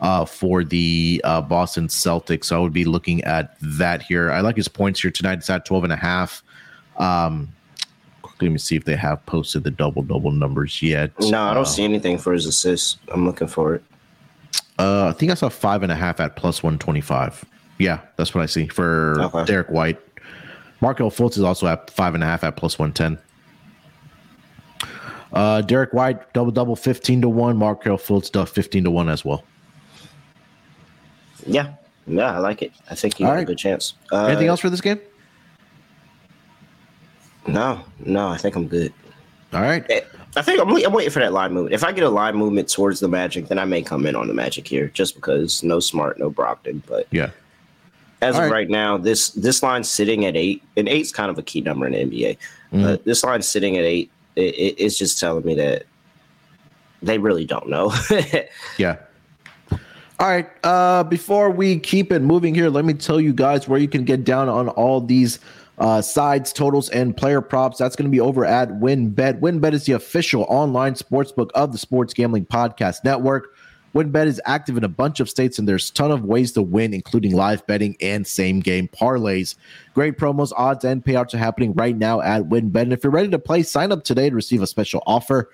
Uh, 0.00 0.24
for 0.24 0.64
the 0.64 1.20
uh, 1.22 1.40
Boston 1.40 1.86
Celtics. 1.86 2.46
So 2.46 2.56
I 2.56 2.58
would 2.58 2.72
be 2.72 2.84
looking 2.84 3.22
at 3.22 3.56
that 3.60 4.02
here. 4.02 4.32
I 4.32 4.40
like 4.40 4.56
his 4.56 4.66
points 4.66 5.00
here 5.00 5.12
tonight. 5.12 5.38
It's 5.38 5.48
at 5.48 5.64
12 5.64 5.84
and 5.84 5.92
a 5.92 5.96
half. 5.96 6.42
Um, 6.96 7.50
let 8.42 8.52
me 8.52 8.58
see 8.58 8.76
if 8.76 8.84
they 8.84 8.96
have 8.96 9.24
posted 9.26 9.64
the 9.64 9.70
double 9.70 10.02
double 10.02 10.30
numbers 10.30 10.82
yet. 10.82 11.10
No, 11.20 11.42
I 11.42 11.54
don't 11.54 11.62
uh, 11.62 11.66
see 11.66 11.84
anything 11.84 12.18
for 12.18 12.32
his 12.32 12.46
assists. 12.46 12.98
I'm 13.08 13.24
looking 13.24 13.48
for 13.48 13.74
it. 13.76 13.84
Uh, 14.78 15.08
I 15.08 15.12
think 15.12 15.30
I 15.30 15.34
saw 15.34 15.48
five 15.48 15.82
and 15.82 15.92
a 15.92 15.94
half 15.94 16.20
at 16.20 16.36
plus 16.36 16.62
one 16.62 16.78
twenty 16.78 17.00
five. 17.00 17.44
Yeah, 17.78 18.00
that's 18.16 18.34
what 18.34 18.42
I 18.42 18.46
see 18.46 18.68
for 18.68 19.20
okay. 19.20 19.44
Derrick 19.44 19.70
White. 19.70 20.00
Markelle 20.80 21.10
Fultz 21.10 21.36
is 21.36 21.42
also 21.42 21.66
at 21.66 21.90
five 21.90 22.14
and 22.14 22.22
a 22.22 22.26
half 22.26 22.42
at 22.44 22.56
plus 22.56 22.78
one 22.78 22.92
ten. 22.92 23.18
Uh, 25.32 25.62
Derrick 25.62 25.92
White 25.92 26.32
double 26.32 26.50
double 26.50 26.76
fifteen 26.76 27.20
to 27.22 27.28
one. 27.28 27.56
Markelle 27.56 27.98
Fultz 27.98 28.30
does 28.30 28.50
fifteen 28.50 28.84
to 28.84 28.90
one 28.90 29.08
as 29.08 29.24
well. 29.24 29.44
Yeah, 31.46 31.74
yeah, 32.06 32.34
I 32.34 32.38
like 32.38 32.62
it. 32.62 32.72
I 32.90 32.94
think 32.94 33.16
he 33.16 33.24
has 33.24 33.32
right. 33.32 33.42
a 33.42 33.44
good 33.44 33.58
chance. 33.58 33.94
Uh, 34.10 34.26
Anything 34.26 34.48
else 34.48 34.60
for 34.60 34.70
this 34.70 34.80
game? 34.80 35.00
No, 37.46 37.82
no, 38.04 38.28
I 38.28 38.36
think 38.36 38.56
I'm 38.56 38.68
good. 38.68 38.92
All 39.52 39.60
right. 39.60 39.84
Eh, 39.90 40.00
I 40.34 40.42
think 40.42 40.60
I'm, 40.60 40.68
I'm, 40.74 40.92
waiting 40.92 41.10
for 41.10 41.18
that 41.18 41.32
line 41.32 41.52
movement. 41.52 41.74
If 41.74 41.84
I 41.84 41.92
get 41.92 42.04
a 42.04 42.08
line 42.08 42.36
movement 42.36 42.68
towards 42.70 43.00
the 43.00 43.08
Magic, 43.08 43.48
then 43.48 43.58
I 43.58 43.64
may 43.64 43.82
come 43.82 44.06
in 44.06 44.16
on 44.16 44.28
the 44.28 44.34
Magic 44.34 44.66
here, 44.66 44.88
just 44.88 45.14
because 45.14 45.62
no 45.62 45.78
Smart, 45.78 46.18
no 46.18 46.30
Brogdon. 46.30 46.80
But 46.86 47.06
yeah, 47.10 47.30
as 48.22 48.36
All 48.36 48.42
of 48.42 48.50
right. 48.50 48.58
right 48.58 48.70
now, 48.70 48.96
this 48.96 49.30
this 49.30 49.62
line's 49.62 49.90
sitting 49.90 50.24
at 50.24 50.36
eight, 50.36 50.62
and 50.76 50.88
eight's 50.88 51.12
kind 51.12 51.30
of 51.30 51.36
a 51.38 51.42
key 51.42 51.60
number 51.60 51.86
in 51.86 51.92
the 51.92 51.98
NBA. 51.98 52.38
Mm-hmm. 52.72 52.84
Uh, 52.84 52.96
this 53.04 53.22
line's 53.24 53.46
sitting 53.46 53.76
at 53.76 53.84
eight. 53.84 54.10
It, 54.36 54.54
it, 54.54 54.74
it's 54.78 54.96
just 54.96 55.20
telling 55.20 55.44
me 55.44 55.54
that 55.56 55.84
they 57.02 57.18
really 57.18 57.44
don't 57.44 57.68
know. 57.68 57.92
yeah. 58.78 58.96
All 60.18 60.28
right. 60.28 60.48
Uh, 60.62 61.02
before 61.02 61.50
we 61.50 61.78
keep 61.80 62.12
it 62.12 62.22
moving 62.22 62.54
here, 62.54 62.70
let 62.70 62.84
me 62.84 62.94
tell 62.94 63.20
you 63.20 63.32
guys 63.32 63.68
where 63.68 63.80
you 63.80 63.88
can 63.88 64.04
get 64.04 64.24
down 64.24 64.48
on 64.48 64.68
all 64.68 65.00
these 65.00 65.40
uh, 65.82 66.00
sides, 66.00 66.52
totals, 66.52 66.88
and 66.90 67.16
player 67.16 67.40
props. 67.40 67.76
That's 67.76 67.96
going 67.96 68.08
to 68.08 68.10
be 68.10 68.20
over 68.20 68.44
at 68.44 68.68
WynnBET. 68.68 69.40
WynnBET 69.40 69.72
is 69.72 69.84
the 69.84 69.94
official 69.94 70.46
online 70.48 70.94
sportsbook 70.94 71.50
of 71.56 71.72
the 71.72 71.78
Sports 71.78 72.14
Gambling 72.14 72.46
Podcast 72.46 73.02
Network. 73.02 73.56
WynnBET 73.92 74.26
is 74.26 74.40
active 74.46 74.76
in 74.76 74.84
a 74.84 74.88
bunch 74.88 75.18
of 75.18 75.28
states, 75.28 75.58
and 75.58 75.66
there's 75.66 75.90
a 75.90 75.92
ton 75.92 76.12
of 76.12 76.24
ways 76.24 76.52
to 76.52 76.62
win, 76.62 76.94
including 76.94 77.34
live 77.34 77.66
betting 77.66 77.96
and 78.00 78.24
same 78.24 78.60
game 78.60 78.86
parlays. 78.88 79.56
Great 79.92 80.16
promos, 80.16 80.52
odds, 80.56 80.84
and 80.84 81.04
payouts 81.04 81.34
are 81.34 81.38
happening 81.38 81.74
right 81.74 81.96
now 81.96 82.20
at 82.20 82.44
WynnBET. 82.44 82.82
And 82.82 82.92
if 82.92 83.02
you're 83.02 83.10
ready 83.10 83.28
to 83.30 83.38
play, 83.40 83.64
sign 83.64 83.90
up 83.90 84.04
today 84.04 84.30
to 84.30 84.36
receive 84.36 84.62
a 84.62 84.68
special 84.68 85.02
offer. 85.04 85.50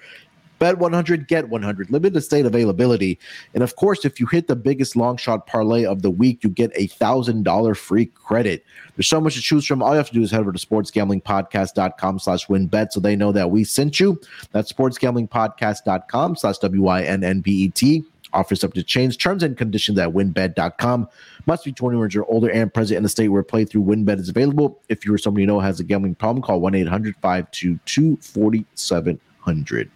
Bet 0.59 0.79
100, 0.79 1.29
get 1.29 1.49
100. 1.49 1.91
Limited 1.91 2.21
state 2.21 2.47
availability. 2.47 3.19
And 3.55 3.63
of 3.63 3.77
course, 3.77 4.05
if 4.05 4.19
you 4.19 4.27
hit 4.27 4.49
the 4.49 4.57
biggest 4.57 4.97
long 4.97 5.17
shot 5.17 5.47
parlay 5.47 5.85
of 5.85 6.03
the 6.03 6.11
week, 6.11 6.43
you 6.43 6.51
get 6.51 6.73
a 6.75 6.89
$1,000 6.89 7.77
free 7.77 8.07
credit. 8.07 8.65
There's 8.97 9.07
so 9.07 9.21
much 9.21 9.35
to 9.35 9.41
choose 9.41 9.65
from. 9.65 9.83
All 9.83 9.93
you 9.93 9.99
have 9.99 10.09
to 10.09 10.15
do 10.15 10.23
is 10.23 10.31
head 10.31 10.41
over 10.41 10.53
to 10.53 10.67
sportsgamblingpodcast.com 10.67 12.19
slash 12.19 12.47
wynnbet 12.47 12.93
so 12.93 13.01
they 13.01 13.15
know 13.15 13.33
that 13.33 13.51
we 13.51 13.65
sent 13.65 14.01
you. 14.01 14.21
That's 14.53 14.73
sportsgamblingpodcast.com 14.73 16.37
slash 16.37 16.59
W-I-N-N-B-E-T. 16.59 18.05
Offers 18.33 18.63
up 18.63 18.75
to 18.75 18.83
change 18.83 19.17
terms 19.17 19.43
and 19.43 19.57
conditions 19.57 19.99
at 19.99 20.11
wynnbet.com. 20.11 21.09
Must 21.47 21.65
be 21.65 21.73
21 21.73 22.05
years 22.05 22.17
or 22.17 22.25
older 22.25 22.51
and 22.51 22.73
present 22.75 22.97
in 22.99 23.03
the 23.03 23.09
state 23.09 23.29
where 23.29 23.43
playthrough 23.43 23.85
wynnbet 23.85 24.19
is 24.19 24.29
available. 24.29 24.83
If 24.89 25.07
you 25.07 25.15
or 25.15 25.19
somebody 25.19 25.45
you 25.45 25.47
know 25.47 25.61
has 25.61 25.81
a 25.81 25.85
gambling 25.85 26.15
problem, 26.15 26.43
call 26.43 26.61
1 26.61 26.75
800 26.75 27.17
522 27.23 28.19
4700. 28.21 29.91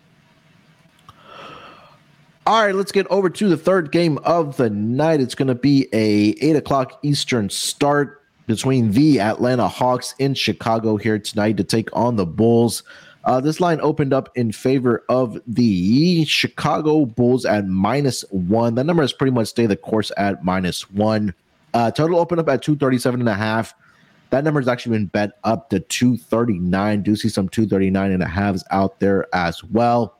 All 2.44 2.60
right, 2.60 2.74
let's 2.74 2.90
get 2.90 3.06
over 3.06 3.30
to 3.30 3.48
the 3.48 3.56
third 3.56 3.92
game 3.92 4.18
of 4.24 4.56
the 4.56 4.68
night. 4.68 5.20
It's 5.20 5.36
going 5.36 5.46
to 5.46 5.54
be 5.54 5.88
a 5.92 6.34
eight 6.40 6.56
o'clock 6.56 6.98
Eastern 7.04 7.48
start 7.48 8.20
between 8.48 8.90
the 8.90 9.20
Atlanta 9.20 9.68
Hawks 9.68 10.16
in 10.18 10.34
Chicago 10.34 10.96
here 10.96 11.20
tonight 11.20 11.56
to 11.58 11.64
take 11.64 11.88
on 11.92 12.16
the 12.16 12.26
Bulls. 12.26 12.82
Uh, 13.24 13.40
this 13.40 13.60
line 13.60 13.78
opened 13.80 14.12
up 14.12 14.28
in 14.34 14.50
favor 14.50 15.04
of 15.08 15.40
the 15.46 16.24
Chicago 16.24 17.06
Bulls 17.06 17.44
at 17.44 17.68
minus 17.68 18.22
one. 18.30 18.74
That 18.74 18.86
number 18.86 19.04
has 19.04 19.12
pretty 19.12 19.30
much 19.30 19.46
stayed 19.46 19.66
the 19.66 19.76
course 19.76 20.10
at 20.16 20.44
minus 20.44 20.90
one. 20.90 21.32
Uh, 21.74 21.92
total 21.92 22.18
opened 22.18 22.40
up 22.40 22.48
at 22.48 22.60
237 22.60 23.20
and 23.20 23.28
a 23.28 23.34
half. 23.34 23.72
That 24.30 24.42
number 24.42 24.58
has 24.60 24.66
actually 24.66 24.98
been 24.98 25.06
bet 25.06 25.38
up 25.44 25.70
to 25.70 25.78
239. 25.78 27.02
Do 27.02 27.14
see 27.14 27.28
some 27.28 27.48
239 27.48 28.10
and 28.10 28.20
a 28.20 28.26
halves 28.26 28.64
out 28.72 28.98
there 28.98 29.32
as 29.32 29.62
well. 29.62 30.18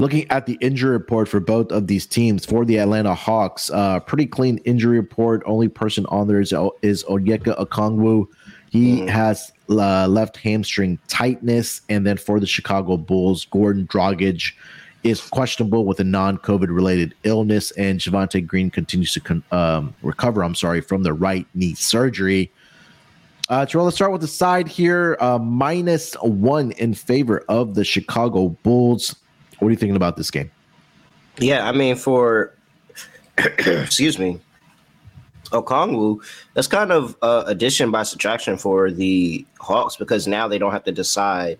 Looking 0.00 0.30
at 0.30 0.46
the 0.46 0.56
injury 0.62 0.92
report 0.92 1.28
for 1.28 1.40
both 1.40 1.70
of 1.70 1.86
these 1.86 2.06
teams, 2.06 2.46
for 2.46 2.64
the 2.64 2.78
Atlanta 2.78 3.14
Hawks, 3.14 3.70
uh, 3.70 4.00
pretty 4.00 4.26
clean 4.26 4.56
injury 4.64 4.98
report. 4.98 5.42
Only 5.44 5.68
person 5.68 6.06
on 6.06 6.26
there 6.26 6.40
is, 6.40 6.54
is 6.80 7.04
Onyeka 7.04 7.58
Okongwu. 7.58 8.26
He 8.70 9.00
mm. 9.00 9.08
has 9.08 9.52
uh, 9.68 10.08
left 10.08 10.38
hamstring 10.38 10.98
tightness. 11.08 11.82
And 11.90 12.06
then 12.06 12.16
for 12.16 12.40
the 12.40 12.46
Chicago 12.46 12.96
Bulls, 12.96 13.44
Goran 13.44 13.86
Dragic 13.88 14.52
is 15.02 15.20
questionable 15.20 15.84
with 15.84 16.00
a 16.00 16.04
non-COVID 16.04 16.74
related 16.74 17.14
illness, 17.24 17.70
and 17.72 18.00
Javonte 18.00 18.46
Green 18.46 18.70
continues 18.70 19.12
to 19.14 19.20
con- 19.20 19.44
um, 19.52 19.94
recover. 20.02 20.42
I'm 20.42 20.54
sorry 20.54 20.80
from 20.80 21.02
the 21.02 21.12
right 21.12 21.46
knee 21.54 21.74
surgery. 21.74 22.50
Uh, 23.50 23.66
Terrell, 23.66 23.84
let's 23.84 23.96
start 23.96 24.12
with 24.12 24.20
the 24.20 24.28
side 24.28 24.68
here. 24.68 25.18
Uh, 25.20 25.38
minus 25.38 26.14
one 26.14 26.72
in 26.72 26.94
favor 26.94 27.44
of 27.48 27.74
the 27.74 27.84
Chicago 27.84 28.50
Bulls. 28.62 29.16
What 29.60 29.68
are 29.68 29.70
you 29.70 29.76
thinking 29.76 29.96
about 29.96 30.16
this 30.16 30.30
game? 30.30 30.50
Yeah, 31.38 31.68
I 31.68 31.72
mean, 31.72 31.96
for 31.96 32.54
excuse 33.38 34.18
me, 34.18 34.40
Okongwu, 35.50 36.22
that's 36.54 36.66
kind 36.66 36.92
of 36.92 37.16
uh, 37.22 37.44
addition 37.46 37.90
by 37.90 38.02
subtraction 38.02 38.58
for 38.58 38.90
the 38.90 39.46
Hawks 39.58 39.96
because 39.96 40.26
now 40.26 40.48
they 40.48 40.58
don't 40.58 40.72
have 40.72 40.84
to 40.84 40.92
decide 40.92 41.58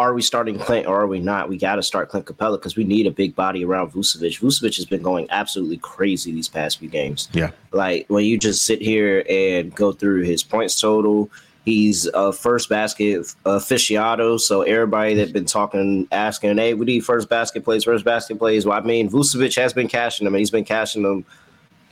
are 0.00 0.14
we 0.14 0.22
starting 0.22 0.58
Clint 0.58 0.86
or 0.86 0.98
are 0.98 1.06
we 1.06 1.20
not? 1.20 1.50
We 1.50 1.58
got 1.58 1.76
to 1.76 1.82
start 1.82 2.08
Clint 2.08 2.24
Capela 2.24 2.56
because 2.56 2.74
we 2.74 2.84
need 2.84 3.06
a 3.06 3.10
big 3.10 3.36
body 3.36 3.66
around 3.66 3.92
Vucevic. 3.92 4.40
Vucevic 4.40 4.76
has 4.76 4.86
been 4.86 5.02
going 5.02 5.26
absolutely 5.28 5.76
crazy 5.76 6.32
these 6.32 6.48
past 6.48 6.78
few 6.78 6.88
games. 6.88 7.28
Yeah. 7.32 7.50
Like 7.72 8.06
when 8.08 8.24
you 8.24 8.38
just 8.38 8.64
sit 8.64 8.80
here 8.80 9.22
and 9.28 9.74
go 9.74 9.92
through 9.92 10.22
his 10.22 10.42
points 10.42 10.80
total, 10.80 11.30
he's 11.64 12.06
a 12.06 12.32
first 12.32 12.68
basket 12.68 13.22
aficionado. 13.44 14.40
So 14.40 14.62
everybody 14.62 15.14
that's 15.14 15.32
been 15.32 15.44
talking, 15.44 16.08
asking, 16.12 16.58
hey, 16.58 16.74
we 16.74 16.86
need 16.86 17.04
first 17.04 17.28
basket 17.28 17.64
plays, 17.64 17.84
first 17.84 18.04
basket 18.04 18.38
plays. 18.38 18.66
Well, 18.66 18.78
I 18.78 18.80
mean, 18.82 19.10
Vucevic 19.10 19.56
has 19.56 19.72
been 19.72 19.88
cashing 19.88 20.24
them 20.24 20.34
and 20.34 20.40
he's 20.40 20.50
been 20.50 20.64
cashing 20.64 21.02
them 21.02 21.24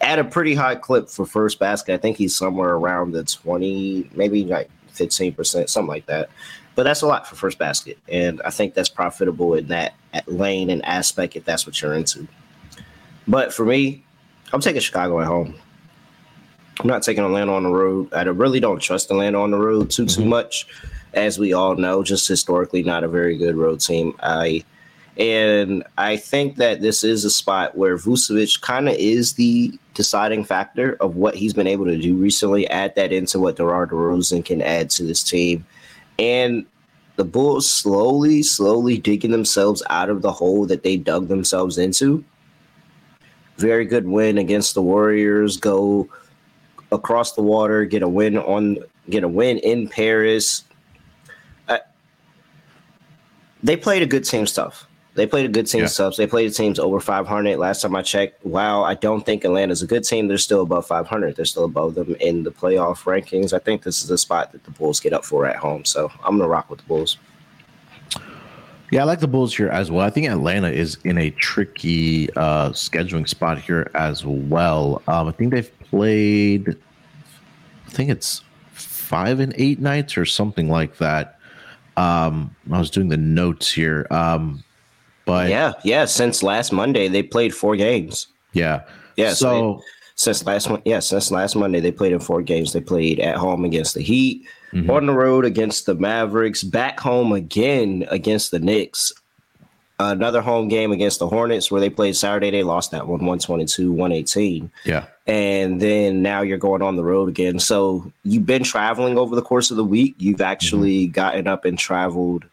at 0.00 0.18
a 0.18 0.24
pretty 0.24 0.54
high 0.54 0.74
clip 0.74 1.08
for 1.08 1.26
first 1.26 1.58
basket. 1.58 1.94
I 1.94 1.98
think 1.98 2.16
he's 2.16 2.34
somewhere 2.34 2.74
around 2.74 3.12
the 3.12 3.24
20, 3.24 4.10
maybe 4.14 4.44
like 4.44 4.70
15%, 4.94 5.68
something 5.68 5.88
like 5.88 6.06
that 6.06 6.30
but 6.78 6.84
that's 6.84 7.02
a 7.02 7.08
lot 7.08 7.26
for 7.26 7.34
first 7.34 7.58
basket, 7.58 7.98
and 8.06 8.40
I 8.44 8.50
think 8.50 8.74
that's 8.74 8.88
profitable 8.88 9.54
in 9.54 9.66
that 9.66 9.94
lane 10.26 10.70
and 10.70 10.84
aspect 10.84 11.34
if 11.34 11.44
that's 11.44 11.66
what 11.66 11.82
you're 11.82 11.94
into. 11.94 12.28
But 13.26 13.52
for 13.52 13.64
me, 13.64 14.04
I'm 14.52 14.60
taking 14.60 14.80
Chicago 14.80 15.20
at 15.20 15.26
home. 15.26 15.56
I'm 16.80 16.86
not 16.86 17.02
taking 17.02 17.24
Atlanta 17.24 17.52
on 17.52 17.64
the 17.64 17.70
road. 17.70 18.12
I 18.12 18.22
really 18.22 18.60
don't 18.60 18.80
trust 18.80 19.10
Atlanta 19.10 19.40
on 19.40 19.50
the 19.50 19.58
road 19.58 19.90
too 19.90 20.06
too 20.06 20.20
mm-hmm. 20.20 20.30
much, 20.30 20.66
as 21.14 21.38
we 21.38 21.52
all 21.52 21.74
know. 21.76 22.02
Just 22.02 22.28
historically, 22.28 22.82
not 22.82 23.04
a 23.04 23.08
very 23.08 23.36
good 23.36 23.56
road 23.56 23.80
team. 23.80 24.14
I 24.20 24.64
and 25.16 25.82
I 25.96 26.16
think 26.16 26.56
that 26.56 26.80
this 26.80 27.02
is 27.02 27.24
a 27.24 27.30
spot 27.30 27.76
where 27.76 27.96
Vucevic 27.96 28.60
kind 28.60 28.88
of 28.88 28.94
is 28.94 29.32
the 29.32 29.76
deciding 29.94 30.44
factor 30.44 30.96
of 31.00 31.16
what 31.16 31.34
he's 31.34 31.52
been 31.52 31.66
able 31.66 31.86
to 31.86 31.98
do 31.98 32.14
recently. 32.14 32.68
Add 32.68 32.94
that 32.94 33.12
into 33.12 33.40
what 33.40 33.56
DeMar 33.56 33.88
DeRozan 33.88 34.44
can 34.44 34.62
add 34.62 34.90
to 34.90 35.02
this 35.02 35.24
team 35.24 35.66
and 36.18 36.66
the 37.16 37.24
Bulls 37.24 37.68
slowly, 37.68 38.42
slowly 38.42 38.98
digging 38.98 39.30
themselves 39.30 39.82
out 39.90 40.10
of 40.10 40.22
the 40.22 40.32
hole 40.32 40.66
that 40.66 40.82
they 40.82 40.96
dug 40.96 41.28
themselves 41.28 41.78
into. 41.78 42.24
Very 43.56 43.84
good 43.84 44.06
win 44.06 44.38
against 44.38 44.74
the 44.74 44.82
Warriors. 44.82 45.56
Go 45.56 46.08
across 46.92 47.32
the 47.32 47.42
water, 47.42 47.84
get 47.84 48.02
a 48.02 48.08
win 48.08 48.38
on, 48.38 48.78
get 49.10 49.24
a 49.24 49.28
win 49.28 49.58
in 49.58 49.88
Paris. 49.88 50.64
Uh, 51.68 51.78
they 53.62 53.76
played 53.76 54.02
a 54.02 54.06
good 54.06 54.24
team 54.24 54.46
stuff. 54.46 54.88
They 55.18 55.26
played 55.26 55.46
a 55.46 55.48
good 55.48 55.66
team 55.66 55.80
yeah. 55.80 55.86
subs. 55.88 56.16
They 56.16 56.28
played 56.28 56.48
the 56.48 56.54
teams 56.54 56.78
over 56.78 57.00
500. 57.00 57.58
Last 57.58 57.82
time 57.82 57.96
I 57.96 58.02
checked, 58.02 58.44
wow, 58.46 58.84
I 58.84 58.94
don't 58.94 59.26
think 59.26 59.44
Atlanta's 59.44 59.82
a 59.82 59.86
good 59.86 60.04
team. 60.04 60.28
They're 60.28 60.38
still 60.38 60.62
above 60.62 60.86
500. 60.86 61.34
They're 61.34 61.44
still 61.44 61.64
above 61.64 61.96
them 61.96 62.14
in 62.20 62.44
the 62.44 62.52
playoff 62.52 63.02
rankings. 63.02 63.52
I 63.52 63.58
think 63.58 63.82
this 63.82 64.04
is 64.04 64.10
a 64.12 64.18
spot 64.18 64.52
that 64.52 64.62
the 64.62 64.70
Bulls 64.70 65.00
get 65.00 65.12
up 65.12 65.24
for 65.24 65.44
at 65.44 65.56
home. 65.56 65.84
So 65.84 66.08
I'm 66.22 66.36
going 66.36 66.42
to 66.42 66.46
rock 66.46 66.70
with 66.70 66.78
the 66.78 66.84
Bulls. 66.86 67.18
Yeah, 68.92 69.02
I 69.02 69.04
like 69.04 69.18
the 69.18 69.26
Bulls 69.26 69.56
here 69.56 69.68
as 69.68 69.90
well. 69.90 70.06
I 70.06 70.10
think 70.10 70.28
Atlanta 70.28 70.70
is 70.70 70.98
in 71.02 71.18
a 71.18 71.30
tricky 71.30 72.32
uh, 72.36 72.70
scheduling 72.70 73.28
spot 73.28 73.58
here 73.58 73.90
as 73.94 74.24
well. 74.24 75.02
Um, 75.08 75.26
I 75.26 75.32
think 75.32 75.50
they've 75.50 75.70
played, 75.90 76.68
I 77.86 77.90
think 77.90 78.10
it's 78.10 78.42
five 78.72 79.40
and 79.40 79.54
eight 79.56 79.80
nights 79.80 80.16
or 80.16 80.24
something 80.24 80.68
like 80.68 80.98
that. 80.98 81.38
Um, 81.96 82.54
I 82.70 82.78
was 82.78 82.90
doing 82.90 83.08
the 83.08 83.16
notes 83.16 83.72
here. 83.72 84.06
Um, 84.10 84.62
but 85.24 85.50
yeah, 85.50 85.72
yeah, 85.84 86.04
since 86.04 86.42
last 86.42 86.72
Monday 86.72 87.08
they 87.08 87.22
played 87.22 87.54
four 87.54 87.76
games. 87.76 88.28
Yeah. 88.52 88.82
Yeah. 89.16 89.34
So, 89.34 89.80
so 89.80 89.82
since 90.14 90.46
last 90.46 90.70
one, 90.70 90.82
yeah, 90.84 91.00
since 91.00 91.30
last 91.30 91.54
Monday 91.54 91.80
they 91.80 91.92
played 91.92 92.12
in 92.12 92.20
four 92.20 92.42
games. 92.42 92.72
They 92.72 92.80
played 92.80 93.20
at 93.20 93.36
home 93.36 93.64
against 93.64 93.94
the 93.94 94.02
Heat, 94.02 94.46
mm-hmm. 94.72 94.90
on 94.90 95.06
the 95.06 95.12
road 95.12 95.44
against 95.44 95.86
the 95.86 95.94
Mavericks, 95.94 96.62
back 96.62 96.98
home 96.98 97.32
again 97.32 98.06
against 98.10 98.50
the 98.50 98.58
Knicks. 98.58 99.12
Another 100.00 100.40
home 100.40 100.68
game 100.68 100.92
against 100.92 101.18
the 101.18 101.26
Hornets 101.26 101.72
where 101.72 101.80
they 101.80 101.90
played 101.90 102.14
Saturday. 102.14 102.52
They 102.52 102.62
lost 102.62 102.92
that 102.92 103.08
one 103.08 103.18
122, 103.18 103.90
118. 103.90 104.70
Yeah. 104.84 105.06
And 105.26 105.80
then 105.80 106.22
now 106.22 106.42
you're 106.42 106.56
going 106.56 106.82
on 106.82 106.94
the 106.94 107.02
road 107.02 107.28
again. 107.28 107.58
So 107.58 108.12
you've 108.22 108.46
been 108.46 108.62
traveling 108.62 109.18
over 109.18 109.34
the 109.34 109.42
course 109.42 109.72
of 109.72 109.76
the 109.76 109.84
week. 109.84 110.14
You've 110.18 110.40
actually 110.40 111.06
mm-hmm. 111.06 111.12
gotten 111.12 111.48
up 111.48 111.64
and 111.64 111.76
traveled 111.76 112.44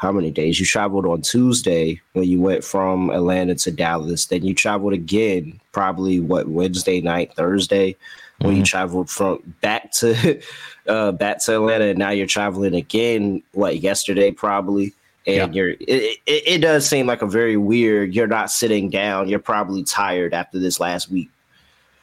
how 0.00 0.12
many 0.12 0.30
days? 0.30 0.58
You 0.58 0.64
traveled 0.64 1.04
on 1.04 1.20
Tuesday 1.20 2.00
when 2.14 2.24
you 2.24 2.40
went 2.40 2.64
from 2.64 3.10
Atlanta 3.10 3.54
to 3.56 3.70
Dallas. 3.70 4.24
Then 4.26 4.46
you 4.46 4.54
traveled 4.54 4.94
again, 4.94 5.60
probably 5.72 6.20
what 6.20 6.48
Wednesday 6.48 7.02
night, 7.02 7.34
Thursday, 7.34 7.92
mm-hmm. 7.92 8.46
when 8.46 8.56
you 8.56 8.62
mm-hmm. 8.62 8.66
traveled 8.66 9.10
from 9.10 9.40
back 9.60 9.92
to 9.92 10.40
uh, 10.86 11.12
back 11.12 11.38
to 11.40 11.56
Atlanta. 11.56 11.84
And 11.86 11.98
now 11.98 12.10
you're 12.10 12.26
traveling 12.26 12.74
again, 12.74 13.42
what 13.52 13.80
yesterday 13.80 14.30
probably. 14.30 14.94
And 15.26 15.36
yeah. 15.36 15.48
you're 15.52 15.70
it, 15.70 16.18
it, 16.26 16.42
it 16.46 16.58
does 16.60 16.86
seem 16.86 17.06
like 17.06 17.22
a 17.22 17.26
very 17.26 17.56
weird. 17.56 18.14
You're 18.14 18.26
not 18.26 18.50
sitting 18.50 18.88
down. 18.88 19.28
You're 19.28 19.38
probably 19.38 19.84
tired 19.84 20.32
after 20.32 20.58
this 20.58 20.80
last 20.80 21.10
week. 21.10 21.30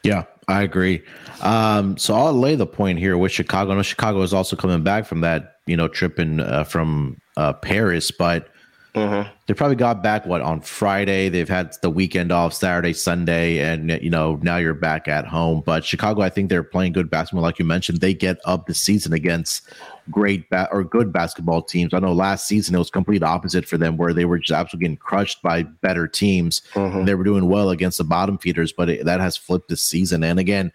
Yeah, 0.04 0.24
I 0.48 0.62
agree. 0.62 1.04
Um, 1.42 1.98
so 1.98 2.16
I'll 2.16 2.34
lay 2.34 2.56
the 2.56 2.68
point 2.68 3.00
here 3.00 3.18
with 3.18 3.32
Chicago. 3.32 3.72
I 3.72 3.76
know 3.76 3.82
Chicago 3.82 4.22
is 4.22 4.34
also 4.34 4.56
coming 4.56 4.84
back 4.84 5.06
from 5.06 5.22
that, 5.22 5.58
you 5.66 5.76
know, 5.76 5.88
trip 5.88 6.20
in 6.20 6.40
uh, 6.40 6.64
from 6.64 7.20
uh, 7.36 7.54
Paris, 7.54 8.12
but 8.12 8.50
mm-hmm. 8.98 9.30
they 9.46 9.54
probably 9.54 9.76
got 9.76 10.02
back 10.02 10.26
what 10.26 10.42
on 10.42 10.62
Friday. 10.62 11.30
They've 11.30 11.48
had 11.48 11.76
the 11.82 11.90
weekend 11.90 12.32
off, 12.32 12.54
Saturday, 12.54 12.94
Sunday, 12.94 13.60
and 13.60 13.92
you 14.02 14.10
know 14.10 14.40
now 14.42 14.58
you're 14.58 14.74
back 14.74 15.08
at 15.08 15.26
home. 15.26 15.62
But 15.66 15.86
Chicago, 15.86 16.22
I 16.22 16.30
think 16.30 16.50
they're 16.50 16.64
playing 16.64 16.94
good 16.94 17.10
basketball, 17.10 17.44
like 17.44 17.60
you 17.60 17.66
mentioned. 17.66 18.02
They 18.02 18.14
get 18.14 18.40
up 18.46 18.66
the 18.66 18.74
season 18.74 19.14
against 19.14 19.70
great 20.10 20.50
ba- 20.50 20.70
or 20.72 20.84
good 20.84 21.14
basketball 21.14 21.62
teams. 21.62 21.94
I 21.94 22.00
know 22.00 22.14
last 22.14 22.48
season 22.48 22.76
it 22.76 22.80
was 22.80 22.90
complete 22.90 23.24
opposite 23.24 23.68
for 23.68 23.78
them, 23.78 23.98
where 23.98 24.14
they 24.14 24.26
were 24.26 24.40
just 24.40 24.58
absolutely 24.58 24.86
getting 24.86 24.98
crushed 24.98 25.42
by 25.42 25.64
better 25.64 26.08
teams. 26.08 26.62
Mm-hmm. 26.74 27.06
They 27.06 27.16
were 27.16 27.24
doing 27.24 27.48
well 27.50 27.70
against 27.70 27.98
the 27.98 28.04
bottom 28.04 28.38
feeders, 28.38 28.72
but 28.72 28.90
it, 28.90 29.06
that 29.06 29.20
has 29.20 29.38
flipped 29.38 29.70
this 29.70 29.82
season. 29.82 30.24
And 30.24 30.40
again, 30.40 30.72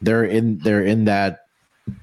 they're 0.00 0.24
in 0.24 0.58
they're 0.58 0.84
in 0.84 1.04
that 1.04 1.46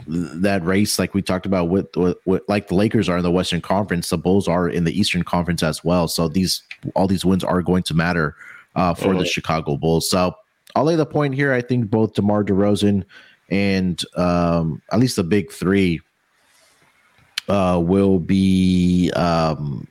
that 0.07 0.63
race, 0.63 0.99
like 0.99 1.13
we 1.13 1.21
talked 1.21 1.45
about 1.45 1.69
with, 1.69 1.95
with, 1.95 2.17
with, 2.25 2.43
like 2.47 2.67
the 2.67 2.75
Lakers 2.75 3.07
are 3.09 3.17
in 3.17 3.23
the 3.23 3.31
Western 3.31 3.61
Conference, 3.61 4.09
the 4.09 4.17
Bulls 4.17 4.47
are 4.47 4.67
in 4.67 4.83
the 4.83 4.97
Eastern 4.97 5.23
Conference 5.23 5.63
as 5.63 5.83
well. 5.83 6.07
So 6.07 6.27
these 6.27 6.63
all 6.95 7.07
these 7.07 7.25
wins 7.25 7.43
are 7.43 7.61
going 7.61 7.83
to 7.83 7.93
matter 7.93 8.35
uh, 8.75 8.93
for 8.93 9.09
mm-hmm. 9.09 9.19
the 9.19 9.25
Chicago 9.25 9.77
Bulls. 9.77 10.09
So 10.09 10.35
I'll 10.75 10.83
lay 10.83 10.95
the 10.95 11.05
point 11.05 11.35
here. 11.35 11.53
I 11.53 11.61
think 11.61 11.89
both 11.89 12.13
DeMar 12.13 12.43
DeRozan 12.43 13.05
and 13.49 14.03
um, 14.15 14.81
at 14.91 14.99
least 14.99 15.15
the 15.15 15.23
big 15.23 15.51
three 15.51 16.01
uh, 17.47 17.81
will 17.83 18.19
be 18.19 19.11
um, 19.11 19.87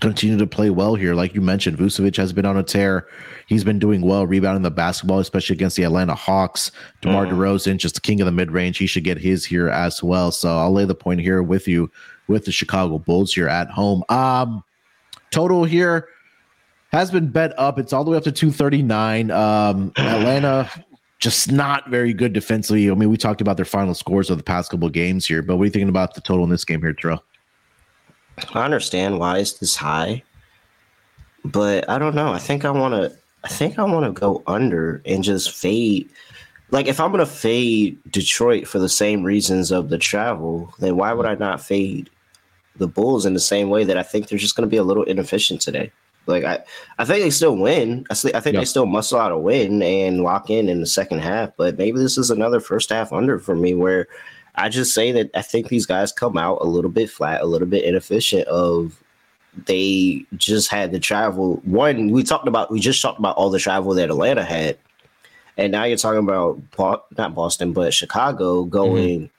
continue 0.00 0.36
to 0.38 0.46
play 0.46 0.70
well 0.70 0.94
here. 0.94 1.14
Like 1.14 1.34
you 1.34 1.40
mentioned, 1.40 1.78
Vucevic 1.78 2.16
has 2.16 2.32
been 2.32 2.46
on 2.46 2.56
a 2.56 2.62
tear. 2.62 3.06
He's 3.46 3.64
been 3.64 3.78
doing 3.78 4.02
well 4.02 4.26
rebounding 4.26 4.62
the 4.62 4.70
basketball, 4.70 5.18
especially 5.18 5.54
against 5.54 5.76
the 5.76 5.84
Atlanta 5.84 6.14
Hawks. 6.14 6.72
DeMar 7.02 7.26
mm. 7.26 7.32
DeRozan, 7.32 7.76
just 7.76 7.94
the 7.94 8.00
king 8.00 8.20
of 8.20 8.26
the 8.26 8.32
mid 8.32 8.50
range. 8.50 8.78
He 8.78 8.86
should 8.86 9.04
get 9.04 9.18
his 9.18 9.44
here 9.44 9.68
as 9.68 10.02
well. 10.02 10.30
So 10.32 10.58
I'll 10.58 10.72
lay 10.72 10.84
the 10.84 10.94
point 10.94 11.20
here 11.20 11.42
with 11.42 11.68
you 11.68 11.90
with 12.28 12.44
the 12.44 12.52
Chicago 12.52 12.98
Bulls 12.98 13.32
here 13.34 13.48
at 13.48 13.70
home. 13.70 14.02
Um, 14.08 14.64
total 15.30 15.64
here 15.64 16.08
has 16.92 17.10
been 17.10 17.28
bet 17.28 17.56
up. 17.58 17.78
It's 17.78 17.92
all 17.92 18.04
the 18.04 18.10
way 18.10 18.16
up 18.16 18.24
to 18.24 18.32
239. 18.32 19.30
Um, 19.30 19.92
Atlanta 19.96 20.70
just 21.18 21.52
not 21.52 21.88
very 21.90 22.14
good 22.14 22.32
defensively. 22.32 22.90
I 22.90 22.94
mean, 22.94 23.10
we 23.10 23.16
talked 23.16 23.40
about 23.40 23.56
their 23.56 23.66
final 23.66 23.94
scores 23.94 24.30
of 24.30 24.38
the 24.38 24.42
past 24.42 24.70
couple 24.70 24.86
of 24.86 24.92
games 24.92 25.26
here, 25.26 25.42
but 25.42 25.56
what 25.56 25.62
are 25.62 25.66
you 25.66 25.70
thinking 25.70 25.90
about 25.90 26.14
the 26.14 26.22
total 26.22 26.44
in 26.44 26.50
this 26.50 26.64
game 26.64 26.80
here, 26.80 26.94
Terrell? 26.94 27.22
I 28.54 28.64
understand 28.64 29.18
why 29.18 29.38
it's 29.38 29.54
this 29.54 29.76
high, 29.76 30.22
but 31.44 31.88
I 31.88 31.98
don't 31.98 32.14
know. 32.14 32.32
I 32.32 32.38
think 32.38 32.64
I 32.64 32.70
want 32.70 32.94
to. 32.94 33.16
I 33.42 33.48
think 33.48 33.78
I 33.78 33.84
want 33.84 34.04
to 34.04 34.20
go 34.20 34.42
under 34.46 35.00
and 35.06 35.24
just 35.24 35.56
fade 35.56 36.10
like 36.70 36.86
if 36.86 37.00
I'm 37.00 37.10
gonna 37.10 37.26
fade 37.26 37.98
Detroit 38.10 38.66
for 38.66 38.78
the 38.78 38.88
same 38.88 39.22
reasons 39.22 39.70
of 39.70 39.88
the 39.88 39.98
travel, 39.98 40.72
then 40.78 40.96
why 40.96 41.12
would 41.12 41.26
I 41.26 41.34
not 41.34 41.60
fade 41.60 42.10
the 42.76 42.86
Bulls 42.86 43.26
in 43.26 43.34
the 43.34 43.40
same 43.40 43.68
way 43.70 43.84
that 43.84 43.98
I 43.98 44.02
think 44.02 44.28
they're 44.28 44.38
just 44.38 44.56
gonna 44.56 44.68
be 44.68 44.76
a 44.76 44.84
little 44.84 45.02
inefficient 45.04 45.60
today? 45.60 45.90
Like 46.26 46.44
I, 46.44 46.60
I 46.98 47.04
think 47.04 47.24
they 47.24 47.30
still 47.30 47.56
win. 47.56 48.06
I, 48.10 48.12
I 48.12 48.40
think 48.40 48.54
yep. 48.54 48.54
they 48.54 48.64
still 48.64 48.86
muscle 48.86 49.18
out 49.18 49.32
a 49.32 49.38
win 49.38 49.82
and 49.82 50.22
lock 50.22 50.48
in 50.48 50.68
in 50.68 50.80
the 50.80 50.86
second 50.86 51.20
half. 51.20 51.50
But 51.56 51.76
maybe 51.76 51.98
this 51.98 52.16
is 52.16 52.30
another 52.30 52.60
first 52.60 52.90
half 52.90 53.12
under 53.12 53.38
for 53.38 53.56
me, 53.56 53.74
where 53.74 54.06
I 54.54 54.68
just 54.68 54.94
say 54.94 55.12
that 55.12 55.30
I 55.34 55.42
think 55.42 55.68
these 55.68 55.86
guys 55.86 56.12
come 56.12 56.36
out 56.36 56.58
a 56.60 56.66
little 56.66 56.90
bit 56.90 57.10
flat, 57.10 57.40
a 57.40 57.46
little 57.46 57.68
bit 57.68 57.84
inefficient. 57.84 58.46
Of 58.48 59.02
they 59.66 60.24
just 60.36 60.68
had 60.68 60.92
the 60.92 61.00
travel. 61.00 61.60
One 61.64 62.10
we 62.10 62.22
talked 62.22 62.48
about, 62.48 62.70
we 62.70 62.80
just 62.80 63.02
talked 63.02 63.18
about 63.18 63.36
all 63.36 63.50
the 63.50 63.58
travel 63.58 63.94
that 63.94 64.10
Atlanta 64.10 64.44
had 64.44 64.78
and 65.60 65.72
now 65.72 65.84
you're 65.84 65.98
talking 65.98 66.20
about 66.20 66.58
not 67.18 67.34
Boston, 67.34 67.72
but 67.72 67.92
Chicago 67.92 68.64
going 68.64 69.20
mm-hmm. 69.20 69.34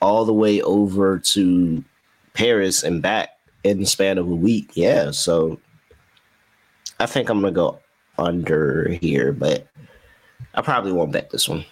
all 0.00 0.24
the 0.24 0.32
way 0.32 0.62
over 0.62 1.18
to 1.18 1.84
Paris 2.32 2.82
and 2.82 3.02
back 3.02 3.30
in 3.62 3.78
the 3.78 3.84
span 3.84 4.16
of 4.16 4.30
a 4.30 4.34
week. 4.34 4.70
Yeah, 4.74 5.10
so 5.10 5.60
I 6.98 7.04
think 7.04 7.28
I'm 7.28 7.40
gonna 7.40 7.52
go 7.52 7.78
under 8.18 8.88
here, 9.02 9.32
but 9.32 9.66
I 10.54 10.62
probably 10.62 10.92
won't 10.92 11.12
bet 11.12 11.30
this 11.30 11.46
one. 11.46 11.64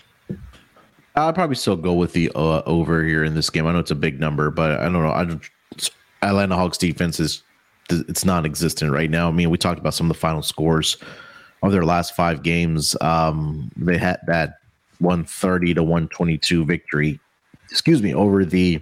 I'll 1.19 1.33
probably 1.33 1.57
still 1.57 1.77
go 1.77 1.95
with 1.95 2.13
the 2.13 2.31
uh, 2.35 2.63
over 2.67 3.03
here 3.03 3.25
in 3.25 3.35
this 3.35 3.51
game. 3.51 3.67
I 3.67 3.73
know 3.73 3.81
it's 3.81 3.91
a 3.91 3.97
big 3.97 4.21
number, 4.21 4.51
but 4.51 4.79
I 4.79 4.85
don't 4.85 5.03
know. 5.03 5.13
I 5.13 5.25
don't, 5.25 5.43
Atlanta 6.23 6.57
Hawks 6.57 6.79
defense 6.79 7.19
is 7.19 7.43
it's 7.91 8.25
non-existent 8.25 8.93
right 8.93 9.11
now. 9.11 9.29
I 9.29 9.33
mean, 9.33 9.51
we 9.51 9.59
talked 9.59 9.81
about 9.81 9.95
some 9.95 10.11
of 10.11 10.15
the 10.15 10.21
final 10.21 10.43
scores 10.43 10.97
of 11.63 11.73
their 11.73 11.85
last 11.85 12.15
five 12.15 12.43
games. 12.43 12.97
Um, 13.01 13.71
they 13.77 13.99
had 13.99 14.21
that 14.27 14.59
130 15.01 15.75
to 15.75 15.83
122 15.83 16.65
victory, 16.65 17.19
excuse 17.71 18.03
me, 18.03 18.15
over 18.15 18.45
the 18.45 18.81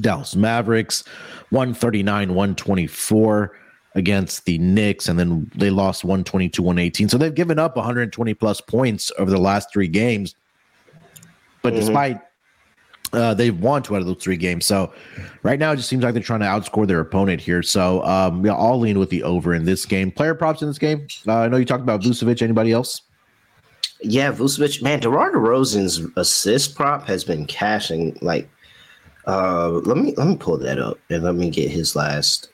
Dallas 0.00 0.34
Mavericks, 0.34 1.04
139 1.50 2.34
124 2.34 3.56
against 3.94 4.44
the 4.46 4.58
Knicks, 4.58 5.08
and 5.08 5.18
then 5.18 5.50
they 5.54 5.70
lost 5.70 6.04
122 6.04 6.62
118. 6.62 7.08
So 7.08 7.18
they've 7.18 7.34
given 7.34 7.58
up 7.58 7.76
120 7.76 8.34
plus 8.34 8.60
points 8.60 9.12
over 9.18 9.30
the 9.30 9.38
last 9.38 9.72
three 9.72 9.88
games. 9.88 10.34
But 11.62 11.72
mm-hmm. 11.72 11.80
despite 11.80 12.20
uh, 13.12 13.34
they've 13.34 13.58
won 13.58 13.82
two 13.82 13.96
out 13.96 14.00
of 14.00 14.06
those 14.06 14.22
three 14.22 14.36
games. 14.36 14.66
So 14.66 14.92
right 15.42 15.58
now, 15.58 15.72
it 15.72 15.76
just 15.76 15.88
seems 15.88 16.04
like 16.04 16.14
they're 16.14 16.22
trying 16.22 16.40
to 16.40 16.46
outscore 16.46 16.86
their 16.86 17.00
opponent 17.00 17.40
here. 17.40 17.62
So 17.62 18.04
um, 18.04 18.44
yeah, 18.44 18.54
I'll 18.54 18.78
lean 18.78 18.98
with 18.98 19.10
the 19.10 19.22
over 19.22 19.54
in 19.54 19.64
this 19.64 19.84
game. 19.84 20.10
Player 20.10 20.34
props 20.34 20.62
in 20.62 20.68
this 20.68 20.78
game. 20.78 21.06
Uh, 21.26 21.38
I 21.38 21.48
know 21.48 21.56
you 21.56 21.64
talked 21.64 21.82
about 21.82 22.02
Vucevic. 22.02 22.42
Anybody 22.42 22.72
else? 22.72 23.02
Yeah, 24.02 24.32
Vucevic. 24.32 24.82
Man, 24.82 25.00
DeMar 25.00 25.32
DeRozan's 25.32 26.06
assist 26.16 26.74
prop 26.74 27.06
has 27.06 27.24
been 27.24 27.46
cashing. 27.46 28.16
Like, 28.22 28.48
uh, 29.26 29.70
let 29.70 29.96
me 29.96 30.14
let 30.16 30.26
me 30.26 30.36
pull 30.36 30.58
that 30.58 30.78
up 30.78 30.98
and 31.10 31.22
let 31.22 31.34
me 31.34 31.50
get 31.50 31.70
his 31.70 31.96
last 31.96 32.48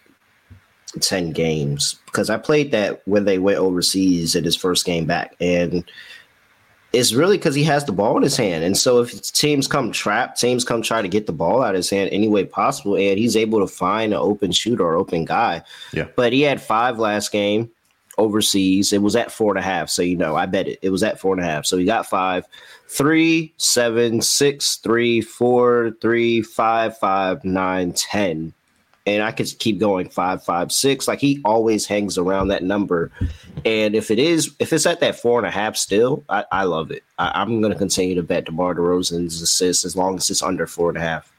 ten 1.00 1.32
games 1.32 2.00
because 2.06 2.30
I 2.30 2.38
played 2.38 2.72
that 2.72 3.02
when 3.06 3.26
they 3.26 3.38
went 3.38 3.58
overseas 3.58 4.34
in 4.34 4.44
his 4.44 4.56
first 4.56 4.86
game 4.86 5.04
back 5.04 5.36
and 5.40 5.84
is 6.96 7.14
really 7.14 7.36
because 7.36 7.54
he 7.54 7.62
has 7.64 7.84
the 7.84 7.92
ball 7.92 8.16
in 8.16 8.22
his 8.22 8.36
hand. 8.36 8.64
And 8.64 8.76
so 8.76 9.00
if 9.00 9.20
teams 9.32 9.68
come 9.68 9.92
trap, 9.92 10.34
teams 10.34 10.64
come 10.64 10.80
try 10.80 11.02
to 11.02 11.08
get 11.08 11.26
the 11.26 11.32
ball 11.32 11.62
out 11.62 11.74
of 11.74 11.76
his 11.76 11.90
hand 11.90 12.08
any 12.10 12.26
way 12.26 12.46
possible, 12.46 12.96
and 12.96 13.18
he's 13.18 13.36
able 13.36 13.60
to 13.60 13.66
find 13.66 14.14
an 14.14 14.18
open 14.18 14.50
shooter 14.50 14.82
or 14.82 14.96
open 14.96 15.26
guy. 15.26 15.62
Yeah. 15.92 16.06
But 16.16 16.32
he 16.32 16.40
had 16.40 16.60
five 16.60 16.98
last 16.98 17.30
game 17.32 17.70
overseas. 18.16 18.94
It 18.94 19.02
was 19.02 19.14
at 19.14 19.30
four 19.30 19.52
and 19.52 19.58
a 19.58 19.62
half. 19.62 19.90
So 19.90 20.00
you 20.00 20.16
know, 20.16 20.36
I 20.36 20.46
bet 20.46 20.68
it. 20.68 20.78
It 20.80 20.88
was 20.88 21.02
at 21.02 21.20
four 21.20 21.34
and 21.34 21.42
a 21.42 21.46
half. 21.46 21.66
So 21.66 21.76
he 21.76 21.84
got 21.84 22.06
five, 22.06 22.46
three, 22.88 23.52
seven, 23.58 24.22
six, 24.22 24.76
three, 24.76 25.20
four, 25.20 25.94
three, 26.00 26.40
five, 26.40 26.96
five, 26.96 27.44
nine, 27.44 27.92
ten 27.92 28.54
and 29.06 29.22
I 29.22 29.30
could 29.30 29.48
keep 29.58 29.78
going 29.78 30.08
five, 30.08 30.42
five, 30.42 30.72
six. 30.72 31.06
Like 31.06 31.20
he 31.20 31.40
always 31.44 31.86
hangs 31.86 32.18
around 32.18 32.48
that 32.48 32.64
number. 32.64 33.12
And 33.64 33.94
if 33.94 34.10
it 34.10 34.18
is, 34.18 34.54
if 34.58 34.72
it's 34.72 34.84
at 34.84 35.00
that 35.00 35.20
four 35.20 35.38
and 35.38 35.46
a 35.46 35.50
half 35.50 35.76
still, 35.76 36.24
I, 36.28 36.44
I 36.50 36.64
love 36.64 36.90
it. 36.90 37.04
I, 37.18 37.40
am 37.40 37.60
going 37.60 37.72
to 37.72 37.78
continue 37.78 38.16
to 38.16 38.22
bet 38.22 38.46
DeMar 38.46 38.74
DeRozan's 38.74 39.40
assists 39.40 39.84
as 39.84 39.96
long 39.96 40.16
as 40.16 40.28
it's 40.28 40.42
under 40.42 40.66
four 40.66 40.88
and 40.88 40.98
a 40.98 41.00
half. 41.00 41.32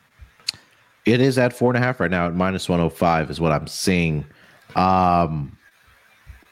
It 1.05 1.19
is 1.19 1.37
at 1.37 1.53
four 1.53 1.69
and 1.69 1.81
a 1.81 1.85
half 1.85 1.99
right 1.99 2.11
now 2.11 2.27
at 2.27 2.35
minus 2.35 2.69
105 2.69 3.29
is 3.29 3.39
what 3.39 3.51
I'm 3.51 3.67
seeing. 3.67 4.25
Um, 4.75 5.57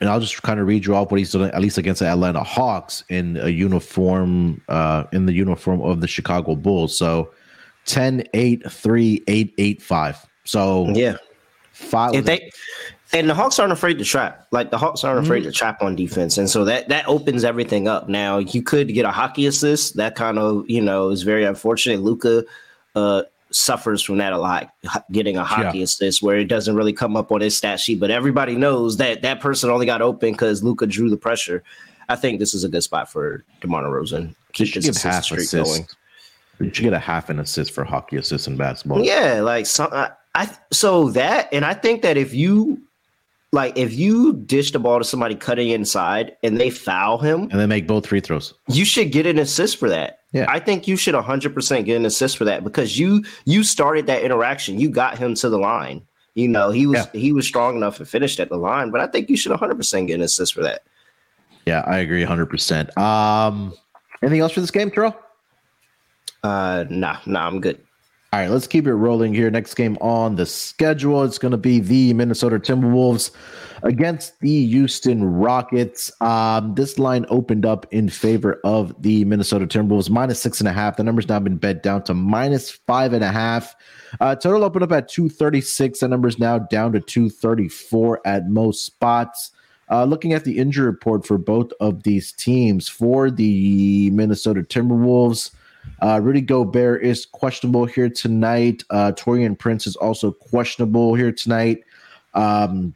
and 0.01 0.09
I'll 0.09 0.19
just 0.19 0.41
kind 0.43 0.59
of 0.59 0.67
read 0.67 0.85
you 0.85 0.95
off 0.95 1.11
what 1.11 1.17
he's 1.17 1.31
doing, 1.31 1.49
at 1.51 1.61
least 1.61 1.77
against 1.77 1.99
the 1.99 2.07
Atlanta 2.07 2.43
Hawks 2.43 3.05
in 3.09 3.37
a 3.37 3.49
uniform, 3.49 4.61
uh, 4.67 5.05
in 5.13 5.25
the 5.25 5.33
uniform 5.33 5.81
of 5.81 6.01
the 6.01 6.07
Chicago 6.07 6.55
Bulls. 6.55 6.97
So 6.97 7.33
10, 7.85 8.23
8, 8.33 8.69
3, 8.69 9.23
8, 9.27 9.53
8, 9.57 9.81
5. 9.81 10.25
So 10.45 10.87
yeah, 10.89 11.17
five. 11.73 12.13
If 12.15 12.25
they 12.25 12.49
and 13.13 13.29
the 13.29 13.33
Hawks 13.33 13.59
aren't 13.59 13.71
afraid 13.71 13.97
to 13.99 14.05
trap. 14.05 14.47
Like 14.51 14.71
the 14.71 14.77
Hawks 14.77 15.03
aren't 15.03 15.19
mm-hmm. 15.19 15.25
afraid 15.25 15.43
to 15.43 15.51
trap 15.51 15.81
on 15.81 15.95
defense, 15.95 16.37
and 16.37 16.49
so 16.49 16.65
that 16.65 16.89
that 16.89 17.07
opens 17.07 17.43
everything 17.43 17.87
up. 17.87 18.09
Now 18.09 18.39
you 18.39 18.61
could 18.61 18.93
get 18.93 19.05
a 19.05 19.11
hockey 19.11 19.45
assist. 19.45 19.95
That 19.97 20.15
kind 20.15 20.39
of 20.39 20.69
you 20.69 20.81
know 20.81 21.09
is 21.09 21.23
very 21.23 21.45
unfortunate. 21.45 22.01
Luka 22.01 22.43
uh, 22.95 23.23
suffers 23.51 24.01
from 24.01 24.17
that 24.17 24.33
a 24.33 24.37
lot, 24.37 24.69
getting 25.11 25.37
a 25.37 25.43
hockey 25.43 25.79
yeah. 25.79 25.83
assist 25.83 26.21
where 26.21 26.37
it 26.37 26.45
doesn't 26.45 26.75
really 26.75 26.93
come 26.93 27.15
up 27.15 27.31
on 27.31 27.41
his 27.41 27.55
stat 27.55 27.79
sheet, 27.79 27.99
but 27.99 28.11
everybody 28.11 28.55
knows 28.55 28.97
that 28.97 29.21
that 29.21 29.39
person 29.39 29.69
only 29.69 29.85
got 29.85 30.01
open 30.01 30.31
because 30.31 30.63
Luka 30.63 30.87
drew 30.87 31.09
the 31.09 31.17
pressure. 31.17 31.63
I 32.09 32.15
think 32.15 32.39
this 32.39 32.53
is 32.53 32.63
a 32.63 32.69
good 32.69 32.83
spot 32.83 33.11
for 33.11 33.43
DeMar 33.61 33.83
DeRozan. 33.83 34.35
Keep 34.53 34.73
this 34.73 34.87
assist 34.87 35.03
half 35.03 35.23
streak 35.23 35.41
assist. 35.41 35.65
going. 35.65 35.87
You 36.59 36.73
should 36.73 36.83
get 36.83 36.93
a 36.93 36.99
half 36.99 37.29
an 37.29 37.39
assist 37.39 37.71
for 37.71 37.83
hockey 37.83 38.17
assist 38.17 38.47
in 38.47 38.55
basketball. 38.55 39.03
Yeah, 39.03 39.41
like 39.41 39.65
some. 39.65 39.89
I 39.91 40.11
so 40.71 41.09
that, 41.09 41.49
and 41.53 41.65
I 41.65 41.73
think 41.73 42.01
that 42.01 42.17
if 42.17 42.33
you 42.33 42.81
like 43.55 43.77
if 43.77 43.93
you 43.93 44.33
dish 44.33 44.71
the 44.71 44.79
ball 44.79 44.99
to 44.99 45.05
somebody 45.05 45.33
cutting 45.33 45.69
inside 45.69 46.35
and 46.43 46.59
they 46.59 46.69
foul 46.69 47.17
him 47.17 47.43
and 47.43 47.59
they 47.59 47.65
make 47.65 47.87
both 47.87 48.05
free 48.05 48.19
throws, 48.19 48.53
you 48.67 48.83
should 48.83 49.11
get 49.11 49.25
an 49.25 49.39
assist 49.39 49.77
for 49.77 49.89
that. 49.89 50.19
Yeah. 50.33 50.45
I 50.49 50.59
think 50.59 50.87
you 50.87 50.97
should 50.97 51.15
100% 51.15 51.85
get 51.85 51.95
an 51.95 52.05
assist 52.05 52.37
for 52.37 52.43
that 52.43 52.65
because 52.65 52.99
you 52.99 53.23
you 53.45 53.63
started 53.63 54.07
that 54.07 54.23
interaction. 54.23 54.79
You 54.79 54.89
got 54.89 55.17
him 55.17 55.33
to 55.35 55.49
the 55.49 55.57
line. 55.57 56.01
You 56.33 56.49
know, 56.49 56.69
he 56.69 56.85
was 56.85 57.07
yeah. 57.13 57.19
he 57.19 57.31
was 57.31 57.47
strong 57.47 57.77
enough 57.77 57.99
and 57.99 58.07
finished 58.07 58.41
at 58.41 58.49
the 58.49 58.57
line, 58.57 58.91
but 58.91 58.99
I 58.99 59.07
think 59.07 59.29
you 59.29 59.37
should 59.37 59.53
100% 59.53 60.07
get 60.07 60.15
an 60.15 60.21
assist 60.21 60.53
for 60.53 60.61
that. 60.63 60.83
Yeah, 61.65 61.83
I 61.87 61.99
agree 61.99 62.25
100%. 62.25 62.97
Um 62.97 63.73
anything 64.21 64.41
else 64.41 64.51
for 64.51 64.59
this 64.59 64.71
game, 64.71 64.91
Terrell? 64.91 65.17
Uh 66.43 66.83
nah, 66.89 67.19
nah, 67.25 67.47
I'm 67.47 67.61
good. 67.61 67.79
All 68.35 68.41
right, 68.41 68.49
let's 68.49 68.67
keep 68.67 68.85
it 68.85 68.93
rolling 68.95 69.33
here. 69.33 69.49
Next 69.49 69.75
game 69.75 69.97
on 70.01 70.35
the 70.35 70.45
schedule, 70.45 71.23
it's 71.23 71.37
going 71.37 71.53
to 71.53 71.57
be 71.57 71.79
the 71.79 72.13
Minnesota 72.13 72.59
Timberwolves 72.59 73.31
against 73.81 74.37
the 74.41 74.65
Houston 74.65 75.23
Rockets. 75.23 76.11
Um, 76.21 76.75
this 76.75 76.99
line 76.99 77.25
opened 77.29 77.65
up 77.65 77.87
in 77.91 78.09
favor 78.09 78.59
of 78.65 78.93
the 79.01 79.23
Minnesota 79.23 79.65
Timberwolves, 79.65 80.09
minus 80.09 80.41
six 80.41 80.59
and 80.59 80.67
a 80.67 80.73
half. 80.73 80.97
The 80.97 81.03
number's 81.05 81.29
now 81.29 81.39
been 81.39 81.55
bet 81.55 81.81
down 81.81 82.03
to 82.03 82.13
minus 82.13 82.71
five 82.71 83.13
and 83.13 83.23
a 83.23 83.31
half. 83.31 83.73
Uh, 84.19 84.35
total 84.35 84.65
opened 84.65 84.83
up 84.83 84.91
at 84.91 85.07
236. 85.07 86.01
The 86.01 86.09
number's 86.09 86.37
now 86.37 86.59
down 86.59 86.91
to 86.91 86.99
234 86.99 88.19
at 88.27 88.49
most 88.49 88.85
spots. 88.85 89.51
Uh, 89.89 90.03
looking 90.03 90.33
at 90.33 90.43
the 90.43 90.57
injury 90.57 90.87
report 90.87 91.25
for 91.25 91.37
both 91.37 91.71
of 91.79 92.03
these 92.03 92.33
teams, 92.33 92.89
for 92.89 93.31
the 93.31 94.09
Minnesota 94.09 94.59
Timberwolves, 94.61 95.51
uh, 96.01 96.19
Rudy 96.21 96.41
Gobert 96.41 97.03
is 97.03 97.25
questionable 97.25 97.85
here 97.85 98.09
tonight. 98.09 98.83
Uh, 98.89 99.11
Taurean 99.15 99.57
Prince 99.57 99.87
is 99.87 99.95
also 99.95 100.31
questionable 100.31 101.15
here 101.15 101.31
tonight. 101.31 101.83
Um, 102.33 102.93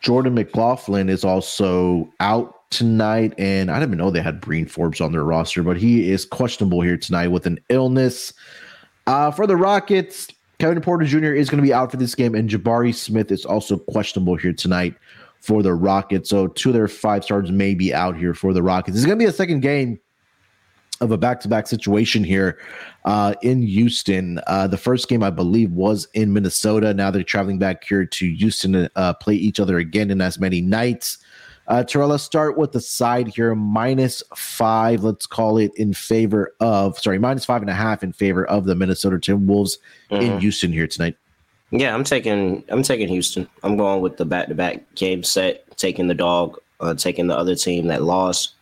Jordan 0.00 0.34
McLaughlin 0.34 1.08
is 1.08 1.24
also 1.24 2.12
out 2.20 2.70
tonight, 2.70 3.34
and 3.38 3.70
I 3.70 3.74
didn't 3.74 3.90
even 3.90 3.98
know 3.98 4.10
they 4.10 4.22
had 4.22 4.40
Bryn 4.40 4.66
Forbes 4.66 5.00
on 5.00 5.12
their 5.12 5.24
roster, 5.24 5.62
but 5.62 5.76
he 5.76 6.10
is 6.10 6.24
questionable 6.24 6.80
here 6.82 6.96
tonight 6.96 7.28
with 7.28 7.46
an 7.46 7.58
illness. 7.70 8.32
Uh, 9.06 9.30
for 9.30 9.46
the 9.46 9.56
Rockets, 9.56 10.28
Kevin 10.58 10.80
Porter 10.80 11.06
Jr. 11.06 11.32
is 11.32 11.48
going 11.48 11.62
to 11.62 11.66
be 11.66 11.72
out 11.72 11.90
for 11.90 11.96
this 11.96 12.14
game, 12.14 12.34
and 12.34 12.48
Jabari 12.48 12.94
Smith 12.94 13.30
is 13.32 13.44
also 13.44 13.78
questionable 13.78 14.36
here 14.36 14.52
tonight 14.52 14.94
for 15.40 15.62
the 15.62 15.74
Rockets. 15.74 16.28
So 16.28 16.48
two 16.48 16.70
of 16.70 16.74
their 16.74 16.88
five 16.88 17.24
stars 17.24 17.50
may 17.50 17.74
be 17.74 17.94
out 17.94 18.16
here 18.16 18.34
for 18.34 18.52
the 18.52 18.62
Rockets. 18.62 18.96
It's 18.96 19.06
going 19.06 19.18
to 19.18 19.22
be 19.22 19.28
a 19.28 19.32
second 19.32 19.60
game 19.60 19.98
of 21.00 21.10
a 21.10 21.18
back-to-back 21.18 21.66
situation 21.66 22.24
here 22.24 22.58
uh, 23.04 23.34
in 23.42 23.62
Houston. 23.62 24.40
Uh, 24.46 24.66
the 24.66 24.78
first 24.78 25.08
game, 25.08 25.22
I 25.22 25.30
believe, 25.30 25.72
was 25.72 26.08
in 26.14 26.32
Minnesota. 26.32 26.94
Now 26.94 27.10
they're 27.10 27.22
traveling 27.22 27.58
back 27.58 27.84
here 27.84 28.06
to 28.06 28.34
Houston 28.34 28.72
to 28.72 28.90
uh, 28.96 29.12
play 29.14 29.34
each 29.34 29.60
other 29.60 29.78
again 29.78 30.10
in 30.10 30.20
as 30.20 30.38
many 30.38 30.60
nights. 30.60 31.18
Uh, 31.68 31.82
Terrell, 31.82 32.08
let's 32.08 32.22
start 32.22 32.56
with 32.56 32.72
the 32.72 32.80
side 32.80 33.26
here. 33.26 33.54
Minus 33.54 34.22
five, 34.36 35.02
let's 35.02 35.26
call 35.26 35.58
it 35.58 35.72
in 35.76 35.92
favor 35.92 36.54
of, 36.60 36.98
sorry, 36.98 37.18
minus 37.18 37.44
five 37.44 37.60
and 37.60 37.70
a 37.70 37.74
half 37.74 38.02
in 38.02 38.12
favor 38.12 38.46
of 38.46 38.64
the 38.66 38.74
Minnesota 38.74 39.16
Timberwolves 39.16 39.78
mm-hmm. 40.10 40.22
in 40.22 40.40
Houston 40.40 40.72
here 40.72 40.86
tonight. 40.86 41.16
Yeah, 41.72 41.92
I'm 41.92 42.04
taking 42.04 42.62
I'm 42.68 42.84
taking 42.84 43.08
Houston. 43.08 43.48
I'm 43.64 43.76
going 43.76 44.00
with 44.00 44.16
the 44.16 44.24
back-to-back 44.24 44.94
game 44.94 45.24
set, 45.24 45.76
taking 45.76 46.06
the 46.06 46.14
dog, 46.14 46.56
uh, 46.78 46.94
taking 46.94 47.26
the 47.26 47.36
other 47.36 47.56
team 47.56 47.88
that 47.88 48.04
lost 48.04 48.54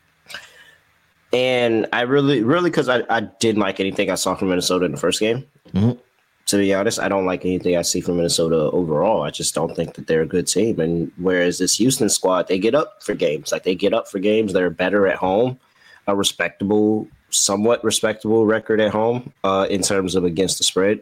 And 1.35 1.87
I 1.93 2.03
really, 2.03 2.43
really, 2.43 2.70
because 2.70 2.89
I, 2.89 3.03
I 3.11 3.20
didn't 3.20 3.61
like 3.61 3.80
anything 3.80 4.11
I 4.11 4.14
saw 4.14 4.35
from 4.35 4.49
Minnesota 4.49 4.85
in 4.85 4.93
the 4.93 4.99
first 4.99 5.20
game. 5.20 5.45
Mhm. 5.72 5.99
To 6.47 6.59
be 6.59 6.74
honest, 6.74 7.01
I 7.01 7.09
don't 7.09 7.24
like 7.24 7.45
anything 7.47 7.76
I 7.76 7.82
see 7.82 8.03
from 8.03 8.18
Minnesota 8.18 8.57
overall. 8.70 9.22
I 9.22 9.30
just 9.30 9.55
don't 9.55 9.74
think 9.74 9.95
that 9.95 10.07
they're 10.07 10.20
a 10.22 10.26
good 10.26 10.47
team. 10.47 10.78
And 10.78 11.11
whereas 11.16 11.59
this 11.59 11.76
Houston 11.78 12.11
squad, 12.11 12.49
they 12.49 12.59
get 12.59 12.74
up 12.74 13.03
for 13.03 13.14
games. 13.14 13.51
Like 13.51 13.62
they 13.62 13.74
get 13.74 13.95
up 13.95 14.09
for 14.09 14.18
games. 14.18 14.53
They're 14.53 14.68
better 14.68 15.07
at 15.07 15.16
home, 15.16 15.59
a 16.07 16.14
respectable, 16.14 17.09
somewhat 17.30 17.82
respectable 17.82 18.45
record 18.45 18.78
at 18.78 18.93
home 18.93 19.32
uh, 19.43 19.66
in 19.70 19.80
terms 19.80 20.14
of 20.14 20.24
against 20.24 20.59
the 20.59 20.64
spread, 20.64 21.01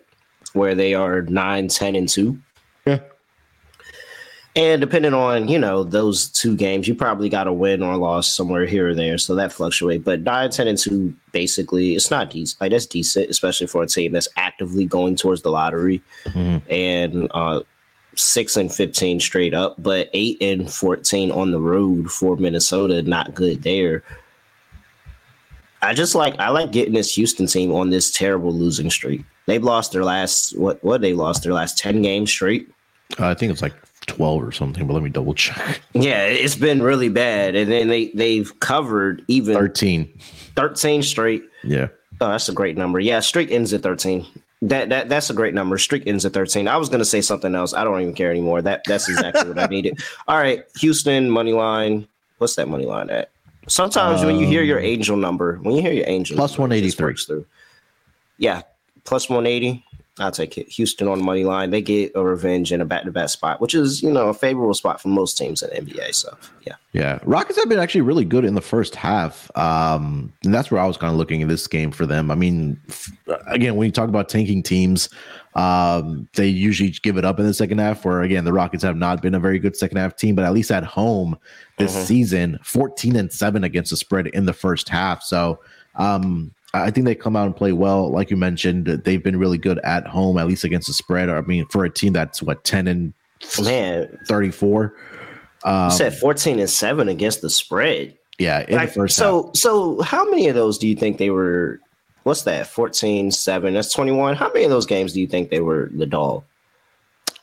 where 0.52 0.76
they 0.76 0.94
are 0.94 1.22
9, 1.22 1.68
10, 1.68 1.96
and 1.96 2.08
2. 2.08 2.38
And 4.54 4.82
depending 4.82 5.14
on, 5.14 5.48
you 5.48 5.58
know, 5.58 5.82
those 5.82 6.26
two 6.26 6.54
games, 6.56 6.86
you 6.86 6.94
probably 6.94 7.30
got 7.30 7.46
a 7.46 7.52
win 7.52 7.82
or 7.82 7.96
loss 7.96 8.28
somewhere 8.28 8.66
here 8.66 8.90
or 8.90 8.94
there. 8.94 9.16
So 9.16 9.34
that 9.34 9.50
fluctuate. 9.50 10.04
But 10.04 10.20
9, 10.20 10.50
10, 10.50 10.68
and 10.68 10.76
2, 10.76 11.14
basically, 11.32 11.94
it's 11.94 12.10
not 12.10 12.30
decent. 12.30 12.60
Like, 12.60 12.70
that's 12.70 12.84
decent, 12.84 13.30
especially 13.30 13.66
for 13.66 13.82
a 13.82 13.86
team 13.86 14.12
that's 14.12 14.28
actively 14.36 14.84
going 14.84 15.16
towards 15.16 15.40
the 15.40 15.50
lottery. 15.50 16.02
Mhm. 16.26 16.60
And 16.68 17.28
uh, 17.32 17.62
6 18.14 18.56
and 18.58 18.72
15 18.72 19.20
straight 19.20 19.54
up, 19.54 19.82
but 19.82 20.10
8 20.12 20.42
and 20.42 20.70
14 20.70 21.30
on 21.30 21.50
the 21.50 21.60
road 21.60 22.10
for 22.10 22.36
Minnesota. 22.36 23.00
Not 23.02 23.34
good 23.34 23.62
there. 23.62 24.02
I 25.80 25.94
just 25.94 26.14
like 26.14 26.38
I 26.38 26.48
like 26.50 26.70
getting 26.70 26.94
this 26.94 27.12
Houston 27.16 27.46
team 27.46 27.72
on 27.72 27.90
this 27.90 28.10
terrible 28.10 28.52
losing 28.52 28.88
streak. 28.88 29.24
They've 29.46 29.64
lost 29.64 29.92
their 29.92 30.04
last 30.04 30.56
what 30.56 30.82
what 30.84 31.00
they 31.00 31.12
lost 31.12 31.42
their 31.42 31.52
last 31.52 31.76
10 31.76 32.02
games 32.02 32.30
straight. 32.30 32.70
Uh, 33.18 33.26
I 33.28 33.34
think 33.34 33.50
it's 33.50 33.62
like 33.62 33.74
12 34.06 34.42
or 34.42 34.52
something, 34.52 34.86
but 34.86 34.94
let 34.94 35.02
me 35.02 35.10
double 35.10 35.34
check. 35.34 35.80
Yeah, 35.94 36.24
it's 36.26 36.54
been 36.56 36.82
really 36.82 37.08
bad. 37.08 37.54
And 37.54 37.70
then 37.70 37.88
they 37.88 38.08
they've 38.08 38.58
covered 38.60 39.24
even 39.28 39.54
13. 39.54 40.12
13 40.56 41.02
straight. 41.02 41.42
Yeah. 41.64 41.88
Oh, 42.20 42.28
that's 42.28 42.48
a 42.48 42.52
great 42.52 42.76
number. 42.76 43.00
Yeah, 43.00 43.20
streak 43.20 43.50
ends 43.50 43.72
at 43.72 43.82
13. 43.82 44.26
That 44.62 44.88
that 44.90 45.08
that's 45.08 45.28
a 45.30 45.34
great 45.34 45.54
number. 45.54 45.76
Streak 45.78 46.06
ends 46.06 46.24
at 46.24 46.32
13. 46.32 46.68
I 46.68 46.76
was 46.76 46.88
gonna 46.88 47.04
say 47.04 47.20
something 47.20 47.54
else. 47.54 47.74
I 47.74 47.82
don't 47.84 48.00
even 48.00 48.14
care 48.14 48.30
anymore. 48.30 48.62
That 48.62 48.82
that's 48.86 49.08
exactly 49.08 49.48
what 49.48 49.58
I 49.58 49.66
needed. 49.70 49.98
All 50.28 50.36
right, 50.36 50.64
Houston 50.78 51.30
money 51.30 51.52
line. 51.52 52.06
What's 52.38 52.54
that 52.56 52.68
money 52.68 52.86
line 52.86 53.10
at? 53.10 53.30
Sometimes 53.68 54.24
when 54.24 54.36
you 54.36 54.46
hear 54.46 54.62
your 54.62 54.78
Um, 54.78 54.84
angel 54.84 55.16
number, 55.16 55.56
when 55.62 55.74
you 55.76 55.82
hear 55.82 55.92
your 55.92 56.08
angel 56.08 56.36
plus 56.36 56.52
number, 56.52 56.62
183. 56.62 57.14
through. 57.14 57.46
Yeah, 58.38 58.62
plus 59.04 59.28
180. 59.28 59.84
I'll 60.22 60.30
take 60.32 60.56
it. 60.58 60.68
Houston 60.68 61.08
on 61.08 61.18
the 61.18 61.24
money 61.24 61.44
line. 61.44 61.70
They 61.70 61.82
get 61.82 62.12
a 62.14 62.22
revenge 62.22 62.72
in 62.72 62.80
a 62.80 62.84
back 62.84 63.04
to 63.04 63.10
back 63.12 63.28
spot, 63.28 63.60
which 63.60 63.74
is, 63.74 64.02
you 64.02 64.10
know, 64.10 64.28
a 64.28 64.34
favorable 64.34 64.74
spot 64.74 65.00
for 65.00 65.08
most 65.08 65.36
teams 65.36 65.62
in 65.62 65.70
the 65.70 65.92
NBA. 65.92 66.14
So 66.14 66.36
yeah. 66.66 66.74
Yeah, 66.92 67.18
Rockets 67.24 67.58
have 67.58 67.68
been 67.70 67.78
actually 67.78 68.02
really 68.02 68.24
good 68.26 68.44
in 68.44 68.54
the 68.54 68.60
first 68.60 68.94
half, 68.94 69.50
um, 69.56 70.30
and 70.44 70.52
that's 70.52 70.70
where 70.70 70.78
I 70.78 70.86
was 70.86 70.98
kind 70.98 71.10
of 71.10 71.16
looking 71.16 71.40
at 71.40 71.48
this 71.48 71.66
game 71.66 71.90
for 71.90 72.04
them. 72.04 72.30
I 72.30 72.34
mean, 72.34 72.78
f- 72.90 73.10
again, 73.46 73.76
when 73.76 73.86
you 73.86 73.92
talk 73.92 74.10
about 74.10 74.28
tanking 74.28 74.62
teams, 74.62 75.08
um, 75.54 76.28
they 76.34 76.48
usually 76.48 76.90
give 76.90 77.16
it 77.16 77.24
up 77.24 77.38
in 77.40 77.46
the 77.46 77.54
second 77.54 77.78
half. 77.78 78.04
Where 78.04 78.20
again, 78.20 78.44
the 78.44 78.52
Rockets 78.52 78.82
have 78.82 78.96
not 78.96 79.22
been 79.22 79.34
a 79.34 79.40
very 79.40 79.58
good 79.58 79.74
second 79.74 79.96
half 79.98 80.16
team, 80.16 80.34
but 80.34 80.44
at 80.44 80.52
least 80.52 80.70
at 80.70 80.84
home 80.84 81.38
this 81.78 81.96
Mhm. 81.96 82.04
season, 82.04 82.58
fourteen 82.62 83.16
and 83.16 83.32
seven 83.32 83.64
against 83.64 83.90
the 83.90 83.96
spread 83.96 84.26
in 84.28 84.44
the 84.46 84.52
first 84.52 84.88
half. 84.90 85.22
So 85.22 85.60
um, 85.94 86.52
I 86.74 86.90
think 86.90 87.04
they 87.04 87.14
come 87.14 87.36
out 87.36 87.46
and 87.46 87.54
play 87.54 87.72
well. 87.72 88.10
Like 88.10 88.30
you 88.30 88.36
mentioned, 88.36 88.86
they've 88.86 89.22
been 89.22 89.38
really 89.38 89.58
good 89.58 89.78
at 89.80 90.06
home, 90.06 90.38
at 90.38 90.46
least 90.46 90.64
against 90.64 90.86
the 90.86 90.94
spread. 90.94 91.28
I 91.28 91.40
mean, 91.42 91.66
for 91.66 91.84
a 91.84 91.90
team 91.90 92.12
that's 92.14 92.42
what 92.42 92.64
ten 92.64 92.88
and 92.88 93.12
Man, 93.62 94.18
thirty 94.28 94.50
four. 94.50 94.94
Um, 95.64 95.90
you 95.90 95.96
said 95.96 96.14
14 96.16 96.58
and 96.58 96.68
7 96.68 97.08
against 97.08 97.40
the 97.40 97.48
spread. 97.50 98.16
yeah, 98.38 98.64
in 98.66 98.74
Like, 98.76 98.88
the 98.88 98.94
first 98.94 99.16
half. 99.18 99.24
so 99.24 99.50
so 99.54 100.00
how 100.02 100.24
many 100.28 100.48
of 100.48 100.54
those 100.56 100.76
do 100.78 100.88
you 100.88 100.96
think 100.96 101.18
they 101.18 101.30
were 101.30 101.78
what's 102.24 102.42
that 102.42 102.66
14 102.66 103.30
7 103.30 103.74
that's 103.74 103.92
21 103.92 104.34
how 104.34 104.48
many 104.52 104.64
of 104.64 104.70
those 104.72 104.86
games 104.86 105.12
do 105.12 105.20
you 105.20 105.26
think 105.28 105.50
they 105.50 105.60
were 105.60 105.88
the 105.94 106.06
dog 106.06 106.42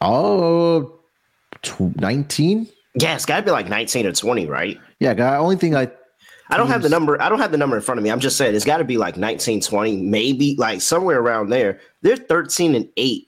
Oh, 0.02 1.00
tw- 1.62 1.96
19? 2.00 2.68
yeah 2.96 3.16
it's 3.16 3.26
got 3.26 3.38
to 3.38 3.44
be 3.44 3.52
like 3.52 3.70
19 3.70 4.06
or 4.08 4.12
20 4.12 4.46
right 4.48 4.78
Yeah, 5.00 5.14
guy. 5.14 5.36
Only 5.38 5.56
thing 5.56 5.76
I 5.76 5.90
i 6.50 6.58
don't 6.58 6.68
have 6.68 6.82
the 6.82 6.90
number 6.90 7.22
i 7.22 7.30
don't 7.30 7.40
have 7.40 7.52
the 7.52 7.58
number 7.58 7.76
in 7.76 7.82
front 7.82 7.98
of 7.98 8.04
me 8.04 8.10
i'm 8.10 8.20
just 8.20 8.38
saying 8.38 8.56
it's 8.56 8.66
got 8.66 8.78
to 8.78 8.84
be 8.84 8.98
like 8.98 9.18
19 9.18 9.62
20 9.62 9.98
maybe 9.98 10.56
like 10.58 10.82
somewhere 10.82 11.20
around 11.20 11.50
there 11.50 11.80
they're 12.02 12.18
13 12.18 12.76
and 12.76 12.90
8 12.98 13.28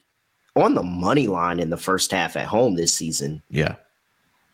on 0.55 0.75
the 0.75 0.83
money 0.83 1.27
line 1.27 1.59
in 1.59 1.69
the 1.69 1.77
first 1.77 2.11
half 2.11 2.35
at 2.35 2.47
home 2.47 2.75
this 2.75 2.93
season 2.93 3.41
yeah. 3.49 3.75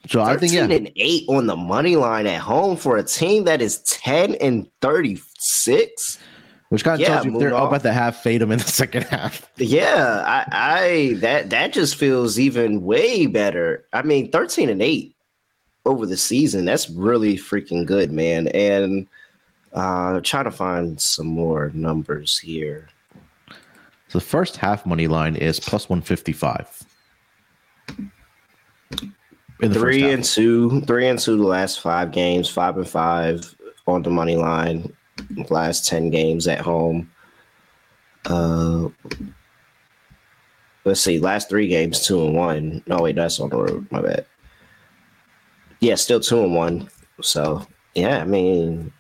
So 0.07 0.22
I 0.22 0.38
think 0.38 0.53
yeah, 0.53 0.63
and 0.63 0.89
8 0.95 1.26
on 1.28 1.47
the 1.47 1.57
money 1.57 1.97
line 1.97 2.28
at 2.28 2.39
home 2.39 2.78
for 2.78 2.95
a 2.95 3.03
team 3.03 3.43
that 3.43 3.61
is 3.61 3.80
10 3.82 4.36
and 4.36 4.70
36 4.80 6.20
which 6.70 6.84
kind 6.84 6.95
of 6.95 6.99
yeah, 7.01 7.07
tells 7.07 7.26
you 7.26 7.38
they're 7.39 7.55
up 7.55 7.70
on. 7.70 7.76
at 7.76 7.84
the 7.84 7.93
half, 7.93 8.22
fade 8.22 8.41
them 8.41 8.51
in 8.51 8.59
the 8.59 8.65
second 8.65 9.03
half. 9.05 9.49
Yeah, 9.57 10.24
I, 10.26 10.45
I 10.51 11.13
that 11.20 11.49
that 11.51 11.74
just 11.74 11.95
feels 11.95 12.38
even 12.38 12.84
way 12.84 13.26
better. 13.26 13.86
I 13.93 14.01
mean, 14.01 14.32
13 14.32 14.70
and 14.70 14.82
8 14.82 15.15
over 15.88 16.05
the 16.05 16.17
season, 16.17 16.65
that's 16.65 16.89
really 16.89 17.38
freaking 17.38 17.85
good, 17.85 18.11
man. 18.11 18.49
And 18.49 19.07
uh 19.73 20.19
trying 20.21 20.45
to 20.45 20.51
find 20.51 20.99
some 20.99 21.27
more 21.27 21.71
numbers 21.73 22.38
here. 22.38 22.89
So 24.09 24.19
the 24.19 24.25
first 24.25 24.57
half 24.57 24.85
money 24.85 25.07
line 25.07 25.35
is 25.35 25.59
plus 25.59 25.89
one 25.89 26.01
fifty 26.01 26.33
five. 26.33 26.69
In 29.59 29.71
the 29.71 29.79
Three 29.79 30.01
first 30.01 30.13
and 30.13 30.23
two, 30.23 30.81
three 30.81 31.07
and 31.07 31.17
two 31.17 31.38
the 31.38 31.43
last 31.43 31.81
five 31.81 32.11
games, 32.11 32.49
five 32.49 32.77
and 32.77 32.88
five 32.88 33.55
on 33.88 34.03
the 34.03 34.09
money 34.09 34.35
line, 34.35 34.93
last 35.49 35.88
10 35.88 36.09
games 36.09 36.47
at 36.47 36.59
home. 36.59 37.09
Uh 38.25 38.89
let's 40.85 41.01
see, 41.01 41.19
last 41.19 41.49
three 41.49 41.67
games, 41.67 42.05
two 42.05 42.25
and 42.25 42.35
one. 42.35 42.83
No, 42.88 42.99
wait, 42.99 43.15
that's 43.15 43.39
on 43.39 43.49
the 43.49 43.57
road. 43.57 43.88
My 43.91 44.01
bad. 44.01 44.25
Yeah, 45.80 45.95
still 45.95 46.19
two 46.19 46.43
and 46.43 46.55
one. 46.55 46.89
So 47.21 47.65
yeah, 47.95 48.19
I 48.19 48.25
mean, 48.25 48.91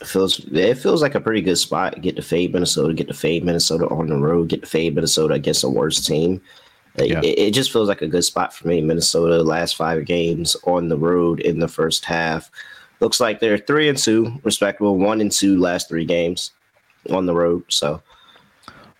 it 0.00 0.06
feels 0.06 0.40
it 0.52 0.78
feels 0.78 1.02
like 1.02 1.14
a 1.14 1.20
pretty 1.20 1.42
good 1.42 1.58
spot. 1.58 2.00
Get 2.00 2.16
to 2.16 2.22
fade 2.22 2.52
Minnesota, 2.52 2.94
get 2.94 3.08
to 3.08 3.14
fade 3.14 3.44
Minnesota 3.44 3.86
on 3.88 4.08
the 4.08 4.16
road, 4.16 4.48
get 4.48 4.62
to 4.62 4.68
fade 4.68 4.94
Minnesota 4.94 5.34
against 5.34 5.64
a 5.64 5.68
worse 5.68 6.04
team. 6.04 6.40
Yeah. 6.96 7.20
It, 7.20 7.38
it 7.38 7.54
just 7.54 7.72
feels 7.72 7.88
like 7.88 8.02
a 8.02 8.08
good 8.08 8.24
spot 8.24 8.52
for 8.52 8.66
me. 8.66 8.80
Minnesota 8.80 9.42
last 9.42 9.76
five 9.76 10.04
games 10.04 10.56
on 10.64 10.88
the 10.88 10.98
road 10.98 11.40
in 11.40 11.60
the 11.60 11.68
first 11.68 12.04
half. 12.04 12.50
Looks 13.00 13.20
like 13.20 13.40
they're 13.40 13.58
three 13.58 13.88
and 13.88 13.96
two, 13.96 14.40
respectable. 14.42 14.98
One 14.98 15.20
and 15.20 15.32
two 15.32 15.58
last 15.58 15.88
three 15.88 16.04
games 16.04 16.50
on 17.08 17.26
the 17.26 17.34
road. 17.34 17.64
So 17.68 18.02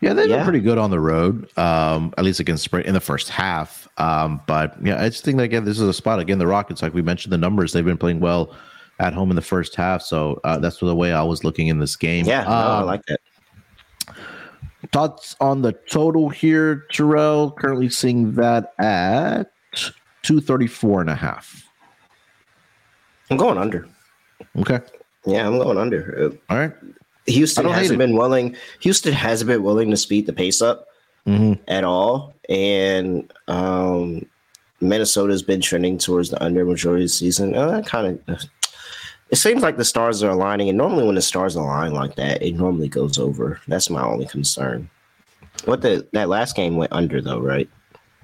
Yeah, 0.01 0.15
they've 0.15 0.29
been 0.29 0.45
pretty 0.45 0.61
good 0.61 0.79
on 0.79 0.91
the 0.91 0.99
road, 1.01 1.47
um, 1.59 2.15
at 2.17 2.25
least 2.25 2.41
against 2.41 2.65
Sprint 2.65 2.87
in 2.87 2.95
the 2.95 3.01
first 3.01 3.29
half. 3.29 3.87
Um, 3.99 4.41
but 4.47 4.75
yeah, 4.83 5.03
I 5.03 5.11
just 5.11 5.25
think 5.25 5.37
that 5.37 5.43
again, 5.45 5.65
this 5.67 5.79
is 5.79 5.87
a 5.87 5.93
spot 5.93 6.19
again. 6.21 6.39
The 6.39 6.47
Rockets, 6.47 6.81
like 6.81 6.95
we 6.95 7.03
mentioned, 7.03 7.33
the 7.33 7.39
numbers 7.39 7.73
they've 7.75 7.85
been 7.85 7.99
playing 7.99 8.21
well 8.21 8.57
at 8.99 9.13
home 9.13 9.29
in 9.31 9.37
the 9.37 9.43
first 9.43 9.75
half. 9.77 10.01
So 10.03 10.41
uh, 10.43 10.59
that's 10.59 10.79
the 10.79 10.95
way 10.95 11.13
I 11.13 11.23
was 11.23 11.45
looking 11.45 11.69
in 11.69 11.79
this 11.81 11.97
game. 11.97 12.25
yeah, 12.25 12.45
no, 12.45 12.49
I 12.51 12.81
Um, 12.81 12.87
like 12.87 13.03
that. 13.07 13.21
Thoughts 14.93 15.37
on 15.41 15.61
the 15.61 15.73
total 15.91 16.31
here, 16.31 16.87
Terrell? 16.91 17.51
Currently 17.51 17.91
seeing 17.91 18.33
that 18.37 18.73
at 18.79 19.53
234 20.23 21.03
and 21.03 21.11
a 21.11 21.15
half. 21.15 21.69
I'm 23.31 23.37
going 23.37 23.59
under. 23.59 23.87
Okay. 24.59 24.81
Yeah, 25.27 25.47
I'm 25.47 25.59
going 25.59 25.77
under. 25.77 26.33
All 26.49 26.57
right. 26.57 26.73
Houston 27.27 27.65
I 27.65 27.69
don't 27.69 27.75
hate 27.75 27.83
hasn't 27.83 27.99
been 27.99 28.17
willing. 28.17 28.57
Houston 28.81 29.13
hasn't 29.13 29.49
been 29.49 29.63
willing 29.63 29.91
to 29.91 29.97
speed 29.97 30.27
the 30.27 30.33
pace 30.33 30.61
up 30.63 30.87
Mm-hmm. 31.27 31.63
at 31.69 31.85
all, 31.85 32.35
and 32.49 33.31
um, 33.47 34.25
Minnesota's 34.81 35.43
been 35.43 35.61
trending 35.61 35.99
towards 35.99 36.31
the 36.31 36.43
under 36.43 36.65
majority 36.65 37.05
of 37.05 37.11
the 37.11 37.15
season. 37.15 37.55
Uh, 37.55 37.83
kind 37.83 38.19
of. 38.27 38.45
It 39.29 39.37
seems 39.37 39.63
like 39.63 39.77
the 39.77 39.85
stars 39.85 40.23
are 40.23 40.31
aligning, 40.31 40.71
and 40.71 40.79
normally 40.79 41.05
when 41.05 41.15
the 41.17 41.23
stars 41.23 41.57
align 41.57 41.93
like 41.93 42.17
that, 42.17 42.43
it 42.43 42.55
normally 42.55 42.89
goes 42.89 43.19
over. 43.19 43.61
That's 43.69 43.91
my 43.91 44.03
only 44.03 44.27
concern. 44.27 44.89
What 45.67 45.83
the 45.83 46.09
that 46.15 46.31
last 46.31 46.57
game 46.57 46.77
went 46.77 46.93
under 46.93 47.21
though, 47.21 47.39
right? 47.39 47.69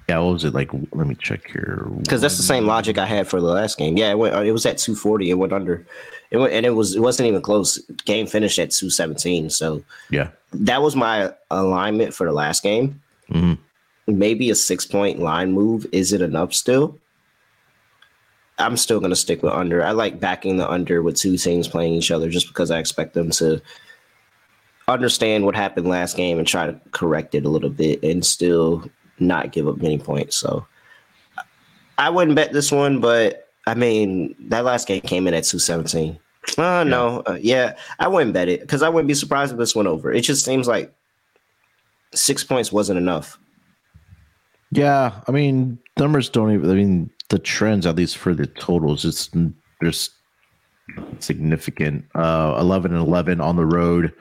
Yeah. 0.07 0.19
What 0.19 0.33
was 0.33 0.43
it 0.45 0.53
like? 0.53 0.71
Let 0.93 1.07
me 1.07 1.15
check 1.15 1.47
here. 1.49 1.87
Because 2.01 2.21
that's 2.21 2.37
the 2.37 2.43
same 2.43 2.65
logic 2.65 2.97
I 2.97 3.05
had 3.05 3.27
for 3.27 3.41
the 3.41 3.47
last 3.47 3.77
game. 3.77 3.97
Yeah, 3.97 4.11
it 4.11 4.17
went. 4.17 4.35
It 4.45 4.51
was 4.51 4.65
at 4.65 4.77
two 4.77 4.95
forty. 4.95 5.29
It 5.29 5.35
went 5.35 5.53
under. 5.53 5.85
It 6.31 6.37
went, 6.37 6.53
and 6.53 6.65
it 6.65 6.71
was. 6.71 6.95
It 6.95 7.01
wasn't 7.01 7.27
even 7.27 7.41
close. 7.41 7.77
Game 8.05 8.25
finished 8.27 8.57
at 8.59 8.71
two 8.71 8.89
seventeen. 8.89 9.49
So 9.49 9.83
Yeah. 10.09 10.29
that 10.53 10.81
was 10.81 10.95
my 10.95 11.33
alignment 11.51 12.13
for 12.13 12.25
the 12.25 12.33
last 12.33 12.63
game. 12.63 13.01
hmm 13.29 13.53
Maybe 14.09 14.49
a 14.49 14.55
six 14.55 14.85
point 14.85 15.19
line 15.19 15.51
move 15.51 15.85
Is 15.91 16.13
it 16.13 16.21
enough 16.21 16.53
still. 16.53 16.97
I'm 18.59 18.77
still 18.77 18.99
going 18.99 19.11
to 19.11 19.15
stick 19.15 19.43
with 19.43 19.51
under. 19.53 19.83
I 19.83 19.91
like 19.91 20.19
backing 20.19 20.57
the 20.57 20.67
under 20.67 21.03
with 21.03 21.15
two 21.17 21.37
teams 21.37 21.67
playing 21.67 21.93
each 21.93 22.09
other 22.09 22.27
just 22.29 22.47
because 22.47 22.71
I 22.71 22.79
expect 22.79 23.13
them 23.13 23.29
to 23.31 23.61
understand 24.87 25.45
what 25.45 25.55
happened 25.55 25.87
last 25.87 26.15
game 26.17 26.39
and 26.39 26.47
try 26.47 26.65
to 26.65 26.79
correct 26.91 27.35
it 27.35 27.45
a 27.45 27.49
little 27.49 27.69
bit 27.69 28.01
and 28.01 28.25
still 28.25 28.89
not 29.19 29.51
give 29.51 29.67
up 29.67 29.77
many 29.77 29.97
points. 29.97 30.37
So 30.37 30.65
I 31.97 32.09
wouldn't 32.09 32.35
bet 32.35 32.53
this 32.53 32.71
one, 32.71 32.99
but 32.99 33.49
I 33.65 33.73
mean, 33.73 34.35
that 34.47 34.63
last 34.63 34.87
game 34.87 35.01
came 35.01 35.27
in 35.27 35.33
at 35.33 35.43
217. 35.43 36.17
Uh, 36.57 36.83
no, 36.83 37.21
uh, 37.25 37.37
yeah, 37.41 37.75
I 37.99 38.07
wouldn't 38.07 38.33
bet 38.33 38.47
it 38.47 38.61
because 38.61 38.81
I 38.81 38.89
wouldn't 38.89 39.07
be 39.07 39.13
surprised 39.13 39.51
if 39.51 39.57
this 39.57 39.75
went 39.75 39.87
over. 39.87 40.11
It 40.13 40.21
just 40.21 40.45
seems 40.45 40.67
like 40.67 40.93
six 42.13 42.43
points 42.43 42.71
wasn't 42.71 42.97
enough. 42.97 43.37
Yeah, 44.71 45.19
I 45.27 45.31
mean, 45.31 45.77
numbers 45.99 46.29
don't 46.29 46.51
even. 46.51 46.69
I 46.69 46.73
mean, 46.73 47.09
the 47.29 47.39
trends, 47.39 47.85
at 47.85 47.97
least 47.97 48.17
for 48.17 48.33
the 48.33 48.47
totals, 48.47 49.03
it's 49.03 49.29
there's 49.81 50.09
significant. 51.19 52.05
Uh, 52.15 52.55
eleven 52.59 52.93
and 52.93 53.05
eleven 53.05 53.41
on 53.41 53.57
the 53.57 53.65
road 53.65 54.13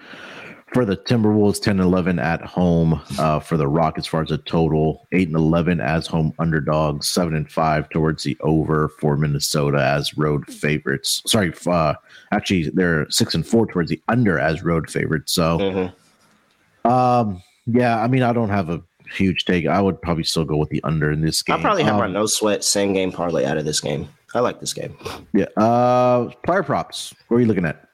for 0.73 0.85
the 0.85 0.97
Timberwolves, 0.97 1.61
10 1.61 1.79
and 1.79 1.87
11 1.87 2.19
at 2.19 2.43
home 2.43 3.01
uh, 3.19 3.41
for 3.41 3.57
the 3.57 3.69
Rockets, 3.69 4.07
as 4.07 4.11
far 4.11 4.23
as 4.23 4.31
a 4.31 4.39
total, 4.39 5.07
8 5.13 5.29
and 5.29 5.37
11 5.37 5.81
as 5.81 6.07
home 6.07 6.35
underdogs, 6.39 7.09
7 7.09 7.35
and 7.35 7.51
5 7.51 7.89
towards 7.89 8.25
the 8.25 8.37
over 8.41 8.89
for 8.89 9.17
Minnesota 9.17 9.79
as 9.79 10.17
road 10.19 10.47
favorites. 10.47 11.23
Sorry, 11.27 11.53
uh, 11.67 11.95
actually, 12.33 12.71
they're 12.71 13.09
6 13.11 13.35
and 13.35 13.47
4 13.47 13.67
towards 13.67 13.91
the 13.91 14.03
under 14.09 14.39
as 14.39 14.63
road 14.63 14.91
favorites. 14.91 15.33
So, 15.33 15.59
mm-hmm. 15.59 16.91
um, 16.91 17.43
yeah, 17.67 18.03
I 18.03 18.09
mean, 18.09 18.23
I 18.23 18.33
don't 18.33 18.51
have 18.51 18.69
a 18.69 18.83
huge 19.15 19.45
take. 19.45 19.67
I 19.67 19.81
would 19.81 20.03
probably 20.03 20.25
still 20.25 20.45
go 20.45 20.57
with 20.57 20.71
the 20.71 20.83
under 20.83 21.11
in 21.13 21.21
this 21.21 21.43
game. 21.43 21.57
I'll 21.57 21.63
probably 21.63 21.85
have 21.85 21.95
um, 21.95 22.01
my 22.01 22.09
no 22.09 22.27
sweat 22.27 22.65
same 22.65 22.93
game 22.93 23.13
parlay 23.13 23.45
out 23.45 23.57
of 23.57 23.65
this 23.65 23.81
game. 23.81 24.09
I 24.35 24.41
like 24.41 24.61
this 24.61 24.75
game. 24.75 24.97
Yeah. 25.33 25.47
Uh, 25.57 26.31
player 26.45 26.63
props. 26.63 27.15
What 27.29 27.39
are 27.39 27.41
you 27.41 27.47
looking 27.47 27.65
at? 27.65 27.86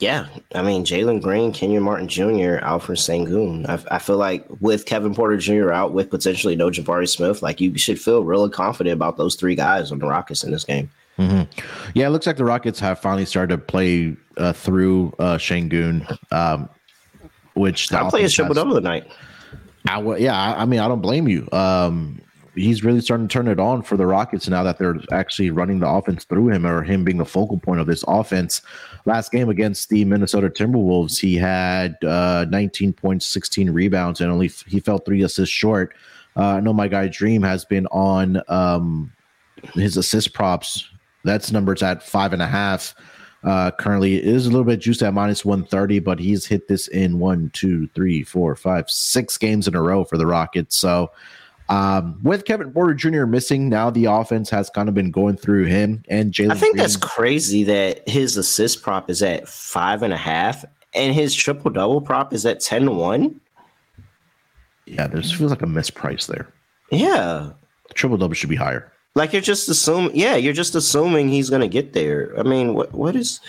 Yeah, 0.00 0.28
I 0.54 0.62
mean 0.62 0.84
Jalen 0.84 1.20
Green, 1.20 1.52
Kenyon 1.52 1.82
Martin 1.82 2.08
Jr., 2.08 2.58
Alperen 2.64 2.96
Sengun. 2.96 3.68
I, 3.68 3.96
I, 3.96 3.98
feel 3.98 4.16
like 4.16 4.46
with 4.58 4.86
Kevin 4.86 5.14
Porter 5.14 5.36
Jr. 5.36 5.72
out, 5.72 5.92
with 5.92 6.08
potentially 6.08 6.56
no 6.56 6.70
Jabari 6.70 7.06
Smith, 7.06 7.42
like 7.42 7.60
you 7.60 7.76
should 7.76 8.00
feel 8.00 8.24
really 8.24 8.48
confident 8.48 8.94
about 8.94 9.18
those 9.18 9.34
three 9.34 9.54
guys 9.54 9.92
on 9.92 9.98
the 9.98 10.06
Rockets 10.06 10.42
in 10.42 10.52
this 10.52 10.64
game. 10.64 10.90
Mm-hmm. 11.18 11.60
Yeah, 11.94 12.06
it 12.06 12.10
looks 12.10 12.26
like 12.26 12.38
the 12.38 12.46
Rockets 12.46 12.80
have 12.80 12.98
finally 12.98 13.26
started 13.26 13.54
to 13.54 13.58
play 13.58 14.16
uh, 14.38 14.54
through 14.54 15.12
uh, 15.18 15.36
Sengun, 15.36 16.16
um, 16.32 16.70
which 17.52 17.92
I 17.92 18.08
play 18.08 18.24
a 18.24 18.28
triple 18.30 18.54
double 18.54 18.74
tonight. 18.74 19.06
I, 19.86 20.00
yeah, 20.16 20.34
I, 20.34 20.62
I, 20.62 20.64
mean, 20.64 20.80
I 20.80 20.88
don't 20.88 21.02
blame 21.02 21.28
you. 21.28 21.46
Um, 21.52 22.22
he's 22.60 22.84
really 22.84 23.00
starting 23.00 23.28
to 23.28 23.32
turn 23.32 23.48
it 23.48 23.58
on 23.58 23.82
for 23.82 23.96
the 23.96 24.06
Rockets 24.06 24.48
now 24.48 24.62
that 24.62 24.78
they're 24.78 24.96
actually 25.12 25.50
running 25.50 25.80
the 25.80 25.88
offense 25.88 26.24
through 26.24 26.50
him 26.50 26.66
or 26.66 26.82
him 26.82 27.04
being 27.04 27.18
the 27.18 27.24
focal 27.24 27.58
point 27.58 27.80
of 27.80 27.86
this 27.86 28.04
offense. 28.06 28.62
Last 29.06 29.32
game 29.32 29.48
against 29.48 29.88
the 29.88 30.04
Minnesota 30.04 30.50
Timberwolves, 30.50 31.18
he 31.18 31.36
had 31.36 31.96
uh, 32.04 32.46
19 32.48 32.92
points, 32.92 33.26
16 33.26 33.70
rebounds, 33.70 34.20
and 34.20 34.30
only 34.30 34.48
he 34.66 34.80
fell 34.80 34.98
three 34.98 35.22
assists 35.22 35.54
short. 35.54 35.94
Uh, 36.36 36.56
I 36.56 36.60
know 36.60 36.72
my 36.72 36.88
guy 36.88 37.08
Dream 37.08 37.42
has 37.42 37.64
been 37.64 37.86
on 37.88 38.40
um, 38.48 39.12
his 39.74 39.96
assist 39.96 40.32
props. 40.32 40.88
That's 41.24 41.52
numbers 41.52 41.82
at 41.82 42.02
five 42.02 42.32
and 42.32 42.42
a 42.42 42.46
half. 42.46 42.94
Uh, 43.42 43.70
currently, 43.70 44.16
it 44.16 44.24
is 44.24 44.46
a 44.46 44.50
little 44.50 44.64
bit 44.64 44.80
juiced 44.80 45.02
at 45.02 45.14
minus 45.14 45.44
130, 45.44 45.98
but 46.00 46.18
he's 46.18 46.44
hit 46.44 46.68
this 46.68 46.88
in 46.88 47.18
one, 47.18 47.50
two, 47.54 47.88
three, 47.94 48.22
four, 48.22 48.54
five, 48.54 48.88
six 48.90 49.38
games 49.38 49.66
in 49.66 49.74
a 49.74 49.82
row 49.82 50.04
for 50.04 50.18
the 50.18 50.26
Rockets. 50.26 50.76
So 50.76 51.10
um, 51.70 52.18
with 52.24 52.44
Kevin 52.44 52.72
Porter 52.72 52.94
Jr. 52.94 53.26
missing, 53.26 53.68
now 53.68 53.90
the 53.90 54.06
offense 54.06 54.50
has 54.50 54.68
kind 54.68 54.88
of 54.88 54.94
been 54.94 55.12
going 55.12 55.36
through 55.36 55.66
him 55.66 56.02
and 56.08 56.32
Jalen. 56.32 56.50
I 56.50 56.56
think 56.56 56.74
Green. 56.74 56.82
that's 56.82 56.96
crazy 56.96 57.62
that 57.64 58.06
his 58.08 58.36
assist 58.36 58.82
prop 58.82 59.08
is 59.08 59.22
at 59.22 59.48
five 59.48 60.02
and 60.02 60.12
a 60.12 60.16
half 60.16 60.64
and 60.94 61.14
his 61.14 61.32
triple 61.32 61.70
double 61.70 62.00
prop 62.00 62.32
is 62.32 62.44
at 62.44 62.58
10 62.58 62.86
to 62.86 62.90
1. 62.90 63.40
Yeah, 64.86 65.06
there's 65.06 65.30
feels 65.30 65.50
like 65.50 65.62
a 65.62 65.66
misprice 65.66 66.26
there. 66.26 66.52
Yeah. 66.90 67.50
Triple 67.94 68.16
double 68.16 68.34
should 68.34 68.50
be 68.50 68.56
higher. 68.56 68.90
Like 69.14 69.32
you're 69.32 69.40
just 69.40 69.68
assuming, 69.68 70.16
yeah, 70.16 70.34
you're 70.34 70.52
just 70.52 70.74
assuming 70.74 71.28
he's 71.28 71.50
going 71.50 71.62
to 71.62 71.68
get 71.68 71.92
there. 71.92 72.36
I 72.36 72.42
mean, 72.42 72.74
what 72.74 72.92
what 72.92 73.14
is, 73.14 73.40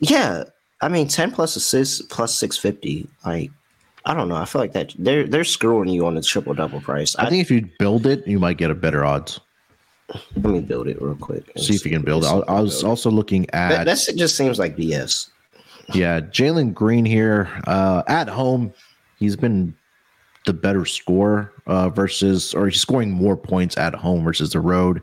yeah, 0.00 0.44
I 0.80 0.88
mean, 0.88 1.08
10 1.08 1.32
plus 1.32 1.56
assists 1.56 2.00
plus 2.02 2.34
650. 2.34 3.08
Like, 3.26 3.50
I 4.06 4.14
don't 4.14 4.28
know. 4.28 4.36
I 4.36 4.44
feel 4.44 4.60
like 4.60 4.72
that 4.72 4.94
they're 4.98 5.26
they're 5.26 5.44
screwing 5.44 5.88
you 5.88 6.06
on 6.06 6.14
the 6.14 6.22
triple 6.22 6.54
double 6.54 6.80
price. 6.80 7.16
I, 7.16 7.26
I 7.26 7.30
think 7.30 7.40
if 7.40 7.50
you 7.50 7.68
build 7.78 8.06
it, 8.06 8.26
you 8.26 8.38
might 8.38 8.58
get 8.58 8.70
a 8.70 8.74
better 8.74 9.04
odds. 9.04 9.40
Let 10.36 10.44
me 10.44 10.60
build 10.60 10.88
it 10.88 11.00
real 11.00 11.14
quick. 11.14 11.50
See 11.56 11.74
if 11.74 11.84
you 11.84 11.90
can 11.90 12.02
build 12.02 12.24
it. 12.24 12.28
I, 12.28 12.38
I 12.56 12.60
was 12.60 12.84
also 12.84 13.10
looking 13.10 13.48
at 13.50 13.70
that. 13.70 13.84
That 13.86 14.16
just 14.16 14.36
seems 14.36 14.58
like 14.58 14.76
BS. 14.76 15.30
Yeah, 15.94 16.20
Jalen 16.20 16.74
Green 16.74 17.04
here 17.04 17.48
uh, 17.66 18.02
at 18.06 18.28
home. 18.28 18.72
He's 19.18 19.36
been 19.36 19.74
the 20.46 20.52
better 20.52 20.84
scorer 20.84 21.52
uh, 21.66 21.88
versus, 21.88 22.54
or 22.54 22.68
he's 22.68 22.80
scoring 22.80 23.10
more 23.10 23.36
points 23.36 23.78
at 23.78 23.94
home 23.94 24.24
versus 24.24 24.52
the 24.52 24.60
road. 24.60 25.00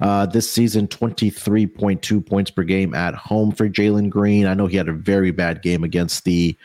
Uh, 0.00 0.26
this 0.26 0.50
season, 0.50 0.86
23.2 0.86 2.24
points 2.24 2.50
per 2.50 2.62
game 2.62 2.94
at 2.94 3.14
home 3.14 3.50
for 3.50 3.68
Jalen 3.68 4.10
Green. 4.10 4.46
I 4.46 4.54
know 4.54 4.66
he 4.66 4.76
had 4.76 4.88
a 4.88 4.92
very 4.92 5.32
bad 5.32 5.62
game 5.62 5.82
against 5.82 6.24
the 6.24 6.56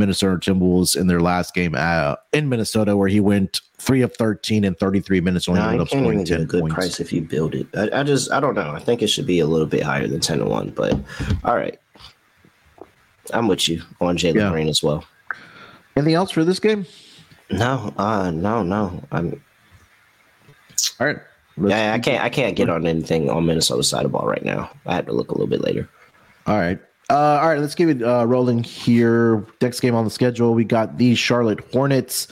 Minnesota 0.00 0.50
Timberwolves 0.50 0.96
in 0.96 1.06
their 1.06 1.20
last 1.20 1.54
game 1.54 1.76
uh, 1.76 2.16
in 2.32 2.48
Minnesota, 2.48 2.96
where 2.96 3.06
he 3.06 3.20
went 3.20 3.60
three 3.78 4.02
of 4.02 4.12
thirteen 4.16 4.64
in 4.64 4.74
thirty 4.74 4.98
three 4.98 5.20
minutes, 5.20 5.48
only 5.48 5.60
ended 5.60 5.82
up 5.82 5.88
scoring 5.88 6.24
ten 6.24 6.40
a 6.40 6.44
good 6.44 6.62
points. 6.62 6.74
price 6.74 7.00
if 7.00 7.12
you 7.12 7.20
build 7.22 7.54
it. 7.54 7.68
I, 7.74 8.00
I, 8.00 8.02
just 8.02 8.32
I 8.32 8.40
don't 8.40 8.54
know. 8.54 8.72
I 8.72 8.80
think 8.80 9.02
it 9.02 9.06
should 9.06 9.26
be 9.26 9.38
a 9.38 9.46
little 9.46 9.66
bit 9.66 9.84
higher 9.84 10.08
than 10.08 10.18
ten 10.18 10.38
to 10.38 10.46
one, 10.46 10.70
but 10.70 10.98
all 11.44 11.54
right. 11.54 11.78
I'm 13.32 13.46
with 13.46 13.68
you 13.68 13.82
on 14.00 14.16
Jalen 14.16 14.34
yeah. 14.34 14.50
Green 14.50 14.68
as 14.68 14.82
well. 14.82 15.04
Anything 15.94 16.14
else 16.14 16.32
for 16.32 16.44
this 16.44 16.58
game? 16.58 16.84
No, 17.50 17.94
uh, 17.96 18.30
no, 18.32 18.64
no. 18.64 19.00
I'm 19.12 19.40
all 20.98 21.06
right. 21.06 21.18
Yeah, 21.62 21.92
I 21.92 21.98
can't. 21.98 22.24
I 22.24 22.28
can't 22.28 22.56
get 22.56 22.70
on 22.70 22.86
anything 22.86 23.28
on 23.28 23.44
Minnesota 23.46 23.82
side 23.82 24.04
of 24.04 24.12
ball 24.12 24.26
right 24.26 24.44
now. 24.44 24.70
I 24.86 24.94
have 24.94 25.06
to 25.06 25.12
look 25.12 25.30
a 25.30 25.34
little 25.34 25.46
bit 25.46 25.60
later. 25.60 25.88
All 26.46 26.58
right. 26.58 26.80
Uh, 27.10 27.40
all 27.42 27.48
right, 27.48 27.58
let's 27.58 27.74
keep 27.74 27.88
it 27.88 28.04
uh, 28.04 28.24
rolling 28.24 28.62
here. 28.62 29.44
Next 29.60 29.80
game 29.80 29.96
on 29.96 30.04
the 30.04 30.10
schedule, 30.10 30.54
we 30.54 30.62
got 30.62 30.96
the 30.96 31.16
Charlotte 31.16 31.58
Hornets 31.72 32.28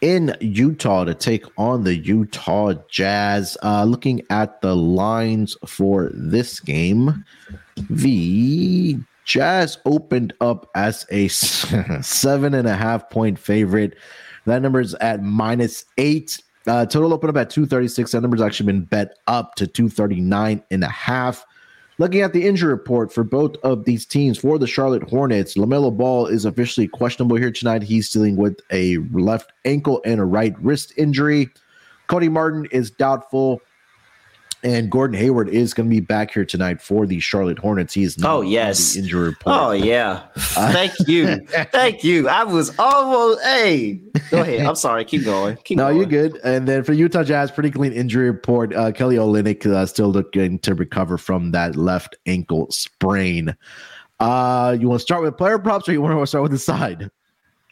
in 0.00 0.36
Utah 0.40 1.02
to 1.02 1.12
take 1.12 1.44
on 1.58 1.82
the 1.82 1.96
Utah 1.96 2.74
Jazz. 2.88 3.58
Uh, 3.64 3.82
looking 3.82 4.22
at 4.30 4.60
the 4.60 4.76
lines 4.76 5.56
for 5.66 6.12
this 6.14 6.60
game, 6.60 7.24
the 7.90 8.96
Jazz 9.24 9.78
opened 9.86 10.34
up 10.40 10.70
as 10.76 11.04
a 11.10 11.26
seven 12.00 12.54
and 12.54 12.68
a 12.68 12.76
half 12.76 13.10
point 13.10 13.40
favorite. 13.40 13.98
That 14.46 14.62
number 14.62 14.80
is 14.80 14.94
at 14.94 15.24
minus 15.24 15.84
eight. 15.98 16.40
Uh, 16.68 16.86
total 16.86 17.12
opened 17.12 17.30
up 17.30 17.40
at 17.40 17.50
236. 17.50 18.12
That 18.12 18.20
number's 18.20 18.40
actually 18.40 18.66
been 18.66 18.84
bet 18.84 19.18
up 19.26 19.56
to 19.56 19.66
239 19.66 20.62
and 20.70 20.84
a 20.84 20.88
half. 20.88 21.44
Looking 21.98 22.22
at 22.22 22.32
the 22.32 22.46
injury 22.46 22.70
report 22.70 23.12
for 23.12 23.22
both 23.22 23.56
of 23.62 23.84
these 23.84 24.06
teams, 24.06 24.38
for 24.38 24.58
the 24.58 24.66
Charlotte 24.66 25.02
Hornets, 25.02 25.54
LaMelo 25.54 25.94
Ball 25.94 26.26
is 26.26 26.44
officially 26.46 26.88
questionable 26.88 27.36
here 27.36 27.50
tonight. 27.50 27.82
He's 27.82 28.10
dealing 28.10 28.36
with 28.36 28.60
a 28.70 28.96
left 29.12 29.52
ankle 29.64 30.00
and 30.04 30.18
a 30.18 30.24
right 30.24 30.54
wrist 30.62 30.92
injury. 30.96 31.50
Cody 32.06 32.30
Martin 32.30 32.66
is 32.72 32.90
doubtful. 32.90 33.60
And 34.64 34.90
Gordon 34.90 35.18
Hayward 35.18 35.48
is 35.48 35.74
going 35.74 35.88
to 35.88 35.94
be 35.94 36.00
back 36.00 36.32
here 36.32 36.44
tonight 36.44 36.80
for 36.80 37.04
the 37.04 37.18
Charlotte 37.18 37.58
Hornets. 37.58 37.94
He 37.94 38.04
is 38.04 38.16
not 38.16 38.32
oh 38.32 38.40
yes 38.42 38.94
injury 38.94 39.30
report. 39.30 39.56
Oh 39.58 39.70
yeah, 39.72 40.22
thank 40.36 40.92
you, 41.08 41.36
thank 41.72 42.04
you. 42.04 42.28
I 42.28 42.44
was 42.44 42.76
almost 42.78 43.42
hey. 43.42 44.00
Go 44.30 44.42
ahead. 44.42 44.64
I'm 44.64 44.76
sorry. 44.76 45.04
Keep 45.04 45.24
going. 45.24 45.56
Keep 45.64 45.78
no, 45.78 45.88
going. 45.88 45.96
you're 45.96 46.06
good. 46.06 46.40
And 46.44 46.68
then 46.68 46.84
for 46.84 46.92
Utah 46.92 47.24
Jazz, 47.24 47.50
pretty 47.50 47.70
clean 47.70 47.92
injury 47.92 48.30
report. 48.30 48.74
Uh, 48.74 48.92
Kelly 48.92 49.16
Olynyk 49.16 49.66
uh, 49.66 49.84
still 49.86 50.10
looking 50.10 50.58
to 50.60 50.74
recover 50.74 51.18
from 51.18 51.50
that 51.50 51.74
left 51.74 52.16
ankle 52.26 52.70
sprain. 52.70 53.56
Uh, 54.20 54.76
you 54.78 54.88
want 54.88 55.00
to 55.00 55.02
start 55.02 55.22
with 55.22 55.36
player 55.36 55.58
props, 55.58 55.88
or 55.88 55.92
you 55.92 56.00
want 56.00 56.16
to 56.16 56.26
start 56.26 56.42
with 56.42 56.52
the 56.52 56.58
side? 56.58 57.10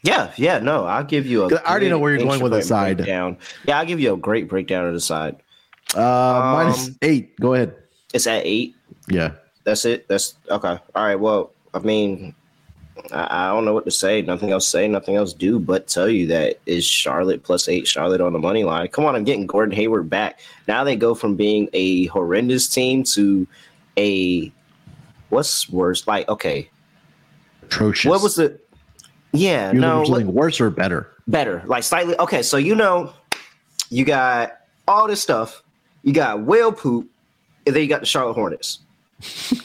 Yeah, 0.02 0.32
yeah, 0.36 0.58
no, 0.58 0.84
I'll 0.84 1.04
give 1.04 1.26
you 1.26 1.44
a. 1.44 1.54
I 1.54 1.70
already 1.70 1.88
know 1.88 1.98
where 1.98 2.12
you're 2.12 2.26
going 2.26 2.40
with 2.40 2.52
the 2.52 2.62
side. 2.62 2.96
Breakdown. 2.96 3.36
Yeah, 3.66 3.78
I'll 3.78 3.86
give 3.86 4.00
you 4.00 4.14
a 4.14 4.16
great 4.16 4.48
breakdown 4.48 4.86
of 4.86 4.94
the 4.94 5.00
side. 5.00 5.36
Uh, 5.96 6.00
um, 6.00 6.52
minus 6.52 6.90
eight. 7.02 7.38
Go 7.40 7.54
ahead. 7.54 7.74
It's 8.12 8.26
at 8.26 8.44
eight. 8.44 8.74
Yeah. 9.08 9.32
That's 9.64 9.84
it. 9.84 10.08
That's 10.08 10.34
okay. 10.50 10.78
All 10.94 11.04
right. 11.04 11.18
Well, 11.18 11.52
I 11.74 11.78
mean, 11.80 12.34
I, 13.12 13.46
I, 13.46 13.46
don't 13.48 13.64
know 13.64 13.74
what 13.74 13.84
to 13.84 13.90
say. 13.90 14.22
Nothing 14.22 14.50
else 14.50 14.68
say. 14.68 14.88
Nothing 14.88 15.16
else 15.16 15.32
do. 15.32 15.58
But 15.58 15.88
tell 15.88 16.08
you 16.08 16.26
that 16.28 16.58
is 16.66 16.84
Charlotte 16.84 17.42
plus 17.42 17.68
eight. 17.68 17.86
Charlotte 17.86 18.20
on 18.20 18.32
the 18.32 18.38
money 18.38 18.64
line. 18.64 18.88
Come 18.88 19.04
on, 19.04 19.14
I'm 19.14 19.24
getting 19.24 19.46
Gordon 19.46 19.74
Hayward 19.74 20.08
back. 20.08 20.40
Now 20.66 20.84
they 20.84 20.96
go 20.96 21.14
from 21.14 21.36
being 21.36 21.68
a 21.72 22.06
horrendous 22.06 22.68
team 22.68 23.04
to 23.14 23.46
a 23.96 24.52
what's 25.28 25.68
worse? 25.68 26.06
Like 26.06 26.28
okay, 26.28 26.70
atrocious. 27.62 28.08
What 28.08 28.22
was 28.22 28.36
the? 28.36 28.58
Yeah, 29.32 29.72
you 29.72 29.80
no. 29.80 30.04
Something 30.04 30.32
worse 30.32 30.60
or 30.60 30.70
better? 30.70 31.08
Better, 31.28 31.62
like 31.66 31.84
slightly. 31.84 32.18
Okay, 32.18 32.42
so 32.42 32.56
you 32.56 32.74
know, 32.74 33.12
you 33.90 34.04
got 34.04 34.58
all 34.88 35.06
this 35.06 35.22
stuff 35.22 35.62
you 36.02 36.12
got 36.12 36.42
whale 36.42 36.72
poop, 36.72 37.08
and 37.66 37.74
then 37.74 37.82
you 37.82 37.88
got 37.88 38.00
the 38.00 38.06
Charlotte 38.06 38.34
Hornets. 38.34 38.80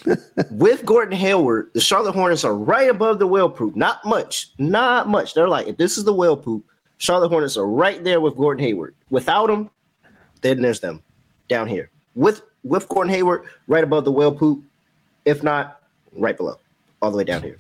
with 0.52 0.86
Gordon 0.86 1.18
Hayward, 1.18 1.72
the 1.74 1.82
Charlotte 1.82 2.14
Hornets 2.14 2.44
are 2.44 2.56
right 2.56 2.90
above 2.90 3.20
the 3.20 3.28
whale 3.28 3.50
poop. 3.50 3.76
Not 3.76 4.04
much, 4.06 4.50
not 4.58 5.08
much. 5.08 5.34
They're 5.34 5.48
like, 5.48 5.68
if 5.68 5.78
this 5.78 5.98
is 5.98 6.04
the 6.04 6.14
whale 6.14 6.36
poop, 6.36 6.66
Charlotte 6.98 7.30
Hornets 7.30 7.58
are 7.58 7.68
right 7.68 8.04
there 8.04 8.20
with 8.20 8.36
Gordon 8.36 8.64
Hayward. 8.64 8.96
Without 9.10 9.48
them, 9.48 9.70
then 10.42 10.62
there's 10.62 10.80
them 10.80 11.02
down 11.48 11.68
here. 11.68 11.90
With 12.16 12.42
with 12.64 12.88
Gordon 12.90 13.14
Hayward, 13.14 13.46
right 13.68 13.84
above 13.84 14.06
the 14.06 14.12
whale 14.12 14.32
poop. 14.34 14.64
If 15.26 15.44
not, 15.44 15.82
right 16.14 16.36
below, 16.36 16.60
all 17.02 17.12
the 17.12 17.18
way 17.18 17.24
down 17.24 17.42
here, 17.42 17.58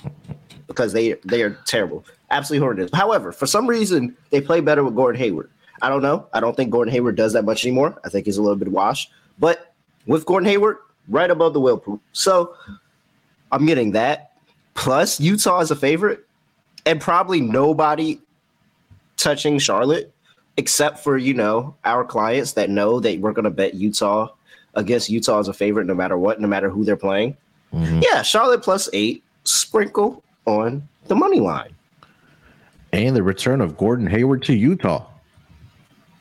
because 0.67 0.93
they 0.93 1.13
they 1.25 1.41
are 1.43 1.51
terrible, 1.65 2.05
absolutely 2.29 2.63
horrendous. 2.63 2.91
However, 2.93 3.31
for 3.31 3.47
some 3.47 3.67
reason, 3.67 4.15
they 4.29 4.41
play 4.41 4.59
better 4.61 4.83
with 4.83 4.95
Gordon 4.95 5.19
Hayward. 5.19 5.49
I 5.81 5.89
don't 5.89 6.01
know. 6.01 6.27
I 6.33 6.39
don't 6.39 6.55
think 6.55 6.71
Gordon 6.71 6.93
Hayward 6.93 7.15
does 7.15 7.33
that 7.33 7.43
much 7.45 7.65
anymore. 7.65 7.99
I 8.03 8.09
think 8.09 8.25
he's 8.25 8.37
a 8.37 8.41
little 8.41 8.55
bit 8.55 8.69
washed. 8.69 9.11
But 9.39 9.73
with 10.05 10.25
Gordon 10.25 10.47
Hayward, 10.47 10.77
right 11.07 11.29
above 11.29 11.53
the 11.53 11.59
wheel 11.59 11.77
poop. 11.77 12.01
So 12.13 12.55
I'm 13.51 13.65
getting 13.65 13.91
that. 13.91 14.31
Plus, 14.73 15.19
Utah 15.19 15.59
is 15.59 15.71
a 15.71 15.75
favorite, 15.75 16.25
and 16.85 16.99
probably 16.99 17.39
nobody 17.39 18.19
touching 19.17 19.57
Charlotte 19.59 20.11
except 20.57 20.99
for 20.99 21.17
you 21.17 21.33
know 21.33 21.75
our 21.85 22.03
clients 22.03 22.53
that 22.53 22.69
know 22.69 22.99
that 22.99 23.19
we're 23.19 23.33
going 23.33 23.45
to 23.45 23.49
bet 23.49 23.73
Utah 23.73 24.29
against 24.75 25.09
Utah 25.09 25.39
as 25.39 25.47
a 25.47 25.53
favorite 25.53 25.85
no 25.85 25.93
matter 25.93 26.17
what, 26.17 26.39
no 26.39 26.47
matter 26.47 26.69
who 26.69 26.83
they're 26.83 26.97
playing. 26.97 27.35
Mm-hmm. 27.73 28.01
Yeah, 28.03 28.21
Charlotte 28.21 28.63
plus 28.63 28.89
eight, 28.93 29.23
sprinkle 29.43 30.23
on 30.45 30.87
the 31.07 31.15
money 31.15 31.39
line. 31.39 31.73
And 32.93 33.15
the 33.15 33.23
return 33.23 33.61
of 33.61 33.77
Gordon 33.77 34.07
Hayward 34.07 34.43
to 34.43 34.53
Utah. 34.53 35.05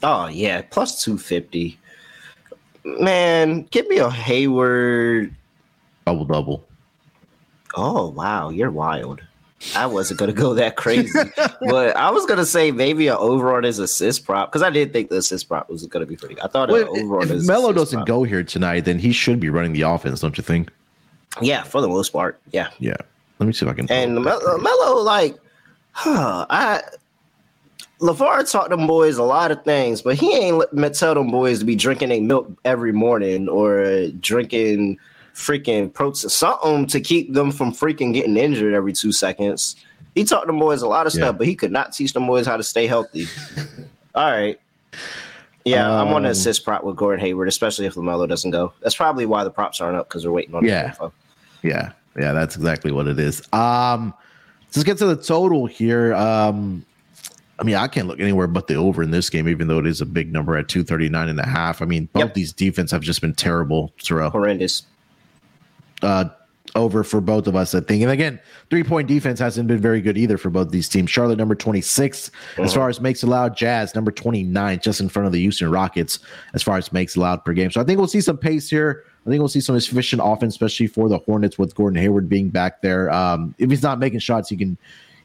Oh 0.05 0.27
yeah, 0.27 0.61
plus 0.61 1.03
two 1.03 1.17
fifty. 1.17 1.79
Man, 2.85 3.63
give 3.71 3.89
me 3.89 3.97
a 3.97 4.11
Hayward 4.11 5.35
double 6.07 6.27
double. 6.27 6.65
Oh 7.75 8.11
wow, 8.11 8.51
you're 8.51 8.71
wild. 8.71 9.23
I 9.75 9.87
wasn't 9.87 10.21
gonna 10.21 10.35
go 10.35 10.53
that 10.53 10.77
crazy, 10.77 11.19
but 11.63 11.97
I 11.97 12.11
was 12.11 12.27
gonna 12.27 12.45
say 12.45 12.71
maybe 12.71 13.09
an 13.09 13.17
over 13.17 13.57
on 13.57 13.63
his 13.63 13.79
assist 13.79 14.27
prop 14.27 14.51
because 14.51 14.63
I 14.63 14.69
did 14.69 14.93
think 14.93 15.09
the 15.09 15.17
assist 15.17 15.49
prop 15.49 15.71
was 15.71 15.87
gonna 15.87 16.05
be 16.05 16.17
pretty. 16.17 16.39
I 16.43 16.49
thought 16.49 16.69
well, 16.69 16.95
over 16.99 17.21
on 17.21 17.29
his 17.29 17.47
Melo 17.47 17.73
doesn't 17.73 18.01
prop. 18.01 18.07
go 18.07 18.25
here 18.25 18.45
tonight, 18.45 18.85
then 18.85 18.99
he 18.99 19.11
should 19.11 19.41
be 19.41 19.49
running 19.49 19.73
the 19.73 19.83
offense, 19.83 20.21
don't 20.21 20.37
you 20.37 20.45
think? 20.45 20.71
Yeah, 21.41 21.63
for 21.63 21.81
the 21.81 21.89
most 21.89 22.11
part, 22.11 22.39
yeah, 22.53 22.69
yeah. 22.79 22.97
Let 23.39 23.47
me 23.47 23.55
see 23.55 23.65
if 23.65 23.73
I 23.73 23.75
can. 23.75 23.91
And 23.91 24.23
Melo, 24.23 24.59
Melo 24.59 25.03
like, 25.03 25.39
huh, 25.93 26.45
I 26.51 26.83
LaVar 28.05 28.51
taught 28.51 28.69
them 28.69 28.87
boys 28.87 29.17
a 29.17 29.23
lot 29.23 29.51
of 29.51 29.65
things, 29.65 30.03
but 30.03 30.15
he 30.15 30.31
ain't 30.37 30.59
let, 30.75 30.93
tell 30.93 31.15
them 31.15 31.31
boys 31.31 31.61
to 31.61 31.65
be 31.65 31.75
drinking 31.75 32.11
a 32.11 32.21
milk 32.21 32.53
every 32.67 32.93
morning 32.93 33.49
or 33.49 34.09
drinking 34.21 34.99
freaking 35.35 35.91
protein 35.91 36.29
something 36.29 36.87
to 36.87 37.01
keep 37.01 37.33
them 37.33 37.51
from 37.51 37.73
freaking 37.73 38.13
getting 38.13 38.37
injured 38.37 38.75
every 38.75 38.93
two 38.93 39.11
seconds. 39.11 39.77
He 40.15 40.25
taught 40.25 40.47
them 40.47 40.59
boys 40.59 40.83
a 40.83 40.87
lot 40.87 41.07
of 41.07 41.15
yeah. 41.15 41.25
stuff, 41.25 41.39
but 41.39 41.47
he 41.47 41.55
could 41.55 41.73
not 41.73 41.95
teach 41.95 42.13
them 42.13 42.27
boys 42.27 42.47
how 42.47 42.59
to 42.59 42.63
stay 42.63 42.87
healthy. 42.87 43.27
All 44.15 44.31
right. 44.31 44.61
Yeah, 45.65 45.91
um, 45.91 46.09
I'm 46.09 46.15
on 46.15 46.27
an 46.27 46.31
assist 46.31 46.63
prop 46.63 46.85
with 46.85 46.97
Gordon 46.97 47.25
Hayward, 47.25 47.49
especially 47.49 47.87
if 47.87 47.95
LaMelo 47.95 48.29
doesn't 48.29 48.51
go. 48.51 48.75
That's 48.83 48.95
probably 48.95 49.25
why 49.25 49.45
the 49.45 49.51
props 49.51 49.81
aren't 49.81 49.97
up 49.97 50.11
because 50.11 50.23
they're 50.23 50.31
waiting 50.31 50.55
on 50.55 50.63
the. 50.63 50.69
yeah. 50.69 50.95
Yeah. 51.63 51.93
Yeah, 52.19 52.33
that's 52.35 52.55
exactly 52.55 52.93
what 52.93 53.09
it 53.09 53.19
is. 53.19 53.43
Um, 53.55 54.13
let's 54.67 54.85
get 54.85 54.99
to 54.99 55.07
the 55.07 55.17
total 55.17 55.65
here. 55.65 56.15
Um, 56.15 56.85
I 57.59 57.63
mean, 57.63 57.77
I 57.77 57.87
can't 57.87 58.09
look 58.09 58.21
anywhere 58.21 58.47
but 58.47 58.67
the 58.67 58.75
over 58.75 59.03
in 59.03 59.11
this 59.11 59.31
game, 59.31 59.49
even 59.49 59.69
though 59.69 59.79
it 59.79 59.87
is 59.87 60.01
a 60.01 60.07
big 60.07 60.33
number 60.33 60.57
at 60.57 60.69
239 60.69 61.29
and 61.29 61.39
a 61.39 61.47
half. 61.47 61.81
I 61.81 61.85
mean, 61.85 62.09
both 62.13 62.25
yep. 62.25 62.35
these 62.35 62.53
defense 62.53 62.91
have 62.91 63.03
just 63.03 63.21
been 63.21 63.35
terrible, 63.35 63.93
Terrell. 63.99 64.31
Horrendous. 64.31 64.83
Uh, 66.03 66.27
over 66.75 67.05
for 67.05 67.21
both 67.21 67.47
of 67.47 67.55
us, 67.55 67.75
I 67.75 67.81
think. 67.81 68.03
And 68.03 68.11
again, 68.11 68.41
three 68.71 68.83
point 68.83 69.07
defense 69.07 69.39
hasn't 69.39 69.69
been 69.69 69.79
very 69.79 70.01
good 70.01 70.19
either 70.19 70.37
for 70.37 70.51
both 70.51 70.71
these 70.71 70.89
teams. 70.89 71.11
Charlotte, 71.11 71.39
number 71.39 71.55
26, 71.55 72.31
mm-hmm. 72.31 72.63
as 72.65 72.75
far 72.75 72.89
as 72.89 73.01
makes 73.01 73.23
allowed, 73.23 73.57
Jazz, 73.57 73.95
number 73.95 74.11
29, 74.11 74.81
just 74.81 75.01
in 75.01 75.09
front 75.09 75.27
of 75.27 75.33
the 75.33 75.41
Houston 75.41 75.71
Rockets, 75.71 76.19
as 76.53 76.63
far 76.63 76.77
as 76.77 76.93
makes 76.93 77.17
allowed 77.17 77.45
per 77.45 77.53
game. 77.53 77.71
So 77.71 77.81
I 77.81 77.85
think 77.85 77.99
we'll 77.99 78.09
see 78.09 78.21
some 78.21 78.37
pace 78.37 78.69
here. 78.69 79.05
I 79.27 79.31
think 79.31 79.39
we'll 79.39 79.49
see 79.49 79.61
some 79.61 79.77
efficient 79.77 80.21
offense, 80.25 80.55
especially 80.55 80.87
for 80.87 81.09
the 81.09 81.19
Hornets 81.19 81.59
with 81.59 81.75
Gordon 81.75 82.01
Hayward 82.01 82.29
being 82.29 82.51
back 82.51 82.83
there. 82.83 83.11
Um, 83.11 83.55
if 83.59 83.71
he's 83.71 83.83
not 83.83 83.99
making 83.99 84.19
shots, 84.19 84.49
he 84.51 84.57
can 84.57 84.77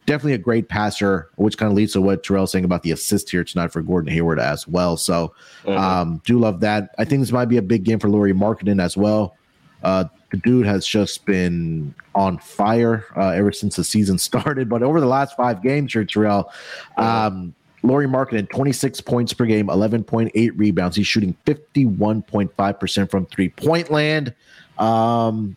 definitely 0.10 0.34
a 0.34 0.40
great 0.40 0.68
passer, 0.68 1.30
which 1.36 1.56
kind 1.56 1.72
of 1.72 1.78
leads 1.78 1.94
to 1.94 2.02
what 2.02 2.24
Terrell's 2.24 2.52
saying 2.52 2.66
about 2.66 2.82
the 2.82 2.92
assist 2.92 3.30
here 3.30 3.44
tonight 3.44 3.72
for 3.72 3.84
Gordon 3.84 4.12
Hayward 4.12 4.40
as 4.40 4.68
well. 4.68 4.98
So, 4.98 5.36
mm-hmm. 5.64 5.78
um, 5.78 6.22
do 6.26 6.40
love 6.40 6.62
that. 6.62 6.96
I 6.98 7.06
think 7.06 7.22
this 7.22 7.32
might 7.32 7.46
be 7.46 7.58
a 7.58 7.62
big 7.62 7.84
game 7.84 8.00
for 8.00 8.10
Lauri 8.10 8.34
Markkanen 8.34 8.82
as 8.82 8.98
well. 8.98 9.36
Uh, 9.84 10.06
the 10.32 10.38
dude 10.38 10.66
has 10.66 10.86
just 10.88 11.28
been 11.28 11.94
on 12.16 12.40
fire 12.40 13.06
uh, 13.16 13.30
ever 13.30 13.52
since 13.52 13.76
the 13.76 13.84
season 13.84 14.18
started. 14.30 14.68
But 14.68 14.82
over 14.82 15.00
the 15.00 15.06
last 15.06 15.38
five 15.38 15.62
games 15.62 15.94
here, 15.94 16.04
Terrell, 16.06 16.52
mm-hmm. 16.98 17.04
um, 17.04 17.56
Lauri 17.84 18.08
Markkanen, 18.08 18.50
26 18.50 19.02
points 19.02 19.32
per 19.32 19.46
game, 19.46 19.68
11.8 19.68 20.52
rebounds. 20.56 20.98
He's 20.98 21.06
shooting 21.06 21.38
51.5% 21.46 23.12
from 23.12 23.28
three 23.28 23.50
point 23.50 23.92
land. 23.92 24.34
Um, 24.80 25.56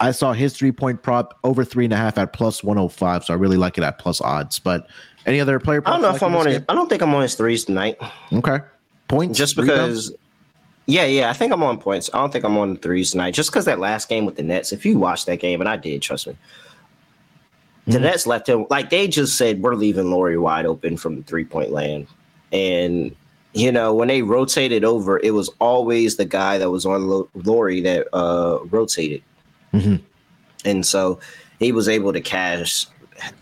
I 0.00 0.10
saw 0.12 0.32
his 0.32 0.56
three 0.56 0.72
point 0.72 1.02
prop 1.02 1.38
over 1.44 1.64
three 1.64 1.84
and 1.84 1.92
a 1.92 1.96
half 1.96 2.18
at 2.18 2.32
plus 2.32 2.64
105. 2.64 3.24
So 3.24 3.34
I 3.34 3.36
really 3.36 3.58
like 3.58 3.78
it 3.78 3.84
at 3.84 3.98
plus 3.98 4.20
odds. 4.20 4.58
But 4.58 4.88
any 5.26 5.40
other 5.40 5.60
player? 5.60 5.82
I 5.86 5.90
don't 5.90 6.02
know 6.02 6.14
if 6.14 6.22
I'm 6.22 6.34
on 6.34 6.46
his, 6.46 6.62
I 6.68 6.74
don't 6.74 6.88
think 6.88 7.02
I'm 7.02 7.14
on 7.14 7.22
his 7.22 7.34
threes 7.34 7.64
tonight. 7.64 7.98
Okay. 8.32 8.58
Points? 9.08 9.38
Just 9.38 9.56
because. 9.56 10.08
Rebounds? 10.08 10.12
Yeah, 10.86 11.04
yeah. 11.04 11.30
I 11.30 11.34
think 11.34 11.52
I'm 11.52 11.62
on 11.62 11.78
points. 11.78 12.10
I 12.12 12.18
don't 12.18 12.32
think 12.32 12.44
I'm 12.44 12.56
on 12.58 12.76
threes 12.78 13.12
tonight. 13.12 13.32
Just 13.32 13.50
because 13.50 13.66
that 13.66 13.78
last 13.78 14.08
game 14.08 14.24
with 14.24 14.36
the 14.36 14.42
Nets, 14.42 14.72
if 14.72 14.84
you 14.84 14.98
watched 14.98 15.26
that 15.26 15.38
game, 15.38 15.60
and 15.60 15.68
I 15.68 15.76
did, 15.76 16.02
trust 16.02 16.26
me. 16.26 16.36
The 17.86 17.92
mm-hmm. 17.92 18.02
Nets 18.02 18.26
left 18.26 18.48
him 18.48 18.66
like 18.70 18.90
they 18.90 19.06
just 19.06 19.36
said, 19.36 19.62
we're 19.62 19.74
leaving 19.74 20.10
Lauri 20.10 20.36
wide 20.36 20.66
open 20.66 20.96
from 20.96 21.16
the 21.16 21.22
three 21.22 21.44
point 21.44 21.70
land. 21.70 22.06
And 22.52 23.14
you 23.52 23.72
know, 23.72 23.94
when 23.94 24.08
they 24.08 24.22
rotated 24.22 24.84
over, 24.84 25.18
it 25.18 25.32
was 25.32 25.50
always 25.58 26.16
the 26.16 26.24
guy 26.24 26.58
that 26.58 26.70
was 26.70 26.86
on 26.86 27.26
Lauri 27.34 27.80
that 27.80 28.06
uh, 28.12 28.58
rotated. 28.66 29.22
Mm-hmm. 29.72 29.96
And 30.64 30.84
so 30.84 31.20
he 31.58 31.72
was 31.72 31.88
able 31.88 32.12
to 32.12 32.20
cash 32.20 32.86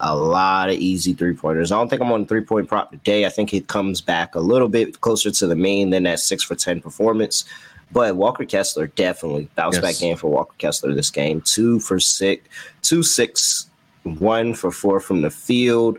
a 0.00 0.16
lot 0.16 0.68
of 0.68 0.76
easy 0.76 1.14
three 1.14 1.34
pointers. 1.34 1.72
I 1.72 1.76
don't 1.76 1.88
think 1.88 2.02
I'm 2.02 2.12
on 2.12 2.26
three 2.26 2.40
point 2.40 2.68
prop 2.68 2.90
today. 2.90 3.26
I 3.26 3.28
think 3.28 3.54
it 3.54 3.68
comes 3.68 4.00
back 4.00 4.34
a 4.34 4.40
little 4.40 4.68
bit 4.68 5.00
closer 5.00 5.30
to 5.30 5.46
the 5.46 5.56
main 5.56 5.90
than 5.90 6.04
that 6.04 6.20
six 6.20 6.42
for 6.42 6.54
10 6.54 6.80
performance. 6.80 7.44
But 7.90 8.16
Walker 8.16 8.44
Kessler 8.44 8.88
definitely 8.88 9.48
bounce 9.54 9.76
yes. 9.76 9.82
back 9.82 9.98
game 9.98 10.16
for 10.16 10.28
Walker 10.30 10.54
Kessler 10.58 10.94
this 10.94 11.10
game. 11.10 11.40
Two 11.40 11.80
for 11.80 11.98
six, 11.98 12.46
two, 12.82 13.02
six, 13.02 13.70
one 14.02 14.52
for 14.52 14.70
four 14.70 15.00
from 15.00 15.22
the 15.22 15.30
field. 15.30 15.98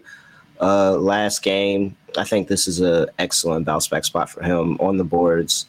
Uh, 0.61 0.97
last 0.97 1.41
game, 1.41 1.95
I 2.17 2.25
think 2.25 2.47
this 2.47 2.67
is 2.67 2.79
an 2.79 3.07
excellent 3.17 3.65
bounce 3.65 3.87
back 3.87 4.05
spot 4.05 4.29
for 4.29 4.43
him 4.43 4.77
on 4.79 4.97
the 4.97 5.03
boards, 5.03 5.67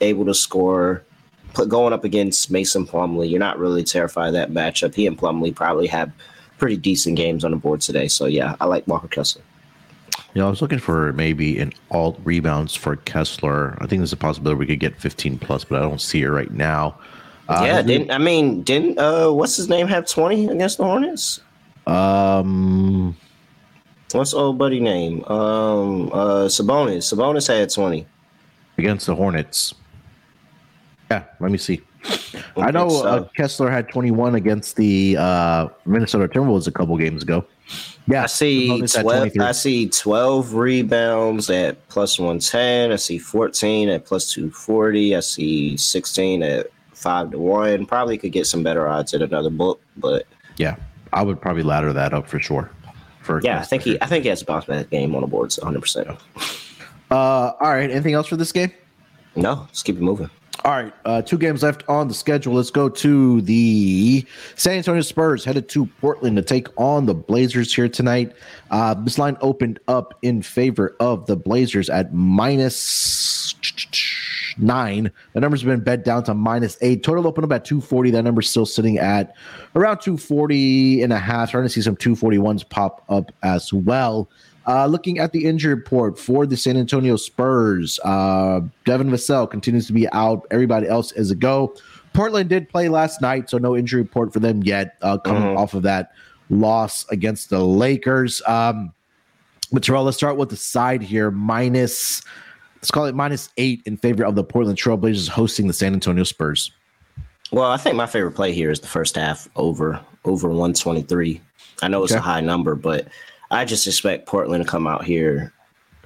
able 0.00 0.24
to 0.24 0.34
score 0.34 1.04
going 1.68 1.92
up 1.92 2.04
against 2.04 2.50
Mason 2.50 2.86
Plumlee, 2.86 3.30
you're 3.30 3.40
not 3.40 3.58
really 3.58 3.84
terrified 3.84 4.28
of 4.28 4.34
that 4.34 4.50
matchup. 4.50 4.94
He 4.94 5.06
and 5.06 5.18
Plumlee 5.18 5.54
probably 5.54 5.86
have 5.86 6.12
pretty 6.58 6.76
decent 6.76 7.16
games 7.16 7.44
on 7.44 7.50
the 7.50 7.56
board 7.56 7.80
today. 7.80 8.08
So 8.08 8.26
yeah, 8.26 8.56
I 8.60 8.66
like 8.66 8.86
Walker 8.86 9.08
Kessler. 9.08 9.42
Yeah, 10.34 10.46
I 10.46 10.50
was 10.50 10.60
looking 10.60 10.78
for 10.78 11.12
maybe 11.14 11.58
an 11.58 11.72
alt 11.90 12.18
rebounds 12.24 12.74
for 12.74 12.96
Kessler. 12.96 13.76
I 13.80 13.86
think 13.86 14.00
there's 14.00 14.12
a 14.12 14.18
possibility 14.18 14.58
we 14.58 14.66
could 14.66 14.80
get 14.80 15.00
15 15.00 15.38
plus, 15.38 15.64
but 15.64 15.78
I 15.78 15.88
don't 15.88 16.00
see 16.00 16.22
it 16.22 16.28
right 16.28 16.50
now. 16.50 16.98
Uh, 17.48 17.62
yeah, 17.64 17.80
didn't 17.80 18.10
I 18.10 18.18
mean 18.18 18.62
didn't 18.62 18.98
uh 18.98 19.30
what's 19.30 19.56
his 19.56 19.68
name 19.68 19.86
have 19.86 20.06
20 20.06 20.48
against 20.48 20.78
the 20.78 20.84
Hornets? 20.84 21.40
Um 21.86 23.16
what's 24.12 24.34
old 24.34 24.58
buddy 24.58 24.80
name? 24.80 25.24
Um 25.26 26.10
uh 26.12 26.46
Sabonis. 26.48 27.12
Sabonis 27.12 27.46
had 27.46 27.70
20 27.70 28.04
against 28.78 29.06
the 29.06 29.14
Hornets. 29.14 29.74
Yeah, 31.10 31.24
let 31.40 31.50
me 31.50 31.58
see. 31.58 31.80
I 32.56 32.70
know 32.70 32.88
uh, 33.02 33.28
Kessler 33.36 33.70
had 33.70 33.88
21 33.88 34.34
against 34.34 34.76
the 34.76 35.16
uh, 35.18 35.68
Minnesota 35.84 36.28
Timberwolves 36.28 36.66
a 36.66 36.72
couple 36.72 36.96
games 36.96 37.22
ago. 37.22 37.44
Yeah, 38.08 38.24
I 38.24 38.26
see 38.26 38.80
12. 38.80 39.32
I 39.40 39.52
see 39.52 39.88
12 39.88 40.54
rebounds 40.54 41.50
at 41.50 41.88
plus 41.88 42.18
110. 42.18 42.92
I 42.92 42.96
see 42.96 43.18
14 43.18 43.88
at 43.88 44.04
plus 44.04 44.32
240. 44.32 45.16
I 45.16 45.20
see 45.20 45.76
16 45.76 46.42
at 46.42 46.66
five 46.94 47.30
to 47.32 47.38
one. 47.38 47.86
Probably 47.86 48.18
could 48.18 48.32
get 48.32 48.46
some 48.46 48.62
better 48.62 48.88
odds 48.88 49.12
at 49.14 49.22
another 49.22 49.50
book, 49.50 49.80
but 49.96 50.26
yeah, 50.56 50.76
I 51.12 51.22
would 51.22 51.40
probably 51.40 51.62
ladder 51.62 51.92
that 51.92 52.14
up 52.14 52.28
for 52.28 52.40
sure. 52.40 52.70
For 53.22 53.40
yeah, 53.42 53.58
Kessler. 53.58 53.62
I 53.62 53.64
think 53.64 53.82
he 53.82 54.02
I 54.02 54.06
think 54.06 54.22
he 54.22 54.28
has 54.28 54.42
a 54.42 54.44
bounce 54.44 54.66
back 54.66 54.90
game 54.90 55.14
on 55.14 55.22
the 55.22 55.26
boards 55.26 55.58
100. 55.58 55.80
percent 55.80 56.08
Uh, 57.10 57.14
all 57.14 57.54
right. 57.60 57.90
Anything 57.90 58.14
else 58.14 58.28
for 58.28 58.36
this 58.36 58.52
game? 58.52 58.72
No, 59.34 59.54
let's 59.66 59.82
keep 59.82 59.96
it 59.96 60.02
moving. 60.02 60.30
All 60.66 60.72
right, 60.72 60.92
uh, 61.04 61.22
two 61.22 61.38
games 61.38 61.62
left 61.62 61.84
on 61.88 62.08
the 62.08 62.14
schedule. 62.14 62.54
Let's 62.54 62.72
go 62.72 62.88
to 62.88 63.40
the 63.42 64.26
San 64.56 64.78
Antonio 64.78 65.00
Spurs 65.02 65.44
headed 65.44 65.68
to 65.68 65.86
Portland 66.00 66.34
to 66.38 66.42
take 66.42 66.66
on 66.76 67.06
the 67.06 67.14
Blazers 67.14 67.72
here 67.72 67.88
tonight. 67.88 68.32
Uh, 68.72 68.94
this 68.94 69.16
line 69.16 69.36
opened 69.40 69.78
up 69.86 70.14
in 70.22 70.42
favor 70.42 70.96
of 70.98 71.26
the 71.26 71.36
Blazers 71.36 71.88
at 71.88 72.12
minus 72.12 73.54
nine. 74.58 75.12
The 75.34 75.40
number's 75.40 75.62
been 75.62 75.84
bet 75.84 76.04
down 76.04 76.24
to 76.24 76.34
minus 76.34 76.76
eight. 76.80 77.04
Total 77.04 77.24
opened 77.28 77.44
up 77.44 77.52
at 77.52 77.64
240. 77.64 78.10
That 78.10 78.24
number's 78.24 78.50
still 78.50 78.66
sitting 78.66 78.98
at 78.98 79.36
around 79.76 80.00
240 80.00 81.02
and 81.02 81.12
a 81.12 81.18
half. 81.20 81.50
Starting 81.50 81.68
to 81.68 81.72
see 81.72 81.80
some 81.80 81.94
241s 81.94 82.68
pop 82.68 83.04
up 83.08 83.30
as 83.44 83.72
well. 83.72 84.28
Uh, 84.66 84.86
looking 84.86 85.18
at 85.18 85.32
the 85.32 85.44
injury 85.44 85.74
report 85.74 86.18
for 86.18 86.44
the 86.44 86.56
San 86.56 86.76
Antonio 86.76 87.16
Spurs, 87.16 88.00
uh, 88.04 88.60
Devin 88.84 89.10
Vassell 89.10 89.48
continues 89.48 89.86
to 89.86 89.92
be 89.92 90.10
out. 90.10 90.44
Everybody 90.50 90.88
else 90.88 91.12
is 91.12 91.30
a 91.30 91.36
go. 91.36 91.74
Portland 92.12 92.48
did 92.48 92.68
play 92.68 92.88
last 92.88 93.20
night, 93.20 93.48
so 93.48 93.58
no 93.58 93.76
injury 93.76 94.02
report 94.02 94.32
for 94.32 94.40
them 94.40 94.62
yet. 94.64 94.96
Uh, 95.02 95.18
coming 95.18 95.42
mm-hmm. 95.42 95.56
off 95.56 95.74
of 95.74 95.82
that 95.82 96.12
loss 96.50 97.06
against 97.10 97.50
the 97.50 97.60
Lakers. 97.60 98.42
Um, 98.46 98.92
but 99.70 99.82
Terrell, 99.82 100.04
let's 100.04 100.16
start 100.16 100.36
with 100.36 100.48
the 100.48 100.56
side 100.56 101.02
here. 101.02 101.30
Minus, 101.30 102.22
let's 102.76 102.90
call 102.90 103.04
it 103.04 103.14
minus 103.14 103.50
eight 103.58 103.82
in 103.86 103.96
favor 103.96 104.24
of 104.24 104.34
the 104.34 104.44
Portland 104.44 104.78
Trailblazers 104.78 105.28
hosting 105.28 105.66
the 105.66 105.72
San 105.72 105.92
Antonio 105.92 106.24
Spurs. 106.24 106.72
Well, 107.52 107.70
I 107.70 107.76
think 107.76 107.94
my 107.96 108.06
favorite 108.06 108.32
play 108.32 108.52
here 108.52 108.70
is 108.70 108.80
the 108.80 108.88
first 108.88 109.14
half 109.16 109.48
over 109.54 110.00
over 110.24 110.48
123. 110.48 111.40
I 111.82 111.88
know 111.88 112.02
it's 112.02 112.12
okay. 112.12 112.18
a 112.18 112.22
high 112.22 112.40
number, 112.40 112.74
but 112.74 113.08
I 113.50 113.64
just 113.64 113.86
expect 113.86 114.26
Portland 114.26 114.64
to 114.64 114.70
come 114.70 114.86
out 114.86 115.04
here 115.04 115.52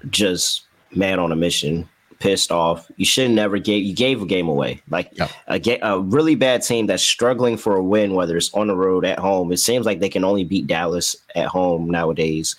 just 0.09 0.63
man 0.95 1.19
on 1.19 1.33
a 1.33 1.37
mission, 1.37 1.89
pissed 2.19 2.53
off. 2.53 2.91
You 2.97 3.05
should 3.05 3.31
never 3.31 3.59
gave 3.59 3.85
you 3.85 3.95
gave 3.95 4.23
a 4.23 4.27
game 4.27 4.49
away. 4.49 4.83
Like 4.91 5.11
yeah. 5.13 5.29
a, 5.49 5.61
a 5.83 6.01
really 6.01 6.35
bad 6.35 6.63
team 6.63 6.87
that's 6.87 7.03
struggling 7.03 7.57
for 7.57 7.77
a 7.77 7.83
win, 7.83 8.15
whether 8.15 8.37
it's 8.37 8.53
on 8.55 8.69
the 8.69 8.77
road 8.77 9.05
at 9.05 9.19
home. 9.19 9.53
It 9.53 9.59
seems 9.59 9.87
like 9.87 10.01
they 10.01 10.09
can 10.09 10.25
only 10.25 10.45
beat 10.45 10.67
Dallas 10.67 11.17
at 11.35 11.49
home 11.49 11.91
nowadays. 11.91 12.57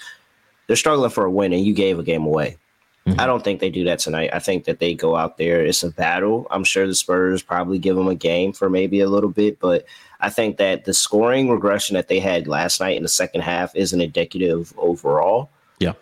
They're 0.68 0.76
struggling 0.76 1.10
for 1.10 1.26
a 1.26 1.32
win, 1.32 1.54
and 1.54 1.66
you 1.66 1.74
gave 1.74 2.00
a 2.00 2.04
game 2.04 2.26
away. 2.26 2.58
Mm-hmm. 3.06 3.20
I 3.20 3.26
don't 3.26 3.44
think 3.44 3.60
they 3.60 3.72
do 3.72 3.84
that 3.86 4.00
tonight. 4.00 4.30
I 4.32 4.40
think 4.40 4.66
that 4.66 4.80
they 4.80 4.94
go 4.94 5.16
out 5.16 5.38
there. 5.38 5.66
It's 5.66 5.84
a 5.84 5.90
battle. 5.90 6.46
I'm 6.52 6.64
sure 6.64 6.86
the 6.86 6.94
Spurs 6.94 7.42
probably 7.42 7.80
give 7.80 7.96
them 7.96 8.08
a 8.08 8.16
game 8.16 8.54
for 8.54 8.70
maybe 8.70 9.00
a 9.00 9.10
little 9.10 9.30
bit, 9.30 9.60
but 9.60 9.86
I 10.22 10.30
think 10.30 10.58
that 10.58 10.86
the 10.86 10.94
scoring 10.94 11.50
regression 11.50 11.96
that 11.96 12.08
they 12.08 12.20
had 12.20 12.48
last 12.48 12.80
night 12.80 12.98
in 12.98 13.04
the 13.04 13.10
second 13.10 13.42
half 13.42 13.76
isn't 13.76 14.00
indicative 14.00 14.74
overall. 14.78 15.50
Yeah. 15.80 15.94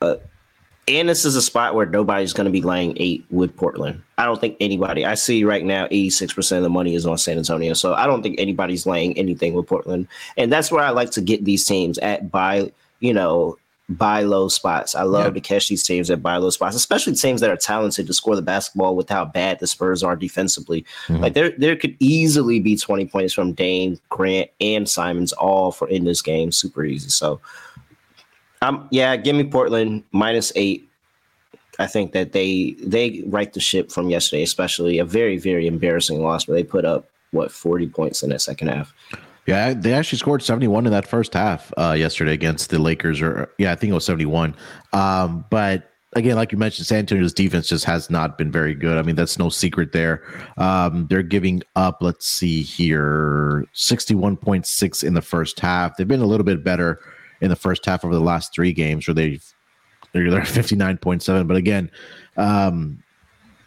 Uh, 0.00 0.16
and 0.86 1.08
this 1.08 1.24
is 1.24 1.34
a 1.34 1.42
spot 1.42 1.74
where 1.74 1.86
nobody's 1.86 2.32
going 2.32 2.44
to 2.44 2.50
be 2.50 2.60
laying 2.60 2.96
eight 2.98 3.24
with 3.30 3.56
Portland. 3.56 4.02
I 4.18 4.26
don't 4.26 4.40
think 4.40 4.56
anybody. 4.60 5.06
I 5.06 5.14
see 5.14 5.42
right 5.42 5.64
now, 5.64 5.86
86% 5.86 6.56
of 6.58 6.62
the 6.62 6.68
money 6.68 6.94
is 6.94 7.06
on 7.06 7.16
San 7.16 7.38
Antonio. 7.38 7.72
So 7.72 7.94
I 7.94 8.06
don't 8.06 8.22
think 8.22 8.38
anybody's 8.38 8.86
laying 8.86 9.16
anything 9.16 9.54
with 9.54 9.66
Portland. 9.66 10.08
And 10.36 10.52
that's 10.52 10.70
where 10.70 10.84
I 10.84 10.90
like 10.90 11.10
to 11.12 11.22
get 11.22 11.44
these 11.44 11.64
teams 11.64 11.98
at 11.98 12.30
by, 12.30 12.70
you 13.00 13.14
know, 13.14 13.56
buy 13.88 14.22
low 14.22 14.48
spots. 14.48 14.94
I 14.94 15.02
love 15.02 15.34
to 15.34 15.40
catch 15.40 15.68
these 15.68 15.82
teams 15.82 16.10
at 16.10 16.22
buy 16.22 16.36
low 16.38 16.50
spots, 16.50 16.74
especially 16.74 17.14
teams 17.14 17.40
that 17.42 17.50
are 17.50 17.56
talented 17.56 18.06
to 18.06 18.14
score 18.14 18.34
the 18.34 18.42
basketball 18.42 18.96
with 18.96 19.10
how 19.10 19.26
bad 19.26 19.58
the 19.58 19.66
Spurs 19.66 20.02
are 20.02 20.16
defensively. 20.16 20.86
Mm-hmm. 21.06 21.22
Like 21.22 21.34
there, 21.34 21.50
there 21.50 21.76
could 21.76 21.94
easily 22.00 22.60
be 22.60 22.76
20 22.76 23.06
points 23.06 23.34
from 23.34 23.52
Dame, 23.52 24.00
Grant, 24.08 24.50
and 24.60 24.88
Simons 24.88 25.32
all 25.34 25.70
for 25.70 25.88
in 25.88 26.04
this 26.04 26.22
game. 26.22 26.50
Super 26.50 26.84
easy. 26.84 27.10
So 27.10 27.40
um 28.62 28.88
yeah, 28.90 29.16
give 29.16 29.36
me 29.36 29.44
Portland 29.44 30.04
minus 30.12 30.52
eight. 30.56 30.88
I 31.78 31.86
think 31.86 32.12
that 32.12 32.32
they 32.32 32.76
they 32.82 33.22
right 33.26 33.52
the 33.52 33.60
ship 33.60 33.90
from 33.92 34.08
yesterday, 34.08 34.42
especially 34.42 34.98
a 34.98 35.04
very, 35.04 35.36
very 35.36 35.66
embarrassing 35.66 36.22
loss 36.22 36.48
where 36.48 36.56
they 36.56 36.64
put 36.64 36.84
up 36.84 37.10
what 37.32 37.50
40 37.50 37.88
points 37.88 38.22
in 38.22 38.30
that 38.30 38.40
second 38.40 38.68
half. 38.68 38.94
Yeah, 39.46 39.74
they 39.74 39.92
actually 39.92 40.18
scored 40.18 40.42
71 40.42 40.86
in 40.86 40.92
that 40.92 41.06
first 41.06 41.34
half 41.34 41.72
uh, 41.76 41.92
yesterday 41.92 42.32
against 42.32 42.70
the 42.70 42.78
Lakers, 42.78 43.20
or 43.20 43.50
yeah, 43.58 43.72
I 43.72 43.74
think 43.74 43.90
it 43.90 43.94
was 43.94 44.06
71. 44.06 44.54
Um, 44.92 45.44
but 45.50 45.90
again, 46.14 46.36
like 46.36 46.52
you 46.52 46.58
mentioned, 46.58 46.86
San 46.86 47.00
Antonio's 47.00 47.34
defense 47.34 47.68
just 47.68 47.84
has 47.84 48.08
not 48.08 48.38
been 48.38 48.50
very 48.50 48.74
good. 48.74 48.96
I 48.96 49.02
mean, 49.02 49.16
that's 49.16 49.38
no 49.38 49.50
secret 49.50 49.92
there. 49.92 50.22
Um, 50.56 51.06
they're 51.08 51.22
giving 51.22 51.62
up, 51.76 51.98
let's 52.00 52.26
see 52.26 52.62
here, 52.62 53.66
61.6 53.74 55.04
in 55.04 55.14
the 55.14 55.22
first 55.22 55.60
half. 55.60 55.96
They've 55.96 56.08
been 56.08 56.22
a 56.22 56.26
little 56.26 56.44
bit 56.44 56.64
better 56.64 57.00
in 57.40 57.50
the 57.50 57.56
first 57.56 57.84
half 57.84 58.04
over 58.04 58.14
the 58.14 58.20
last 58.20 58.54
three 58.54 58.72
games 58.72 59.06
where 59.06 59.14
they've 59.14 59.44
they're, 60.12 60.30
they're 60.30 60.40
59.7. 60.42 61.46
But 61.46 61.56
again, 61.56 61.90
um, 62.38 63.02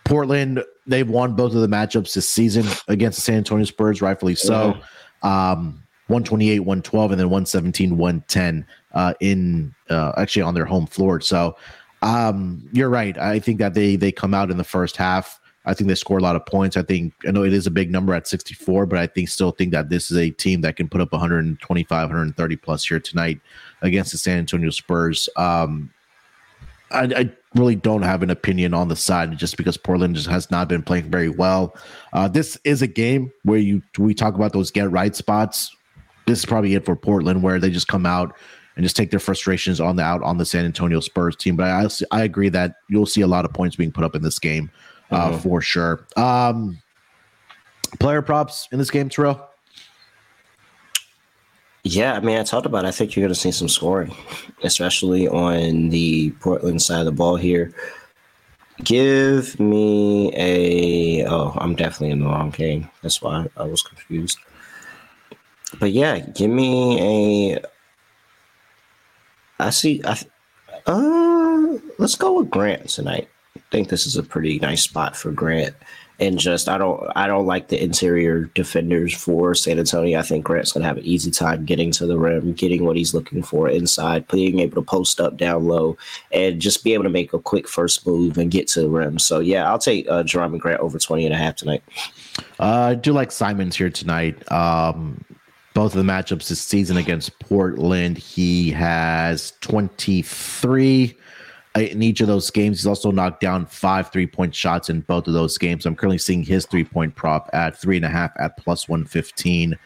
Portland, 0.05 0.63
they've 0.87 1.07
won 1.07 1.35
both 1.35 1.53
of 1.53 1.61
the 1.61 1.67
matchups 1.67 2.13
this 2.13 2.27
season 2.27 2.65
against 2.87 3.17
the 3.17 3.21
San 3.21 3.35
Antonio 3.35 3.65
Spurs, 3.65 4.01
rightfully 4.01 4.35
so. 4.35 4.75
Yeah 4.75 4.83
um, 5.23 5.83
128, 6.07 6.59
112, 6.61 7.11
and 7.11 7.19
then 7.19 7.29
117, 7.29 7.97
110 7.97 8.65
uh, 8.93 9.13
in 9.19 9.73
uh, 9.89 10.13
actually 10.17 10.41
on 10.41 10.53
their 10.53 10.65
home 10.65 10.87
floor. 10.87 11.19
So 11.21 11.57
um, 12.01 12.67
you're 12.71 12.89
right. 12.89 13.17
I 13.17 13.39
think 13.39 13.59
that 13.59 13.73
they 13.73 13.95
they 13.95 14.11
come 14.11 14.33
out 14.33 14.51
in 14.51 14.57
the 14.57 14.63
first 14.63 14.97
half. 14.97 15.39
I 15.65 15.73
think 15.73 15.89
they 15.89 15.95
score 15.95 16.17
a 16.17 16.21
lot 16.21 16.37
of 16.37 16.45
points. 16.45 16.77
I 16.77 16.81
think 16.81 17.13
I 17.27 17.31
know 17.31 17.43
it 17.43 17.51
is 17.51 17.67
a 17.67 17.71
big 17.71 17.91
number 17.91 18.13
at 18.13 18.25
64, 18.25 18.85
but 18.85 18.97
I 18.97 19.05
think 19.05 19.27
still 19.27 19.51
think 19.51 19.73
that 19.73 19.89
this 19.89 20.09
is 20.09 20.17
a 20.17 20.29
team 20.29 20.61
that 20.61 20.77
can 20.77 20.87
put 20.87 21.01
up 21.01 21.11
125, 21.11 21.89
130 21.89 22.55
plus 22.55 22.85
here 22.85 23.01
tonight 23.01 23.41
against 23.81 24.13
the 24.13 24.17
San 24.17 24.39
Antonio 24.39 24.69
Spurs. 24.69 25.27
Um, 25.35 25.91
I, 26.91 27.03
I, 27.03 27.31
really 27.57 27.75
don't 27.75 28.03
have 28.03 28.23
an 28.23 28.29
opinion 28.29 28.73
on 28.73 28.87
the 28.87 28.95
side 28.95 29.37
just 29.37 29.57
because 29.57 29.77
Portland 29.77 30.15
just 30.15 30.27
has 30.27 30.49
not 30.51 30.67
been 30.67 30.83
playing 30.83 31.09
very 31.09 31.29
well. 31.29 31.75
Uh, 32.13 32.27
this 32.27 32.57
is 32.63 32.81
a 32.81 32.87
game 32.87 33.31
where 33.43 33.59
you 33.59 33.81
we 33.97 34.13
talk 34.13 34.35
about 34.35 34.53
those 34.53 34.71
get 34.71 34.91
right 34.91 35.15
spots. 35.15 35.75
This 36.25 36.39
is 36.39 36.45
probably 36.45 36.75
it 36.75 36.85
for 36.85 36.95
Portland 36.95 37.43
where 37.43 37.59
they 37.59 37.69
just 37.69 37.87
come 37.87 38.05
out 38.05 38.35
and 38.75 38.83
just 38.83 38.95
take 38.95 39.11
their 39.11 39.19
frustrations 39.19 39.81
on 39.81 39.95
the 39.95 40.03
out 40.03 40.21
on 40.23 40.37
the 40.37 40.45
San 40.45 40.65
Antonio 40.65 40.99
Spurs 40.99 41.35
team. 41.35 41.55
But 41.55 41.67
I 41.67 41.87
I 42.11 42.23
agree 42.23 42.49
that 42.49 42.75
you'll 42.89 43.05
see 43.05 43.21
a 43.21 43.27
lot 43.27 43.45
of 43.45 43.53
points 43.53 43.75
being 43.75 43.91
put 43.91 44.03
up 44.03 44.15
in 44.15 44.21
this 44.21 44.39
game 44.39 44.71
uh, 45.11 45.31
mm-hmm. 45.31 45.39
for 45.39 45.61
sure. 45.61 46.05
Um, 46.15 46.81
player 47.99 48.21
props 48.21 48.67
in 48.71 48.79
this 48.79 48.91
game, 48.91 49.09
Terrell. 49.09 49.46
Yeah, 51.89 52.15
I 52.15 52.19
mean, 52.19 52.37
I 52.37 52.43
talked 52.43 52.65
about. 52.65 52.83
It. 52.83 52.89
I 52.89 52.91
think 52.91 53.15
you're 53.15 53.23
going 53.23 53.33
to 53.33 53.39
see 53.39 53.51
some 53.51 53.69
scoring, 53.69 54.13
especially 54.61 55.25
on 55.29 55.87
the 55.87 56.31
Portland 56.41 56.81
side 56.81 56.99
of 56.99 57.05
the 57.05 57.13
ball 57.13 57.37
here. 57.37 57.73
Give 58.83 59.57
me 59.57 60.33
a. 60.35 61.25
Oh, 61.27 61.53
I'm 61.55 61.75
definitely 61.75 62.09
in 62.09 62.19
the 62.19 62.25
wrong 62.25 62.49
game. 62.49 62.89
That's 63.01 63.21
why 63.21 63.47
I 63.55 63.63
was 63.63 63.81
confused. 63.83 64.37
But 65.79 65.93
yeah, 65.93 66.19
give 66.19 66.51
me 66.51 67.53
a. 67.55 67.61
I 69.57 69.69
see. 69.69 70.01
I. 70.03 70.19
Uh, 70.87 71.77
let's 71.99 72.15
go 72.15 72.33
with 72.33 72.49
Grant 72.49 72.89
tonight. 72.89 73.29
I 73.55 73.61
think 73.71 73.87
this 73.87 74.05
is 74.05 74.17
a 74.17 74.23
pretty 74.23 74.59
nice 74.59 74.83
spot 74.83 75.15
for 75.15 75.31
Grant 75.31 75.73
and 76.19 76.39
just 76.39 76.67
I 76.67 76.77
don't 76.77 77.07
I 77.15 77.27
don't 77.27 77.45
like 77.45 77.67
the 77.67 77.81
interior 77.81 78.45
defenders 78.55 79.13
for 79.13 79.53
San 79.53 79.79
Antonio. 79.79 80.19
I 80.19 80.23
think 80.23 80.45
Grant's 80.45 80.71
gonna 80.71 80.85
have 80.85 80.97
an 80.97 81.05
easy 81.05 81.31
time 81.31 81.65
getting 81.65 81.91
to 81.91 82.05
the 82.05 82.17
rim, 82.17 82.53
getting 82.53 82.85
what 82.85 82.97
he's 82.97 83.13
looking 83.13 83.43
for 83.43 83.69
inside, 83.69 84.27
being 84.27 84.59
able 84.59 84.75
to 84.75 84.81
post 84.81 85.21
up 85.21 85.37
down 85.37 85.67
low, 85.67 85.97
and 86.31 86.59
just 86.59 86.83
be 86.83 86.93
able 86.93 87.03
to 87.03 87.09
make 87.09 87.33
a 87.33 87.39
quick 87.39 87.67
first 87.67 88.05
move 88.07 88.37
and 88.37 88.51
get 88.51 88.67
to 88.69 88.81
the 88.81 88.89
rim. 88.89 89.19
So 89.19 89.39
yeah, 89.39 89.69
I'll 89.69 89.79
take 89.79 90.07
uh, 90.07 90.23
Jerami 90.23 90.59
Grant 90.59 90.81
over 90.81 90.97
20 90.97 91.25
and 91.25 91.33
a 91.33 91.37
half 91.37 91.55
tonight. 91.55 91.83
Uh, 92.59 92.89
I 92.91 92.95
do 92.95 93.13
like 93.13 93.31
Simons 93.31 93.75
here 93.75 93.89
tonight. 93.89 94.51
Um, 94.51 95.23
both 95.73 95.95
of 95.95 96.03
the 96.03 96.11
matchups 96.11 96.49
this 96.49 96.59
season 96.59 96.97
against 96.97 97.37
Portland, 97.37 98.17
he 98.17 98.71
has 98.71 99.53
23 99.61 101.15
in 101.81 102.01
each 102.01 102.21
of 102.21 102.27
those 102.27 102.49
games. 102.49 102.79
He's 102.79 102.87
also 102.87 103.11
knocked 103.11 103.41
down 103.41 103.65
five 103.65 104.11
three 104.11 104.27
point 104.27 104.53
shots 104.53 104.89
in 104.89 105.01
both 105.01 105.27
of 105.27 105.33
those 105.33 105.57
games. 105.57 105.85
I'm 105.85 105.95
currently 105.95 106.17
seeing 106.17 106.43
his 106.43 106.65
three 106.65 106.83
point 106.83 107.15
prop 107.15 107.49
at 107.53 107.77
three 107.77 107.97
and 107.97 108.05
a 108.05 108.09
half 108.09 108.31
at 108.39 108.57
plus 108.57 108.87
115. 108.87 109.77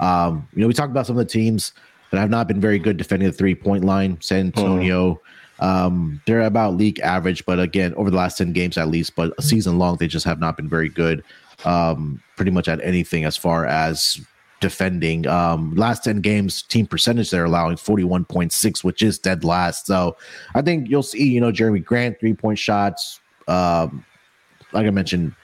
Um, 0.00 0.48
you 0.54 0.60
know, 0.60 0.66
we 0.66 0.74
talked 0.74 0.90
about 0.90 1.06
some 1.06 1.18
of 1.18 1.26
the 1.26 1.32
teams 1.32 1.72
that 2.10 2.18
have 2.18 2.30
not 2.30 2.48
been 2.48 2.60
very 2.60 2.78
good 2.78 2.96
defending 2.96 3.28
the 3.28 3.36
three 3.36 3.54
point 3.54 3.84
line. 3.84 4.18
San 4.20 4.46
Antonio, 4.46 5.14
mm-hmm. 5.14 5.64
um, 5.64 6.20
they're 6.26 6.42
about 6.42 6.76
league 6.76 7.00
average, 7.00 7.44
but 7.46 7.60
again, 7.60 7.94
over 7.94 8.10
the 8.10 8.16
last 8.16 8.38
10 8.38 8.52
games 8.52 8.78
at 8.78 8.88
least, 8.88 9.14
but 9.14 9.32
a 9.38 9.42
season 9.42 9.78
long, 9.78 9.96
they 9.96 10.08
just 10.08 10.24
have 10.24 10.40
not 10.40 10.56
been 10.56 10.68
very 10.68 10.88
good 10.88 11.22
um, 11.64 12.22
pretty 12.36 12.50
much 12.50 12.68
at 12.68 12.80
anything 12.82 13.24
as 13.24 13.36
far 13.36 13.66
as 13.66 14.20
defending. 14.60 15.26
Um, 15.26 15.74
last 15.74 16.04
10 16.04 16.20
games, 16.20 16.62
team 16.62 16.86
percentage 16.86 17.30
they're 17.30 17.44
allowing 17.44 17.76
41.6, 17.76 18.84
which 18.84 19.02
is 19.02 19.18
dead 19.18 19.44
last. 19.44 19.86
So 19.86 20.16
I 20.54 20.62
think 20.62 20.88
you'll 20.88 21.02
see, 21.02 21.24
you 21.28 21.40
know, 21.40 21.52
Jerami 21.52 21.84
Grant, 21.84 22.18
three 22.20 22.34
point 22.34 22.58
shots. 22.58 23.20
Um, 23.46 24.04
like 24.72 24.86
I 24.86 24.90
mentioned, 24.90 25.34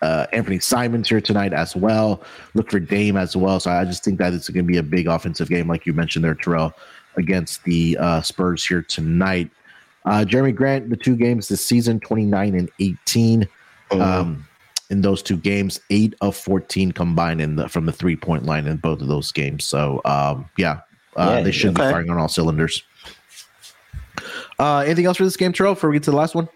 uh, 0.00 0.26
Anthony 0.32 0.58
Simons 0.58 1.08
here 1.08 1.20
tonight 1.20 1.52
as 1.52 1.76
well. 1.76 2.22
Look 2.54 2.70
for 2.70 2.80
Dame 2.80 3.16
as 3.16 3.36
well. 3.36 3.60
So 3.60 3.70
I 3.70 3.84
just 3.84 4.04
think 4.04 4.18
that 4.18 4.32
it's 4.32 4.48
going 4.48 4.64
to 4.64 4.70
be 4.70 4.78
a 4.78 4.82
big 4.82 5.06
offensive 5.06 5.48
game, 5.48 5.68
like 5.68 5.86
you 5.86 5.92
mentioned 5.92 6.24
there, 6.24 6.34
Terrell, 6.34 6.72
against 7.16 7.62
the 7.64 7.96
uh, 7.98 8.20
Spurs 8.20 8.64
here 8.64 8.82
tonight. 8.82 9.50
Uh, 10.04 10.24
Jerami 10.26 10.54
Grant, 10.54 10.90
the 10.90 10.96
two 10.96 11.16
games 11.16 11.46
this 11.46 11.64
season, 11.64 12.00
29 12.00 12.56
and 12.56 12.70
18. 12.80 13.42
Mm-hmm. 13.90 14.00
Um, 14.00 14.48
in 14.92 15.00
those 15.00 15.22
two 15.22 15.38
games, 15.38 15.80
eight 15.88 16.14
of 16.20 16.36
14 16.36 16.92
combined 16.92 17.40
in 17.40 17.56
the, 17.56 17.68
from 17.68 17.86
the 17.86 17.92
three 17.92 18.14
point 18.14 18.44
line 18.44 18.66
in 18.66 18.76
both 18.76 19.00
of 19.00 19.08
those 19.08 19.32
games. 19.32 19.64
So, 19.64 20.02
um, 20.04 20.48
yeah, 20.58 20.80
uh, 21.16 21.36
yeah, 21.36 21.42
they 21.42 21.50
should 21.50 21.70
okay. 21.70 21.86
be 21.86 21.92
firing 21.92 22.10
on 22.10 22.18
all 22.18 22.28
cylinders. 22.28 22.84
Uh, 24.58 24.80
anything 24.80 25.06
else 25.06 25.16
for 25.16 25.24
this 25.24 25.36
game, 25.36 25.52
Terrell, 25.52 25.74
before 25.74 25.88
we 25.88 25.96
get 25.96 26.02
to 26.04 26.10
the 26.10 26.16
last 26.16 26.34
one? 26.34 26.48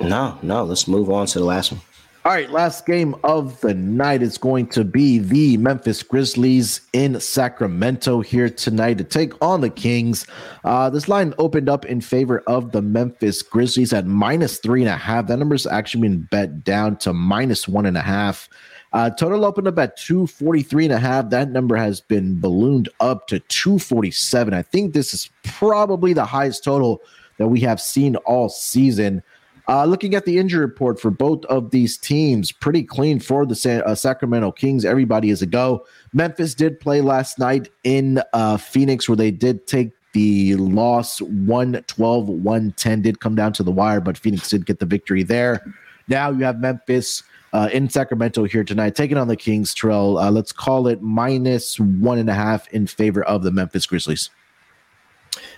No, 0.00 0.38
no. 0.42 0.64
Let's 0.64 0.86
move 0.86 1.10
on 1.10 1.26
to 1.26 1.40
the 1.40 1.44
last 1.44 1.72
one. 1.72 1.80
All 2.26 2.32
right, 2.32 2.48
last 2.48 2.86
game 2.86 3.14
of 3.22 3.60
the 3.60 3.74
night 3.74 4.22
is 4.22 4.38
going 4.38 4.68
to 4.68 4.82
be 4.82 5.18
the 5.18 5.58
Memphis 5.58 6.02
Grizzlies 6.02 6.80
in 6.94 7.20
Sacramento 7.20 8.22
here 8.22 8.48
tonight 8.48 8.96
to 8.96 9.04
take 9.04 9.34
on 9.44 9.60
the 9.60 9.68
Kings. 9.68 10.26
Uh, 10.64 10.88
this 10.88 11.06
line 11.06 11.34
opened 11.36 11.68
up 11.68 11.84
in 11.84 12.00
favor 12.00 12.38
of 12.46 12.72
the 12.72 12.80
Memphis 12.80 13.42
Grizzlies 13.42 13.92
at 13.92 14.06
minus 14.06 14.58
three 14.58 14.80
and 14.80 14.88
a 14.88 14.96
half. 14.96 15.26
That 15.26 15.38
number's 15.38 15.66
actually 15.66 16.08
been 16.08 16.22
bet 16.22 16.64
down 16.64 16.96
to 17.00 17.12
minus 17.12 17.68
one 17.68 17.84
and 17.84 17.98
a 17.98 18.02
half. 18.02 18.48
Uh, 18.94 19.10
total 19.10 19.44
opened 19.44 19.68
up 19.68 19.78
at 19.78 19.98
243 19.98 20.86
and 20.86 20.94
a 20.94 20.98
half. 20.98 21.28
That 21.28 21.50
number 21.50 21.76
has 21.76 22.00
been 22.00 22.40
ballooned 22.40 22.88
up 23.00 23.26
to 23.26 23.38
247. 23.38 24.54
I 24.54 24.62
think 24.62 24.94
this 24.94 25.12
is 25.12 25.28
probably 25.42 26.14
the 26.14 26.24
highest 26.24 26.64
total 26.64 27.02
that 27.36 27.48
we 27.48 27.60
have 27.60 27.82
seen 27.82 28.16
all 28.16 28.48
season. 28.48 29.22
Uh, 29.66 29.84
looking 29.86 30.14
at 30.14 30.26
the 30.26 30.38
injury 30.38 30.60
report 30.60 31.00
for 31.00 31.10
both 31.10 31.44
of 31.46 31.70
these 31.70 31.96
teams, 31.96 32.52
pretty 32.52 32.82
clean 32.82 33.18
for 33.18 33.46
the 33.46 33.54
Sa- 33.54 33.80
uh, 33.86 33.94
Sacramento 33.94 34.52
Kings. 34.52 34.84
Everybody 34.84 35.30
is 35.30 35.40
a 35.40 35.46
go. 35.46 35.86
Memphis 36.12 36.54
did 36.54 36.78
play 36.80 37.00
last 37.00 37.38
night 37.38 37.70
in 37.82 38.20
uh, 38.34 38.58
Phoenix, 38.58 39.08
where 39.08 39.16
they 39.16 39.30
did 39.30 39.66
take 39.66 39.92
the 40.12 40.54
loss 40.56 41.20
112 41.22 42.28
110, 42.28 43.02
did 43.02 43.20
come 43.20 43.34
down 43.34 43.52
to 43.54 43.62
the 43.62 43.72
wire, 43.72 44.00
but 44.00 44.18
Phoenix 44.18 44.50
did 44.50 44.66
get 44.66 44.78
the 44.80 44.86
victory 44.86 45.22
there. 45.22 45.74
Now 46.08 46.30
you 46.30 46.44
have 46.44 46.60
Memphis 46.60 47.22
uh, 47.54 47.68
in 47.72 47.88
Sacramento 47.88 48.44
here 48.44 48.64
tonight, 48.64 48.94
taking 48.94 49.16
on 49.16 49.28
the 49.28 49.36
Kings. 49.36 49.72
Terrell, 49.72 50.18
uh, 50.18 50.30
let's 50.30 50.52
call 50.52 50.88
it 50.88 51.00
minus 51.00 51.80
one 51.80 52.18
and 52.18 52.28
a 52.28 52.34
half 52.34 52.68
in 52.68 52.86
favor 52.86 53.22
of 53.24 53.42
the 53.42 53.50
Memphis 53.50 53.86
Grizzlies. 53.86 54.28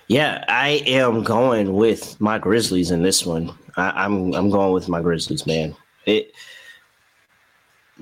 Yeah, 0.09 0.45
I 0.49 0.83
am 0.87 1.23
going 1.25 1.75
with 1.75 2.21
my 2.21 2.39
Grizzlies 2.39 2.91
in 2.91 3.03
this 3.03 3.27
one. 3.27 3.53
I, 3.77 4.05
am 4.05 4.29
I'm, 4.29 4.35
I'm 4.35 4.51
going 4.51 4.73
with 4.73 4.89
my 4.89 5.03
Grizzlies, 5.03 5.47
man. 5.47 5.75
It 6.07 6.33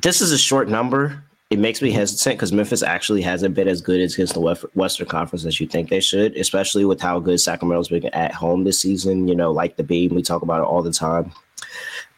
this 0.03 0.21
is 0.21 0.33
a 0.33 0.39
short 0.39 0.69
number. 0.69 1.23
It 1.51 1.59
makes 1.59 1.81
me 1.81 1.91
hesitant 1.91 2.37
because 2.37 2.53
Memphis 2.53 2.83
actually 2.83 3.23
hasn't 3.23 3.55
been 3.55 3.69
as 3.69 3.81
good 3.81 4.01
as 4.01 4.15
against 4.15 4.35
the 4.35 4.69
Western 4.75 5.07
Conference 5.07 5.45
as 5.45 5.61
you 5.61 5.67
think 5.67 5.89
they 5.89 6.01
should, 6.01 6.37
especially 6.37 6.85
with 6.85 7.01
how 7.01 7.21
good 7.21 7.39
Sacramento's 7.41 7.89
been 7.89 8.07
at 8.07 8.35
home 8.35 8.65
this 8.65 8.81
season. 8.81 9.29
You 9.29 9.35
know, 9.35 9.53
like 9.53 9.77
the 9.77 9.85
beam, 9.85 10.15
we 10.15 10.23
talk 10.23 10.43
about 10.43 10.61
it 10.61 10.65
all 10.65 10.83
the 10.83 10.93
time. 10.93 11.33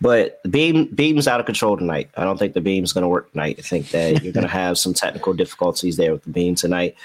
But 0.01 0.41
the 0.43 0.49
beam 0.49 0.87
beam's 0.95 1.29
out 1.29 1.41
of 1.41 1.47
control 1.47 1.77
tonight. 1.77 2.11
I 2.17 2.25
don't 2.25 2.39
think 2.39 2.55
the 2.55 2.61
beam's 2.61 2.93
going 2.93 3.03
to 3.03 3.09
work 3.09 3.31
tonight. 3.33 3.57
I 3.59 3.63
think 3.63 3.91
that 3.91 4.23
you're 4.23 4.33
going 4.33 4.47
to 4.47 4.53
have 4.53 4.79
some 4.79 4.95
technical 4.95 5.33
difficulties 5.33 5.97
there 5.97 6.13
with 6.13 6.25
the 6.25 6.31
beam 6.31 6.55
tonight. 6.55 6.97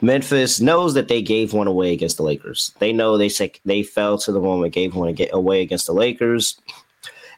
Memphis 0.00 0.60
knows 0.60 0.94
that 0.94 1.08
they 1.08 1.20
gave 1.20 1.52
one 1.52 1.66
away 1.66 1.92
against 1.92 2.16
the 2.16 2.22
Lakers. 2.22 2.72
They 2.78 2.92
know 2.92 3.16
they 3.16 3.28
say 3.28 3.52
they 3.64 3.82
fell 3.82 4.16
to 4.18 4.32
the 4.32 4.40
moment, 4.40 4.74
gave 4.74 4.94
one 4.94 5.14
away 5.32 5.62
against 5.62 5.86
the 5.86 5.92
Lakers. 5.92 6.60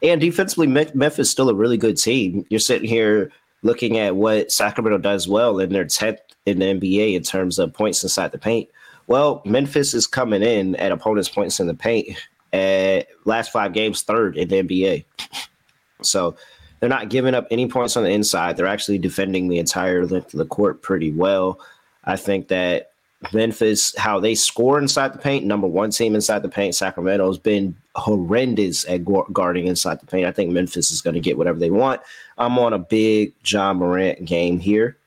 And 0.03 0.21
defensively, 0.21 0.67
Memphis 0.67 1.19
is 1.19 1.29
still 1.29 1.49
a 1.49 1.55
really 1.55 1.77
good 1.77 1.97
team. 1.97 2.45
You're 2.49 2.59
sitting 2.59 2.87
here 2.87 3.31
looking 3.63 3.97
at 3.97 4.15
what 4.15 4.51
Sacramento 4.51 4.99
does 4.99 5.27
well, 5.27 5.59
and 5.59 5.73
they're 5.73 5.85
10th 5.85 6.19
in 6.45 6.59
the 6.59 6.65
NBA 6.65 7.15
in 7.15 7.23
terms 7.23 7.59
of 7.59 7.73
points 7.73 8.03
inside 8.03 8.31
the 8.31 8.39
paint. 8.39 8.69
Well, 9.07 9.41
Memphis 9.45 9.93
is 9.93 10.07
coming 10.07 10.41
in 10.41 10.75
at 10.77 10.91
opponents' 10.91 11.29
points 11.29 11.59
in 11.59 11.67
the 11.67 11.73
paint 11.73 12.17
at 12.53 13.07
last 13.25 13.51
five 13.51 13.73
games, 13.73 14.01
third 14.01 14.37
in 14.37 14.47
the 14.49 14.63
NBA. 14.63 15.05
So 16.01 16.35
they're 16.79 16.89
not 16.89 17.09
giving 17.09 17.35
up 17.35 17.47
any 17.51 17.67
points 17.67 17.95
on 17.95 18.03
the 18.03 18.09
inside. 18.09 18.57
They're 18.57 18.65
actually 18.65 18.97
defending 18.97 19.47
the 19.47 19.59
entire 19.59 20.05
length 20.05 20.33
of 20.33 20.39
the 20.39 20.45
court 20.45 20.81
pretty 20.81 21.11
well. 21.11 21.59
I 22.11 22.17
think 22.17 22.49
that 22.49 22.91
Memphis, 23.33 23.95
how 23.97 24.19
they 24.19 24.35
score 24.35 24.79
inside 24.79 25.13
the 25.13 25.19
paint, 25.19 25.45
number 25.45 25.67
one 25.67 25.91
team 25.91 26.13
inside 26.13 26.41
the 26.41 26.49
paint. 26.49 26.75
Sacramento 26.75 27.25
has 27.25 27.37
been 27.37 27.75
horrendous 27.95 28.85
at 28.89 29.05
guarding 29.31 29.67
inside 29.67 29.99
the 30.01 30.05
paint. 30.05 30.25
I 30.25 30.31
think 30.31 30.51
Memphis 30.51 30.91
is 30.91 31.01
going 31.01 31.13
to 31.13 31.19
get 31.19 31.37
whatever 31.37 31.59
they 31.59 31.69
want. 31.69 32.01
I'm 32.37 32.59
on 32.59 32.73
a 32.73 32.79
big 32.79 33.33
Ja 33.45 33.73
Morant 33.73 34.25
game 34.25 34.59
here. 34.59 34.97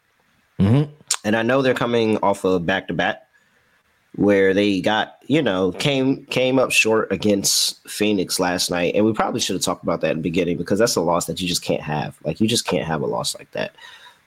Mm-hmm. 0.59 0.91
And 1.25 1.37
I 1.37 1.43
know 1.43 1.61
they're 1.61 1.75
coming 1.75 2.17
off 2.19 2.45
of 2.45 2.65
back 2.65 2.89
to 2.89 2.95
back 2.95 3.21
where 4.17 4.55
they 4.55 4.81
got 4.81 5.17
you 5.27 5.43
know 5.43 5.73
came 5.73 6.25
came 6.27 6.59
up 6.59 6.71
short 6.71 7.11
against 7.11 7.87
Phoenix 7.89 8.39
last 8.39 8.71
night, 8.71 8.95
and 8.95 9.05
we 9.05 9.13
probably 9.13 9.41
should 9.41 9.55
have 9.55 9.63
talked 9.63 9.83
about 9.83 10.01
that 10.03 10.13
in 10.13 10.19
the 10.19 10.23
beginning 10.23 10.57
because 10.57 10.79
that's 10.79 10.97
a 10.97 11.01
loss 11.01 11.27
that 11.27 11.41
you 11.41 11.49
just 11.49 11.63
can't 11.63 11.83
have. 11.83 12.17
Like 12.23 12.41
you 12.41 12.47
just 12.47 12.67
can't 12.67 12.87
have 12.87 13.03
a 13.03 13.07
loss 13.07 13.35
like 13.37 13.51
that. 13.53 13.75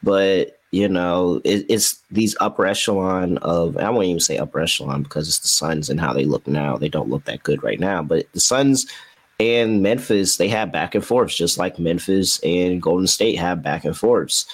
But 0.08 0.62
you 0.72 0.88
know, 0.88 1.42
it, 1.44 1.66
it's 1.68 2.02
these 2.12 2.34
upper 2.40 2.66
echelon 2.66 3.40
of 3.40 3.76
I 3.76 3.90
won't 3.90 4.06
even 4.06 4.22
say 4.22 4.38
upper 4.38 4.62
echelon 4.62 5.04
because 5.04 5.28
it's 5.28 5.40
the 5.40 5.50
Suns 5.50 5.90
and 5.90 6.00
how 6.00 6.14
they 6.14 6.24
look 6.24 6.48
now. 6.48 6.78
They 6.78 6.88
don't 6.88 7.10
look 7.10 7.26
that 7.26 7.44
good 7.44 7.62
right 7.62 7.80
now, 7.80 8.04
but 8.04 8.32
the 8.32 8.40
Suns 8.40 8.88
and 9.38 9.84
Memphis 9.84 10.38
they 10.38 10.48
have 10.48 10.72
back 10.72 10.96
and 10.96 11.06
forths 11.06 11.36
just 11.36 11.58
like 11.58 11.78
Memphis 11.78 12.40
and 12.40 12.82
Golden 12.82 13.06
State 13.06 13.36
have 13.36 13.62
back 13.62 13.84
and 13.84 13.98
forths. 13.98 14.46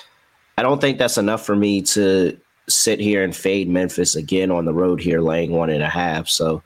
I 0.57 0.63
don't 0.63 0.81
think 0.81 0.97
that's 0.97 1.19
enough 1.19 1.45
for 1.45 1.55
me 1.55 1.83
to 1.83 2.35
sit 2.67 2.99
here 2.99 3.23
and 3.23 3.35
fade 3.35 3.69
Memphis 3.69 4.15
again 4.15 4.49
on 4.49 4.65
the 4.65 4.73
road 4.73 5.01
here, 5.01 5.21
laying 5.21 5.51
one 5.51 5.69
and 5.69 5.83
a 5.83 5.89
half. 5.89 6.27
So 6.29 6.63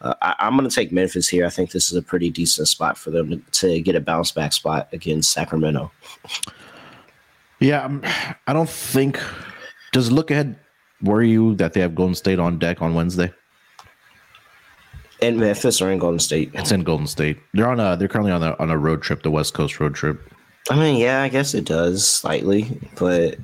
uh, 0.00 0.14
I, 0.22 0.46
am 0.46 0.56
going 0.56 0.68
to 0.68 0.74
take 0.74 0.92
Memphis 0.92 1.26
here. 1.26 1.44
I 1.44 1.50
think 1.50 1.72
this 1.72 1.90
is 1.90 1.96
a 1.96 2.02
pretty 2.02 2.30
decent 2.30 2.68
spot 2.68 2.96
for 2.96 3.10
them 3.10 3.30
to, 3.30 3.36
to 3.62 3.80
get 3.80 3.96
a 3.96 4.00
bounce 4.00 4.30
back 4.30 4.52
spot 4.52 4.88
against 4.92 5.32
Sacramento. 5.32 5.90
Yeah, 7.60 7.84
um, 7.84 8.02
I 8.46 8.52
don't 8.52 8.68
think. 8.68 9.20
Does 9.92 10.12
look 10.12 10.30
ahead 10.30 10.56
worry 11.02 11.30
you 11.30 11.54
that 11.56 11.72
they 11.72 11.80
have 11.80 11.94
Golden 11.94 12.14
State 12.14 12.38
on 12.38 12.58
deck 12.58 12.82
on 12.82 12.94
Wednesday? 12.94 13.32
In 15.20 15.40
Memphis 15.40 15.80
or 15.80 15.90
in 15.90 15.98
Golden 15.98 16.20
State? 16.20 16.50
It's 16.54 16.70
in 16.70 16.84
Golden 16.84 17.06
State. 17.06 17.38
They're 17.54 17.68
on 17.68 17.80
a. 17.80 17.96
They're 17.96 18.08
currently 18.08 18.32
on 18.32 18.42
a 18.42 18.54
on 18.58 18.70
a 18.70 18.78
road 18.78 19.02
trip, 19.02 19.22
the 19.22 19.30
West 19.30 19.54
Coast 19.54 19.80
road 19.80 19.94
trip. 19.94 20.20
I 20.70 20.76
mean, 20.76 20.98
yeah, 21.00 21.22
I 21.22 21.28
guess 21.28 21.54
it 21.54 21.64
does 21.64 22.06
slightly, 22.06 22.78
but 22.96 23.38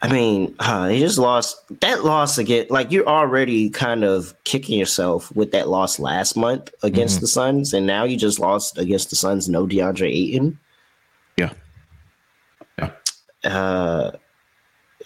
I 0.00 0.12
mean, 0.12 0.54
uh, 0.60 0.88
they 0.88 1.00
just 1.00 1.18
lost 1.18 1.60
that 1.80 2.04
loss 2.04 2.38
again. 2.38 2.66
Like 2.70 2.90
you're 2.90 3.06
already 3.06 3.68
kind 3.68 4.04
of 4.04 4.34
kicking 4.44 4.78
yourself 4.78 5.34
with 5.34 5.50
that 5.52 5.68
loss 5.68 5.98
last 5.98 6.36
month 6.36 6.72
against 6.82 7.16
mm-hmm. 7.16 7.22
the 7.22 7.28
Suns, 7.28 7.74
and 7.74 7.86
now 7.86 8.04
you 8.04 8.16
just 8.16 8.38
lost 8.38 8.78
against 8.78 9.10
the 9.10 9.16
Suns. 9.16 9.48
No 9.48 9.66
DeAndre 9.66 10.08
Ayton. 10.08 10.58
Uh, 13.44 14.12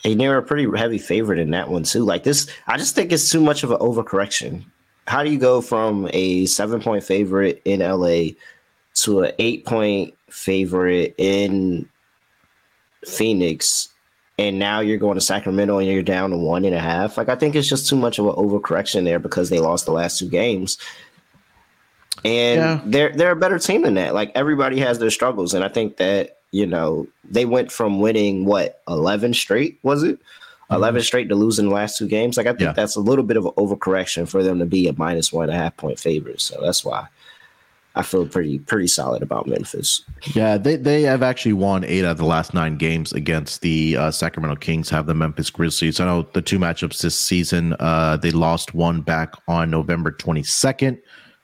and 0.05 0.21
they're 0.21 0.39
a 0.39 0.43
pretty 0.43 0.67
heavy 0.77 0.99
favorite 0.99 1.39
in 1.39 1.51
that 1.51 1.69
one 1.69 1.85
too. 1.85 2.05
Like 2.05 2.25
this, 2.25 2.49
I 2.67 2.77
just 2.77 2.95
think 2.95 3.13
it's 3.13 3.31
too 3.31 3.41
much 3.41 3.63
of 3.63 3.71
an 3.71 3.79
overcorrection. 3.79 4.65
How 5.07 5.23
do 5.23 5.31
you 5.31 5.39
go 5.39 5.61
from 5.61 6.09
a 6.13 6.47
seven 6.47 6.81
point 6.81 7.05
favorite 7.05 7.61
in 7.65 7.81
LA 7.81 8.35
to 8.95 9.23
an 9.23 9.33
eight 9.39 9.65
point 9.65 10.15
favorite 10.31 11.15
in 11.19 11.89
Phoenix? 13.05 13.89
and 14.39 14.59
now 14.59 14.81
you're 14.81 14.99
going 14.99 15.15
to 15.15 15.21
Sacramento 15.21 15.79
and 15.79 15.89
you're 15.89 16.03
down 16.03 16.31
to 16.31 16.37
one 16.37 16.65
and 16.65 16.75
a 16.75 16.81
half. 16.81 17.17
Like 17.17 17.29
I 17.29 17.37
think 17.37 17.55
it's 17.55 17.69
just 17.69 17.89
too 17.89 17.97
much 17.97 18.19
of 18.19 18.27
an 18.27 18.33
overcorrection 18.33 19.05
there 19.05 19.19
because 19.19 19.51
they 19.51 19.61
lost 19.61 19.87
the 19.87 19.93
last 19.93 20.19
two 20.19 20.29
games. 20.29 20.79
And 22.25 22.61
yeah. 22.61 22.81
they're 22.85 23.13
they're 23.17 23.33
a 23.33 23.37
better 23.37 23.59
team 23.59 23.83
than 23.83 23.95
that. 23.95 24.15
Like 24.15 24.33
everybody 24.35 24.79
has 24.81 24.99
their 24.99 25.11
struggles. 25.11 25.55
And 25.55 25.65
I 25.65 25.69
think 25.69 25.99
that, 25.99 26.39
you 26.53 26.67
know, 26.67 27.07
they 27.29 27.45
went 27.45 27.73
from 27.73 27.99
winning 28.01 28.45
what, 28.45 28.81
eleven 28.87 29.35
straight, 29.35 29.79
was 29.83 30.03
it? 30.03 30.21
Mm-hmm. 30.73 30.83
11 30.83 31.03
straight 31.03 31.29
to 31.29 31.35
losing 31.35 31.69
the 31.69 31.75
last 31.75 31.99
two 31.99 32.09
games. 32.09 32.37
Like 32.37 32.47
I 32.47 32.51
think 32.51 32.61
yeah. 32.61 32.73
that's 32.73 32.97
a 32.97 33.01
little 33.01 33.25
bit 33.25 33.37
of 33.37 33.45
an 33.45 33.53
overcorrection 33.53 34.27
for 34.29 34.43
them 34.43 34.59
to 34.59 34.65
be 34.65 34.89
a 34.89 34.95
minus 34.97 35.33
one 35.33 35.51
and 35.51 35.53
a 35.53 35.61
half 35.61 35.77
point 35.77 35.99
favorite. 35.99 36.41
So 36.41 36.59
that's 36.63 36.83
why 36.85 37.09
I 37.95 38.03
feel 38.03 38.27
pretty 38.27 38.59
pretty 38.59 38.87
solid 38.87 39.23
about 39.23 39.47
Memphis. 39.47 40.03
Yeah, 40.35 40.57
they 40.57 40.77
they 40.77 41.03
have 41.03 41.23
actually 41.23 41.53
won 41.53 41.85
eight 41.85 42.05
out 42.05 42.13
of 42.13 42.17
the 42.17 42.25
last 42.25 42.55
nine 42.55 42.77
games 42.77 43.13
against 43.13 43.61
the 43.61 43.97
uh, 43.99 44.11
Sacramento 44.11 44.57
Kings. 44.57 44.89
Have 44.89 45.07
the 45.07 45.15
Memphis 45.15 45.51
Grizzlies. 45.51 46.01
I 46.01 46.07
know 46.07 46.27
the 46.33 46.41
two 46.41 46.59
matchups 46.59 47.03
this 47.03 47.19
season. 47.19 47.75
Uh, 47.79 48.17
they 48.17 48.31
lost 48.31 48.75
one 48.75 49.03
back 49.03 49.35
on 49.49 49.71
November 49.71 50.11
twenty 50.11 50.43
second. 50.43 50.99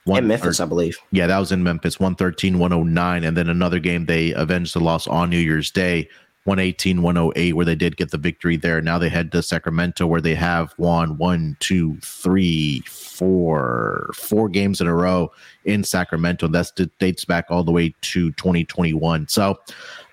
One, 0.05 0.25
in 0.25 0.29
Memphis, 0.29 0.61
or, 0.61 0.63
I 0.63 0.67
believe. 0.67 0.97
Yeah, 1.11 1.27
that 1.27 1.39
was 1.39 1.53
in 1.53 1.63
Memphis, 1.63 2.01
113, 2.01 2.59
109. 2.59 3.25
And 3.25 3.37
then 3.37 3.49
another 3.49 3.79
game, 3.79 4.07
they 4.07 4.33
avenged 4.33 4.75
the 4.75 4.81
loss 4.81 5.07
on 5.07 5.29
New 5.29 5.39
Year's 5.39 5.71
Day, 5.71 6.09
118 6.45 7.03
108 7.03 7.53
where 7.53 7.67
they 7.67 7.75
did 7.75 7.99
get 7.99 8.11
the 8.11 8.17
victory 8.17 8.57
there 8.57 8.81
now 8.81 8.97
they 8.97 9.11
head 9.11 9.31
to 9.31 9.43
sacramento 9.43 10.07
where 10.07 10.23
they 10.23 10.35
have 10.35 10.73
won 10.79 11.19
one 11.19 11.55
two 11.61 11.99
three 11.99 12.81
four 12.87 14.09
four 14.15 14.49
games 14.49 14.81
in 14.81 14.87
a 14.87 14.95
row 14.95 15.31
in 15.67 15.85
sacramento 15.85 16.49
that's 16.49 16.73
dates 16.99 17.27
back 17.27 17.45
all 17.51 17.63
the 17.63 17.73
way 17.73 17.95
to 18.01 18.33
2021 18.33 19.29
so 19.29 19.59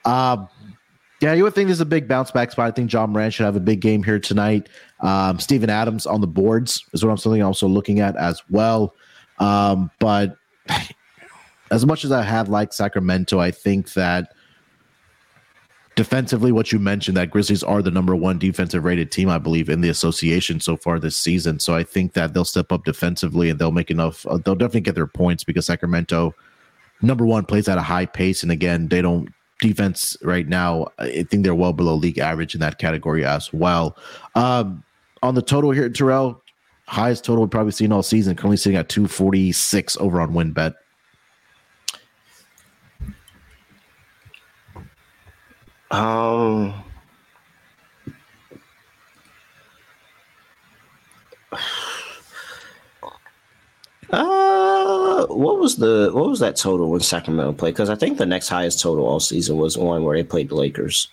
um 0.03 0.49
yeah, 1.21 1.33
you 1.33 1.43
would 1.43 1.55
think 1.55 1.69
this 1.69 1.77
is 1.77 1.81
a 1.81 1.85
big 1.85 2.09
bounce 2.09 2.29
back 2.29 2.51
spot. 2.51 2.67
I 2.67 2.71
think 2.71 2.91
Ja 2.91 3.07
Morant 3.07 3.33
should 3.33 3.45
have 3.45 3.55
a 3.55 3.61
big 3.61 3.79
game 3.79 4.03
here 4.03 4.19
tonight. 4.19 4.67
Um, 4.99 5.39
Steven 5.39 5.69
Adams 5.69 6.05
on 6.05 6.19
the 6.19 6.27
boards 6.27 6.83
is 6.93 7.03
what 7.03 7.11
I'm 7.11 7.17
something 7.17 7.41
also 7.41 7.67
looking 7.67 8.01
at 8.01 8.17
as 8.17 8.43
well. 8.49 8.93
Um, 9.39 9.91
but 9.99 10.37
as 11.71 11.85
much 11.85 12.05
as 12.05 12.11
I 12.11 12.21
have 12.21 12.49
liked 12.49 12.73
Sacramento, 12.73 13.39
I 13.39 13.51
think 13.51 13.93
that 13.93 14.33
defensively, 15.95 16.51
what 16.51 16.71
you 16.71 16.79
mentioned 16.79 17.17
that 17.17 17.31
Grizzlies 17.31 17.63
are 17.63 17.81
the 17.81 17.91
number 17.91 18.15
one 18.15 18.37
defensive 18.37 18.83
rated 18.83 19.11
team, 19.11 19.29
I 19.29 19.37
believe, 19.37 19.69
in 19.69 19.81
the 19.81 19.89
association 19.89 20.59
so 20.59 20.77
far 20.77 20.99
this 20.99 21.17
season. 21.17 21.59
So 21.59 21.75
I 21.75 21.83
think 21.83 22.13
that 22.13 22.33
they'll 22.33 22.45
step 22.45 22.71
up 22.71 22.83
defensively 22.83 23.49
and 23.49 23.59
they'll 23.59 23.71
make 23.71 23.91
enough. 23.91 24.25
Uh, 24.27 24.37
they'll 24.37 24.55
definitely 24.55 24.81
get 24.81 24.95
their 24.95 25.07
points 25.07 25.43
because 25.43 25.65
Sacramento, 25.65 26.35
number 27.01 27.25
one, 27.25 27.45
plays 27.45 27.67
at 27.67 27.77
a 27.77 27.81
high 27.81 28.05
pace, 28.05 28.43
and 28.43 28.51
again, 28.51 28.89
they 28.89 29.01
don't 29.01 29.33
defense 29.61 30.17
right 30.21 30.47
now. 30.47 30.87
I 30.99 31.23
think 31.23 31.43
they're 31.43 31.55
well 31.55 31.73
below 31.73 31.95
league 31.95 32.19
average 32.19 32.53
in 32.53 32.61
that 32.61 32.77
category 32.77 33.25
as 33.25 33.51
well. 33.53 33.97
Um, 34.35 34.83
on 35.23 35.33
the 35.33 35.41
total 35.41 35.71
here, 35.71 35.89
Terrell, 35.89 36.41
highest 36.87 37.25
total 37.25 37.43
we've 37.43 37.51
probably 37.51 37.71
seen 37.71 37.91
all 37.91 38.03
season, 38.03 38.35
currently 38.35 38.57
sitting 38.57 38.77
at 38.77 38.89
246 38.89 39.97
over 39.97 40.21
on 40.21 40.31
WynnBET. 40.33 40.75
Um. 45.91 46.73
Uh, 54.11 55.25
what 55.27 55.59
was 55.59 55.77
the 55.77 56.09
what 56.13 56.29
was 56.29 56.39
that 56.39 56.55
total 56.55 56.89
when 56.91 57.01
Sacramento 57.01 57.53
played? 57.53 57.73
Because 57.73 57.89
I 57.89 57.95
think 57.95 58.17
the 58.17 58.25
next 58.25 58.47
highest 58.49 58.81
total 58.81 59.05
all 59.05 59.19
season 59.19 59.57
was 59.57 59.77
one 59.77 60.03
where 60.03 60.15
they 60.15 60.23
played 60.23 60.49
the 60.49 60.55
Lakers. 60.55 61.09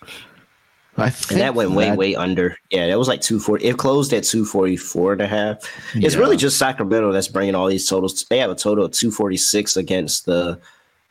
I 0.97 1.05
and 1.05 1.39
that 1.39 1.55
went 1.55 1.71
way, 1.71 1.91
way 1.95 2.15
under. 2.15 2.55
Yeah, 2.69 2.87
that 2.87 2.99
was 2.99 3.07
like 3.07 3.21
240. 3.21 3.65
It 3.65 3.77
closed 3.77 4.13
at 4.13 4.23
244 4.23 5.13
and 5.13 5.21
a 5.21 5.27
half. 5.27 5.57
It's 5.95 6.15
really 6.15 6.37
just 6.37 6.57
Sacramento 6.57 7.11
that's 7.11 7.27
bringing 7.27 7.55
all 7.55 7.67
these 7.67 7.87
totals. 7.87 8.25
They 8.25 8.37
have 8.37 8.51
a 8.51 8.55
total 8.55 8.85
of 8.85 8.91
246 8.91 9.75
against 9.75 10.25
the 10.25 10.59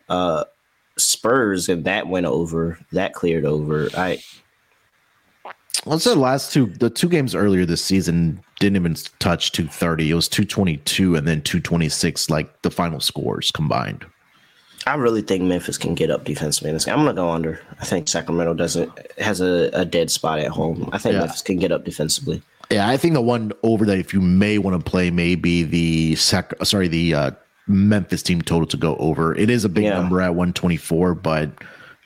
uh, 0.08 0.44
Spurs, 0.96 1.68
and 1.68 1.84
that 1.84 2.06
went 2.06 2.26
over. 2.26 2.78
That 2.92 3.12
cleared 3.12 3.44
over. 3.44 3.88
I 3.96 4.22
What's 5.84 6.04
the 6.04 6.14
last 6.14 6.52
two? 6.52 6.66
The 6.66 6.90
two 6.90 7.08
games 7.08 7.34
earlier 7.34 7.66
this 7.66 7.84
season 7.84 8.40
didn't 8.60 8.76
even 8.76 8.94
touch 9.18 9.50
230. 9.50 10.10
It 10.10 10.14
was 10.14 10.28
222 10.28 11.16
and 11.16 11.26
then 11.26 11.42
226, 11.42 12.30
like 12.30 12.62
the 12.62 12.70
final 12.70 13.00
scores 13.00 13.50
combined. 13.50 14.06
I 14.86 14.94
really 14.96 15.22
think 15.22 15.44
Memphis 15.44 15.78
can 15.78 15.94
get 15.94 16.10
up 16.10 16.24
defensively 16.24 16.70
in 16.70 16.74
this 16.76 16.84
game. 16.84 16.94
I'm 16.94 17.00
gonna 17.04 17.14
go 17.14 17.30
under. 17.30 17.60
I 17.80 17.84
think 17.84 18.08
Sacramento 18.08 18.54
doesn't 18.54 18.90
has 19.18 19.40
a, 19.40 19.70
a 19.72 19.84
dead 19.84 20.10
spot 20.10 20.38
at 20.40 20.48
home. 20.48 20.88
I 20.92 20.98
think 20.98 21.14
Yeah. 21.14 21.20
Memphis 21.20 21.42
can 21.42 21.58
get 21.58 21.70
up 21.72 21.84
defensively. 21.84 22.42
Yeah, 22.70 22.88
I 22.88 22.96
think 22.96 23.14
the 23.14 23.20
one 23.20 23.52
over 23.62 23.84
that 23.86 23.98
if 23.98 24.12
you 24.14 24.20
may 24.20 24.58
want 24.58 24.82
to 24.82 24.90
play 24.90 25.10
may 25.10 25.34
be 25.34 25.62
the 25.62 26.16
sec. 26.16 26.52
Sorry, 26.64 26.88
the 26.88 27.14
uh, 27.14 27.30
Memphis 27.68 28.22
team 28.22 28.42
total 28.42 28.66
to 28.68 28.76
go 28.76 28.96
over. 28.96 29.34
It 29.36 29.50
is 29.50 29.64
a 29.64 29.68
big 29.68 29.84
Yeah. 29.84 29.94
number 30.00 30.20
at 30.20 30.34
124, 30.34 31.14
but 31.14 31.50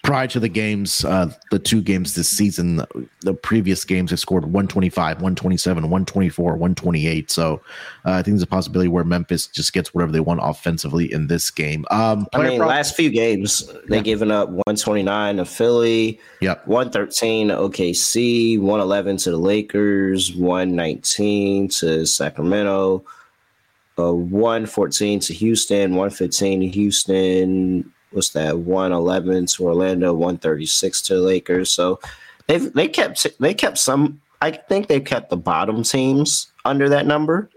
prior 0.06 0.28
to 0.28 0.38
the 0.38 0.48
games, 0.48 1.04
uh, 1.04 1.30
the 1.50 1.58
two 1.58 1.82
games 1.82 2.14
this 2.14 2.28
season, 2.28 2.80
the 3.22 3.34
previous 3.34 3.84
games 3.84 4.10
have 4.10 4.20
scored 4.20 4.44
125, 4.44 5.16
127, 5.16 5.82
124, 5.82 6.52
128. 6.52 7.30
So 7.30 7.60
uh, 8.04 8.12
I 8.12 8.22
think 8.22 8.26
there's 8.36 8.42
a 8.42 8.46
possibility 8.46 8.88
where 8.88 9.02
Memphis 9.04 9.48
just 9.48 9.72
gets 9.72 9.92
whatever 9.92 10.12
they 10.12 10.20
want 10.20 10.40
offensively 10.42 11.12
in 11.12 11.26
this 11.26 11.50
game. 11.50 11.84
Um, 11.90 12.28
I 12.32 12.42
mean, 12.48 12.60
last 12.60 12.94
few 12.94 13.10
games 13.10 13.68
they 13.88 13.96
Yeah. 13.96 14.02
given 14.02 14.30
up 14.30 14.48
129 14.48 15.38
to 15.38 15.44
Philly, 15.44 16.20
Yep. 16.40 16.66
113 16.68 17.48
to 17.48 17.56
OKC, 17.56 18.58
111 18.58 19.16
to 19.18 19.32
the 19.32 19.38
Lakers, 19.38 20.34
119 20.36 21.68
to 21.68 22.06
Sacramento, 22.06 23.04
uh, 23.98 24.12
114 24.12 25.18
to 25.20 25.34
Houston, 25.34 25.96
115 25.96 26.60
to 26.60 26.68
Houston. 26.68 27.92
What's 28.16 28.30
that? 28.30 28.58
111 28.60 29.44
to 29.44 29.64
Orlando, 29.64 30.14
136 30.14 31.02
to 31.02 31.14
the 31.16 31.20
Lakers. 31.20 31.70
So 31.70 32.00
they've 32.46 32.72
they 32.72 32.88
kept 32.88 33.26
they 33.38 33.52
kept 33.52 33.76
some. 33.76 34.22
I 34.40 34.52
think 34.52 34.88
they 34.88 35.00
kept 35.00 35.28
the 35.28 35.36
bottom 35.36 35.82
teams 35.82 36.50
under 36.64 36.88
that 36.88 37.06
number. 37.06 37.50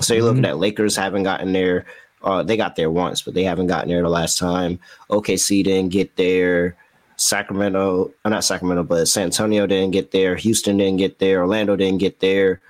So 0.00 0.14
you're 0.14 0.24
looking 0.24 0.44
at 0.44 0.58
Lakers 0.58 0.96
haven't 0.96 1.22
gotten 1.22 1.52
there. 1.52 1.86
Uh, 2.24 2.42
they 2.42 2.56
got 2.56 2.74
there 2.74 2.90
once, 2.90 3.22
but 3.22 3.34
they 3.34 3.44
haven't 3.44 3.68
gotten 3.68 3.88
there 3.88 4.02
the 4.02 4.08
last 4.08 4.36
time. 4.36 4.80
OKC 5.10 5.62
didn't 5.62 5.92
get 5.92 6.16
there. 6.16 6.76
Sacramento, 7.16 8.12
uh, 8.24 8.28
not 8.30 8.42
Sacramento, 8.42 8.82
but 8.82 9.06
San 9.06 9.26
Antonio 9.26 9.64
didn't 9.68 9.92
get 9.92 10.10
there. 10.10 10.34
Houston 10.34 10.76
didn't 10.78 10.98
get 10.98 11.20
there. 11.20 11.42
Orlando 11.42 11.76
didn't 11.76 12.00
get 12.00 12.18
there. 12.18 12.60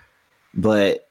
But 0.53 1.09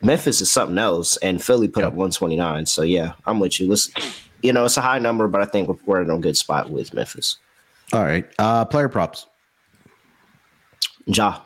Memphis 0.00 0.40
is 0.40 0.50
something 0.50 0.78
else, 0.78 1.18
and 1.18 1.44
Philly 1.44 1.68
put 1.68 1.84
up 1.84 1.92
129. 1.92 2.64
So 2.64 2.80
yeah, 2.80 3.12
I'm 3.26 3.40
with 3.40 3.60
you. 3.60 3.68
Listen, 3.68 3.92
you 4.42 4.52
know, 4.52 4.64
it's 4.64 4.76
a 4.76 4.80
high 4.80 4.98
number, 4.98 5.28
but 5.28 5.40
I 5.42 5.44
think 5.44 5.68
we're- 5.86 6.02
in 6.04 6.10
a 6.10 6.18
good 6.18 6.36
spot 6.36 6.70
with 6.70 6.92
Memphis. 6.94 7.36
All 7.92 8.02
right. 8.04 8.24
Uh, 8.38 8.64
player 8.64 8.88
props. 8.88 9.26
Ja, 11.06 11.40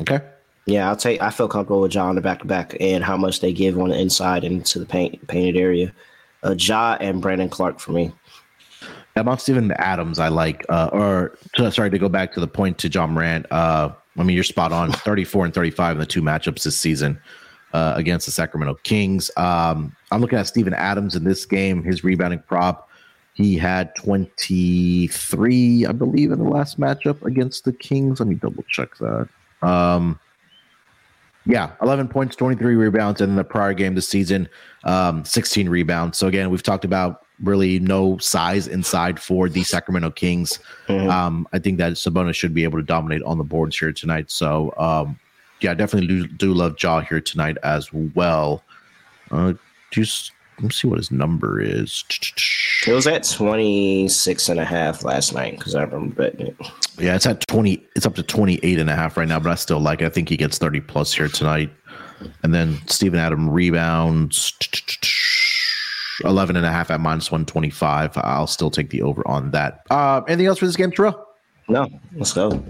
Okay. 0.00 0.20
yeah, 0.66 0.88
I'll 0.88 0.96
take. 0.96 1.20
I 1.20 1.30
feel 1.30 1.48
comfortable 1.48 1.80
with 1.82 1.94
Ja 1.94 2.06
on 2.08 2.14
the 2.14 2.20
back 2.20 2.38
to 2.40 2.46
back 2.46 2.76
and 2.80 3.04
how 3.04 3.16
much 3.16 3.40
they 3.40 3.52
give 3.52 3.78
on 3.78 3.90
the 3.90 3.98
inside 3.98 4.44
into 4.44 4.78
the 4.78 4.86
paint 4.86 5.26
painted 5.28 5.56
area. 5.56 5.92
Uh, 6.42 6.54
Ja 6.58 6.96
and 7.00 7.20
Brandon 7.20 7.48
Clarke 7.48 7.80
for 7.80 7.92
me. 7.92 8.12
Among 9.16 9.38
Steven 9.38 9.72
Adams, 9.72 10.18
I 10.18 10.28
like, 10.28 10.64
uh, 10.68 10.90
or 10.92 11.36
so- 11.56 11.70
sorry 11.70 11.90
to 11.90 11.98
go 11.98 12.08
back 12.08 12.32
to 12.34 12.40
the 12.40 12.46
point 12.46 12.78
to 12.78 12.88
Ja 12.88 13.06
Morant. 13.06 13.46
Uh, 13.50 13.90
I 14.18 14.22
mean, 14.22 14.34
you're 14.34 14.44
spot 14.44 14.72
on 14.72 14.92
34 15.04 15.46
and 15.46 15.54
35 15.54 15.96
in 15.96 16.00
the 16.00 16.06
two 16.06 16.22
matchups 16.22 16.62
this 16.62 16.78
season 16.78 17.18
uh, 17.76 17.92
against 17.94 18.24
the 18.24 18.32
Sacramento 18.32 18.74
Kings. 18.84 19.30
Um, 19.36 19.94
I'm 20.10 20.22
looking 20.22 20.38
at 20.38 20.46
Steven 20.46 20.72
Adams 20.72 21.14
in 21.14 21.24
this 21.24 21.44
game, 21.44 21.82
his 21.82 22.02
rebounding 22.02 22.42
prop. 22.46 22.88
He 23.34 23.58
had 23.58 23.94
23, 23.96 25.84
I 25.84 25.92
believe, 25.92 26.32
in 26.32 26.38
the 26.38 26.48
last 26.48 26.80
matchup 26.80 27.22
against 27.22 27.66
the 27.66 27.74
Kings. 27.74 28.18
Let 28.18 28.28
me 28.28 28.36
double 28.36 28.64
check 28.70 28.96
that. 28.96 29.28
Um, 29.60 30.18
yeah, 31.44 31.72
11 31.82 32.08
points, 32.08 32.34
23 32.34 32.76
rebounds, 32.76 33.20
and 33.20 33.30
in 33.30 33.36
the 33.36 33.44
prior 33.44 33.74
game 33.74 33.94
this 33.94 34.08
season, 34.08 34.48
um, 34.84 35.22
16 35.26 35.68
rebounds. 35.68 36.16
So 36.16 36.28
again, 36.28 36.48
we've 36.48 36.62
talked 36.62 36.86
about 36.86 37.26
really 37.42 37.78
no 37.78 38.16
size 38.16 38.66
inside 38.66 39.20
for 39.20 39.50
the 39.50 39.64
Sacramento 39.64 40.12
Kings. 40.12 40.60
Mhm. 40.88 41.10
Um, 41.10 41.46
I 41.52 41.58
think 41.58 41.76
that 41.76 41.92
Sabonis 41.92 42.36
should 42.36 42.54
be 42.54 42.64
able 42.64 42.78
to 42.78 42.84
dominate 42.84 43.22
on 43.24 43.36
the 43.36 43.44
boards 43.44 43.78
here 43.78 43.92
tonight. 43.92 44.30
So 44.30 44.72
um, 44.78 45.18
yeah, 45.60 45.72
I 45.72 45.74
definitely 45.74 46.08
do, 46.08 46.26
do 46.26 46.52
love 46.52 46.76
Ja 46.82 47.00
here 47.00 47.20
tonight 47.20 47.56
as 47.62 47.92
well. 47.92 48.62
Uh, 49.30 49.54
just 49.90 50.32
let 50.58 50.64
me 50.64 50.70
see 50.70 50.88
what 50.88 50.98
his 50.98 51.10
number 51.10 51.60
is. 51.60 52.04
It 52.86 52.92
was 52.92 53.06
at 53.06 53.24
26 53.24 54.48
and 54.48 54.60
a 54.60 54.64
half 54.64 55.04
last 55.04 55.34
night 55.34 55.58
because 55.58 55.74
I 55.74 55.82
remember 55.82 56.14
betting 56.14 56.46
it. 56.46 56.56
Yeah, 56.98 57.14
it's 57.14 57.26
at 57.26 57.46
20. 57.48 57.84
It's 57.94 58.06
up 58.06 58.14
to 58.14 58.22
28 58.22 58.78
and 58.78 58.88
a 58.88 58.94
half 58.94 59.16
right 59.16 59.28
now, 59.28 59.38
but 59.38 59.50
I 59.50 59.54
still 59.54 59.80
like 59.80 60.00
it. 60.00 60.06
I 60.06 60.08
think 60.08 60.28
he 60.28 60.36
gets 60.36 60.56
30 60.58 60.80
plus 60.80 61.12
here 61.12 61.28
tonight. 61.28 61.70
And 62.42 62.54
then 62.54 62.78
Steven 62.86 63.18
Adam 63.18 63.50
rebounds 63.50 64.54
11 66.24 66.56
and 66.56 66.64
a 66.64 66.70
half 66.70 66.90
at 66.90 67.00
minus 67.00 67.30
125. 67.30 68.16
I'll 68.16 68.46
still 68.46 68.70
take 68.70 68.88
the 68.90 69.02
over 69.02 69.26
on 69.28 69.50
that. 69.50 69.82
Uh, 69.90 70.22
anything 70.26 70.46
else 70.46 70.58
for 70.58 70.66
this 70.66 70.76
game, 70.76 70.90
Terrell? 70.90 71.26
No, 71.68 71.88
let's 72.14 72.32
go. 72.32 72.50
All 72.50 72.64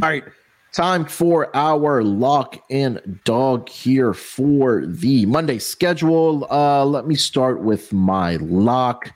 right. 0.00 0.24
Time 0.72 1.04
for 1.04 1.54
our 1.54 2.02
lock 2.02 2.56
and 2.70 3.20
dog 3.24 3.68
here 3.68 4.14
for 4.14 4.86
the 4.86 5.26
Monday 5.26 5.58
schedule. 5.58 6.46
Uh, 6.50 6.82
let 6.86 7.06
me 7.06 7.14
start 7.14 7.60
with 7.60 7.92
my 7.92 8.36
lock. 8.36 9.12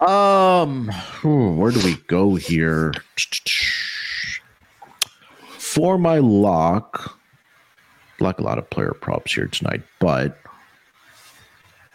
Um, 0.00 0.88
where 1.22 1.70
do 1.70 1.78
we 1.84 1.94
go 2.08 2.34
here? 2.34 2.92
For 5.56 5.98
my 5.98 6.18
lock, 6.18 7.16
like 8.18 8.40
a 8.40 8.42
lot 8.42 8.58
of 8.58 8.68
player 8.68 8.92
props 8.92 9.34
here 9.34 9.46
tonight, 9.46 9.84
but 10.00 10.36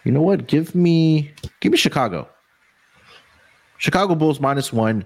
you 0.04 0.12
know 0.12 0.22
what? 0.22 0.46
Give 0.46 0.74
me 0.74 1.30
give 1.60 1.72
me 1.72 1.76
Chicago. 1.76 2.26
Chicago 3.76 4.14
Bulls 4.14 4.40
minus 4.40 4.72
one, 4.72 5.04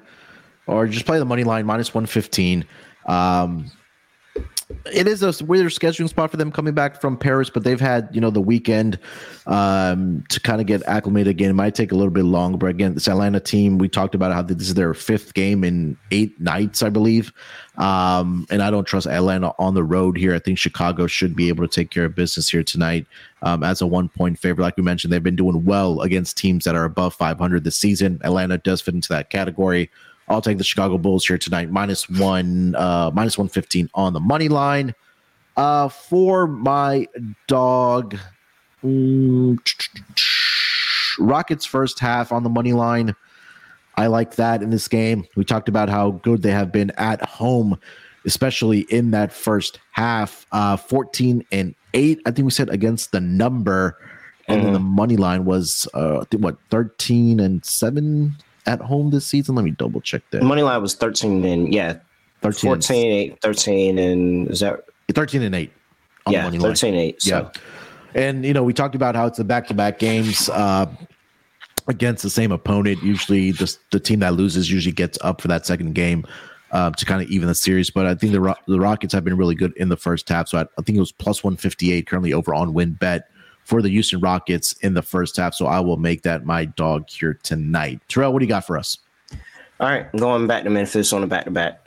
or 0.69 0.87
just 0.87 1.05
play 1.05 1.19
the 1.19 1.25
money 1.25 1.43
line 1.43 1.67
minus 1.67 1.93
one 1.93 2.07
fifteen. 2.07 2.65
Um, 3.07 3.71
it 4.93 5.07
is 5.07 5.23
a 5.23 5.45
weird 5.45 5.71
scheduling 5.71 6.09
spot 6.09 6.31
for 6.31 6.37
them 6.37 6.51
coming 6.51 6.75
back 6.75 7.01
from 7.01 7.17
Paris, 7.17 7.51
but 7.51 7.63
they've 7.63 7.81
had 7.81 8.09
you 8.13 8.21
know 8.21 8.31
the 8.31 8.41
weekend 8.41 8.99
um, 9.47 10.25
to 10.29 10.41
kind 10.41 10.61
of 10.61 10.67
get 10.67 10.83
acclimated 10.87 11.31
again. 11.31 11.51
It 11.51 11.55
might 11.55 11.75
take 11.75 11.93
a 11.93 11.95
little 11.95 12.13
bit 12.13 12.25
longer, 12.25 12.59
but 12.59 12.67
again, 12.71 12.95
this 12.95 13.07
Atlanta 13.07 13.39
team 13.39 13.79
we 13.79 13.89
talked 13.89 14.15
about 14.17 14.33
how 14.33 14.43
this 14.43 14.69
is 14.69 14.75
their 14.75 14.93
fifth 14.93 15.35
game 15.35 15.63
in 15.63 15.97
eight 16.11 16.41
nights, 16.41 16.83
I 16.83 16.89
believe. 16.89 17.33
Um, 17.77 18.47
and 18.51 18.63
I 18.63 18.71
don't 18.71 18.87
trust 18.87 19.07
Atlanta 19.07 19.53
on 19.59 19.75
the 19.75 19.85
road 19.85 20.17
here. 20.17 20.35
I 20.35 20.41
think 20.41 20.59
Chicago 20.59 21.07
should 21.07 21.37
be 21.37 21.49
able 21.49 21.67
to 21.67 21.73
take 21.73 21.91
care 21.91 22.07
of 22.07 22.15
business 22.15 22.49
here 22.49 22.65
tonight 22.65 23.07
um, 23.43 23.63
as 23.63 23.81
a 23.81 23.87
one 23.87 24.09
point 24.09 24.39
favorite. 24.39 24.65
Like 24.65 24.77
we 24.77 24.83
mentioned, 24.83 25.13
they've 25.13 25.23
been 25.23 25.37
doing 25.37 25.65
well 25.65 26.01
against 26.01 26.37
teams 26.37 26.65
that 26.65 26.75
are 26.75 26.85
above 26.85 27.15
500 27.15 27.63
this 27.63 27.79
season. 27.79 28.21
Atlanta 28.25 28.59
does 28.59 28.81
fit 28.81 28.95
into 28.95 29.11
that 29.11 29.31
category. 29.31 29.91
I'll 30.29 30.43
take 30.43 30.59
the 30.59 30.65
Chicago 30.65 30.99
Bulls 30.99 31.25
here 31.27 31.39
tonight, 31.39 31.71
minus 31.71 32.09
one, 32.09 32.75
uh, 32.75 33.11
minus 33.15 33.39
115 33.39 33.89
on 33.95 34.13
the 34.13 34.21
money 34.21 34.49
line. 34.49 34.95
Uh, 35.57 35.89
for 35.89 36.47
my 36.47 37.07
dog, 37.47 38.17
mm, 38.85 39.59
Rockets 41.19 41.65
first 41.65 41.99
half 41.99 42.33
on 42.33 42.43
the 42.43 42.51
money 42.51 42.73
line. 42.73 43.15
I 43.97 44.09
like 44.09 44.35
that 44.35 44.63
in 44.63 44.71
this 44.71 44.89
game. 44.89 45.27
We 45.37 45.45
talked 45.45 45.69
about 45.69 45.89
how 45.89 46.11
good 46.11 46.43
they 46.43 46.51
have 46.51 46.71
been 46.71 46.91
at 46.99 47.25
home, 47.27 47.79
especially 48.27 48.81
in 48.91 49.13
that 49.13 49.33
first 49.33 49.81
half. 49.93 50.45
Uh, 50.53 50.77
14 50.77 51.45
and 51.53 51.75
8, 51.95 52.21
I 52.27 52.31
think 52.31 52.45
we 52.45 52.51
said 52.51 52.69
against 52.69 53.13
the 53.13 53.21
number. 53.21 53.97
And 54.49 54.65
then 54.65 54.73
the 54.75 54.79
money 54.79 55.17
line 55.17 55.45
was, 55.45 55.89
uh, 55.95 56.21
I 56.21 56.25
think 56.25 56.45
what, 56.45 56.57
13 56.71 57.41
and 57.41 57.65
7 57.65 58.37
at 58.67 58.81
home 58.81 59.11
this 59.11 59.27
season? 59.27 59.55
Let 59.55 59.65
me 59.65 59.71
double 59.73 60.01
check 60.01 60.23
that. 60.31 60.43
Money 60.43 60.63
line 60.63 60.81
was 60.83 60.95
13 60.95 61.45
and 61.45 61.73
yeah, 61.73 61.99
13 62.43 62.73
and- 62.73 62.85
14, 62.85 63.13
8, 63.13 63.41
13, 63.43 63.99
and 63.99 64.51
is 64.51 64.61
that 64.61 64.81
13 65.15 65.43
and 65.43 65.55
8 65.55 65.73
yeah, 66.29 66.39
the 66.39 66.45
money 66.45 66.59
line. 66.59 66.95
8. 66.95 67.23
So. 67.23 67.37
Yeah. 67.37 67.51
And, 68.15 68.45
you 68.45 68.55
know, 68.55 68.63
we 68.63 68.73
talked 68.73 68.95
about 68.95 69.15
how 69.15 69.27
it's 69.27 69.39
the 69.39 69.45
back 69.45 69.67
to 69.69 69.75
back 69.75 69.99
games. 69.99 70.49
Uh, 70.49 70.87
against 71.89 72.23
the 72.23 72.31
same 72.31 72.53
opponent. 72.53 73.03
Usually, 73.03 73.53
the 73.53 73.77
the 73.93 74.01
team 74.01 74.21
that 74.21 74.35
loses 74.35 74.71
usually 74.71 74.93
gets 74.93 75.19
up 75.23 75.41
for 75.41 75.49
that 75.49 75.67
second 75.67 75.95
game 75.95 76.27
uh, 76.73 76.91
to 76.91 77.05
kind 77.05 77.23
of 77.23 77.29
even 77.31 77.49
the 77.49 77.55
series. 77.55 77.91
But 77.91 78.07
I 78.07 78.15
think 78.15 78.33
the 78.33 78.41
Ro- 78.41 78.55
the 78.67 78.81
Rockets 78.81 79.13
have 79.15 79.25
been 79.25 79.37
really 79.37 79.55
good 79.55 79.73
in 79.77 79.89
the 79.89 79.97
first 79.97 80.29
half. 80.29 80.49
So 80.49 80.59
I, 80.59 80.63
I 80.63 80.83
think 80.83 80.97
it 80.97 81.01
was 81.01 81.13
plus 81.13 81.45
one 81.45 81.57
fifty 81.57 81.93
eight 81.93 82.07
currently 82.07 82.33
over 82.33 82.55
on 82.55 82.75
WynnBET 82.75 83.23
for 83.67 83.83
the 83.83 83.89
Houston 83.89 84.21
Rockets 84.21 84.73
in 84.75 84.95
the 84.95 85.03
first 85.03 85.37
half. 85.37 85.53
So 85.53 85.67
I 85.67 85.81
will 85.81 85.97
make 85.97 86.23
that 86.23 86.47
my 86.47 86.65
dog 86.65 87.11
here 87.11 87.35
tonight. 87.43 88.01
Terrell, 88.09 88.33
what 88.33 88.39
do 88.39 88.45
you 88.45 88.49
got 88.49 88.67
for 88.67 88.79
us? 88.79 88.99
All 89.79 89.89
right, 89.89 90.11
going 90.17 90.47
back 90.47 90.65
to 90.65 90.71
Memphis 90.71 91.13
on 91.13 91.21
the 91.21 91.27
back 91.27 91.45
to 91.45 91.51
back. 91.51 91.83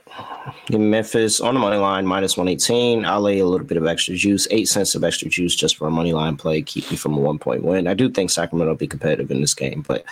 Me 0.68 0.78
Memphis 0.78 1.40
on 1.40 1.54
the 1.54 1.60
money 1.60 1.76
line 1.76 2.06
minus 2.06 2.36
118. 2.36 3.04
I'll 3.04 3.22
lay 3.22 3.38
a 3.38 3.46
little 3.46 3.66
bit 3.66 3.78
of 3.78 3.86
extra 3.86 4.14
juice, 4.14 4.46
eight 4.50 4.68
cents 4.68 4.94
of 4.94 5.02
extra 5.02 5.28
juice 5.28 5.56
just 5.56 5.76
for 5.76 5.88
a 5.88 5.90
money 5.90 6.12
line 6.12 6.36
play, 6.36 6.62
keep 6.62 6.88
me 6.90 6.96
from 6.96 7.14
a 7.14 7.20
one 7.20 7.38
point 7.38 7.64
win. 7.64 7.86
I 7.86 7.94
do 7.94 8.10
think 8.10 8.30
Sacramento 8.30 8.72
will 8.72 8.76
be 8.76 8.86
competitive 8.86 9.30
in 9.30 9.40
this 9.40 9.54
game, 9.54 9.84
but 9.88 10.04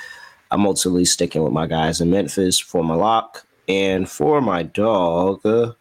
I'm 0.50 0.66
ultimately 0.66 1.04
sticking 1.04 1.42
with 1.44 1.52
my 1.52 1.66
guys 1.66 2.00
in 2.00 2.10
Memphis 2.10 2.58
for 2.58 2.82
my 2.82 2.94
lock 2.94 3.46
and 3.68 4.08
for 4.08 4.40
my 4.40 4.62
dog. 4.62 5.44
Uh, 5.44 5.72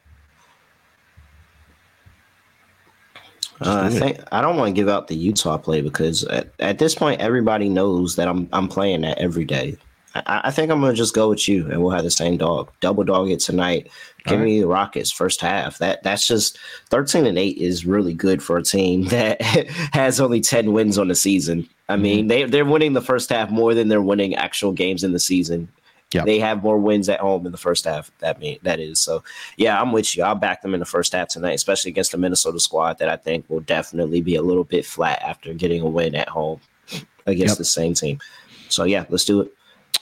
uh, 3.62 3.82
I 3.86 3.90
think 3.90 4.20
I 4.32 4.42
don't 4.42 4.58
want 4.58 4.70
to 4.70 4.74
give 4.74 4.90
out 4.90 5.08
the 5.08 5.16
Utah 5.16 5.58
play 5.58 5.82
because 5.82 6.24
at, 6.26 6.52
at 6.60 6.80
this 6.80 6.94
point 6.96 7.22
everybody 7.22 7.70
knows 7.70 8.16
that 8.16 8.28
I'm 8.28 8.48
I'm 8.54 8.68
playing 8.68 9.02
that 9.02 9.18
every 9.18 9.46
day. 9.46 9.78
I, 10.16 10.42
I, 10.46 10.52
think 10.52 10.72
I'm 10.72 10.82
gonna 10.82 10.94
just 10.94 11.16
go 11.16 11.30
with 11.30 11.48
you, 11.48 11.70
and 11.70 11.82
we'll 11.82 11.92
have 11.92 12.04
the 12.04 12.12
same 12.12 12.38
dog. 12.38 12.72
Double 12.82 13.04
dog 13.04 13.30
it 13.30 13.40
tonight. 13.40 13.90
Give 14.26 14.40
right. 14.40 14.46
me 14.46 14.60
the 14.60 14.68
Rockets 14.68 15.12
first 15.12 15.42
half. 15.42 15.78
That 15.80 16.04
that's 16.04 16.28
just 16.28 16.58
13 16.90 17.26
and 17.26 17.38
eight 17.38 17.58
is 17.58 17.86
really 17.86 18.14
good 18.14 18.44
for 18.44 18.58
a 18.58 18.64
team 18.64 19.04
that 19.10 19.42
has 19.94 20.20
only 20.20 20.42
10 20.42 20.74
wins 20.74 20.98
on 20.98 21.08
the 21.08 21.16
season. 21.16 21.68
I 21.90 21.94
mm-hmm. 21.94 22.02
mean, 22.02 22.28
they 22.28 22.44
they're 22.44 22.66
winning 22.66 22.94
the 22.94 23.02
first 23.02 23.30
half 23.30 23.50
more 23.50 23.74
than 23.74 23.88
they're 23.88 24.02
winning 24.02 24.36
actual 24.36 24.72
games 24.72 25.04
in 25.04 25.14
the 25.14 25.20
season. 25.20 25.70
Yeah. 26.12 26.24
They 26.24 26.40
have 26.40 26.64
more 26.64 26.78
wins 26.78 27.10
at 27.10 27.20
home 27.20 27.46
in 27.46 27.52
the 27.52 27.58
first 27.58 27.84
half. 27.84 28.12
That 28.20 28.40
mean 28.40 28.60
that 28.64 28.80
is 28.80 29.02
so. 29.02 29.24
Yeah, 29.58 29.82
I'm 29.82 29.92
with 29.92 30.16
you. 30.16 30.24
I'll 30.24 30.36
back 30.36 30.62
them 30.62 30.74
in 30.74 30.80
the 30.80 30.86
first 30.86 31.12
half 31.14 31.28
tonight, 31.28 31.54
especially 31.54 31.92
against 31.92 32.14
the 32.14 32.18
Minnesota 32.18 32.60
squad 32.60 33.00
that 33.00 33.10
I 33.10 33.18
think 33.18 33.50
will 33.50 33.60
definitely 33.60 34.22
be 34.22 34.36
a 34.36 34.42
little 34.42 34.64
bit 34.64 34.86
flat 34.86 35.22
after 35.22 35.54
getting 35.54 35.82
a 35.82 35.90
win 35.90 36.16
at 36.16 36.30
home 36.30 36.62
against 37.26 37.54
yep. 37.54 37.58
the 37.58 37.66
same 37.66 37.94
team. 37.94 38.20
So 38.70 38.86
yeah, 38.86 39.06
let's 39.10 39.26
do 39.26 39.42
it. 39.42 39.54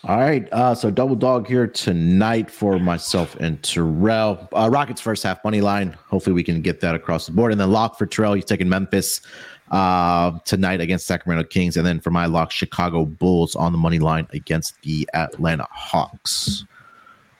All 0.03 0.19
right. 0.19 0.48
Uh, 0.52 0.76
so 0.76 0.91
double 0.91 1.15
dog 1.15 1.48
here 1.48 1.65
tonight 1.65 2.52
for 2.52 2.77
myself 2.77 3.36
and 3.40 3.61
Terrell. 3.64 4.48
Uh, 4.56 4.69
Rockets 4.72 5.02
first 5.02 5.23
half 5.23 5.44
money 5.44 5.61
line. 5.61 5.98
Hopefully 6.07 6.34
we 6.36 6.44
can 6.44 6.61
get 6.61 6.80
that 6.82 6.94
across 6.94 7.26
the 7.26 7.32
board. 7.32 7.52
And 7.52 7.60
then 7.60 7.72
lock 7.72 7.98
for 7.98 8.06
Terrell. 8.06 8.34
He's 8.34 8.45
taking 8.45 8.69
Memphis 8.69 9.22
uh, 9.71 10.31
tonight 10.45 10.81
against 10.81 11.07
Sacramento 11.07 11.47
Kings. 11.47 11.77
And 11.77 11.85
then 11.85 11.99
for 11.99 12.11
my 12.11 12.25
lock, 12.25 12.51
Chicago 12.51 13.05
Bulls 13.05 13.55
on 13.55 13.71
the 13.71 13.77
money 13.77 13.99
line 13.99 14.27
against 14.31 14.81
the 14.81 15.09
Atlanta 15.13 15.67
Hawks. 15.71 16.65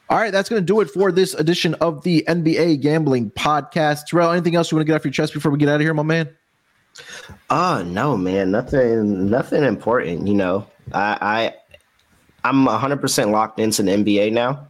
All 0.10 0.18
right, 0.18 0.32
that's 0.32 0.50
going 0.50 0.62
to 0.62 0.66
do 0.66 0.82
it 0.82 0.90
for 0.90 1.12
this 1.12 1.34
edition 1.34 1.74
of 1.76 2.04
the 2.04 2.24
NBA 2.28 2.82
Gambling 2.82 3.32
Podcast. 3.32 4.06
Terrell, 4.08 4.32
anything 4.32 4.56
else 4.56 4.72
you 4.72 4.78
want 4.78 4.86
to 4.86 4.92
get 4.92 4.96
off 4.96 5.04
your 5.04 5.12
chest 5.12 5.34
before 5.34 5.52
we 5.52 5.58
get 5.58 5.68
out 5.68 5.76
of 5.76 5.82
here, 5.82 5.94
my 5.94 6.04
man? 6.04 6.30
Oh 7.50 7.84
no, 7.84 8.16
man, 8.16 8.52
nothing, 8.52 9.30
nothing 9.30 9.64
important. 9.64 10.28
You 10.28 10.36
know, 10.36 10.68
I, 10.94 11.18
I 12.44 12.48
I'm 12.48 12.68
100% 12.68 13.32
locked 13.32 13.60
into 13.60 13.82
the 13.82 13.92
NBA 13.92 14.32
now. 14.32 14.68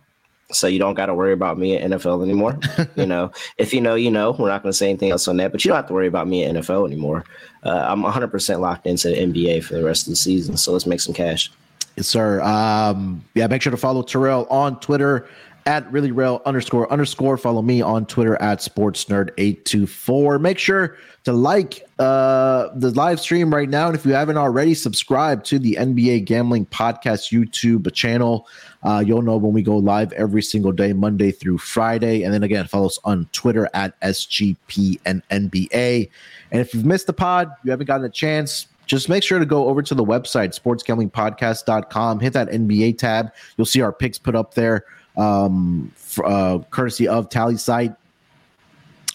So 0.51 0.67
you 0.67 0.77
don't 0.77 0.93
got 0.93 1.07
to 1.07 1.13
worry 1.13 1.33
about 1.33 1.57
me 1.57 1.75
at 1.75 1.89
NFL 1.89 2.23
anymore. 2.23 2.59
you 2.95 3.05
know, 3.05 3.31
if 3.57 3.73
you 3.73 3.81
know, 3.81 3.95
you 3.95 4.11
know. 4.11 4.35
We're 4.37 4.49
not 4.49 4.61
going 4.61 4.71
to 4.71 4.77
say 4.77 4.89
anything 4.89 5.11
else 5.11 5.27
on 5.27 5.37
that, 5.37 5.51
but 5.51 5.65
you 5.65 5.69
don't 5.69 5.77
have 5.77 5.87
to 5.87 5.93
worry 5.93 6.07
about 6.07 6.27
me 6.27 6.43
at 6.43 6.55
NFL 6.55 6.85
anymore. 6.85 7.25
Uh, 7.63 7.85
I'm 7.87 8.03
100% 8.03 8.59
locked 8.59 8.85
into 8.85 9.09
the 9.09 9.15
NBA 9.15 9.63
for 9.63 9.73
the 9.73 9.83
rest 9.83 10.05
of 10.05 10.11
the 10.11 10.17
season. 10.17 10.55
So 10.57 10.71
let's 10.71 10.85
make 10.85 10.99
some 10.99 11.13
cash. 11.15 11.51
Yes, 11.95 12.07
sir. 12.07 12.41
Um, 12.41 13.23
yeah, 13.33 13.47
make 13.47 13.61
sure 13.61 13.71
to 13.71 13.77
follow 13.77 14.03
Terrell 14.03 14.45
on 14.49 14.79
Twitter 14.81 15.27
at 15.65 15.91
really 15.91 16.11
real 16.11 16.41
underscore 16.45 16.91
underscore. 16.91 17.37
Follow 17.37 17.61
me 17.61 17.81
on 17.81 18.05
Twitter 18.05 18.39
at 18.41 18.61
sports 18.61 19.05
nerd 19.05 19.31
824. 19.37 20.37
Make 20.39 20.59
sure 20.59 20.97
to 21.23 21.33
like 21.33 21.87
uh, 21.97 22.69
the 22.75 22.91
live 22.91 23.19
stream 23.19 23.51
right 23.51 23.67
now. 23.67 23.87
And 23.87 23.95
if 23.95 24.05
you 24.05 24.13
haven't 24.13 24.37
already, 24.37 24.75
subscribe 24.75 25.43
to 25.45 25.57
the 25.57 25.75
NBA 25.79 26.25
Gambling 26.25 26.67
Podcast 26.67 27.31
YouTube 27.31 27.91
channel. 27.93 28.47
Uh, 28.83 29.03
you'll 29.05 29.23
know 29.23 29.37
when 29.37 29.53
we 29.53 29.63
go 29.63 29.77
live 29.77 30.13
every 30.13 30.43
single 30.43 30.71
day, 30.71 30.93
Monday 30.93 31.31
through 31.31 31.57
Friday. 31.57 32.21
And 32.21 32.31
then 32.31 32.43
again, 32.43 32.67
follow 32.67 32.85
us 32.85 32.99
on 33.03 33.27
Twitter 33.31 33.67
at 33.73 33.99
SGPN 34.01 35.23
NBA. 35.31 36.09
And 36.51 36.61
if 36.61 36.75
you've 36.75 36.85
missed 36.85 37.07
the 37.07 37.13
pod, 37.13 37.49
you 37.63 37.71
haven't 37.71 37.87
gotten 37.87 38.05
a 38.05 38.09
chance, 38.09 38.67
just 38.85 39.09
make 39.09 39.23
sure 39.23 39.39
to 39.39 39.47
go 39.47 39.67
over 39.67 39.81
to 39.81 39.95
the 39.95 40.05
website, 40.05 40.57
sportsgamblingpodcast.com, 40.59 42.19
hit 42.19 42.33
that 42.33 42.49
NBA 42.49 42.99
tab. 42.99 43.33
You'll 43.57 43.65
see 43.65 43.81
our 43.81 43.91
picks 43.91 44.19
put 44.19 44.35
up 44.35 44.53
there 44.53 44.85
um, 45.17 45.91
uh, 46.23 46.59
courtesy 46.69 47.07
of 47.07 47.29
TallySight. 47.29 47.95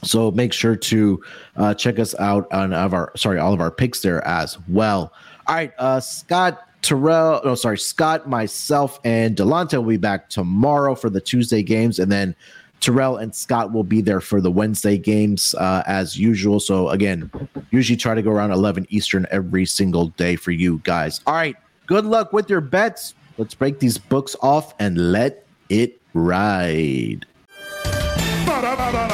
So 0.02 0.30
make 0.30 0.52
sure 0.52 0.76
to 0.76 1.22
uh, 1.56 1.74
check 1.74 1.98
us 1.98 2.14
out 2.18 2.50
on 2.52 2.72
of 2.72 2.94
our 2.94 3.12
sorry 3.16 3.38
all 3.38 3.52
of 3.52 3.60
our 3.60 3.70
picks 3.70 4.00
there 4.00 4.26
as 4.26 4.58
well. 4.68 5.12
All 5.46 5.54
right, 5.54 5.72
uh, 5.78 6.00
Scott 6.00 6.66
Terrell, 6.82 7.40
no 7.44 7.54
sorry 7.54 7.78
Scott, 7.78 8.28
myself, 8.28 8.98
and 9.04 9.36
Delonte 9.36 9.74
will 9.74 9.82
be 9.82 9.96
back 9.96 10.30
tomorrow 10.30 10.94
for 10.94 11.10
the 11.10 11.20
Tuesday 11.20 11.62
games, 11.62 11.98
and 11.98 12.10
then 12.10 12.34
Terrell 12.80 13.18
and 13.18 13.34
Scott 13.34 13.72
will 13.72 13.84
be 13.84 14.00
there 14.00 14.20
for 14.20 14.40
the 14.40 14.50
Wednesday 14.50 14.96
games 14.96 15.54
uh, 15.56 15.82
as 15.86 16.18
usual. 16.18 16.60
So 16.60 16.88
again, 16.88 17.30
usually 17.70 17.96
try 17.96 18.14
to 18.14 18.22
go 18.22 18.30
around 18.30 18.52
11 18.52 18.86
Eastern 18.88 19.26
every 19.30 19.66
single 19.66 20.06
day 20.08 20.36
for 20.36 20.50
you 20.50 20.80
guys. 20.84 21.20
All 21.26 21.34
right, 21.34 21.56
good 21.86 22.06
luck 22.06 22.32
with 22.32 22.48
your 22.48 22.62
bets. 22.62 23.14
Let's 23.36 23.54
break 23.54 23.78
these 23.78 23.98
books 23.98 24.34
off 24.40 24.74
and 24.78 25.12
let 25.12 25.46
it 25.70 26.00
ride. 26.12 27.24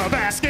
Basket 0.09 0.46